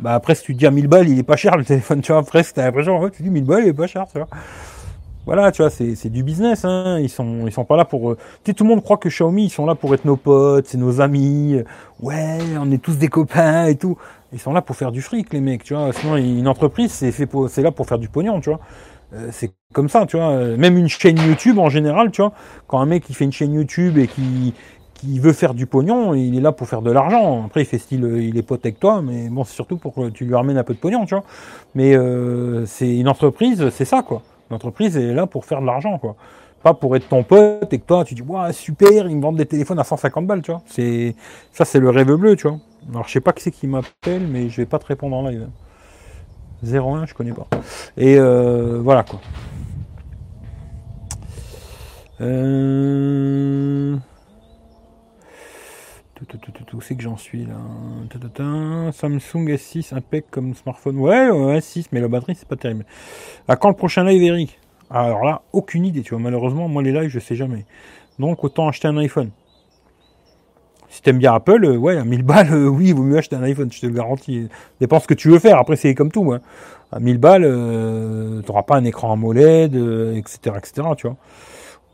bah 0.00 0.14
après, 0.14 0.34
si 0.34 0.44
tu 0.44 0.54
dis 0.54 0.66
à 0.66 0.70
1000 0.70 0.88
balles, 0.88 1.08
il 1.08 1.18
est 1.18 1.24
pas 1.24 1.36
cher 1.36 1.56
le 1.56 1.64
téléphone, 1.64 2.00
tu 2.00 2.12
vois. 2.12 2.20
Après, 2.20 2.42
t'as 2.42 2.64
l'impression, 2.64 2.98
ouais, 3.00 3.10
tu 3.10 3.22
dis 3.22 3.30
1000 3.30 3.44
balles, 3.44 3.64
il 3.64 3.68
est 3.68 3.74
pas 3.74 3.86
cher, 3.86 4.06
tu 4.10 4.18
vois 4.18 4.28
voilà, 5.26 5.52
tu 5.52 5.62
vois, 5.62 5.70
c'est 5.70 6.10
du 6.10 6.22
business. 6.22 6.64
Hein. 6.64 6.98
Ils 7.00 7.08
sont 7.08 7.46
ils 7.46 7.52
sont 7.52 7.64
pas 7.64 7.76
là 7.76 7.84
pour. 7.84 8.10
Euh, 8.12 8.18
tu 8.44 8.50
sais, 8.50 8.54
tout 8.54 8.64
le 8.64 8.70
monde 8.70 8.82
croit 8.82 8.98
que 8.98 9.08
Xiaomi 9.08 9.44
ils 9.44 9.50
sont 9.50 9.66
là 9.66 9.74
pour 9.74 9.94
être 9.94 10.04
nos 10.04 10.16
potes, 10.16 10.66
c'est 10.66 10.78
nos 10.78 11.00
amis. 11.00 11.62
Ouais, 12.00 12.38
on 12.58 12.70
est 12.70 12.82
tous 12.82 12.98
des 12.98 13.08
copains 13.08 13.66
et 13.66 13.76
tout. 13.76 13.96
Ils 14.32 14.40
sont 14.40 14.52
là 14.52 14.62
pour 14.62 14.76
faire 14.76 14.92
du 14.92 15.00
fric, 15.02 15.32
les 15.32 15.40
mecs. 15.40 15.64
Tu 15.64 15.74
vois, 15.74 15.92
sinon 15.92 16.16
une 16.16 16.48
entreprise 16.48 16.92
c'est 16.92 17.12
fait 17.12 17.28
c'est 17.48 17.62
là 17.62 17.70
pour 17.70 17.86
faire 17.86 17.98
du 17.98 18.08
pognon, 18.08 18.40
tu 18.40 18.50
vois. 18.50 18.60
Euh, 19.14 19.28
c'est 19.32 19.52
comme 19.72 19.88
ça, 19.88 20.06
tu 20.06 20.16
vois. 20.16 20.56
Même 20.56 20.76
une 20.76 20.88
chaîne 20.88 21.18
YouTube 21.18 21.58
en 21.58 21.68
général, 21.68 22.10
tu 22.10 22.22
vois. 22.22 22.32
Quand 22.66 22.80
un 22.80 22.86
mec 22.86 23.04
qui 23.04 23.14
fait 23.14 23.24
une 23.24 23.32
chaîne 23.32 23.54
YouTube 23.54 23.98
et 23.98 24.06
qui 24.08 24.54
qui 24.94 25.18
veut 25.18 25.32
faire 25.32 25.54
du 25.54 25.66
pognon, 25.66 26.14
il 26.14 26.36
est 26.36 26.40
là 26.40 26.52
pour 26.52 26.68
faire 26.68 26.82
de 26.82 26.90
l'argent. 26.90 27.44
Après, 27.44 27.62
il 27.62 27.66
fait 27.66 27.78
style, 27.78 28.04
il 28.20 28.38
est 28.38 28.42
pote 28.42 28.64
avec 28.64 28.80
toi, 28.80 29.02
mais 29.02 29.28
bon, 29.28 29.44
c'est 29.44 29.54
surtout 29.54 29.76
pour 29.76 29.94
que 29.94 30.08
tu 30.10 30.24
lui 30.24 30.34
ramènes 30.34 30.56
un 30.56 30.64
peu 30.64 30.74
de 30.74 30.78
pognon, 30.78 31.04
tu 31.04 31.14
vois. 31.14 31.24
Mais 31.74 31.94
euh, 31.96 32.64
c'est 32.66 32.96
une 32.96 33.08
entreprise, 33.08 33.68
c'est 33.70 33.84
ça, 33.84 34.02
quoi. 34.02 34.22
L'entreprise 34.50 34.96
est 34.96 35.14
là 35.14 35.26
pour 35.26 35.44
faire 35.44 35.60
de 35.60 35.66
l'argent, 35.66 35.98
quoi. 35.98 36.16
Pas 36.62 36.74
pour 36.74 36.96
être 36.96 37.08
ton 37.08 37.22
pote 37.22 37.72
et 37.72 37.78
que 37.78 37.84
toi, 37.84 38.04
tu 38.04 38.14
dis, 38.14 38.22
ouais, 38.22 38.52
super, 38.52 39.06
ils 39.06 39.16
me 39.16 39.22
vendent 39.22 39.36
des 39.36 39.46
téléphones 39.46 39.78
à 39.78 39.84
150 39.84 40.26
balles, 40.26 40.42
tu 40.42 40.50
vois. 40.50 40.62
C'est, 40.66 41.14
ça, 41.52 41.64
c'est 41.64 41.78
le 41.78 41.90
rêve 41.90 42.14
bleu, 42.14 42.36
tu 42.36 42.48
vois. 42.48 42.58
Alors, 42.90 43.06
je 43.06 43.12
sais 43.12 43.20
pas 43.20 43.32
qui 43.32 43.42
c'est 43.42 43.50
qui 43.50 43.66
m'appelle, 43.66 44.26
mais 44.26 44.48
je 44.48 44.56
vais 44.56 44.66
pas 44.66 44.78
te 44.78 44.86
répondre 44.86 45.16
en 45.16 45.28
live. 45.28 45.48
01, 46.62 47.06
je 47.06 47.14
connais 47.14 47.32
pas. 47.32 47.46
Et 47.96 48.16
euh, 48.18 48.80
voilà, 48.82 49.02
quoi. 49.02 49.20
Euh... 52.20 53.96
Où 56.72 56.80
c'est 56.80 56.96
que 56.96 57.02
j'en 57.02 57.16
suis 57.16 57.46
là 57.46 58.92
Samsung 58.92 59.48
S6 59.48 59.94
impec 59.94 60.26
comme 60.30 60.54
smartphone. 60.54 60.98
Ouais, 60.98 61.30
S6, 61.58 61.86
mais 61.92 62.00
la 62.00 62.08
batterie 62.08 62.34
c'est 62.34 62.48
pas 62.48 62.56
terrible. 62.56 62.84
À 63.48 63.56
quand 63.56 63.68
le 63.68 63.76
prochain 63.76 64.04
live, 64.04 64.22
Eric? 64.22 64.58
Alors 64.90 65.24
là, 65.24 65.42
aucune 65.52 65.86
idée, 65.86 66.02
tu 66.02 66.10
vois. 66.10 66.22
Malheureusement, 66.22 66.68
moi 66.68 66.82
les 66.82 66.92
lives, 66.92 67.10
je 67.10 67.18
sais 67.18 67.36
jamais. 67.36 67.64
Donc 68.18 68.44
autant 68.44 68.68
acheter 68.68 68.88
un 68.88 68.96
iPhone. 68.96 69.30
Si 70.94 71.02
t'aimes 71.02 71.18
bien 71.18 71.34
Apple, 71.34 71.64
euh, 71.64 71.76
ouais, 71.76 71.96
à 71.96 72.04
1000 72.04 72.22
balles, 72.22 72.52
euh, 72.52 72.68
oui, 72.68 72.90
il 72.90 72.94
vaut 72.94 73.02
mieux 73.02 73.18
acheter 73.18 73.34
un 73.34 73.42
iPhone, 73.42 73.68
je 73.72 73.80
te 73.80 73.86
le 73.86 73.92
garantis. 73.92 74.48
Dépend 74.80 75.00
ce 75.00 75.08
que 75.08 75.14
tu 75.14 75.28
veux 75.28 75.40
faire. 75.40 75.58
Après, 75.58 75.74
c'est 75.74 75.92
comme 75.92 76.12
tout. 76.12 76.32
Hein. 76.32 76.40
À 76.92 77.00
1000 77.00 77.18
balles, 77.18 77.42
euh, 77.44 78.42
t'auras 78.42 78.62
pas 78.62 78.76
un 78.76 78.84
écran 78.84 79.12
AMOLED, 79.12 79.74
etc., 79.74 80.56
etc., 80.56 80.88
tu 80.96 81.08
vois. 81.08 81.16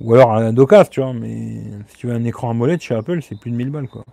Ou 0.03 0.15
alors 0.15 0.35
un 0.35 0.53
Docas, 0.53 0.85
tu 0.91 1.01
vois. 1.01 1.15
Mais 1.15 1.63
si 1.89 1.97
tu 1.97 2.09
veux 2.09 2.13
un 2.13 2.25
écran 2.25 2.51
AMOLED 2.51 2.83
chez 2.83 2.95
Apple, 2.95 3.21
c'est 3.23 3.41
plus 3.41 3.51
de 3.51 3.57
1000 3.57 3.71
balles, 3.71 3.89
quoi. 3.89 4.05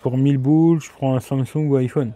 Pour 0.00 0.16
1000 0.16 0.38
boules, 0.38 0.80
je 0.80 0.90
prends 0.90 1.14
un 1.16 1.20
Samsung 1.20 1.68
ou 1.68 1.76
iPhone. 1.76 2.12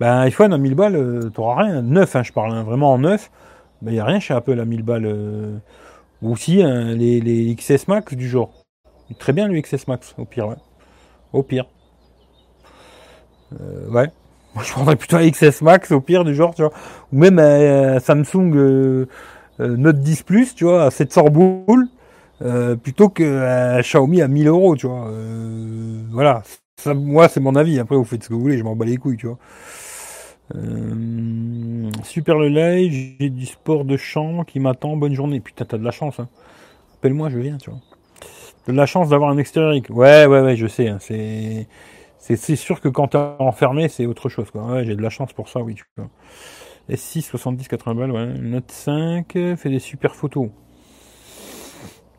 Ben, 0.00 0.20
iPhone 0.20 0.52
à 0.52 0.58
1000 0.58 0.74
balles, 0.74 1.30
t'auras 1.34 1.64
rien. 1.64 1.82
Neuf, 1.82 2.16
hein, 2.16 2.22
je 2.22 2.32
parle, 2.32 2.52
hein, 2.52 2.62
vraiment 2.62 2.92
en 2.92 2.98
neuf. 2.98 3.30
Ben, 3.82 3.92
y 3.92 4.00
a 4.00 4.04
rien 4.04 4.20
chez 4.20 4.34
Apple 4.34 4.58
à 4.60 4.64
1000 4.64 4.82
balles. 4.82 5.60
Ou 6.22 6.32
aussi 6.32 6.62
hein, 6.62 6.94
les, 6.94 7.54
XS 7.54 7.88
Max 7.88 8.14
du 8.14 8.28
genre. 8.28 8.50
Très 9.18 9.32
bien 9.32 9.48
le 9.48 9.60
XS 9.60 9.86
Max, 9.88 10.14
au 10.18 10.24
pire. 10.24 10.56
Au 11.32 11.42
pire. 11.42 11.66
Euh, 13.60 13.88
ouais. 13.90 14.10
Moi, 14.54 14.64
je 14.64 14.72
prendrais 14.72 14.96
plutôt 14.96 15.16
un 15.16 15.30
XS 15.30 15.60
Max, 15.62 15.92
au 15.92 16.00
pire, 16.00 16.24
du 16.24 16.34
genre, 16.34 16.54
tu 16.54 16.62
vois. 16.62 16.72
Ou 17.12 17.18
même 17.18 17.38
un, 17.38 18.00
Samsung 18.00 18.54
euh, 18.54 19.06
euh, 19.60 19.76
Note 19.76 20.00
10 20.00 20.22
Plus, 20.22 20.54
tu 20.54 20.64
vois, 20.64 20.84
à 20.84 20.90
700 20.90 21.24
boules, 21.24 21.88
plutôt 22.82 23.08
qu'un 23.08 23.80
Xiaomi 23.80 24.22
à 24.22 24.28
1000 24.28 24.48
euros, 24.48 24.76
tu 24.76 24.86
vois. 24.86 25.10
voilà. 26.10 26.42
Ça, 26.78 26.92
moi, 26.94 27.28
c'est 27.28 27.40
mon 27.40 27.56
avis. 27.56 27.78
Après, 27.78 27.96
vous 27.96 28.04
faites 28.04 28.22
ce 28.22 28.28
que 28.28 28.34
vous 28.34 28.40
voulez, 28.40 28.58
je 28.58 28.64
m'en 28.64 28.76
bats 28.76 28.84
les 28.84 28.98
couilles, 28.98 29.16
tu 29.16 29.26
vois. 29.26 29.38
super 32.04 32.38
le 32.38 32.48
live, 32.48 33.16
j'ai 33.18 33.30
du 33.30 33.46
sport 33.46 33.84
de 33.84 33.96
champ 33.96 34.44
qui 34.44 34.60
m'attend, 34.60 34.96
bonne 34.96 35.14
journée. 35.14 35.40
Putain, 35.40 35.64
t'as 35.64 35.78
de 35.78 35.84
la 35.84 35.90
chance, 35.90 36.20
hein. 36.20 36.28
Appelle-moi, 36.98 37.30
je 37.30 37.38
viens, 37.38 37.58
tu 37.58 37.70
vois 37.70 37.80
de 38.72 38.76
la 38.76 38.86
chance 38.86 39.08
d'avoir 39.08 39.30
un 39.30 39.38
extérieur. 39.38 39.72
Ouais, 39.90 40.26
ouais, 40.26 40.40
ouais, 40.40 40.56
je 40.56 40.66
sais. 40.66 40.88
Hein, 40.88 40.98
c'est, 41.00 41.68
c'est, 42.18 42.56
sûr 42.56 42.80
que 42.80 42.88
quand 42.88 43.08
t'es 43.08 43.18
enfermé, 43.18 43.88
c'est 43.88 44.06
autre 44.06 44.28
chose. 44.28 44.50
Quoi. 44.50 44.64
Ouais, 44.64 44.84
j'ai 44.84 44.96
de 44.96 45.02
la 45.02 45.10
chance 45.10 45.32
pour 45.32 45.48
ça, 45.48 45.60
oui. 45.60 45.74
Tu 45.74 45.84
vois. 45.96 46.08
S6, 46.90 47.22
70, 47.22 47.68
80 47.68 47.94
balles, 47.94 48.12
ouais. 48.12 48.26
Note 48.38 48.70
5, 48.70 49.32
fait 49.32 49.70
des 49.70 49.78
super 49.78 50.14
photos. 50.14 50.48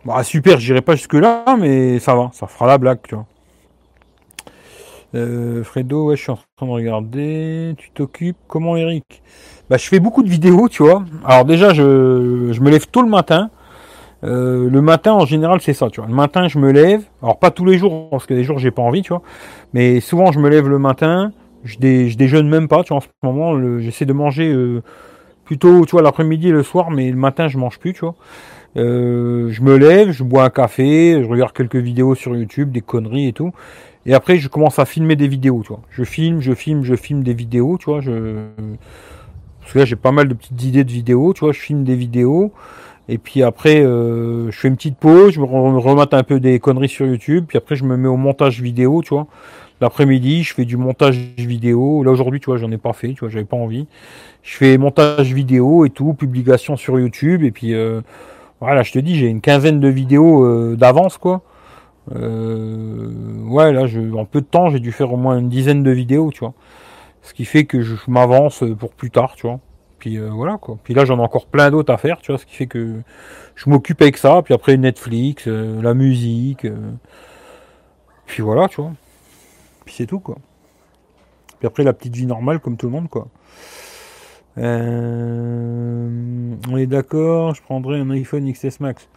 Bah, 0.07 0.23
super, 0.23 0.57
j'irai 0.57 0.79
pas 0.79 0.95
jusque-là, 0.95 1.43
mais 1.59 1.99
ça 1.99 2.15
va, 2.15 2.29
ça 2.31 2.47
fera 2.47 2.65
la 2.65 2.77
blague, 2.77 2.99
tu 3.05 3.15
vois. 3.15 3.25
Euh, 5.15 5.65
Fredo, 5.65 6.15
je 6.15 6.21
suis 6.21 6.31
en 6.31 6.39
train 6.55 6.65
de 6.65 6.71
regarder. 6.71 7.75
Tu 7.77 7.91
t'occupes 7.91 8.38
Comment, 8.47 8.77
Eric? 8.77 9.21
Bah, 9.69 9.75
je 9.75 9.85
fais 9.85 9.99
beaucoup 9.99 10.23
de 10.23 10.29
vidéos, 10.29 10.69
tu 10.69 10.81
vois. 10.81 11.03
Alors, 11.25 11.43
déjà, 11.43 11.73
je, 11.73 12.53
je 12.53 12.61
me 12.61 12.69
lève 12.69 12.88
tôt 12.88 13.01
le 13.01 13.09
matin. 13.09 13.49
Euh, 14.23 14.69
le 14.69 14.81
matin, 14.81 15.11
en 15.11 15.25
général, 15.25 15.59
c'est 15.59 15.73
ça, 15.73 15.89
tu 15.89 15.99
vois. 15.99 16.09
Le 16.09 16.15
matin, 16.15 16.47
je 16.47 16.57
me 16.57 16.71
lève. 16.71 17.03
Alors, 17.21 17.38
pas 17.38 17.51
tous 17.51 17.65
les 17.65 17.77
jours, 17.77 18.09
parce 18.09 18.25
que 18.25 18.34
des 18.34 18.45
jours, 18.45 18.59
j'ai 18.59 18.71
pas 18.71 18.84
envie, 18.84 19.01
tu 19.01 19.09
vois. 19.09 19.23
Mais 19.73 19.99
souvent, 19.99 20.31
je 20.31 20.39
me 20.39 20.47
lève 20.47 20.69
le 20.69 20.79
matin. 20.79 21.34
Je, 21.65 21.79
déjeune 21.79 22.47
même 22.47 22.69
pas, 22.69 22.81
tu 22.84 22.93
vois. 22.93 22.99
En 22.99 23.01
ce 23.01 23.07
moment, 23.23 23.79
j'essaie 23.79 24.05
de 24.05 24.13
manger 24.13 24.47
euh, 24.53 24.81
plutôt, 25.43 25.85
tu 25.85 25.91
vois, 25.91 26.01
l'après-midi 26.01 26.47
et 26.47 26.53
le 26.53 26.63
soir, 26.63 26.91
mais 26.91 27.11
le 27.11 27.17
matin, 27.17 27.49
je 27.49 27.57
mange 27.57 27.77
plus, 27.77 27.91
tu 27.91 27.99
vois. 28.05 28.15
Euh, 28.78 29.49
je 29.49 29.62
me 29.62 29.78
lève, 29.78 30.12
je 30.12 30.24
bois 30.24 30.44
un 30.44 30.49
café, 30.49 31.22
je 31.24 31.28
regarde 31.28 31.54
quelques 31.54 31.76
vidéos 31.76 32.16
sur 32.16 32.36
YouTube, 32.36 32.72
des 32.72 32.82
conneries 32.82 33.28
et 33.28 33.34
tout. 33.34 33.52
Et 34.06 34.14
après, 34.14 34.38
je 34.38 34.48
commence 34.48 34.80
à 34.80 34.86
filmer 34.86 35.16
des 35.16 35.28
vidéos, 35.28 35.62
tu 35.64 35.70
vois. 35.70 35.82
Je 35.90 36.04
filme, 36.04 36.40
je 36.40 36.54
filme, 36.54 36.84
je 36.84 36.95
filme 36.95 37.24
des 37.24 37.34
vidéos, 37.34 37.78
tu 37.78 37.86
vois. 37.86 38.02
Je... 38.02 38.45
Parce 39.60 39.74
que 39.74 39.80
là, 39.80 39.86
j'ai 39.86 39.95
pas 39.98 40.12
mal 40.12 40.28
de 40.28 40.34
petites 40.34 40.64
idées 40.64 40.84
de 40.84 40.91
vidéos, 40.91 41.34
tu 41.34 41.41
vois. 41.41 41.52
Je 41.52 41.60
filme 41.60 41.84
des 41.84 41.95
vidéos. 41.95 42.54
Et 43.10 43.18
puis 43.18 43.41
après, 43.44 43.82
euh, 43.82 44.52
je 44.52 44.60
fais 44.60 44.68
une 44.68 44.76
petite 44.76 44.98
pause, 44.98 45.34
je 45.34 45.40
me 45.40 45.45
remate 45.45 46.14
un 46.14 46.24
peu 46.24 46.40
des 46.40 46.60
conneries 46.60 46.90
sur 46.90 47.06
YouTube, 47.06 47.45
puis 47.48 47.58
après 47.58 47.76
je 47.76 47.86
me 47.86 47.95
mets 47.95 48.10
au 48.10 48.18
montage 48.18 48.62
vidéo, 48.62 49.02
tu 49.02 49.14
vois. 49.14 49.28
L'après-midi, 49.80 50.44
je 50.44 50.54
fais 50.54 50.66
du 50.66 50.76
montage 50.76 51.18
vidéo. 51.38 52.04
Là 52.04 52.12
aujourd'hui, 52.12 52.40
tu 52.40 52.48
vois, 52.48 52.58
j'en 52.58 52.72
ai 52.72 52.78
pas 52.78 52.94
fait, 52.94 53.10
tu 53.10 53.22
vois, 53.22 53.30
j'avais 53.30 53.45
pas 53.45 53.56
envie. 53.56 53.88
Je 54.44 54.58
fais 54.58 54.78
montage 54.78 55.34
vidéo 55.34 55.86
et 55.86 55.90
tout, 55.90 56.14
publication 56.14 56.76
sur 56.76 56.99
YouTube, 56.99 57.44
et 57.44 57.52
puis 57.52 57.74
euh, 57.74 58.02
voilà, 58.59 58.84
je 58.84 58.91
te 58.91 58.99
dis, 58.99 59.15
j'ai 59.15 59.27
une 59.27 59.41
quinzaine 59.41 59.79
de 59.79 59.88
vidéos 59.88 60.43
euh, 60.45 60.75
d'avance, 60.75 61.17
quoi. 61.17 61.41
ouais, 62.11 63.71
là, 63.71 63.88
je, 63.88 64.13
en 64.15 64.25
peu 64.25 64.41
de 64.41 64.45
temps, 64.45 64.69
j'ai 64.69 64.79
dû 64.79 64.91
faire 64.91 65.13
au 65.13 65.17
moins 65.17 65.38
une 65.38 65.49
dizaine 65.49 65.84
de 65.84 65.91
vidéos, 65.91 66.31
tu 66.31 66.39
vois. 66.39 66.53
Ce 67.21 67.34
qui 67.34 67.45
fait 67.45 67.65
que 67.65 67.81
je 67.81 67.95
m'avance 68.07 68.63
pour 68.79 68.93
plus 68.93 69.11
tard, 69.11 69.35
tu 69.35 69.47
vois. 69.47 69.59
Puis 69.99 70.17
euh, 70.17 70.29
voilà 70.29 70.57
quoi. 70.57 70.77
Puis 70.84 70.93
là 70.93 71.05
j'en 71.05 71.17
ai 71.17 71.21
encore 71.21 71.47
plein 71.47 71.71
d'autres 71.71 71.93
à 71.93 71.97
faire, 71.97 72.19
tu 72.19 72.31
vois, 72.31 72.39
ce 72.39 72.45
qui 72.45 72.55
fait 72.55 72.67
que 72.67 73.01
je 73.55 73.69
m'occupe 73.69 74.01
avec 74.01 74.17
ça. 74.17 74.41
Puis 74.43 74.53
après 74.53 74.77
Netflix, 74.77 75.45
euh, 75.47 75.81
la 75.81 75.93
musique. 75.93 76.65
Euh, 76.65 76.91
puis 78.25 78.43
voilà, 78.43 78.67
tu 78.67 78.81
vois. 78.81 78.91
Puis 79.85 79.95
c'est 79.97 80.05
tout 80.05 80.19
quoi. 80.19 80.38
Puis 81.59 81.67
après 81.67 81.84
la 81.84 81.93
petite 81.93 82.15
vie 82.15 82.27
normale 82.27 82.59
comme 82.59 82.77
tout 82.77 82.85
le 82.88 82.91
monde 82.91 83.09
quoi. 83.09 83.27
On 84.57 86.11
est 86.77 86.88
d'accord, 86.88 87.55
je 87.55 87.61
prendrai 87.61 87.99
un 87.99 88.09
iPhone 88.09 88.51
XS 88.51 88.79
Max. 88.79 89.09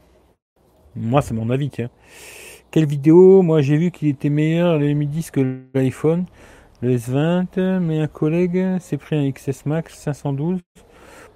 Moi 0.97 1.23
c'est 1.23 1.35
mon 1.35 1.51
avis 1.51 1.71
tiens. 1.71 1.91
Quelle 2.71 2.87
vidéo? 2.87 3.43
Moi 3.43 3.63
j'ai 3.63 3.77
vu 3.77 3.91
qu'il 3.91 4.09
était 4.09 4.31
meilleur 4.31 4.79
les 4.79 4.95
midi 4.95 5.27
que 5.33 5.61
l'iPhone. 5.75 6.27
Le 6.83 6.97
S20, 6.97 7.79
mais 7.79 8.01
un 8.01 8.07
collègue 8.07 8.79
s'est 8.81 8.97
pris 8.97 9.15
un 9.15 9.31
XS 9.31 9.67
Max 9.67 9.95
512, 9.99 10.61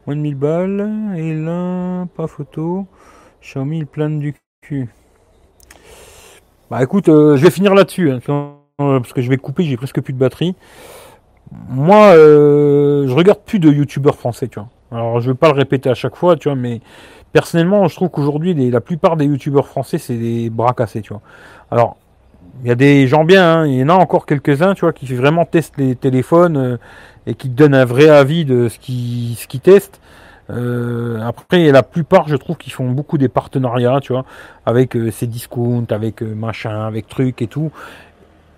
moins 0.06 0.16
de 0.16 0.20
1000 0.22 0.34
balles, 0.36 0.90
et 1.16 1.34
là, 1.34 2.06
pas 2.16 2.26
photo, 2.26 2.86
Xiaomi 3.42 3.80
il 3.80 3.86
plane 3.86 4.20
du 4.20 4.34
cul. 4.62 4.88
Bah 6.70 6.82
écoute, 6.82 7.10
euh, 7.10 7.36
je 7.36 7.42
vais 7.42 7.50
finir 7.50 7.74
là-dessus, 7.74 8.10
hein, 8.10 8.20
parce 8.78 9.12
que 9.12 9.20
je 9.20 9.28
vais 9.28 9.36
couper, 9.36 9.64
j'ai 9.64 9.76
presque 9.76 10.00
plus 10.00 10.14
de 10.14 10.18
batterie. 10.18 10.56
Moi, 11.68 12.14
euh, 12.16 13.06
je 13.06 13.14
regarde 13.14 13.40
plus 13.44 13.58
de 13.58 13.70
youtubeurs 13.70 14.16
français, 14.16 14.48
tu 14.48 14.58
vois. 14.58 14.68
Alors 14.92 15.20
je 15.20 15.30
vais 15.30 15.36
pas 15.36 15.48
le 15.48 15.54
répéter 15.54 15.90
à 15.90 15.94
chaque 15.94 16.16
fois, 16.16 16.36
tu 16.36 16.48
vois, 16.48 16.56
mais 16.56 16.80
personnellement, 17.32 17.88
je 17.88 17.96
trouve 17.96 18.10
qu'aujourd'hui, 18.10 18.54
la 18.70 18.80
plupart 18.80 19.16
des 19.16 19.24
youtubeurs 19.24 19.66
français, 19.66 19.98
c'est 19.98 20.16
des 20.16 20.50
bras 20.50 20.72
cassés, 20.72 21.02
tu 21.02 21.12
vois. 21.12 21.22
Alors, 21.70 21.96
il 22.62 22.68
y 22.68 22.70
a 22.70 22.76
des 22.76 23.08
gens 23.08 23.24
bien, 23.24 23.60
hein. 23.60 23.66
il 23.66 23.74
y 23.74 23.82
en 23.82 23.88
a 23.88 23.94
encore 23.94 24.26
quelques-uns, 24.26 24.74
tu 24.74 24.82
vois, 24.82 24.92
qui 24.92 25.12
vraiment 25.14 25.44
testent 25.44 25.76
les 25.78 25.96
téléphones 25.96 26.56
euh, 26.56 26.76
et 27.26 27.34
qui 27.34 27.48
donnent 27.48 27.74
un 27.74 27.84
vrai 27.84 28.08
avis 28.08 28.44
de 28.44 28.68
ce 28.68 28.78
qu'ils 28.78 29.34
ce 29.36 29.48
qu'ils 29.48 29.60
testent. 29.60 30.00
Euh, 30.50 31.20
après, 31.22 31.72
la 31.72 31.82
plupart, 31.82 32.28
je 32.28 32.36
trouve 32.36 32.56
qu'ils 32.56 32.72
font 32.72 32.90
beaucoup 32.90 33.18
des 33.18 33.28
partenariats, 33.28 33.98
tu 34.00 34.12
vois, 34.12 34.24
avec 34.66 34.94
euh, 34.94 35.10
ces 35.10 35.26
discounts, 35.26 35.86
avec 35.90 36.22
machin, 36.22 36.86
avec 36.86 37.08
trucs 37.08 37.42
et 37.42 37.48
tout. 37.48 37.72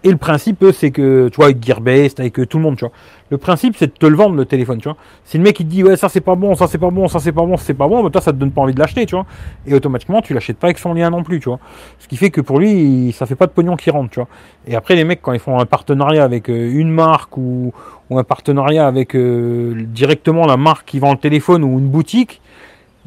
Et 0.07 0.11
le 0.11 0.19
principe, 0.19 0.65
c'est 0.73 0.93
que, 0.93 1.28
tu 1.31 1.35
vois, 1.35 1.47
avec 1.47 1.61
Gearbest, 1.61 2.20
avec 2.20 2.35
tout 2.49 2.59
le 2.59 2.62
monde, 2.62 2.77
tu 2.77 2.85
vois. 2.85 2.93
Le 3.28 3.39
principe, 3.39 3.74
c'est 3.77 3.89
de 3.89 3.93
te 3.93 4.07
le 4.07 4.15
vendre, 4.15 4.37
le 4.37 4.45
téléphone, 4.45 4.78
tu 4.78 4.85
vois. 4.85 4.97
Si 5.24 5.37
le 5.37 5.43
mec, 5.43 5.59
il 5.59 5.66
te 5.66 5.70
dit, 5.73 5.83
ouais, 5.83 5.97
ça 5.97 6.09
c'est 6.09 6.20
pas 6.20 6.37
bon, 6.37 6.55
ça 6.55 6.69
c'est 6.69 6.78
pas 6.78 6.91
bon, 6.91 7.09
ça 7.09 7.19
c'est 7.19 7.33
pas 7.33 7.45
bon, 7.45 7.57
c'est 7.57 7.74
pas 7.74 7.89
bon, 7.89 8.05
bah, 8.05 8.11
toi, 8.11 8.20
ça 8.20 8.31
te 8.33 8.37
donne 8.37 8.53
pas 8.53 8.61
envie 8.61 8.73
de 8.73 8.78
l'acheter, 8.78 9.05
tu 9.05 9.16
vois. 9.16 9.27
Et 9.66 9.74
automatiquement, 9.74 10.23
tu 10.23 10.33
l'achètes 10.33 10.59
pas 10.59 10.69
avec 10.69 10.78
son 10.78 10.95
lien 10.95 11.11
non 11.11 11.24
plus, 11.24 11.41
tu 11.41 11.49
vois. 11.49 11.59
Ce 11.99 12.07
qui 12.07 12.16
fait 12.16 12.31
que 12.31 12.41
pour 12.41 12.61
lui, 12.61 13.12
ça 13.19 13.27
fait 13.27 13.35
pas 13.35 13.49
de 13.49 13.51
pognon 13.51 13.74
qui 13.74 13.91
rentre, 13.91 14.11
tu 14.11 14.20
vois. 14.20 14.28
Et 14.69 14.77
après, 14.77 14.95
les 14.95 15.03
mecs, 15.03 15.23
quand 15.23 15.33
ils 15.33 15.41
font 15.41 15.59
un 15.59 15.66
partenariat 15.66 16.23
avec 16.23 16.49
euh, 16.49 16.70
une 16.73 16.93
marque 16.93 17.37
ou, 17.37 17.73
ou 18.09 18.16
un 18.16 18.23
partenariat 18.23 18.87
avec 18.87 19.16
euh, 19.16 19.74
directement 19.89 20.47
la 20.47 20.57
marque 20.57 20.87
qui 20.87 21.01
vend 21.01 21.11
le 21.11 21.19
téléphone 21.19 21.65
ou 21.65 21.81
une 21.81 21.89
boutique, 21.89 22.41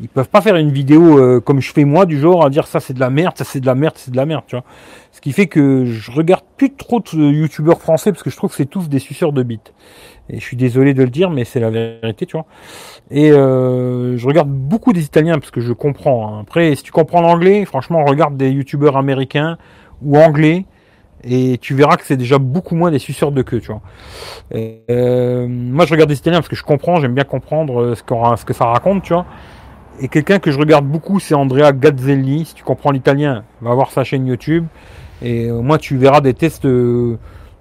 ils 0.02 0.10
peuvent 0.10 0.30
pas 0.30 0.42
faire 0.42 0.56
une 0.56 0.72
vidéo 0.72 1.20
euh, 1.20 1.40
comme 1.40 1.62
je 1.62 1.72
fais 1.72 1.84
moi 1.84 2.06
du 2.06 2.20
genre 2.20 2.46
à 2.46 2.50
dire 2.50 2.68
ça 2.68 2.80
c'est 2.80 2.94
de 2.94 3.00
la 3.00 3.10
merde, 3.10 3.38
ça 3.38 3.44
c'est 3.44 3.60
de 3.60 3.66
la 3.66 3.76
merde, 3.76 3.96
c'est 3.98 4.12
de 4.12 4.18
la 4.18 4.26
merde, 4.26 4.44
tu 4.48 4.56
vois. 4.56 4.66
Ce 5.12 5.22
qui 5.22 5.32
fait 5.32 5.48
que 5.48 5.86
je 5.86 6.12
regarde 6.12 6.44
plus 6.58 6.74
trop 6.74 7.00
de 7.00 7.32
youtubeurs 7.32 7.82
français 7.82 8.12
parce 8.12 8.24
que 8.24 8.30
je 8.30 8.38
trouve 8.38 8.52
que 8.52 8.56
c'est 8.56 8.66
tous 8.66 8.88
des 8.90 9.00
suceurs 9.00 9.34
de 9.34 9.44
bits. 9.44 9.60
Et 10.30 10.40
je 10.40 10.46
suis 10.46 10.58
désolé 10.58 10.94
de 10.94 11.04
le 11.04 11.10
dire, 11.10 11.32
mais 11.32 11.44
c'est 11.44 11.60
la 11.60 11.72
vérité, 11.72 12.26
tu 12.26 12.38
vois. 12.38 12.46
Et 13.10 13.32
euh, 13.32 14.16
je 14.18 14.28
regarde 14.28 14.50
beaucoup 14.50 14.94
des 14.94 15.04
Italiens 15.04 15.40
parce 15.40 15.52
que 15.52 15.62
je 15.62 15.74
comprends. 15.74 16.28
Hein. 16.28 16.42
Après, 16.42 16.76
si 16.76 16.84
tu 16.84 16.92
comprends 16.92 17.22
l'anglais, 17.22 17.66
franchement, 17.66 18.06
regarde 18.06 18.38
des 18.38 18.52
youtubeurs 18.52 18.96
américains 18.96 19.58
ou 20.04 20.18
anglais 20.18 20.66
et 21.24 21.58
tu 21.58 21.74
verras 21.74 21.98
que 21.98 22.06
c'est 22.06 22.16
déjà 22.16 22.38
beaucoup 22.38 22.76
moins 22.76 22.92
des 22.92 23.00
suceurs 23.00 23.32
de 23.32 23.42
queue, 23.42 23.60
tu 23.60 23.72
vois. 23.72 23.82
Euh, 24.54 25.48
moi, 25.50 25.86
je 25.86 25.92
regarde 25.92 26.10
des 26.10 26.18
Italiens 26.18 26.40
parce 26.40 26.48
que 26.48 26.56
je 26.56 26.64
comprends, 26.64 27.02
j'aime 27.02 27.16
bien 27.16 27.26
comprendre 27.26 27.96
ce, 27.96 28.04
ce 28.38 28.46
que 28.46 28.54
ça 28.54 28.66
raconte, 28.66 29.04
tu 29.04 29.14
vois. 29.14 29.26
Et 30.02 30.08
quelqu'un 30.08 30.40
que 30.40 30.52
je 30.52 30.58
regarde 30.58 30.86
beaucoup, 30.86 31.20
c'est 31.20 31.34
Andrea 31.34 31.74
Gazzelli. 31.74 32.46
Si 32.46 32.54
tu 32.54 32.64
comprends 32.64 32.92
l'italien, 32.92 33.44
va 33.62 33.74
voir 33.74 33.92
sa 33.92 34.06
chaîne 34.06 34.26
YouTube. 34.26 34.66
Et 35.22 35.52
au 35.52 35.62
moins, 35.62 35.78
tu 35.78 35.98
verras 35.98 36.22
des 36.22 36.34
tests 36.34 36.66
euh, 36.66 37.18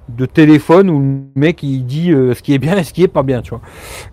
de 0.09 0.25
téléphone 0.25 0.89
où 0.89 1.01
le 1.01 1.19
mec 1.35 1.65
il 1.65 1.85
dit 1.85 2.13
euh, 2.13 2.35
ce 2.35 2.43
qui 2.43 2.55
est 2.55 2.59
bien 2.59 2.77
et 2.77 2.85
ce 2.85 2.93
qui 2.93 3.03
est 3.03 3.09
pas 3.09 3.25
bien, 3.25 3.43
tu 3.43 3.51
vois. 3.51 3.61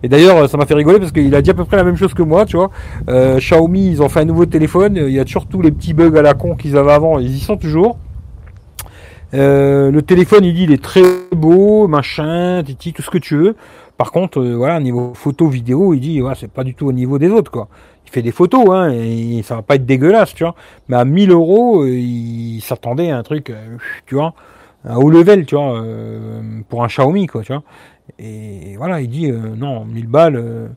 Et 0.02 0.08
d'ailleurs, 0.08 0.48
ça 0.50 0.56
m'a 0.56 0.66
fait 0.66 0.74
rigoler 0.74 0.98
parce 0.98 1.12
qu'il 1.12 1.32
a 1.36 1.40
dit 1.40 1.50
à 1.50 1.54
peu 1.54 1.64
près 1.64 1.76
la 1.76 1.84
même 1.84 1.96
chose 1.96 2.14
que 2.14 2.22
moi, 2.22 2.46
tu 2.46 2.56
vois. 2.56 2.72
Euh, 3.08 3.38
Xiaomi, 3.38 3.86
ils 3.86 4.02
ont 4.02 4.08
fait 4.08 4.20
un 4.20 4.24
nouveau 4.24 4.46
téléphone. 4.46 4.96
Il 4.96 5.12
y 5.12 5.20
a 5.20 5.24
toujours 5.24 5.46
tous 5.46 5.62
les 5.62 5.70
petits 5.70 5.94
bugs 5.94 6.16
à 6.16 6.22
la 6.22 6.34
con 6.34 6.56
qu'ils 6.56 6.76
avaient 6.76 6.92
avant. 6.92 7.20
Ils 7.20 7.36
y 7.36 7.40
sont 7.40 7.56
toujours. 7.56 7.96
le 9.32 10.00
téléphone, 10.00 10.44
il 10.44 10.54
dit, 10.54 10.64
il 10.64 10.72
est 10.72 10.82
très 10.82 11.02
beau, 11.30 11.86
machin, 11.86 12.64
titi, 12.64 12.92
tout 12.92 13.02
ce 13.02 13.10
que 13.10 13.18
tu 13.18 13.36
veux. 13.36 13.54
Par 13.96 14.10
contre, 14.10 14.42
voilà, 14.42 14.80
niveau 14.80 15.12
photo, 15.14 15.48
vidéo, 15.48 15.94
il 15.94 16.00
dit, 16.00 16.20
ouais, 16.20 16.34
c'est 16.36 16.50
pas 16.50 16.64
du 16.64 16.74
tout 16.74 16.86
au 16.86 16.92
niveau 16.92 17.18
des 17.18 17.30
autres, 17.30 17.50
quoi. 17.50 17.68
Il 18.06 18.12
fait 18.12 18.22
des 18.22 18.32
photos, 18.32 18.68
hein, 18.70 18.90
et 18.90 19.42
ça 19.42 19.56
va 19.56 19.62
pas 19.62 19.74
être 19.74 19.84
dégueulasse, 19.84 20.34
tu 20.34 20.44
vois. 20.44 20.54
Mais 20.88 20.96
à 20.96 21.04
1000 21.04 21.30
euros, 21.30 21.82
euh, 21.82 21.90
il 21.90 22.60
s'attendait 22.60 23.10
à 23.10 23.18
un 23.18 23.22
truc, 23.22 23.50
euh, 23.50 23.76
tu 24.06 24.14
vois, 24.14 24.34
à 24.88 24.98
haut 24.98 25.10
level, 25.10 25.44
tu 25.44 25.56
vois, 25.56 25.80
euh, 25.80 26.40
pour 26.68 26.84
un 26.84 26.86
Xiaomi, 26.86 27.26
quoi, 27.26 27.42
tu 27.42 27.52
vois. 27.52 27.62
Et 28.18 28.76
voilà, 28.76 29.00
il 29.00 29.08
dit, 29.08 29.30
non, 29.30 29.84
1000 29.84 30.06
balles, 30.06 30.70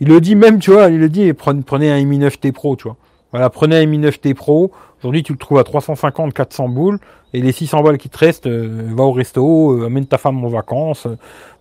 il 0.00 0.08
le 0.08 0.20
dit 0.20 0.34
même, 0.34 0.58
tu 0.58 0.70
vois, 0.70 0.90
il 0.90 1.00
le 1.00 1.08
dit, 1.08 1.32
prenez, 1.32 1.90
un 1.90 2.04
Mi 2.04 2.18
9T 2.18 2.52
Pro, 2.52 2.76
tu 2.76 2.84
vois. 2.84 2.96
Voilà, 3.32 3.48
prenez 3.48 3.76
un 3.78 3.86
Mi 3.86 3.98
9T 3.98 4.34
Pro. 4.34 4.70
Aujourd'hui, 4.98 5.22
tu 5.22 5.32
le 5.32 5.38
trouves 5.38 5.58
à 5.58 5.64
350, 5.64 6.34
400 6.34 6.68
boules. 6.68 6.98
Et 7.32 7.40
les 7.40 7.50
600 7.50 7.82
balles 7.82 7.98
qui 7.98 8.10
te 8.10 8.18
restent, 8.18 8.46
va 8.46 9.02
au 9.02 9.12
resto, 9.12 9.82
amène 9.82 10.06
ta 10.06 10.18
femme 10.18 10.44
en 10.44 10.48
vacances, 10.48 11.08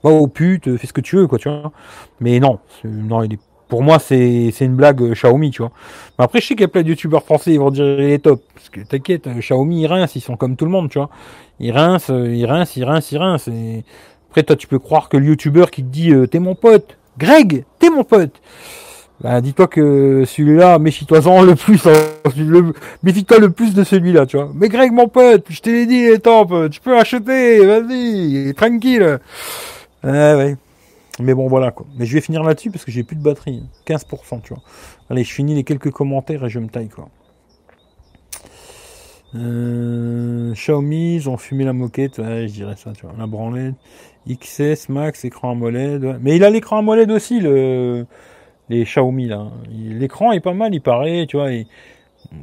va 0.03 0.11
au 0.11 0.27
pute, 0.27 0.77
fais 0.77 0.85
ce 0.85 0.93
que 0.93 1.01
tu 1.01 1.15
veux, 1.15 1.27
quoi, 1.27 1.39
tu 1.39 1.49
vois. 1.49 1.71
Mais 2.19 2.39
non, 2.39 2.59
non, 2.83 3.23
il 3.23 3.33
est 3.33 3.39
pour 3.73 3.81
moi, 3.81 3.97
c'est 3.97 4.53
une 4.61 4.75
blague 4.75 5.01
euh, 5.01 5.13
Xiaomi, 5.15 5.49
tu 5.49 5.63
vois. 5.63 5.71
Mais 6.19 6.25
après, 6.25 6.41
je 6.41 6.45
sais 6.45 6.53
qu'il 6.53 6.61
y 6.61 6.65
a 6.65 6.67
plein 6.67 6.83
de 6.83 6.89
youtubeurs 6.89 7.23
français, 7.23 7.53
ils 7.53 7.59
vont 7.59 7.71
dire 7.71 7.99
il 7.99 8.11
est 8.11 8.19
top. 8.19 8.43
Parce 8.53 8.69
que 8.69 8.81
t'inquiète, 8.81 9.25
euh, 9.25 9.39
Xiaomi, 9.39 9.81
ils 9.81 9.87
rincent, 9.87 10.15
ils 10.15 10.21
sont 10.21 10.37
comme 10.37 10.55
tout 10.55 10.65
le 10.65 10.69
monde, 10.69 10.91
tu 10.91 10.99
vois. 10.99 11.09
Ils 11.59 11.71
rincent, 11.71 12.11
euh, 12.11 12.31
ils 12.31 12.45
rincent, 12.45 12.75
ils 12.75 12.83
rincent, 12.83 13.11
ils 13.11 13.17
rincent. 13.17 13.47
Et... 13.47 13.83
Après, 14.29 14.43
toi, 14.43 14.55
tu 14.55 14.67
peux 14.67 14.77
croire 14.77 15.09
que 15.09 15.17
le 15.17 15.25
youtubeur 15.25 15.71
qui 15.71 15.81
te 15.81 15.87
dit 15.87 16.13
t'es 16.29 16.37
mon 16.37 16.53
pote, 16.53 16.99
Greg, 17.17 17.65
t'es 17.79 17.89
mon 17.89 18.03
pote. 18.03 18.39
Bah, 19.21 19.41
dis-toi 19.41 19.65
que 19.65 20.23
celui-là, 20.23 20.77
méfie-toi-en 20.77 21.41
le 21.41 21.55
plus, 21.55 21.83
hein. 21.87 22.73
méfie-toi 23.01 23.39
le 23.39 23.49
plus 23.49 23.73
de 23.73 23.83
celui-là, 23.83 24.27
tu 24.27 24.37
vois. 24.37 24.51
Mais 24.53 24.69
Greg, 24.69 24.91
mon 24.91 25.07
pote, 25.07 25.45
je 25.49 25.61
t'ai 25.61 25.87
dit, 25.87 26.09
top, 26.21 26.69
tu 26.69 26.79
peux 26.79 26.95
acheter, 26.95 27.65
vas-y, 27.65 28.53
tranquille. 28.53 29.17
Ah 30.03 30.37
ouais. 30.37 30.57
Mais 31.19 31.33
bon, 31.33 31.47
voilà 31.47 31.71
quoi. 31.71 31.85
Mais 31.97 32.05
je 32.05 32.13
vais 32.13 32.21
finir 32.21 32.43
là-dessus 32.43 32.71
parce 32.71 32.85
que 32.85 32.91
j'ai 32.91 33.03
plus 33.03 33.15
de 33.15 33.21
batterie. 33.21 33.63
15%, 33.85 34.41
tu 34.41 34.53
vois. 34.53 34.63
Allez, 35.09 35.23
je 35.23 35.31
finis 35.31 35.53
les 35.53 35.63
quelques 35.63 35.91
commentaires 35.91 36.43
et 36.45 36.49
je 36.49 36.59
me 36.59 36.67
taille 36.67 36.89
quoi. 36.89 37.09
Euh, 39.35 40.53
Xiaomi, 40.53 41.15
ils 41.15 41.29
ont 41.29 41.37
fumé 41.37 41.65
la 41.65 41.73
moquette. 41.73 42.17
Ouais, 42.19 42.47
je 42.47 42.53
dirais 42.53 42.75
ça, 42.77 42.93
tu 42.93 43.05
vois. 43.05 43.15
La 43.17 43.27
branlette. 43.27 43.75
XS, 44.27 44.89
Max, 44.89 45.25
écran 45.25 45.51
AMOLED. 45.51 46.19
Mais 46.21 46.35
il 46.35 46.43
a 46.43 46.49
l'écran 46.49 46.77
AMOLED 46.79 47.11
aussi, 47.11 47.39
le, 47.39 48.05
les 48.69 48.83
Xiaomi 48.83 49.27
là. 49.27 49.51
L'écran 49.69 50.31
est 50.31 50.39
pas 50.39 50.53
mal, 50.53 50.73
il 50.73 50.81
paraît, 50.81 51.25
tu 51.27 51.37
vois. 51.37 51.49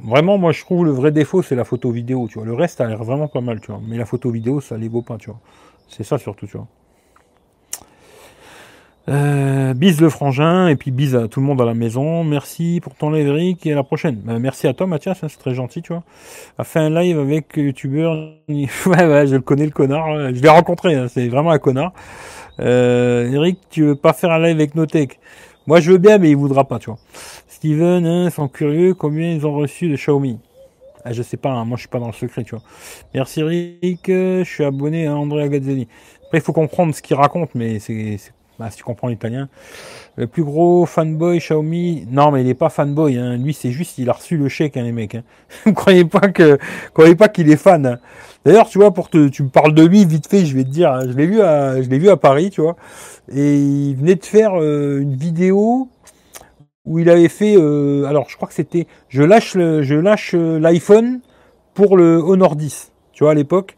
Vraiment, 0.05 0.39
moi 0.39 0.53
je 0.53 0.61
trouve 0.61 0.85
le 0.85 0.91
vrai 0.91 1.11
défaut, 1.11 1.43
c'est 1.43 1.57
la 1.57 1.65
photo 1.65 1.91
vidéo, 1.91 2.29
tu 2.29 2.35
vois. 2.35 2.45
Le 2.45 2.55
reste 2.55 2.81
a 2.81 2.87
l'air 2.87 3.03
vraiment 3.03 3.29
pas 3.29 3.41
mal, 3.41 3.61
tu 3.61 3.73
vois. 3.73 3.81
Mais 3.87 3.97
la 3.97 4.05
photo 4.05 4.31
vidéo, 4.31 4.61
ça 4.61 4.77
les 4.77 4.89
vaut 4.89 5.03
pas, 5.03 5.17
tu 5.17 5.31
vois. 5.31 5.41
C'est 5.89 6.05
ça 6.05 6.19
surtout, 6.19 6.47
tu 6.47 6.57
vois. 6.57 6.69
Euh, 9.09 9.73
bise 9.73 10.01
le 10.01 10.11
frangin 10.11 10.69
et 10.69 10.77
puis 10.77 10.91
bise 10.91 11.17
à 11.17 11.27
tout 11.27 11.41
le 11.41 11.47
monde 11.47 11.61
à 11.61 11.65
la 11.65 11.75
maison. 11.75 12.23
Merci 12.23 12.81
pour 12.83 12.95
ton 12.95 13.11
live 13.11 13.29
Eric 13.29 13.67
et 13.67 13.73
à 13.73 13.75
la 13.75 13.83
prochaine. 13.83 14.17
Ben, 14.17 14.39
merci 14.39 14.69
à 14.69 14.75
toi 14.75 14.87
Mathias, 14.87 15.25
hein, 15.25 15.29
c'est 15.29 15.39
très 15.39 15.55
gentil, 15.55 15.83
tu 15.83 15.93
vois. 15.93 16.03
A 16.59 16.65
fait 16.65 16.81
un 16.81 16.91
live 16.91 17.19
avec 17.19 17.57
youtubeur. 17.57 18.13
ouais 18.49 18.67
ouais, 18.87 19.27
je 19.27 19.37
le 19.37 19.41
connais 19.41 19.65
le 19.65 19.71
connard. 19.71 20.33
Je 20.35 20.41
l'ai 20.41 20.49
rencontré, 20.49 20.95
hein, 20.95 21.07
c'est 21.09 21.29
vraiment 21.29 21.51
un 21.51 21.59
connard. 21.59 21.93
Euh, 22.61 23.33
Eric, 23.33 23.59
tu 23.71 23.85
veux 23.85 23.97
pas 23.97 24.13
faire 24.13 24.31
un 24.31 24.39
live 24.39 24.57
avec 24.57 24.75
Notech? 24.75 25.19
Moi 25.67 25.81
je 25.81 25.93
veux 25.93 25.99
bien, 25.99 26.19
mais 26.19 26.31
il 26.31 26.37
voudra 26.37 26.65
pas, 26.65 26.79
tu 26.79 26.91
vois. 26.91 26.99
Steven, 27.49 28.07
hein, 28.07 28.31
sont 28.31 28.49
curieux 28.49 28.95
combien 28.95 29.33
ils 29.33 29.47
ont 29.47 29.55
reçu 29.55 29.89
de 29.89 29.97
Xiaomi? 29.97 30.39
Ah, 31.05 31.13
je 31.13 31.23
sais 31.23 31.39
pas, 31.39 31.51
hein, 31.51 31.65
moi 31.65 31.77
je 31.79 31.83
suis 31.83 31.89
pas 31.89 31.99
dans 31.99 32.09
le 32.09 32.13
secret, 32.13 32.45
tu 32.45 32.55
vois. 32.55 32.63
Merci 33.15 33.41
Eric, 33.41 34.03
je 34.07 34.45
suis 34.45 34.65
abonné 34.65 35.07
à 35.07 35.17
Andrea 35.17 35.49
Gazzelli. 35.49 35.89
Après, 36.27 36.39
il 36.39 36.43
faut 36.43 36.53
comprendre 36.53 36.95
ce 36.95 37.03
qu'il 37.03 37.17
raconte, 37.17 37.55
mais 37.55 37.79
c'est 37.81 38.21
bah, 38.61 38.71
si 38.71 38.77
tu 38.77 38.85
comprends 38.85 39.09
l'italien. 39.09 39.49
Le 40.17 40.27
plus 40.27 40.45
gros 40.45 40.85
fanboy 40.85 41.39
Xiaomi, 41.39 42.07
non 42.11 42.31
mais 42.31 42.43
il 42.43 42.47
n'est 42.47 42.53
pas 42.53 42.69
fanboy, 42.69 43.17
hein. 43.17 43.39
lui 43.39 43.55
c'est 43.55 43.71
juste 43.71 43.97
il 43.97 44.11
a 44.11 44.13
reçu 44.13 44.37
le 44.37 44.51
chèque 44.51 44.77
hein, 44.77 44.83
les 44.83 44.93
mecs. 44.93 45.15
Hein. 45.15 45.23
Croyez 45.75 46.05
pas 46.05 46.29
que, 46.29 46.59
croyez 46.93 47.15
pas 47.15 47.29
qu'il 47.29 47.51
est 47.51 47.57
fan. 47.57 47.87
Hein. 47.87 47.99
D'ailleurs 48.45 48.69
tu 48.69 48.77
vois 48.77 48.93
pour 48.93 49.09
te, 49.09 49.29
tu 49.29 49.43
me 49.43 49.49
parles 49.49 49.73
de 49.73 49.83
lui 49.83 50.05
vite 50.05 50.29
fait, 50.29 50.45
je 50.45 50.55
vais 50.55 50.65
te 50.65 50.69
dire, 50.69 50.93
hein. 50.93 51.01
je 51.07 51.17
l'ai 51.17 51.27
vu 51.27 51.41
à, 51.41 51.81
je 51.81 51.89
l'ai 51.89 51.99
vu 51.99 52.11
à 52.11 52.19
Paris, 52.19 52.51
tu 52.51 52.61
vois, 52.61 52.77
et 53.33 53.57
il 53.57 53.95
venait 53.95 54.17
de 54.17 54.25
faire 54.27 54.61
euh, 54.61 55.01
une 55.01 55.17
vidéo 55.17 55.89
où 56.85 56.99
il 56.99 57.09
avait 57.09 57.29
fait, 57.29 57.57
euh, 57.57 58.05
alors 58.05 58.29
je 58.29 58.37
crois 58.37 58.47
que 58.49 58.55
c'était, 58.55 58.87
je 59.09 59.23
lâche 59.23 59.55
le, 59.55 59.83
je 59.83 59.95
lâche 59.95 60.35
euh, 60.35 60.59
l'iPhone 60.59 61.21
pour 61.73 61.97
le 61.97 62.17
Honor 62.17 62.57
10, 62.57 62.93
tu 63.13 63.25
vois 63.25 63.31
à 63.31 63.35
l'époque. 63.35 63.77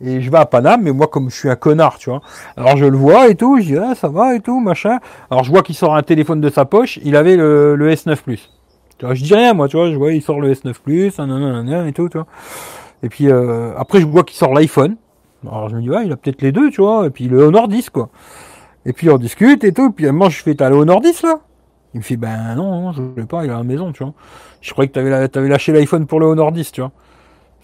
Et 0.00 0.20
je 0.20 0.30
vais 0.30 0.38
à 0.38 0.46
Paname, 0.46 0.82
mais 0.82 0.92
moi, 0.92 1.06
comme 1.06 1.30
je 1.30 1.36
suis 1.36 1.48
un 1.48 1.56
connard, 1.56 1.98
tu 1.98 2.10
vois. 2.10 2.20
Alors 2.56 2.76
je 2.76 2.84
le 2.84 2.96
vois 2.96 3.28
et 3.28 3.36
tout, 3.36 3.58
je 3.60 3.64
dis, 3.64 3.76
ah, 3.76 3.94
ça 3.94 4.08
va 4.08 4.34
et 4.34 4.40
tout, 4.40 4.60
machin. 4.60 4.98
Alors 5.30 5.44
je 5.44 5.50
vois 5.50 5.62
qu'il 5.62 5.74
sort 5.74 5.94
un 5.94 6.02
téléphone 6.02 6.40
de 6.40 6.50
sa 6.50 6.64
poche, 6.64 6.98
il 7.04 7.16
avait 7.16 7.36
le, 7.36 7.76
S9 7.76 8.16
Plus. 8.22 8.50
Tu 8.98 9.06
vois, 9.06 9.14
je 9.14 9.22
dis 9.22 9.34
rien, 9.34 9.54
moi, 9.54 9.68
tu 9.68 9.76
vois, 9.76 9.90
je 9.90 9.96
vois, 9.96 10.12
il 10.12 10.22
sort 10.22 10.40
le 10.40 10.52
S9 10.52 10.74
Plus, 10.82 11.06
et 11.06 11.92
tout, 11.92 12.08
tu 12.08 12.18
vois. 12.18 12.26
Et 13.02 13.08
puis 13.08 13.30
euh, 13.30 13.72
après, 13.76 14.00
je 14.00 14.06
vois 14.06 14.24
qu'il 14.24 14.36
sort 14.36 14.52
l'iPhone. 14.52 14.96
Alors 15.46 15.68
je 15.68 15.76
me 15.76 15.82
dis, 15.82 15.90
ouais, 15.90 16.06
il 16.06 16.12
a 16.12 16.16
peut-être 16.16 16.42
les 16.42 16.52
deux, 16.52 16.70
tu 16.70 16.80
vois, 16.80 17.06
et 17.06 17.10
puis 17.10 17.28
le 17.28 17.42
Honor 17.42 17.68
10, 17.68 17.90
quoi. 17.90 18.08
Et 18.86 18.92
puis 18.92 19.08
on 19.10 19.18
discute 19.18 19.64
et 19.64 19.72
tout, 19.72 19.92
puis 19.92 20.10
moi 20.10 20.28
je 20.28 20.42
fais, 20.42 20.54
t'as 20.54 20.68
le 20.68 20.76
Honor 20.76 21.00
10 21.00 21.22
là? 21.22 21.40
Il 21.94 21.98
me 21.98 22.02
fait, 22.02 22.16
ben 22.16 22.54
non, 22.56 22.82
non 22.82 22.92
je 22.92 23.00
voulais 23.00 23.26
pas, 23.26 23.44
il 23.44 23.50
est 23.50 23.54
à 23.54 23.58
la 23.58 23.62
maison, 23.62 23.92
tu 23.92 24.02
vois. 24.02 24.12
Je 24.60 24.72
croyais 24.72 24.88
que 24.88 24.94
t'avais, 24.94 25.12
avais 25.12 25.48
lâché 25.48 25.72
l'iPhone 25.72 26.06
pour 26.06 26.18
le 26.18 26.26
Honor 26.26 26.50
10, 26.50 26.72
tu 26.72 26.80
vois. 26.80 26.90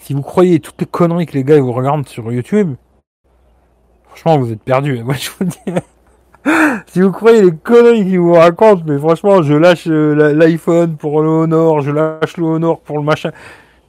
Si 0.00 0.14
vous 0.14 0.22
croyez 0.22 0.60
toutes 0.60 0.80
les 0.80 0.86
conneries 0.86 1.26
que 1.26 1.34
les 1.34 1.44
gars 1.44 1.60
vous 1.60 1.72
regardent 1.72 2.08
sur 2.08 2.32
YouTube, 2.32 2.74
franchement, 4.08 4.38
vous 4.38 4.50
êtes 4.50 4.62
perdus. 4.62 5.02
Moi, 5.04 5.14
je 5.14 5.30
vous 5.38 5.44
dis. 5.44 5.74
si 6.86 7.02
vous 7.02 7.12
croyez 7.12 7.42
les 7.42 7.52
conneries 7.52 8.04
qu'ils 8.04 8.18
vous 8.18 8.32
racontent, 8.32 8.82
mais 8.86 8.98
franchement, 8.98 9.42
je 9.42 9.52
lâche 9.52 9.84
euh, 9.88 10.32
l'iPhone 10.32 10.96
pour 10.96 11.20
le 11.20 11.28
Honor, 11.28 11.82
je 11.82 11.90
lâche 11.90 12.38
le 12.38 12.44
Honor 12.44 12.80
pour 12.80 12.96
le 12.96 13.04
machin. 13.04 13.30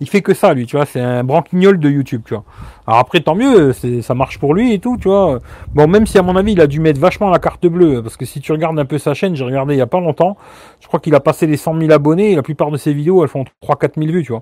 Il 0.01 0.09
fait 0.09 0.21
que 0.21 0.33
ça, 0.33 0.53
lui, 0.53 0.65
tu 0.65 0.75
vois. 0.75 0.85
C'est 0.85 0.99
un 0.99 1.23
branquignol 1.23 1.79
de 1.79 1.89
YouTube, 1.89 2.23
tu 2.25 2.33
vois. 2.33 2.43
Alors 2.87 2.99
après, 2.99 3.21
tant 3.21 3.35
mieux, 3.35 3.71
ça 3.71 4.13
marche 4.13 4.37
pour 4.37 4.53
lui 4.53 4.73
et 4.73 4.79
tout, 4.79 4.97
tu 4.97 5.07
vois. 5.07 5.39
Bon, 5.73 5.87
même 5.87 6.05
si 6.07 6.17
à 6.17 6.23
mon 6.23 6.35
avis, 6.35 6.53
il 6.53 6.61
a 6.61 6.67
dû 6.67 6.81
mettre 6.81 6.99
vachement 6.99 7.29
la 7.29 7.39
carte 7.39 7.65
bleue, 7.67 8.03
parce 8.03 8.17
que 8.17 8.25
si 8.25 8.41
tu 8.41 8.51
regardes 8.51 8.77
un 8.79 8.85
peu 8.85 8.97
sa 8.97 9.13
chaîne, 9.13 9.35
j'ai 9.35 9.45
regardé 9.45 9.75
il 9.75 9.77
y 9.77 9.81
a 9.81 9.87
pas 9.87 9.99
longtemps, 9.99 10.35
je 10.81 10.87
crois 10.87 10.99
qu'il 10.99 11.15
a 11.15 11.19
passé 11.19 11.47
les 11.47 11.55
100 11.55 11.79
000 11.79 11.91
abonnés 11.91 12.31
et 12.31 12.35
la 12.35 12.41
plupart 12.41 12.71
de 12.71 12.77
ses 12.77 12.93
vidéos, 12.93 13.23
elles 13.23 13.29
font 13.29 13.45
3-4 13.63 13.91
000 13.97 14.11
vues, 14.11 14.23
tu 14.23 14.31
vois 14.31 14.41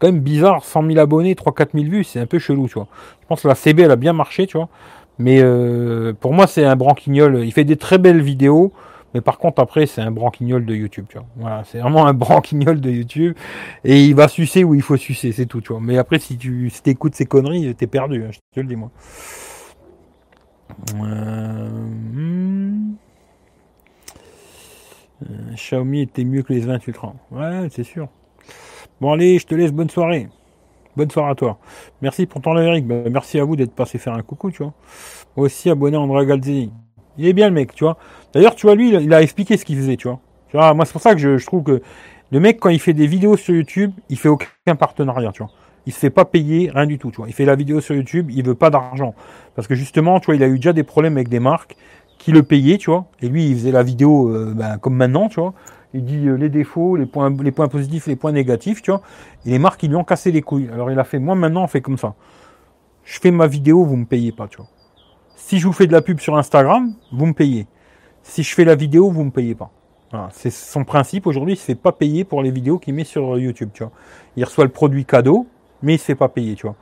quand 0.00 0.08
même 0.08 0.20
bizarre, 0.20 0.64
100 0.64 0.86
000 0.86 0.98
abonnés, 0.98 1.34
3-4 1.34 1.68
000 1.74 1.84
vues, 1.84 2.04
c'est 2.04 2.18
un 2.18 2.26
peu 2.26 2.38
chelou, 2.38 2.66
tu 2.66 2.74
vois. 2.74 2.88
Je 3.20 3.26
pense 3.26 3.42
que 3.42 3.48
la 3.48 3.54
CB, 3.54 3.84
a 3.84 3.96
bien 3.96 4.12
marché, 4.12 4.46
tu 4.46 4.56
vois. 4.56 4.68
Mais 5.18 5.40
euh, 5.42 6.14
pour 6.18 6.32
moi, 6.32 6.46
c'est 6.46 6.64
un 6.64 6.74
branquignol. 6.76 7.44
Il 7.44 7.52
fait 7.52 7.64
des 7.64 7.76
très 7.76 7.98
belles 7.98 8.22
vidéos, 8.22 8.72
mais 9.12 9.20
par 9.20 9.38
contre, 9.38 9.60
après, 9.60 9.84
c'est 9.84 10.00
un 10.00 10.10
branquignol 10.10 10.64
de 10.64 10.74
YouTube, 10.74 11.04
tu 11.08 11.18
vois. 11.18 11.26
Voilà, 11.36 11.62
c'est 11.64 11.78
vraiment 11.78 12.06
un 12.06 12.14
branquignol 12.24 12.80
de 12.80 12.90
YouTube. 12.90 13.36
Et 13.84 14.02
il 14.04 14.14
va 14.14 14.28
sucer 14.28 14.64
où 14.64 14.74
il 14.74 14.82
faut 14.82 14.96
sucer, 14.96 15.32
c'est 15.32 15.46
tout, 15.46 15.60
tu 15.60 15.72
vois. 15.72 15.82
Mais 15.82 15.98
après, 15.98 16.18
si 16.18 16.38
tu 16.38 16.72
écoutes 16.86 17.14
ces 17.14 17.26
conneries, 17.26 17.74
t'es 17.74 17.86
perdu, 17.86 18.24
hein, 18.24 18.30
je 18.32 18.38
te 18.54 18.60
le 18.60 18.66
dis, 18.66 18.76
moi. 18.76 18.90
Euh, 20.94 21.68
hmm. 21.68 22.94
euh, 25.28 25.54
Xiaomi 25.54 26.00
était 26.02 26.24
mieux 26.24 26.42
que 26.42 26.54
les 26.54 26.60
20 26.60 26.86
Ultra. 26.86 27.14
Ouais, 27.30 27.68
c'est 27.70 27.84
sûr. 27.84 28.08
Bon 29.00 29.12
allez, 29.12 29.38
je 29.38 29.46
te 29.46 29.54
laisse, 29.54 29.72
bonne 29.72 29.88
soirée. 29.88 30.28
Bonne 30.94 31.10
soirée 31.10 31.30
à 31.30 31.34
toi. 31.34 31.58
Merci 32.02 32.26
pour 32.26 32.42
ton 32.42 32.52
live, 32.52 32.84
bah, 32.86 32.96
merci 33.10 33.40
à 33.40 33.44
vous 33.44 33.56
d'être 33.56 33.72
passé 33.72 33.96
faire 33.96 34.12
un 34.12 34.20
coucou, 34.20 34.50
tu 34.50 34.62
vois. 34.62 34.74
Moi 35.36 35.46
aussi 35.46 35.70
abonné 35.70 35.96
à 35.96 36.00
André 36.00 36.26
Galzini. 36.26 36.70
Il 37.16 37.26
est 37.26 37.32
bien 37.32 37.48
le 37.48 37.54
mec, 37.54 37.74
tu 37.74 37.84
vois. 37.84 37.96
D'ailleurs, 38.34 38.54
tu 38.54 38.66
vois, 38.66 38.74
lui, 38.74 38.90
il 38.90 39.14
a 39.14 39.22
expliqué 39.22 39.56
ce 39.56 39.64
qu'il 39.64 39.78
faisait, 39.78 39.96
tu 39.96 40.06
vois. 40.06 40.20
Tu 40.48 40.58
vois, 40.58 40.74
moi 40.74 40.84
c'est 40.84 40.92
pour 40.92 41.00
ça 41.00 41.14
que 41.14 41.38
je, 41.38 41.46
trouve 41.46 41.62
que 41.62 41.80
le 42.30 42.40
mec, 42.40 42.60
quand 42.60 42.68
il 42.68 42.78
fait 42.78 42.92
des 42.92 43.06
vidéos 43.06 43.38
sur 43.38 43.54
YouTube, 43.54 43.92
il 44.10 44.18
fait 44.18 44.28
aucun 44.28 44.76
partenariat, 44.78 45.32
tu 45.32 45.42
vois. 45.42 45.52
Il 45.86 45.94
se 45.94 45.98
fait 45.98 46.10
pas 46.10 46.26
payer, 46.26 46.70
rien 46.70 46.84
du 46.84 46.98
tout, 46.98 47.10
tu 47.10 47.16
vois. 47.16 47.26
Il 47.26 47.32
fait 47.32 47.46
la 47.46 47.54
vidéo 47.54 47.80
sur 47.80 47.94
YouTube, 47.94 48.30
il 48.30 48.44
veut 48.44 48.54
pas 48.54 48.68
d'argent. 48.68 49.14
Parce 49.56 49.66
que 49.66 49.74
justement, 49.74 50.20
tu 50.20 50.26
vois, 50.26 50.34
il 50.34 50.42
a 50.42 50.46
eu 50.46 50.56
déjà 50.56 50.74
des 50.74 50.82
problèmes 50.82 51.16
avec 51.16 51.30
des 51.30 51.40
marques 51.40 51.74
qui 52.18 52.32
le 52.32 52.42
payaient, 52.42 52.76
tu 52.76 52.90
vois. 52.90 53.06
Et 53.22 53.28
lui, 53.30 53.48
il 53.48 53.54
faisait 53.54 53.72
la 53.72 53.82
vidéo 53.82 54.28
euh, 54.28 54.52
ben, 54.54 54.76
comme 54.76 54.94
maintenant, 54.94 55.30
tu 55.30 55.40
vois 55.40 55.54
il 55.92 56.04
dit 56.04 56.28
euh, 56.28 56.34
les 56.34 56.48
défauts, 56.48 56.96
les 56.96 57.06
points, 57.06 57.30
positifs, 57.68 58.06
les 58.06 58.16
points 58.16 58.32
négatifs, 58.32 58.82
tu 58.82 58.90
vois. 58.90 59.02
Et 59.44 59.50
les 59.50 59.58
marques, 59.58 59.82
ils 59.82 59.88
lui 59.88 59.96
ont 59.96 60.04
cassé 60.04 60.30
les 60.30 60.42
couilles. 60.42 60.68
Alors 60.72 60.90
il 60.90 60.98
a 60.98 61.04
fait, 61.04 61.18
moi 61.18 61.34
maintenant, 61.34 61.64
on 61.64 61.66
fait 61.66 61.80
comme 61.80 61.98
ça. 61.98 62.14
Je 63.04 63.18
fais 63.18 63.30
ma 63.30 63.46
vidéo, 63.46 63.84
vous 63.84 63.96
me 63.96 64.04
payez 64.04 64.32
pas, 64.32 64.46
tu 64.46 64.58
vois. 64.58 64.68
Si 65.36 65.58
je 65.58 65.66
vous 65.66 65.72
fais 65.72 65.86
de 65.86 65.92
la 65.92 66.02
pub 66.02 66.20
sur 66.20 66.36
Instagram, 66.36 66.94
vous 67.12 67.26
me 67.26 67.32
payez. 67.32 67.66
Si 68.22 68.42
je 68.42 68.54
fais 68.54 68.64
la 68.64 68.74
vidéo, 68.74 69.10
vous 69.10 69.24
me 69.24 69.30
payez 69.30 69.54
pas. 69.54 69.70
Voilà, 70.10 70.28
c'est 70.32 70.50
son 70.50 70.84
principe. 70.84 71.26
Aujourd'hui, 71.26 71.54
il 71.54 71.56
se 71.56 71.64
fait 71.64 71.74
pas 71.74 71.92
payer 71.92 72.24
pour 72.24 72.42
les 72.42 72.50
vidéos 72.50 72.78
qu'il 72.78 72.94
met 72.94 73.04
sur 73.04 73.38
YouTube, 73.38 73.70
tu 73.72 73.82
vois. 73.82 73.92
Il 74.36 74.44
reçoit 74.44 74.64
le 74.64 74.70
produit 74.70 75.04
cadeau, 75.04 75.46
mais 75.82 75.94
il 75.94 75.98
se 75.98 76.04
fait 76.04 76.14
pas 76.14 76.28
payer, 76.28 76.54
tu 76.54 76.66
vois. 76.66 76.76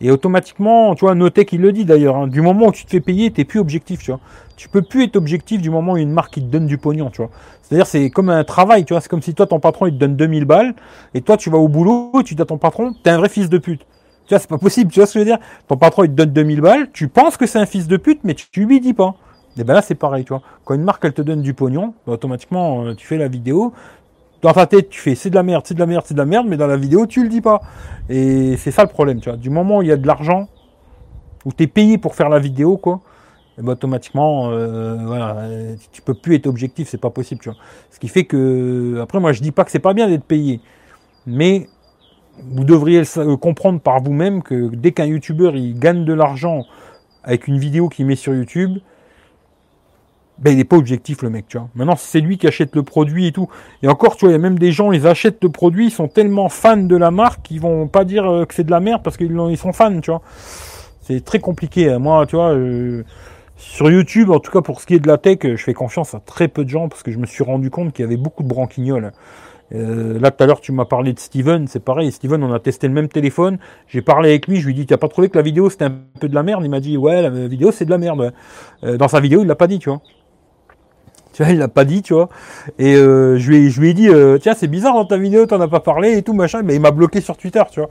Et 0.00 0.10
automatiquement, 0.10 0.94
tu 0.94 1.04
vois, 1.04 1.14
Notech 1.14 1.52
il 1.52 1.60
le 1.60 1.72
dit 1.72 1.84
d'ailleurs, 1.84 2.16
hein, 2.16 2.26
du 2.26 2.40
moment 2.40 2.68
où 2.68 2.72
tu 2.72 2.84
te 2.84 2.90
fais 2.90 3.00
payer, 3.00 3.30
t'es 3.30 3.44
plus 3.44 3.60
objectif, 3.60 4.00
tu 4.00 4.10
vois. 4.10 4.20
Tu 4.56 4.68
peux 4.68 4.82
plus 4.82 5.04
être 5.04 5.16
objectif 5.16 5.60
du 5.60 5.70
moment 5.70 5.92
où 5.92 5.96
une 5.96 6.10
marque 6.10 6.34
te 6.34 6.40
donne 6.40 6.66
du 6.66 6.78
pognon, 6.78 7.10
tu 7.10 7.22
vois. 7.22 7.30
C'est-à-dire 7.68 7.86
c'est 7.86 8.10
comme 8.10 8.30
un 8.30 8.44
travail, 8.44 8.84
tu 8.84 8.94
vois, 8.94 9.00
c'est 9.00 9.08
comme 9.08 9.22
si 9.22 9.34
toi 9.34 9.46
ton 9.46 9.60
patron 9.60 9.86
il 9.86 9.92
te 9.92 9.98
donne 9.98 10.16
2000 10.16 10.46
balles 10.46 10.74
et 11.12 11.20
toi 11.20 11.36
tu 11.36 11.50
vas 11.50 11.58
au 11.58 11.68
boulot, 11.68 12.22
tu 12.24 12.34
dis 12.34 12.42
à 12.42 12.46
ton 12.46 12.56
patron, 12.56 12.94
t'es 13.02 13.10
un 13.10 13.18
vrai 13.18 13.28
fils 13.28 13.50
de 13.50 13.58
pute. 13.58 13.82
Tu 14.26 14.34
vois, 14.34 14.38
c'est 14.38 14.48
pas 14.48 14.58
possible, 14.58 14.90
tu 14.90 15.00
vois 15.00 15.06
ce 15.06 15.14
que 15.14 15.18
je 15.20 15.24
veux 15.24 15.30
dire 15.30 15.38
Ton 15.68 15.76
patron 15.76 16.04
il 16.04 16.10
te 16.10 16.14
donne 16.14 16.32
2000 16.32 16.60
balles, 16.60 16.90
tu 16.92 17.08
penses 17.08 17.36
que 17.36 17.46
c'est 17.46 17.58
un 17.58 17.66
fils 17.66 17.86
de 17.86 17.96
pute 17.98 18.20
mais 18.24 18.34
tu, 18.34 18.64
lui 18.64 18.80
dis 18.80 18.94
pas. 18.94 19.14
Et 19.58 19.64
ben 19.64 19.74
là 19.74 19.82
c'est 19.82 19.94
pareil, 19.94 20.24
tu 20.24 20.30
vois. 20.30 20.40
Quand 20.64 20.74
une 20.74 20.82
marque 20.82 21.04
elle 21.04 21.12
te 21.12 21.22
donne 21.22 21.42
du 21.42 21.52
pognon, 21.52 21.92
bah, 22.06 22.14
automatiquement 22.14 22.86
euh, 22.86 22.94
tu 22.94 23.06
fais 23.06 23.18
la 23.18 23.28
vidéo, 23.28 23.74
dans 24.42 24.52
ta 24.52 24.66
tête, 24.66 24.88
tu 24.88 25.00
fais 25.00 25.14
c'est 25.14 25.30
de 25.30 25.34
la 25.34 25.42
merde, 25.42 25.64
c'est 25.66 25.74
de 25.74 25.80
la 25.80 25.86
merde, 25.86 26.04
c'est 26.06 26.14
de 26.14 26.18
la 26.18 26.26
merde, 26.26 26.46
mais 26.48 26.56
dans 26.56 26.66
la 26.66 26.76
vidéo, 26.76 27.06
tu 27.06 27.22
le 27.22 27.28
dis 27.28 27.40
pas. 27.40 27.60
Et 28.08 28.56
c'est 28.56 28.70
ça 28.70 28.82
le 28.82 28.88
problème, 28.88 29.20
tu 29.20 29.28
vois. 29.28 29.38
Du 29.38 29.50
moment 29.50 29.78
où 29.78 29.82
il 29.82 29.88
y 29.88 29.92
a 29.92 29.96
de 29.96 30.06
l'argent, 30.06 30.48
où 31.44 31.52
tu 31.52 31.64
es 31.64 31.66
payé 31.66 31.98
pour 31.98 32.14
faire 32.14 32.28
la 32.28 32.38
vidéo, 32.38 32.76
quoi, 32.76 33.00
et 33.58 33.62
ben, 33.62 33.72
automatiquement, 33.72 34.50
euh, 34.50 34.96
voilà, 35.04 35.48
tu 35.90 36.00
peux 36.02 36.14
plus 36.14 36.36
être 36.36 36.46
objectif, 36.46 36.88
c'est 36.88 37.00
pas 37.00 37.10
possible, 37.10 37.40
tu 37.40 37.48
vois. 37.48 37.58
Ce 37.90 37.98
qui 37.98 38.08
fait 38.08 38.24
que, 38.24 39.00
après, 39.02 39.18
moi, 39.18 39.32
je 39.32 39.42
dis 39.42 39.50
pas 39.50 39.64
que 39.64 39.70
c'est 39.70 39.80
pas 39.80 39.94
bien 39.94 40.08
d'être 40.08 40.24
payé, 40.24 40.60
mais 41.26 41.68
vous 42.40 42.64
devriez 42.64 43.02
comprendre 43.40 43.80
par 43.80 44.00
vous-même 44.00 44.42
que 44.42 44.68
dès 44.74 44.92
qu'un 44.92 45.06
youtubeur 45.06 45.56
il 45.56 45.76
gagne 45.76 46.04
de 46.04 46.12
l'argent 46.12 46.64
avec 47.24 47.48
une 47.48 47.58
vidéo 47.58 47.88
qu'il 47.88 48.06
met 48.06 48.14
sur 48.14 48.32
YouTube, 48.32 48.78
ben, 50.38 50.52
il 50.52 50.56
n'est 50.56 50.64
pas 50.64 50.76
objectif 50.76 51.22
le 51.22 51.30
mec, 51.30 51.46
tu 51.48 51.58
vois. 51.58 51.68
Maintenant, 51.74 51.96
c'est 51.96 52.20
lui 52.20 52.38
qui 52.38 52.46
achète 52.46 52.76
le 52.76 52.82
produit 52.82 53.26
et 53.26 53.32
tout. 53.32 53.48
Et 53.82 53.88
encore, 53.88 54.16
tu 54.16 54.24
vois, 54.24 54.30
il 54.30 54.36
y 54.36 54.36
a 54.36 54.40
même 54.40 54.58
des 54.58 54.70
gens, 54.70 54.92
ils 54.92 55.06
achètent 55.06 55.42
le 55.42 55.50
produit, 55.50 55.86
ils 55.86 55.90
sont 55.90 56.08
tellement 56.08 56.48
fans 56.48 56.76
de 56.76 56.96
la 56.96 57.10
marque 57.10 57.42
qu'ils 57.42 57.60
vont 57.60 57.88
pas 57.88 58.04
dire 58.04 58.24
euh, 58.24 58.44
que 58.44 58.54
c'est 58.54 58.64
de 58.64 58.70
la 58.70 58.80
merde 58.80 59.02
parce 59.02 59.16
qu'ils 59.16 59.36
ils 59.50 59.56
sont 59.56 59.72
fans, 59.72 60.00
tu 60.00 60.10
vois. 60.10 60.22
C'est 61.02 61.24
très 61.24 61.40
compliqué. 61.40 61.90
Hein. 61.90 61.98
Moi, 61.98 62.24
tu 62.26 62.36
vois, 62.36 62.50
euh, 62.50 63.02
sur 63.56 63.90
YouTube, 63.90 64.30
en 64.30 64.38
tout 64.38 64.52
cas 64.52 64.60
pour 64.60 64.80
ce 64.80 64.86
qui 64.86 64.94
est 64.94 65.00
de 65.00 65.08
la 65.08 65.18
tech, 65.18 65.38
je 65.42 65.56
fais 65.56 65.74
confiance 65.74 66.14
à 66.14 66.20
très 66.20 66.46
peu 66.46 66.64
de 66.64 66.70
gens 66.70 66.88
parce 66.88 67.02
que 67.02 67.10
je 67.10 67.18
me 67.18 67.26
suis 67.26 67.42
rendu 67.42 67.70
compte 67.70 67.92
qu'il 67.92 68.04
y 68.04 68.06
avait 68.06 68.16
beaucoup 68.16 68.44
de 68.44 68.48
branquignoles. 68.48 69.10
Euh, 69.74 70.18
là, 70.20 70.30
tout 70.30 70.44
à 70.44 70.46
l'heure, 70.46 70.60
tu 70.60 70.70
m'as 70.72 70.84
parlé 70.84 71.12
de 71.12 71.18
Steven, 71.18 71.66
c'est 71.66 71.82
pareil. 71.82 72.12
Steven, 72.12 72.42
on 72.44 72.52
a 72.52 72.60
testé 72.60 72.86
le 72.86 72.94
même 72.94 73.08
téléphone. 73.08 73.58
J'ai 73.88 74.02
parlé 74.02 74.30
avec 74.30 74.46
lui, 74.46 74.60
je 74.60 74.66
lui 74.66 74.72
ai 74.72 74.76
dit, 74.76 74.86
t'as 74.86 74.96
pas 74.96 75.08
trouvé 75.08 75.28
que 75.28 75.36
la 75.36 75.42
vidéo 75.42 75.68
c'était 75.68 75.86
un 75.86 75.94
peu 76.20 76.28
de 76.28 76.34
la 76.34 76.42
merde? 76.44 76.62
Il 76.64 76.70
m'a 76.70 76.80
dit, 76.80 76.96
ouais, 76.96 77.22
la 77.22 77.30
vidéo 77.30 77.72
c'est 77.72 77.84
de 77.84 77.90
la 77.90 77.98
merde. 77.98 78.32
dans 78.82 79.08
sa 79.08 79.18
vidéo, 79.18 79.42
il 79.42 79.48
l'a 79.48 79.56
pas 79.56 79.66
dit, 79.66 79.78
tu 79.78 79.90
vois. 79.90 80.00
Tu 81.38 81.44
vois, 81.44 81.52
il 81.52 81.58
l'a 81.60 81.68
pas 81.68 81.84
dit, 81.84 82.02
tu 82.02 82.14
vois. 82.14 82.30
Et 82.80 82.96
euh, 82.96 83.38
je, 83.38 83.48
lui 83.48 83.56
ai, 83.58 83.70
je 83.70 83.80
lui 83.80 83.90
ai 83.90 83.94
dit, 83.94 84.08
euh, 84.08 84.38
tiens, 84.38 84.54
c'est 84.54 84.66
bizarre 84.66 84.94
dans 84.94 85.04
ta 85.04 85.16
vidéo, 85.16 85.46
t'en 85.46 85.60
as 85.60 85.68
pas 85.68 85.78
parlé 85.78 86.16
et 86.16 86.22
tout, 86.22 86.32
machin. 86.32 86.62
Mais 86.64 86.74
il 86.74 86.80
m'a 86.80 86.90
bloqué 86.90 87.20
sur 87.20 87.36
Twitter, 87.36 87.62
tu 87.70 87.78
vois. 87.78 87.90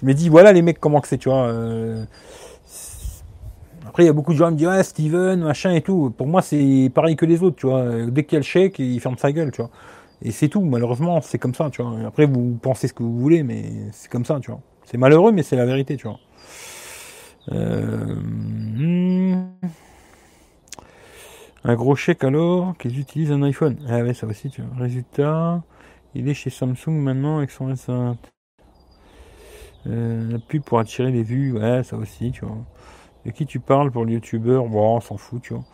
Je 0.00 0.06
me 0.06 0.14
dis, 0.14 0.28
voilà 0.28 0.52
les 0.52 0.62
mecs, 0.62 0.78
comment 0.78 1.00
que 1.00 1.08
c'est, 1.08 1.18
tu 1.18 1.28
vois. 1.28 1.48
Euh. 1.48 2.04
Après, 3.88 4.04
il 4.04 4.06
y 4.06 4.08
a 4.08 4.12
beaucoup 4.12 4.32
de 4.32 4.38
gens 4.38 4.46
qui 4.46 4.52
me 4.52 4.58
disent, 4.58 4.68
ouais, 4.68 4.84
Steven, 4.84 5.40
machin 5.40 5.72
et 5.72 5.80
tout. 5.80 6.14
Pour 6.16 6.28
moi, 6.28 6.42
c'est 6.42 6.88
pareil 6.94 7.16
que 7.16 7.26
les 7.26 7.42
autres, 7.42 7.56
tu 7.56 7.66
vois. 7.66 8.06
Dès 8.06 8.22
qu'il 8.22 8.34
y 8.34 8.36
a 8.36 8.38
le 8.38 8.44
chèque, 8.44 8.78
il 8.78 9.00
ferme 9.00 9.18
sa 9.18 9.32
gueule, 9.32 9.50
tu 9.50 9.62
vois. 9.62 9.70
Et 10.22 10.30
c'est 10.30 10.46
tout, 10.46 10.60
malheureusement, 10.60 11.20
c'est 11.22 11.38
comme 11.38 11.56
ça, 11.56 11.68
tu 11.70 11.82
vois. 11.82 11.92
Après, 12.06 12.26
vous 12.26 12.56
pensez 12.62 12.86
ce 12.86 12.92
que 12.92 13.02
vous 13.02 13.18
voulez, 13.18 13.42
mais 13.42 13.64
c'est 13.90 14.08
comme 14.08 14.24
ça, 14.24 14.38
tu 14.40 14.52
vois. 14.52 14.60
C'est 14.84 14.96
malheureux, 14.96 15.32
mais 15.32 15.42
c'est 15.42 15.56
la 15.56 15.66
vérité, 15.66 15.96
tu 15.96 16.06
vois. 16.06 16.20
Hmm. 17.50 19.46
Un 21.68 21.74
gros 21.74 21.96
chèque 21.96 22.22
alors 22.22 22.76
qu'ils 22.78 23.00
utilisent 23.00 23.32
un 23.32 23.42
iPhone. 23.42 23.76
Ah 23.88 23.98
ouais, 23.98 24.14
ça 24.14 24.28
aussi, 24.28 24.50
tu 24.50 24.62
vois. 24.62 24.70
Résultat, 24.78 25.64
il 26.14 26.28
est 26.28 26.34
chez 26.34 26.48
Samsung 26.48 26.92
maintenant 26.92 27.38
avec 27.38 27.50
son 27.50 27.68
S20. 27.68 28.14
Euh, 29.88 30.30
la 30.30 30.38
pub 30.38 30.62
pour 30.62 30.78
attirer 30.78 31.10
les 31.10 31.24
vues, 31.24 31.52
ouais, 31.58 31.82
ça 31.82 31.96
aussi, 31.96 32.30
tu 32.30 32.44
vois. 32.44 32.56
De 33.24 33.32
qui 33.32 33.46
tu 33.46 33.58
parles 33.58 33.90
pour 33.90 34.04
le 34.04 34.12
youtubeur? 34.12 34.66
Bon, 34.68 34.96
on 34.96 35.00
s'en 35.00 35.16
fout, 35.16 35.42
tu 35.42 35.54
vois. 35.54 35.64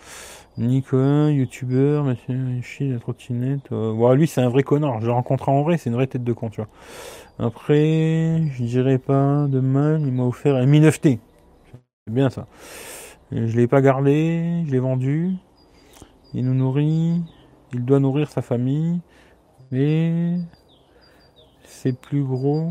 Nicolas, 0.57 1.29
youtubeur, 1.31 2.05
monsieur, 2.05 2.63
chie 2.63 2.89
la 2.89 2.99
trottinette. 2.99 3.71
Euh, 3.73 4.15
lui, 4.15 4.27
c'est 4.27 4.41
un 4.41 4.49
vrai 4.49 4.63
connard. 4.63 5.03
Je 5.03 5.07
l'ai 5.09 5.13
rencontré 5.13 5.53
en 5.53 5.63
vrai, 5.63 5.77
c'est 5.77 5.91
une 5.91 5.97
vraie 5.97 6.07
tête 6.07 6.25
de 6.25 6.33
con, 6.33 6.49
tu 6.49 6.63
vois. 6.63 6.71
Après, 7.39 8.43
je 8.55 8.65
dirais 8.65 8.97
pas 8.97 9.47
de 9.47 9.61
mal, 9.61 10.01
il 10.07 10.13
m'a 10.13 10.25
offert 10.25 10.57
un 10.57 10.65
Mi 10.65 10.81
9T. 10.81 11.19
C'est 12.07 12.15
bien 12.15 12.31
ça. 12.31 12.47
Je 13.33 13.57
l'ai 13.57 13.67
pas 13.67 13.83
gardé, 13.83 14.63
je 14.67 14.73
l'ai 14.73 14.79
vendu. 14.79 15.37
Il 16.35 16.47
nous 16.47 16.55
nourrit, 16.55 17.23
il 17.73 17.85
doit 17.85 18.01
nourrir 18.01 18.31
sa 18.31 18.43
famille, 18.43 19.01
mais 19.71 20.37
c'est 21.65 21.99
plus 21.99 22.23
gros. 22.25 22.71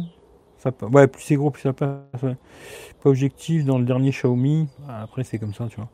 Ça, 0.57 0.71
ouais, 0.91 1.07
plus 1.07 1.23
c'est 1.23 1.35
gros, 1.35 1.51
plus 1.51 1.61
ça 1.61 1.73
passe. 1.73 2.21
Pas 2.21 3.09
objectif 3.09 3.65
dans 3.65 3.79
le 3.79 3.85
dernier 3.85 4.11
Xiaomi. 4.11 4.67
Après, 4.87 5.23
c'est 5.23 5.39
comme 5.39 5.53
ça, 5.53 5.67
tu 5.69 5.77
vois. 5.77 5.89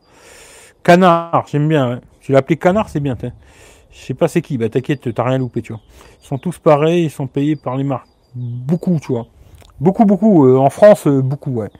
Canard, 0.82 1.46
j'aime 1.50 1.68
bien. 1.68 2.00
Tu 2.20 2.32
l'as 2.32 2.38
appelé 2.38 2.56
Canard, 2.56 2.88
c'est 2.88 3.00
bien. 3.00 3.16
Je 3.90 3.98
sais 3.98 4.14
pas 4.14 4.28
c'est 4.28 4.42
qui. 4.42 4.58
Bah 4.58 4.68
t'inquiète, 4.68 5.12
t'as 5.14 5.22
rien 5.24 5.38
loupé, 5.38 5.62
tu 5.62 5.72
vois. 5.72 5.82
Ils 6.22 6.26
sont 6.26 6.38
tous 6.38 6.58
pareils, 6.58 7.04
ils 7.04 7.10
sont 7.10 7.26
payés 7.26 7.56
par 7.56 7.76
les 7.76 7.84
marques. 7.84 8.08
Beaucoup, 8.34 8.98
tu 9.00 9.12
vois. 9.12 9.26
Beaucoup, 9.80 10.04
beaucoup. 10.04 10.46
Euh, 10.46 10.58
en 10.58 10.70
France, 10.70 11.06
euh, 11.06 11.22
beaucoup, 11.22 11.52
ouais. 11.52 11.70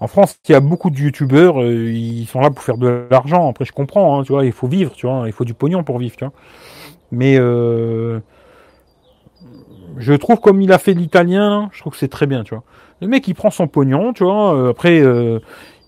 En 0.00 0.06
France, 0.06 0.38
il 0.48 0.52
y 0.52 0.54
a 0.54 0.60
beaucoup 0.60 0.90
de 0.90 0.98
youtubeurs, 0.98 1.60
euh, 1.60 1.90
ils 1.90 2.26
sont 2.26 2.40
là 2.40 2.50
pour 2.50 2.62
faire 2.62 2.78
de 2.78 3.06
l'argent. 3.10 3.48
Après, 3.48 3.64
je 3.64 3.72
comprends, 3.72 4.20
hein, 4.20 4.22
tu 4.22 4.32
vois, 4.32 4.44
il 4.44 4.52
faut 4.52 4.68
vivre, 4.68 4.92
tu 4.92 5.06
vois, 5.06 5.24
il 5.26 5.32
faut 5.32 5.44
du 5.44 5.54
pognon 5.54 5.82
pour 5.82 5.98
vivre, 5.98 6.14
tu 6.16 6.24
vois. 6.24 6.32
Mais 7.10 7.36
euh, 7.38 8.20
je 9.96 10.12
trouve 10.14 10.38
comme 10.38 10.62
il 10.62 10.72
a 10.72 10.78
fait 10.78 10.94
l'italien, 10.94 11.68
je 11.72 11.80
trouve 11.80 11.94
que 11.94 11.98
c'est 11.98 12.08
très 12.08 12.26
bien, 12.26 12.44
tu 12.44 12.54
vois. 12.54 12.62
Le 13.00 13.08
mec, 13.08 13.26
il 13.26 13.34
prend 13.34 13.50
son 13.50 13.66
pognon, 13.66 14.12
tu 14.12 14.22
vois. 14.22 14.54
Euh, 14.54 14.70
après, 14.70 15.02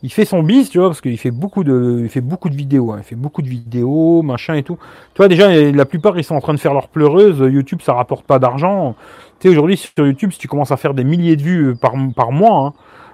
il 0.03 0.11
fait 0.11 0.25
son 0.25 0.43
bis, 0.43 0.71
tu 0.71 0.79
vois, 0.79 0.89
parce 0.89 1.01
qu'il 1.01 1.19
fait 1.19 1.31
beaucoup 1.31 1.63
de, 1.63 2.01
il 2.03 2.09
fait 2.09 2.21
beaucoup 2.21 2.49
de 2.49 2.57
vidéos, 2.57 2.91
hein, 2.91 2.97
il 2.99 3.05
fait 3.05 3.17
beaucoup 3.17 3.43
de 3.43 3.49
vidéos, 3.49 4.23
machin 4.23 4.55
et 4.55 4.65
tout. 4.65 4.79
Tu 5.15 5.19
vois, 5.19 5.29
déjà, 5.29 5.55
la 5.71 5.85
plupart, 5.85 6.19
ils 6.19 6.25
sont 6.25 6.35
en 6.35 6.41
train 6.41 6.55
de 6.55 6.59
faire 6.59 6.75
leur 6.75 6.89
pleureuse. 6.89 7.39
YouTube, 7.39 7.81
ça 7.83 7.95
rapporte 7.95 8.25
pas 8.27 8.41
d'argent. 8.41 8.97
Tu 9.39 9.47
sais, 9.47 9.53
aujourd'hui, 9.53 9.77
sur 9.77 10.05
YouTube, 10.05 10.33
si 10.33 10.39
tu 10.39 10.49
commences 10.49 10.73
à 10.73 10.77
faire 10.77 10.95
des 10.95 11.05
milliers 11.05 11.37
de 11.37 11.43
vues 11.43 11.77
par, 11.77 11.93
par 12.17 12.33
mois, 12.33 12.67
hein, 12.67 12.73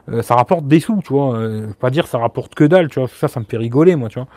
euh, 0.08 0.22
ça 0.22 0.34
rapporte 0.36 0.66
des 0.66 0.80
sous, 0.80 1.00
tu 1.02 1.12
vois. 1.12 1.36
Euh, 1.36 1.68
pas 1.78 1.90
dire 1.90 2.06
ça 2.06 2.18
rapporte 2.18 2.54
que 2.54 2.64
dalle, 2.64 2.88
tu 2.88 3.00
vois. 3.00 3.08
Ça, 3.08 3.28
ça 3.28 3.40
me 3.40 3.44
fait 3.44 3.56
rigoler, 3.56 3.96
moi, 3.96 4.08
tu 4.08 4.18
vois. 4.18 4.28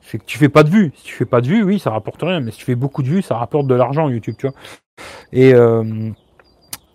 C'est 0.00 0.18
que 0.18 0.24
tu 0.24 0.38
fais 0.38 0.48
pas 0.48 0.62
de 0.62 0.70
vues. 0.70 0.92
Si 0.96 1.04
tu 1.04 1.14
fais 1.14 1.24
pas 1.24 1.40
de 1.40 1.46
vues, 1.48 1.62
oui, 1.62 1.78
ça 1.78 1.90
rapporte 1.90 2.22
rien. 2.22 2.40
Mais 2.40 2.50
si 2.50 2.58
tu 2.58 2.64
fais 2.64 2.74
beaucoup 2.74 3.02
de 3.02 3.08
vues, 3.08 3.22
ça 3.22 3.36
rapporte 3.36 3.66
de 3.66 3.74
l'argent 3.74 4.08
YouTube, 4.08 4.36
tu 4.38 4.46
vois. 4.46 4.56
Et 5.32 5.54
euh, 5.54 6.10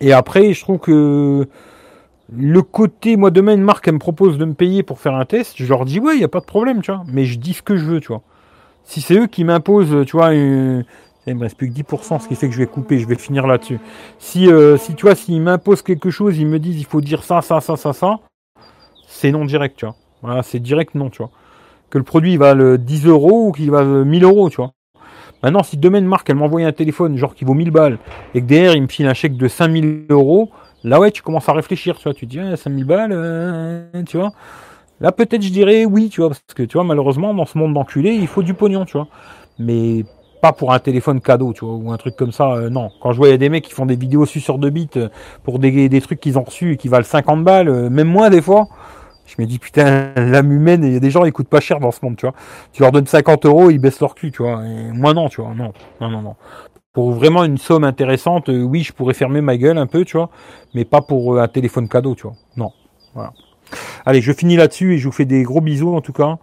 et 0.00 0.12
après, 0.12 0.52
je 0.52 0.60
trouve 0.60 0.78
que 0.78 1.46
le 2.32 2.62
côté, 2.62 3.16
moi, 3.16 3.30
demain, 3.30 3.54
une 3.54 3.62
marque, 3.62 3.86
elle 3.88 3.94
me 3.94 3.98
propose 3.98 4.38
de 4.38 4.44
me 4.44 4.54
payer 4.54 4.82
pour 4.82 5.00
faire 5.00 5.14
un 5.14 5.24
test. 5.24 5.54
Je 5.56 5.66
leur 5.66 5.84
dis, 5.84 6.00
ouais, 6.00 6.14
il 6.16 6.20
y 6.20 6.24
a 6.24 6.28
pas 6.28 6.40
de 6.40 6.46
problème, 6.46 6.82
tu 6.82 6.90
vois. 6.92 7.04
Mais 7.12 7.24
je 7.24 7.38
dis 7.38 7.54
ce 7.54 7.62
que 7.62 7.76
je 7.76 7.84
veux, 7.84 8.00
tu 8.00 8.08
vois. 8.08 8.22
Si 8.84 9.00
c'est 9.00 9.14
eux 9.16 9.26
qui 9.26 9.44
m'imposent, 9.44 10.04
tu 10.06 10.16
vois, 10.16 10.34
une, 10.34 10.84
il 11.26 11.36
me 11.36 11.42
reste 11.42 11.56
plus 11.56 11.70
que 11.70 11.74
10%, 11.74 12.20
ce 12.20 12.28
qui 12.28 12.34
fait 12.36 12.48
que 12.48 12.54
je 12.54 12.58
vais 12.58 12.66
couper, 12.66 12.98
je 12.98 13.06
vais 13.06 13.16
finir 13.16 13.46
là-dessus. 13.46 13.78
Si, 14.18 14.50
euh, 14.50 14.76
si 14.76 14.94
tu 14.94 15.06
vois, 15.06 15.14
s'ils 15.14 15.40
m'imposent 15.40 15.82
quelque 15.82 16.10
chose, 16.10 16.38
ils 16.38 16.46
me 16.46 16.58
disent 16.58 16.78
il 16.78 16.86
faut 16.86 17.00
dire 17.00 17.22
ça, 17.24 17.40
ça, 17.42 17.60
ça, 17.60 17.76
ça, 17.76 17.92
ça, 17.92 18.20
c'est 19.06 19.32
non 19.32 19.44
direct, 19.44 19.76
tu 19.76 19.86
vois. 19.86 19.94
Voilà, 20.22 20.42
c'est 20.42 20.60
direct 20.60 20.94
non, 20.94 21.10
tu 21.10 21.18
vois. 21.18 21.30
Que 21.90 21.98
le 21.98 22.04
produit 22.04 22.36
va 22.36 22.54
le 22.54 22.78
10 22.78 23.06
euros 23.06 23.48
ou 23.48 23.52
qu'il 23.52 23.70
va 23.70 23.84
1000 23.84 24.24
euros, 24.24 24.50
tu 24.50 24.56
vois. 24.56 24.72
Maintenant, 25.42 25.62
si 25.62 25.76
demain 25.76 25.98
une 25.98 26.06
marque, 26.06 26.28
elle 26.30 26.36
m'envoie 26.36 26.62
un 26.62 26.72
téléphone, 26.72 27.16
genre 27.18 27.34
qui 27.34 27.44
vaut 27.44 27.54
1000 27.54 27.70
balles, 27.70 27.98
et 28.34 28.40
que 28.40 28.46
derrière, 28.46 28.74
il 28.74 28.82
me 28.82 28.88
file 28.88 29.06
un 29.06 29.14
chèque 29.14 29.36
de 29.36 29.46
5000 29.48 30.06
euros, 30.08 30.50
là, 30.84 30.98
ouais, 30.98 31.10
tu 31.10 31.22
commences 31.22 31.48
à 31.48 31.52
réfléchir, 31.52 31.96
tu 31.98 32.04
vois. 32.04 32.14
Tu 32.14 32.26
te 32.26 32.30
dis, 32.30 32.56
5000 32.56 32.84
balles, 32.84 33.12
euh, 33.12 34.02
tu 34.06 34.16
vois. 34.16 34.32
Là, 35.00 35.12
peut-être, 35.12 35.42
je 35.42 35.50
dirais 35.50 35.84
oui, 35.84 36.08
tu 36.08 36.20
vois, 36.22 36.30
parce 36.30 36.40
que, 36.54 36.62
tu 36.62 36.74
vois, 36.74 36.84
malheureusement, 36.84 37.34
dans 37.34 37.46
ce 37.46 37.58
monde 37.58 37.74
d'enculé, 37.74 38.14
il 38.14 38.26
faut 38.26 38.42
du 38.42 38.54
pognon, 38.54 38.84
tu 38.86 38.94
vois. 38.96 39.08
Mais 39.58 40.04
pas 40.44 40.52
pour 40.52 40.74
un 40.74 40.78
téléphone 40.78 41.22
cadeau, 41.22 41.54
tu 41.54 41.64
vois, 41.64 41.74
ou 41.74 41.90
un 41.90 41.96
truc 41.96 42.16
comme 42.16 42.30
ça. 42.30 42.52
Euh, 42.52 42.68
non. 42.68 42.90
Quand 43.00 43.12
je 43.12 43.22
a 43.22 43.36
des 43.38 43.48
mecs 43.48 43.64
qui 43.64 43.72
font 43.72 43.86
des 43.86 43.96
vidéos 43.96 44.26
sur 44.26 44.58
de 44.58 44.68
bits 44.68 44.90
euh, 44.96 45.08
pour 45.42 45.58
des, 45.58 45.88
des 45.88 46.00
trucs 46.02 46.20
qu'ils 46.20 46.38
ont 46.38 46.42
reçus 46.42 46.72
et 46.72 46.76
qui 46.76 46.88
valent 46.88 47.06
50 47.06 47.42
balles, 47.42 47.70
euh, 47.70 47.88
même 47.88 48.08
moins 48.08 48.28
des 48.28 48.42
fois. 48.42 48.68
Je 49.24 49.36
me 49.38 49.46
dis, 49.46 49.58
putain, 49.58 50.12
l'âme 50.16 50.52
humaine, 50.52 50.84
il 50.84 50.92
y 50.92 50.96
a 50.96 51.00
des 51.00 51.10
gens, 51.10 51.24
ils 51.24 51.32
coûtent 51.32 51.48
pas 51.48 51.60
cher 51.60 51.80
dans 51.80 51.92
ce 51.92 52.00
monde, 52.02 52.16
tu 52.16 52.26
vois. 52.26 52.34
Tu 52.74 52.82
leur 52.82 52.92
donnes 52.92 53.06
50 53.06 53.46
euros, 53.46 53.70
ils 53.70 53.78
baissent 53.78 54.00
leur 54.00 54.14
cul, 54.14 54.32
tu 54.32 54.42
vois. 54.42 54.62
Et 54.66 54.92
moi, 54.92 55.14
non, 55.14 55.30
tu 55.30 55.40
vois. 55.40 55.54
Non, 55.54 55.72
non, 56.02 56.10
non, 56.10 56.20
non. 56.20 56.36
Pour 56.92 57.12
vraiment 57.12 57.42
une 57.44 57.56
somme 57.56 57.84
intéressante, 57.84 58.50
oui, 58.50 58.82
je 58.82 58.92
pourrais 58.92 59.14
fermer 59.14 59.40
ma 59.40 59.56
gueule 59.56 59.78
un 59.78 59.86
peu, 59.86 60.04
tu 60.04 60.18
vois. 60.18 60.28
Mais 60.74 60.84
pas 60.84 61.00
pour 61.00 61.40
un 61.40 61.48
téléphone 61.48 61.88
cadeau, 61.88 62.14
tu 62.14 62.24
vois. 62.24 62.36
Non. 62.58 62.70
Voilà. 63.14 63.32
Allez, 64.04 64.20
je 64.20 64.32
finis 64.32 64.56
là-dessus 64.56 64.92
et 64.92 64.98
je 64.98 65.06
vous 65.06 65.12
fais 65.12 65.24
des 65.24 65.42
gros 65.42 65.62
bisous, 65.62 65.94
en 65.94 66.02
tout 66.02 66.12
cas. 66.12 66.36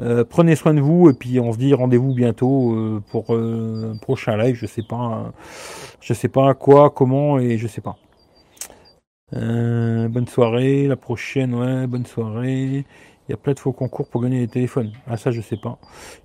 Euh, 0.00 0.24
prenez 0.24 0.56
soin 0.56 0.72
de 0.72 0.80
vous 0.80 1.10
et 1.10 1.12
puis 1.12 1.40
on 1.40 1.52
se 1.52 1.58
dit 1.58 1.74
rendez-vous 1.74 2.14
bientôt 2.14 2.72
euh, 2.72 3.02
pour 3.10 3.34
euh, 3.34 3.92
un 3.94 3.98
prochain 3.98 4.36
live. 4.36 4.56
Je 4.56 4.66
sais 4.66 4.82
pas, 4.82 5.32
je 6.00 6.14
sais 6.14 6.28
pas 6.28 6.54
quoi, 6.54 6.90
comment 6.90 7.38
et 7.38 7.58
je 7.58 7.66
sais 7.66 7.82
pas. 7.82 7.96
bonne 9.32 10.26
soirée, 10.28 10.86
la 10.86 10.96
prochaine, 10.96 11.54
ouais, 11.54 11.86
bonne 11.86 12.06
soirée. 12.06 12.84
Il 13.28 13.32
y 13.32 13.34
a 13.34 13.36
plein 13.36 13.52
de 13.52 13.60
faux 13.60 13.72
concours 13.72 14.08
pour 14.08 14.22
gagner 14.22 14.40
des 14.40 14.48
téléphones. 14.48 14.90
Ah 15.06 15.16
ça 15.16 15.30
je 15.30 15.40
sais 15.40 15.58
pas. 15.58 15.78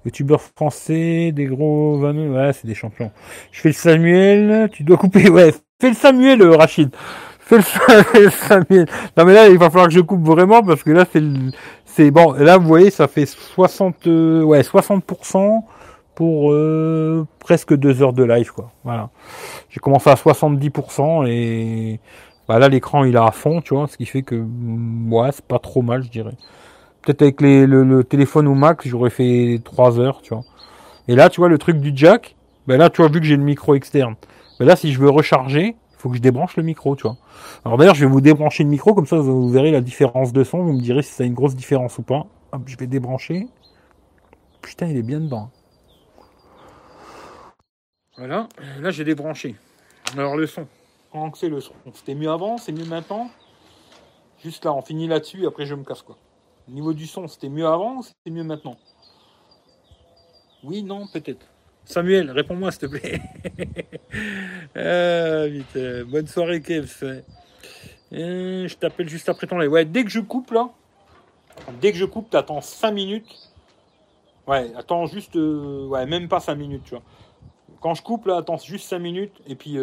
Youtubeur 0.06 0.42
français, 0.42 1.32
des 1.34 1.46
gros 1.46 2.00
vaneux, 2.00 2.32
ouais 2.32 2.54
c'est 2.54 2.68
des 2.68 2.76
champions. 2.76 3.12
Je 3.52 3.60
fais 3.62 3.70
le 3.70 3.74
Samuel, 3.74 4.70
tu 4.72 4.84
dois 4.84 4.98
couper, 4.98 5.30
ouais, 5.30 5.54
fais 5.82 5.90
le 5.90 5.96
Samuel 5.96 6.42
Rachid. 6.44 6.92
Fais 7.46 7.58
le 7.58 8.32
Samuel. 8.32 8.88
Non 9.16 9.24
mais 9.24 9.34
là 9.36 9.48
il 9.50 9.60
va 9.60 9.70
falloir 9.70 9.88
que 9.88 9.94
je 9.94 10.00
coupe 10.00 10.26
vraiment 10.26 10.64
parce 10.64 10.82
que 10.82 10.90
là 10.90 11.06
c'est 11.12 11.20
le 11.20 11.52
c'est 11.96 12.12
bon. 12.12 12.34
Là, 12.34 12.58
vous 12.58 12.68
voyez, 12.68 12.90
ça 12.90 13.08
fait 13.08 13.26
60, 13.26 14.08
euh, 14.08 14.44
ouais, 14.44 14.62
60% 14.62 15.64
pour 16.14 16.52
euh, 16.52 17.26
presque 17.40 17.74
deux 17.74 18.02
heures 18.02 18.12
de 18.12 18.24
live, 18.24 18.52
quoi. 18.52 18.72
Voilà. 18.84 19.10
J'ai 19.70 19.80
commencé 19.80 20.10
à 20.10 20.16
70% 20.16 21.26
et 21.28 22.02
bah 22.50 22.60
là, 22.60 22.68
l'écran 22.68 23.06
il 23.06 23.16
est 23.16 23.20
à 23.20 23.32
fond, 23.32 23.62
tu 23.62 23.74
vois, 23.74 23.88
ce 23.88 23.96
qui 23.96 24.06
fait 24.06 24.24
que 24.24 24.36
mm, 24.36 25.14
ouais, 25.14 25.30
c'est 25.32 25.46
pas 25.46 25.60
trop 25.60 25.82
mal, 25.82 26.04
je 26.04 26.10
dirais. 26.10 26.36
Peut-être 27.02 27.22
avec 27.22 27.40
le, 27.40 28.04
téléphone 28.04 28.48
ou 28.48 28.56
Mac, 28.56 28.86
j'aurais 28.86 29.10
fait 29.10 29.62
3 29.64 30.00
heures, 30.00 30.22
tu 30.22 30.34
vois. 30.34 30.44
Et 31.08 31.16
là, 31.16 31.30
tu 31.30 31.40
vois, 31.40 31.48
le 31.48 31.58
truc 31.58 31.80
du 31.80 31.94
jack, 31.96 32.36
ben 32.68 32.78
là, 32.78 32.90
tu 32.90 33.02
vois, 33.02 33.10
vu 33.10 33.22
que 33.22 33.26
j'ai 33.26 33.38
le 33.38 33.44
micro 33.44 33.74
externe, 33.74 34.16
Mais 34.60 34.66
là, 34.66 34.76
si 34.76 34.92
je 34.92 35.00
veux 35.00 35.10
recharger, 35.10 35.76
faut 36.06 36.12
que 36.12 36.18
je 36.18 36.22
débranche 36.22 36.56
le 36.56 36.62
micro, 36.62 36.96
tu 36.96 37.02
vois. 37.02 37.18
Alors 37.66 37.80
d'ailleurs, 37.80 37.96
je 37.96 38.06
vais 38.06 38.12
vous 38.12 38.22
débrancher 38.22 38.64
le 38.64 38.70
micro, 38.70 38.94
comme 38.94 39.08
ça 39.08 39.18
vous 39.18 39.50
verrez 39.50 39.72
la 39.72 39.82
différence 39.82 40.34
de 40.34 40.44
son, 40.44 40.62
vous 40.62 40.74
me 40.74 40.80
direz 40.80 41.02
si 41.02 41.12
ça 41.12 41.24
a 41.24 41.26
une 41.26 41.34
grosse 41.34 41.56
différence 41.56 41.98
ou 41.98 42.04
pas. 42.04 42.28
Je 42.68 42.78
vais 42.78 42.86
débrancher. 42.86 43.48
Putain, 44.62 44.86
il 44.86 44.98
est 44.98 45.02
bien 45.02 45.20
dedans. 45.20 45.50
Voilà, 48.18 48.48
là 48.82 48.92
j'ai 48.92 49.04
débranché. 49.04 49.56
Alors 50.16 50.38
le 50.38 50.46
son, 50.46 50.68
c'est 51.34 51.50
le 51.50 51.60
son 51.60 51.74
C'était 51.96 52.14
mieux 52.14 52.30
avant, 52.30 52.60
c'est 52.60 52.72
mieux 52.72 52.86
maintenant 52.86 53.32
Juste 54.44 54.64
là, 54.64 54.74
on 54.74 54.84
finit 54.84 55.08
là-dessus, 55.08 55.48
après 55.48 55.66
je 55.66 55.74
me 55.74 55.84
casse 55.84 56.04
quoi. 56.04 56.18
Au 56.70 56.72
niveau 56.72 56.94
du 56.94 57.08
son, 57.08 57.28
c'était 57.28 57.50
mieux 57.50 57.66
avant 57.66 58.04
c'était 58.04 58.30
mieux 58.30 58.44
maintenant? 58.44 58.78
Oui, 60.64 60.84
non, 60.84 61.08
peut-être. 61.08 61.48
Samuel, 61.86 62.32
réponds-moi 62.32 62.72
s'il 62.72 62.82
te 62.82 62.86
plaît. 62.88 63.22
ah, 64.76 64.80
euh, 64.80 66.04
bonne 66.06 66.28
soirée, 66.28 66.62
Kev. 66.62 67.24
Euh, 68.14 68.68
je 68.68 68.76
t'appelle 68.76 69.08
juste 69.08 69.30
après 69.30 69.46
ton 69.46 69.60
live. 69.60 69.72
Ouais, 69.72 69.86
dès 69.86 70.04
que 70.04 70.10
je 70.10 70.20
coupe 70.20 70.52
là, 70.52 70.70
dès 71.80 71.92
que 71.92 71.98
je 71.98 72.06
coupe, 72.06 72.30
t'attends 72.32 72.62
5 72.62 72.92
minutes. 72.92 73.52
Ouais, 74.48 74.72
attends 74.76 75.06
juste, 75.06 75.36
euh, 75.36 75.88
ouais, 75.88 76.06
même 76.08 76.28
pas 76.28 76.40
5 76.40 76.56
minutes, 76.56 76.84
tu 76.86 76.92
vois. 76.92 77.04
Quand 77.82 77.94
je 77.94 78.02
coupe 78.02 78.26
là, 78.26 78.38
attends 78.38 78.58
juste 78.58 78.88
5 78.90 79.00
minutes 79.00 79.42
et 79.48 79.56
puis 79.56 79.78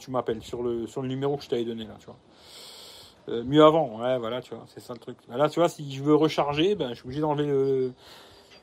tu 0.00 0.10
m'appelles 0.10 0.42
sur 0.42 0.62
le, 0.62 0.88
sur 0.88 1.02
le 1.02 1.08
numéro 1.08 1.36
que 1.36 1.44
je 1.44 1.48
t'avais 1.48 1.64
donné 1.64 1.84
là, 1.84 1.96
tu 2.00 2.06
vois. 2.06 3.44
mieux 3.44 3.62
avant, 3.62 4.00
ouais, 4.00 4.18
voilà, 4.18 4.40
tu 4.40 4.54
vois, 4.54 4.64
c'est 4.66 4.80
ça 4.80 4.92
le 4.92 4.98
truc. 4.98 5.18
Là, 5.28 5.48
tu 5.48 5.60
vois, 5.60 5.68
si 5.68 5.88
je 5.94 6.02
veux 6.02 6.16
recharger, 6.16 6.74
ben, 6.74 6.88
je 6.90 6.94
suis 6.94 7.04
obligé 7.04 7.20
d'enlever 7.20 7.46
le, 7.46 7.92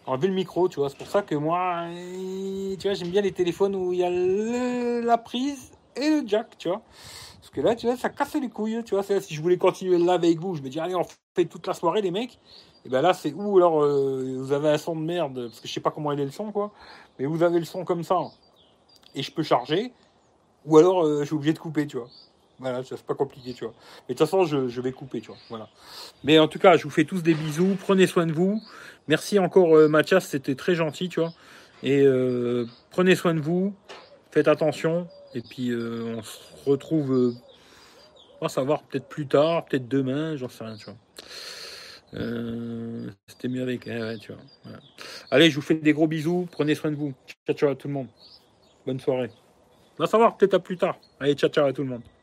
enlever 0.08 0.28
le 0.28 0.34
micro, 0.34 0.68
tu 0.70 0.80
vois. 0.80 0.90
C'est 0.90 0.98
pour 0.98 1.08
ça 1.08 1.22
que 1.22 1.36
moi, 1.36 1.88
tu 2.80 2.88
vois, 2.88 2.94
j'aime 2.94 3.10
bien 3.10 3.22
les 3.22 3.32
téléphones 3.32 3.76
où 3.76 3.94
il 3.94 4.00
y 4.00 4.04
a 4.04 4.10
la 4.10 5.18
prise 5.18 5.72
et 5.96 6.10
le 6.10 6.28
jack, 6.28 6.58
tu 6.58 6.68
vois. 6.68 6.82
Parce 7.40 7.50
que 7.52 7.62
là, 7.62 7.76
tu 7.76 7.86
vois, 7.86 7.96
ça 7.96 8.10
casse 8.10 8.36
les 8.36 8.50
couilles, 8.50 8.84
tu 8.84 8.96
vois. 8.96 9.04
Si 9.04 9.34
je 9.34 9.42
voulais 9.42 9.58
continuer 9.58 9.98
live 9.98 10.10
avec 10.10 10.40
vous, 10.40 10.56
je 10.56 10.62
me 10.62 10.70
dis, 10.70 10.80
allez, 10.80 10.96
on 10.96 11.06
fait 11.36 11.46
toute 11.46 11.68
la 11.68 11.74
soirée, 11.74 12.02
les 12.02 12.12
mecs. 12.12 12.40
Et 12.86 12.90
ben 12.90 13.02
là, 13.02 13.14
c'est 13.14 13.34
où 13.34 13.58
alors 13.58 13.84
euh, 13.84 14.36
vous 14.38 14.52
avez 14.52 14.70
un 14.70 14.78
son 14.78 14.96
de 14.96 15.02
merde, 15.02 15.48
parce 15.48 15.60
que 15.60 15.68
je 15.68 15.74
sais 15.74 15.80
pas 15.80 15.90
comment 15.90 16.12
il 16.12 16.20
est 16.20 16.26
le 16.26 16.32
son, 16.32 16.52
quoi. 16.52 16.72
Mais 17.18 17.26
vous 17.26 17.42
avez 17.42 17.58
le 17.58 17.66
son 17.66 17.84
comme 17.84 18.04
ça, 18.04 18.20
et 19.16 19.24
je 19.24 19.32
peux 19.32 19.42
charger, 19.42 19.92
ou 20.66 20.78
alors 20.78 21.04
euh, 21.04 21.22
je 21.22 21.26
suis 21.26 21.36
obligé 21.36 21.54
de 21.54 21.60
couper, 21.60 21.88
tu 21.88 21.98
vois. 21.98 22.10
Voilà, 22.60 22.84
c'est 22.84 23.02
pas 23.04 23.16
compliqué, 23.16 23.54
tu 23.54 23.66
vois. 23.66 23.74
Mais 24.08 24.14
de 24.14 24.18
toute 24.20 24.28
façon, 24.28 24.46
je, 24.46 24.68
je, 24.68 24.82
vais 24.82 24.92
couper, 24.92 25.20
tu 25.20 25.28
vois. 25.28 25.38
Voilà. 25.50 25.68
Mais 26.24 26.40
en 26.40 26.48
tout 26.48 26.60
cas, 26.60 26.78
je 26.78 26.84
vous 26.84 26.90
fais 26.90 27.04
tous 27.04 27.22
des 27.22 27.34
bisous. 27.34 27.76
Prenez 27.80 28.08
soin 28.08 28.26
de 28.26 28.32
vous. 28.32 28.62
Merci 29.08 29.38
encore 29.40 29.76
euh, 29.76 29.88
Mathias, 29.88 30.26
c'était 30.26 30.56
très 30.56 30.76
gentil, 30.76 31.10
tu 31.10 31.20
vois. 31.20 31.34
Et 31.84 32.02
euh, 32.02 32.66
prenez 32.90 33.16
soin 33.16 33.34
de 33.34 33.40
vous, 33.40 33.74
faites 34.32 34.48
attention, 34.48 35.08
et 35.34 35.42
puis 35.42 35.70
euh, 35.70 36.16
on 36.18 36.24
se 36.24 36.40
retrouve, 36.66 37.36
on 38.42 38.46
va 38.46 38.50
savoir 38.50 38.84
peut-être 38.84 39.08
plus 39.08 39.28
tard, 39.28 39.66
peut-être 39.66 39.88
demain, 39.88 40.36
j'en 40.36 40.50
sais 40.50 40.64
rien, 40.64 40.78
tu 40.78 40.86
vois. 40.86 40.96
c'était 43.28 43.48
mieux 43.48 43.62
avec, 43.62 43.86
ouais, 43.86 44.18
tu 44.18 44.32
vois. 44.32 44.42
Allez, 45.30 45.50
je 45.52 45.56
vous 45.56 45.62
fais 45.62 45.76
des 45.76 45.94
gros 45.94 46.08
bisous, 46.08 46.48
prenez 46.52 46.74
soin 46.74 46.92
de 46.92 46.96
vous. 46.96 47.14
Ciao, 47.46 47.56
ciao 47.56 47.70
à 47.70 47.76
tout 47.76 47.88
le 47.88 47.94
monde. 47.94 48.08
Bonne 48.86 49.00
soirée. 49.00 49.30
On 50.00 50.04
va 50.04 50.08
savoir 50.08 50.38
peut-être 50.38 50.56
à 50.56 50.60
plus 50.60 50.78
tard. 50.78 50.98
Allez, 51.20 51.36
ciao, 51.36 51.50
ciao 51.50 51.68
à 51.68 51.74
tout 51.74 51.84
le 51.84 51.90
monde. 51.90 52.15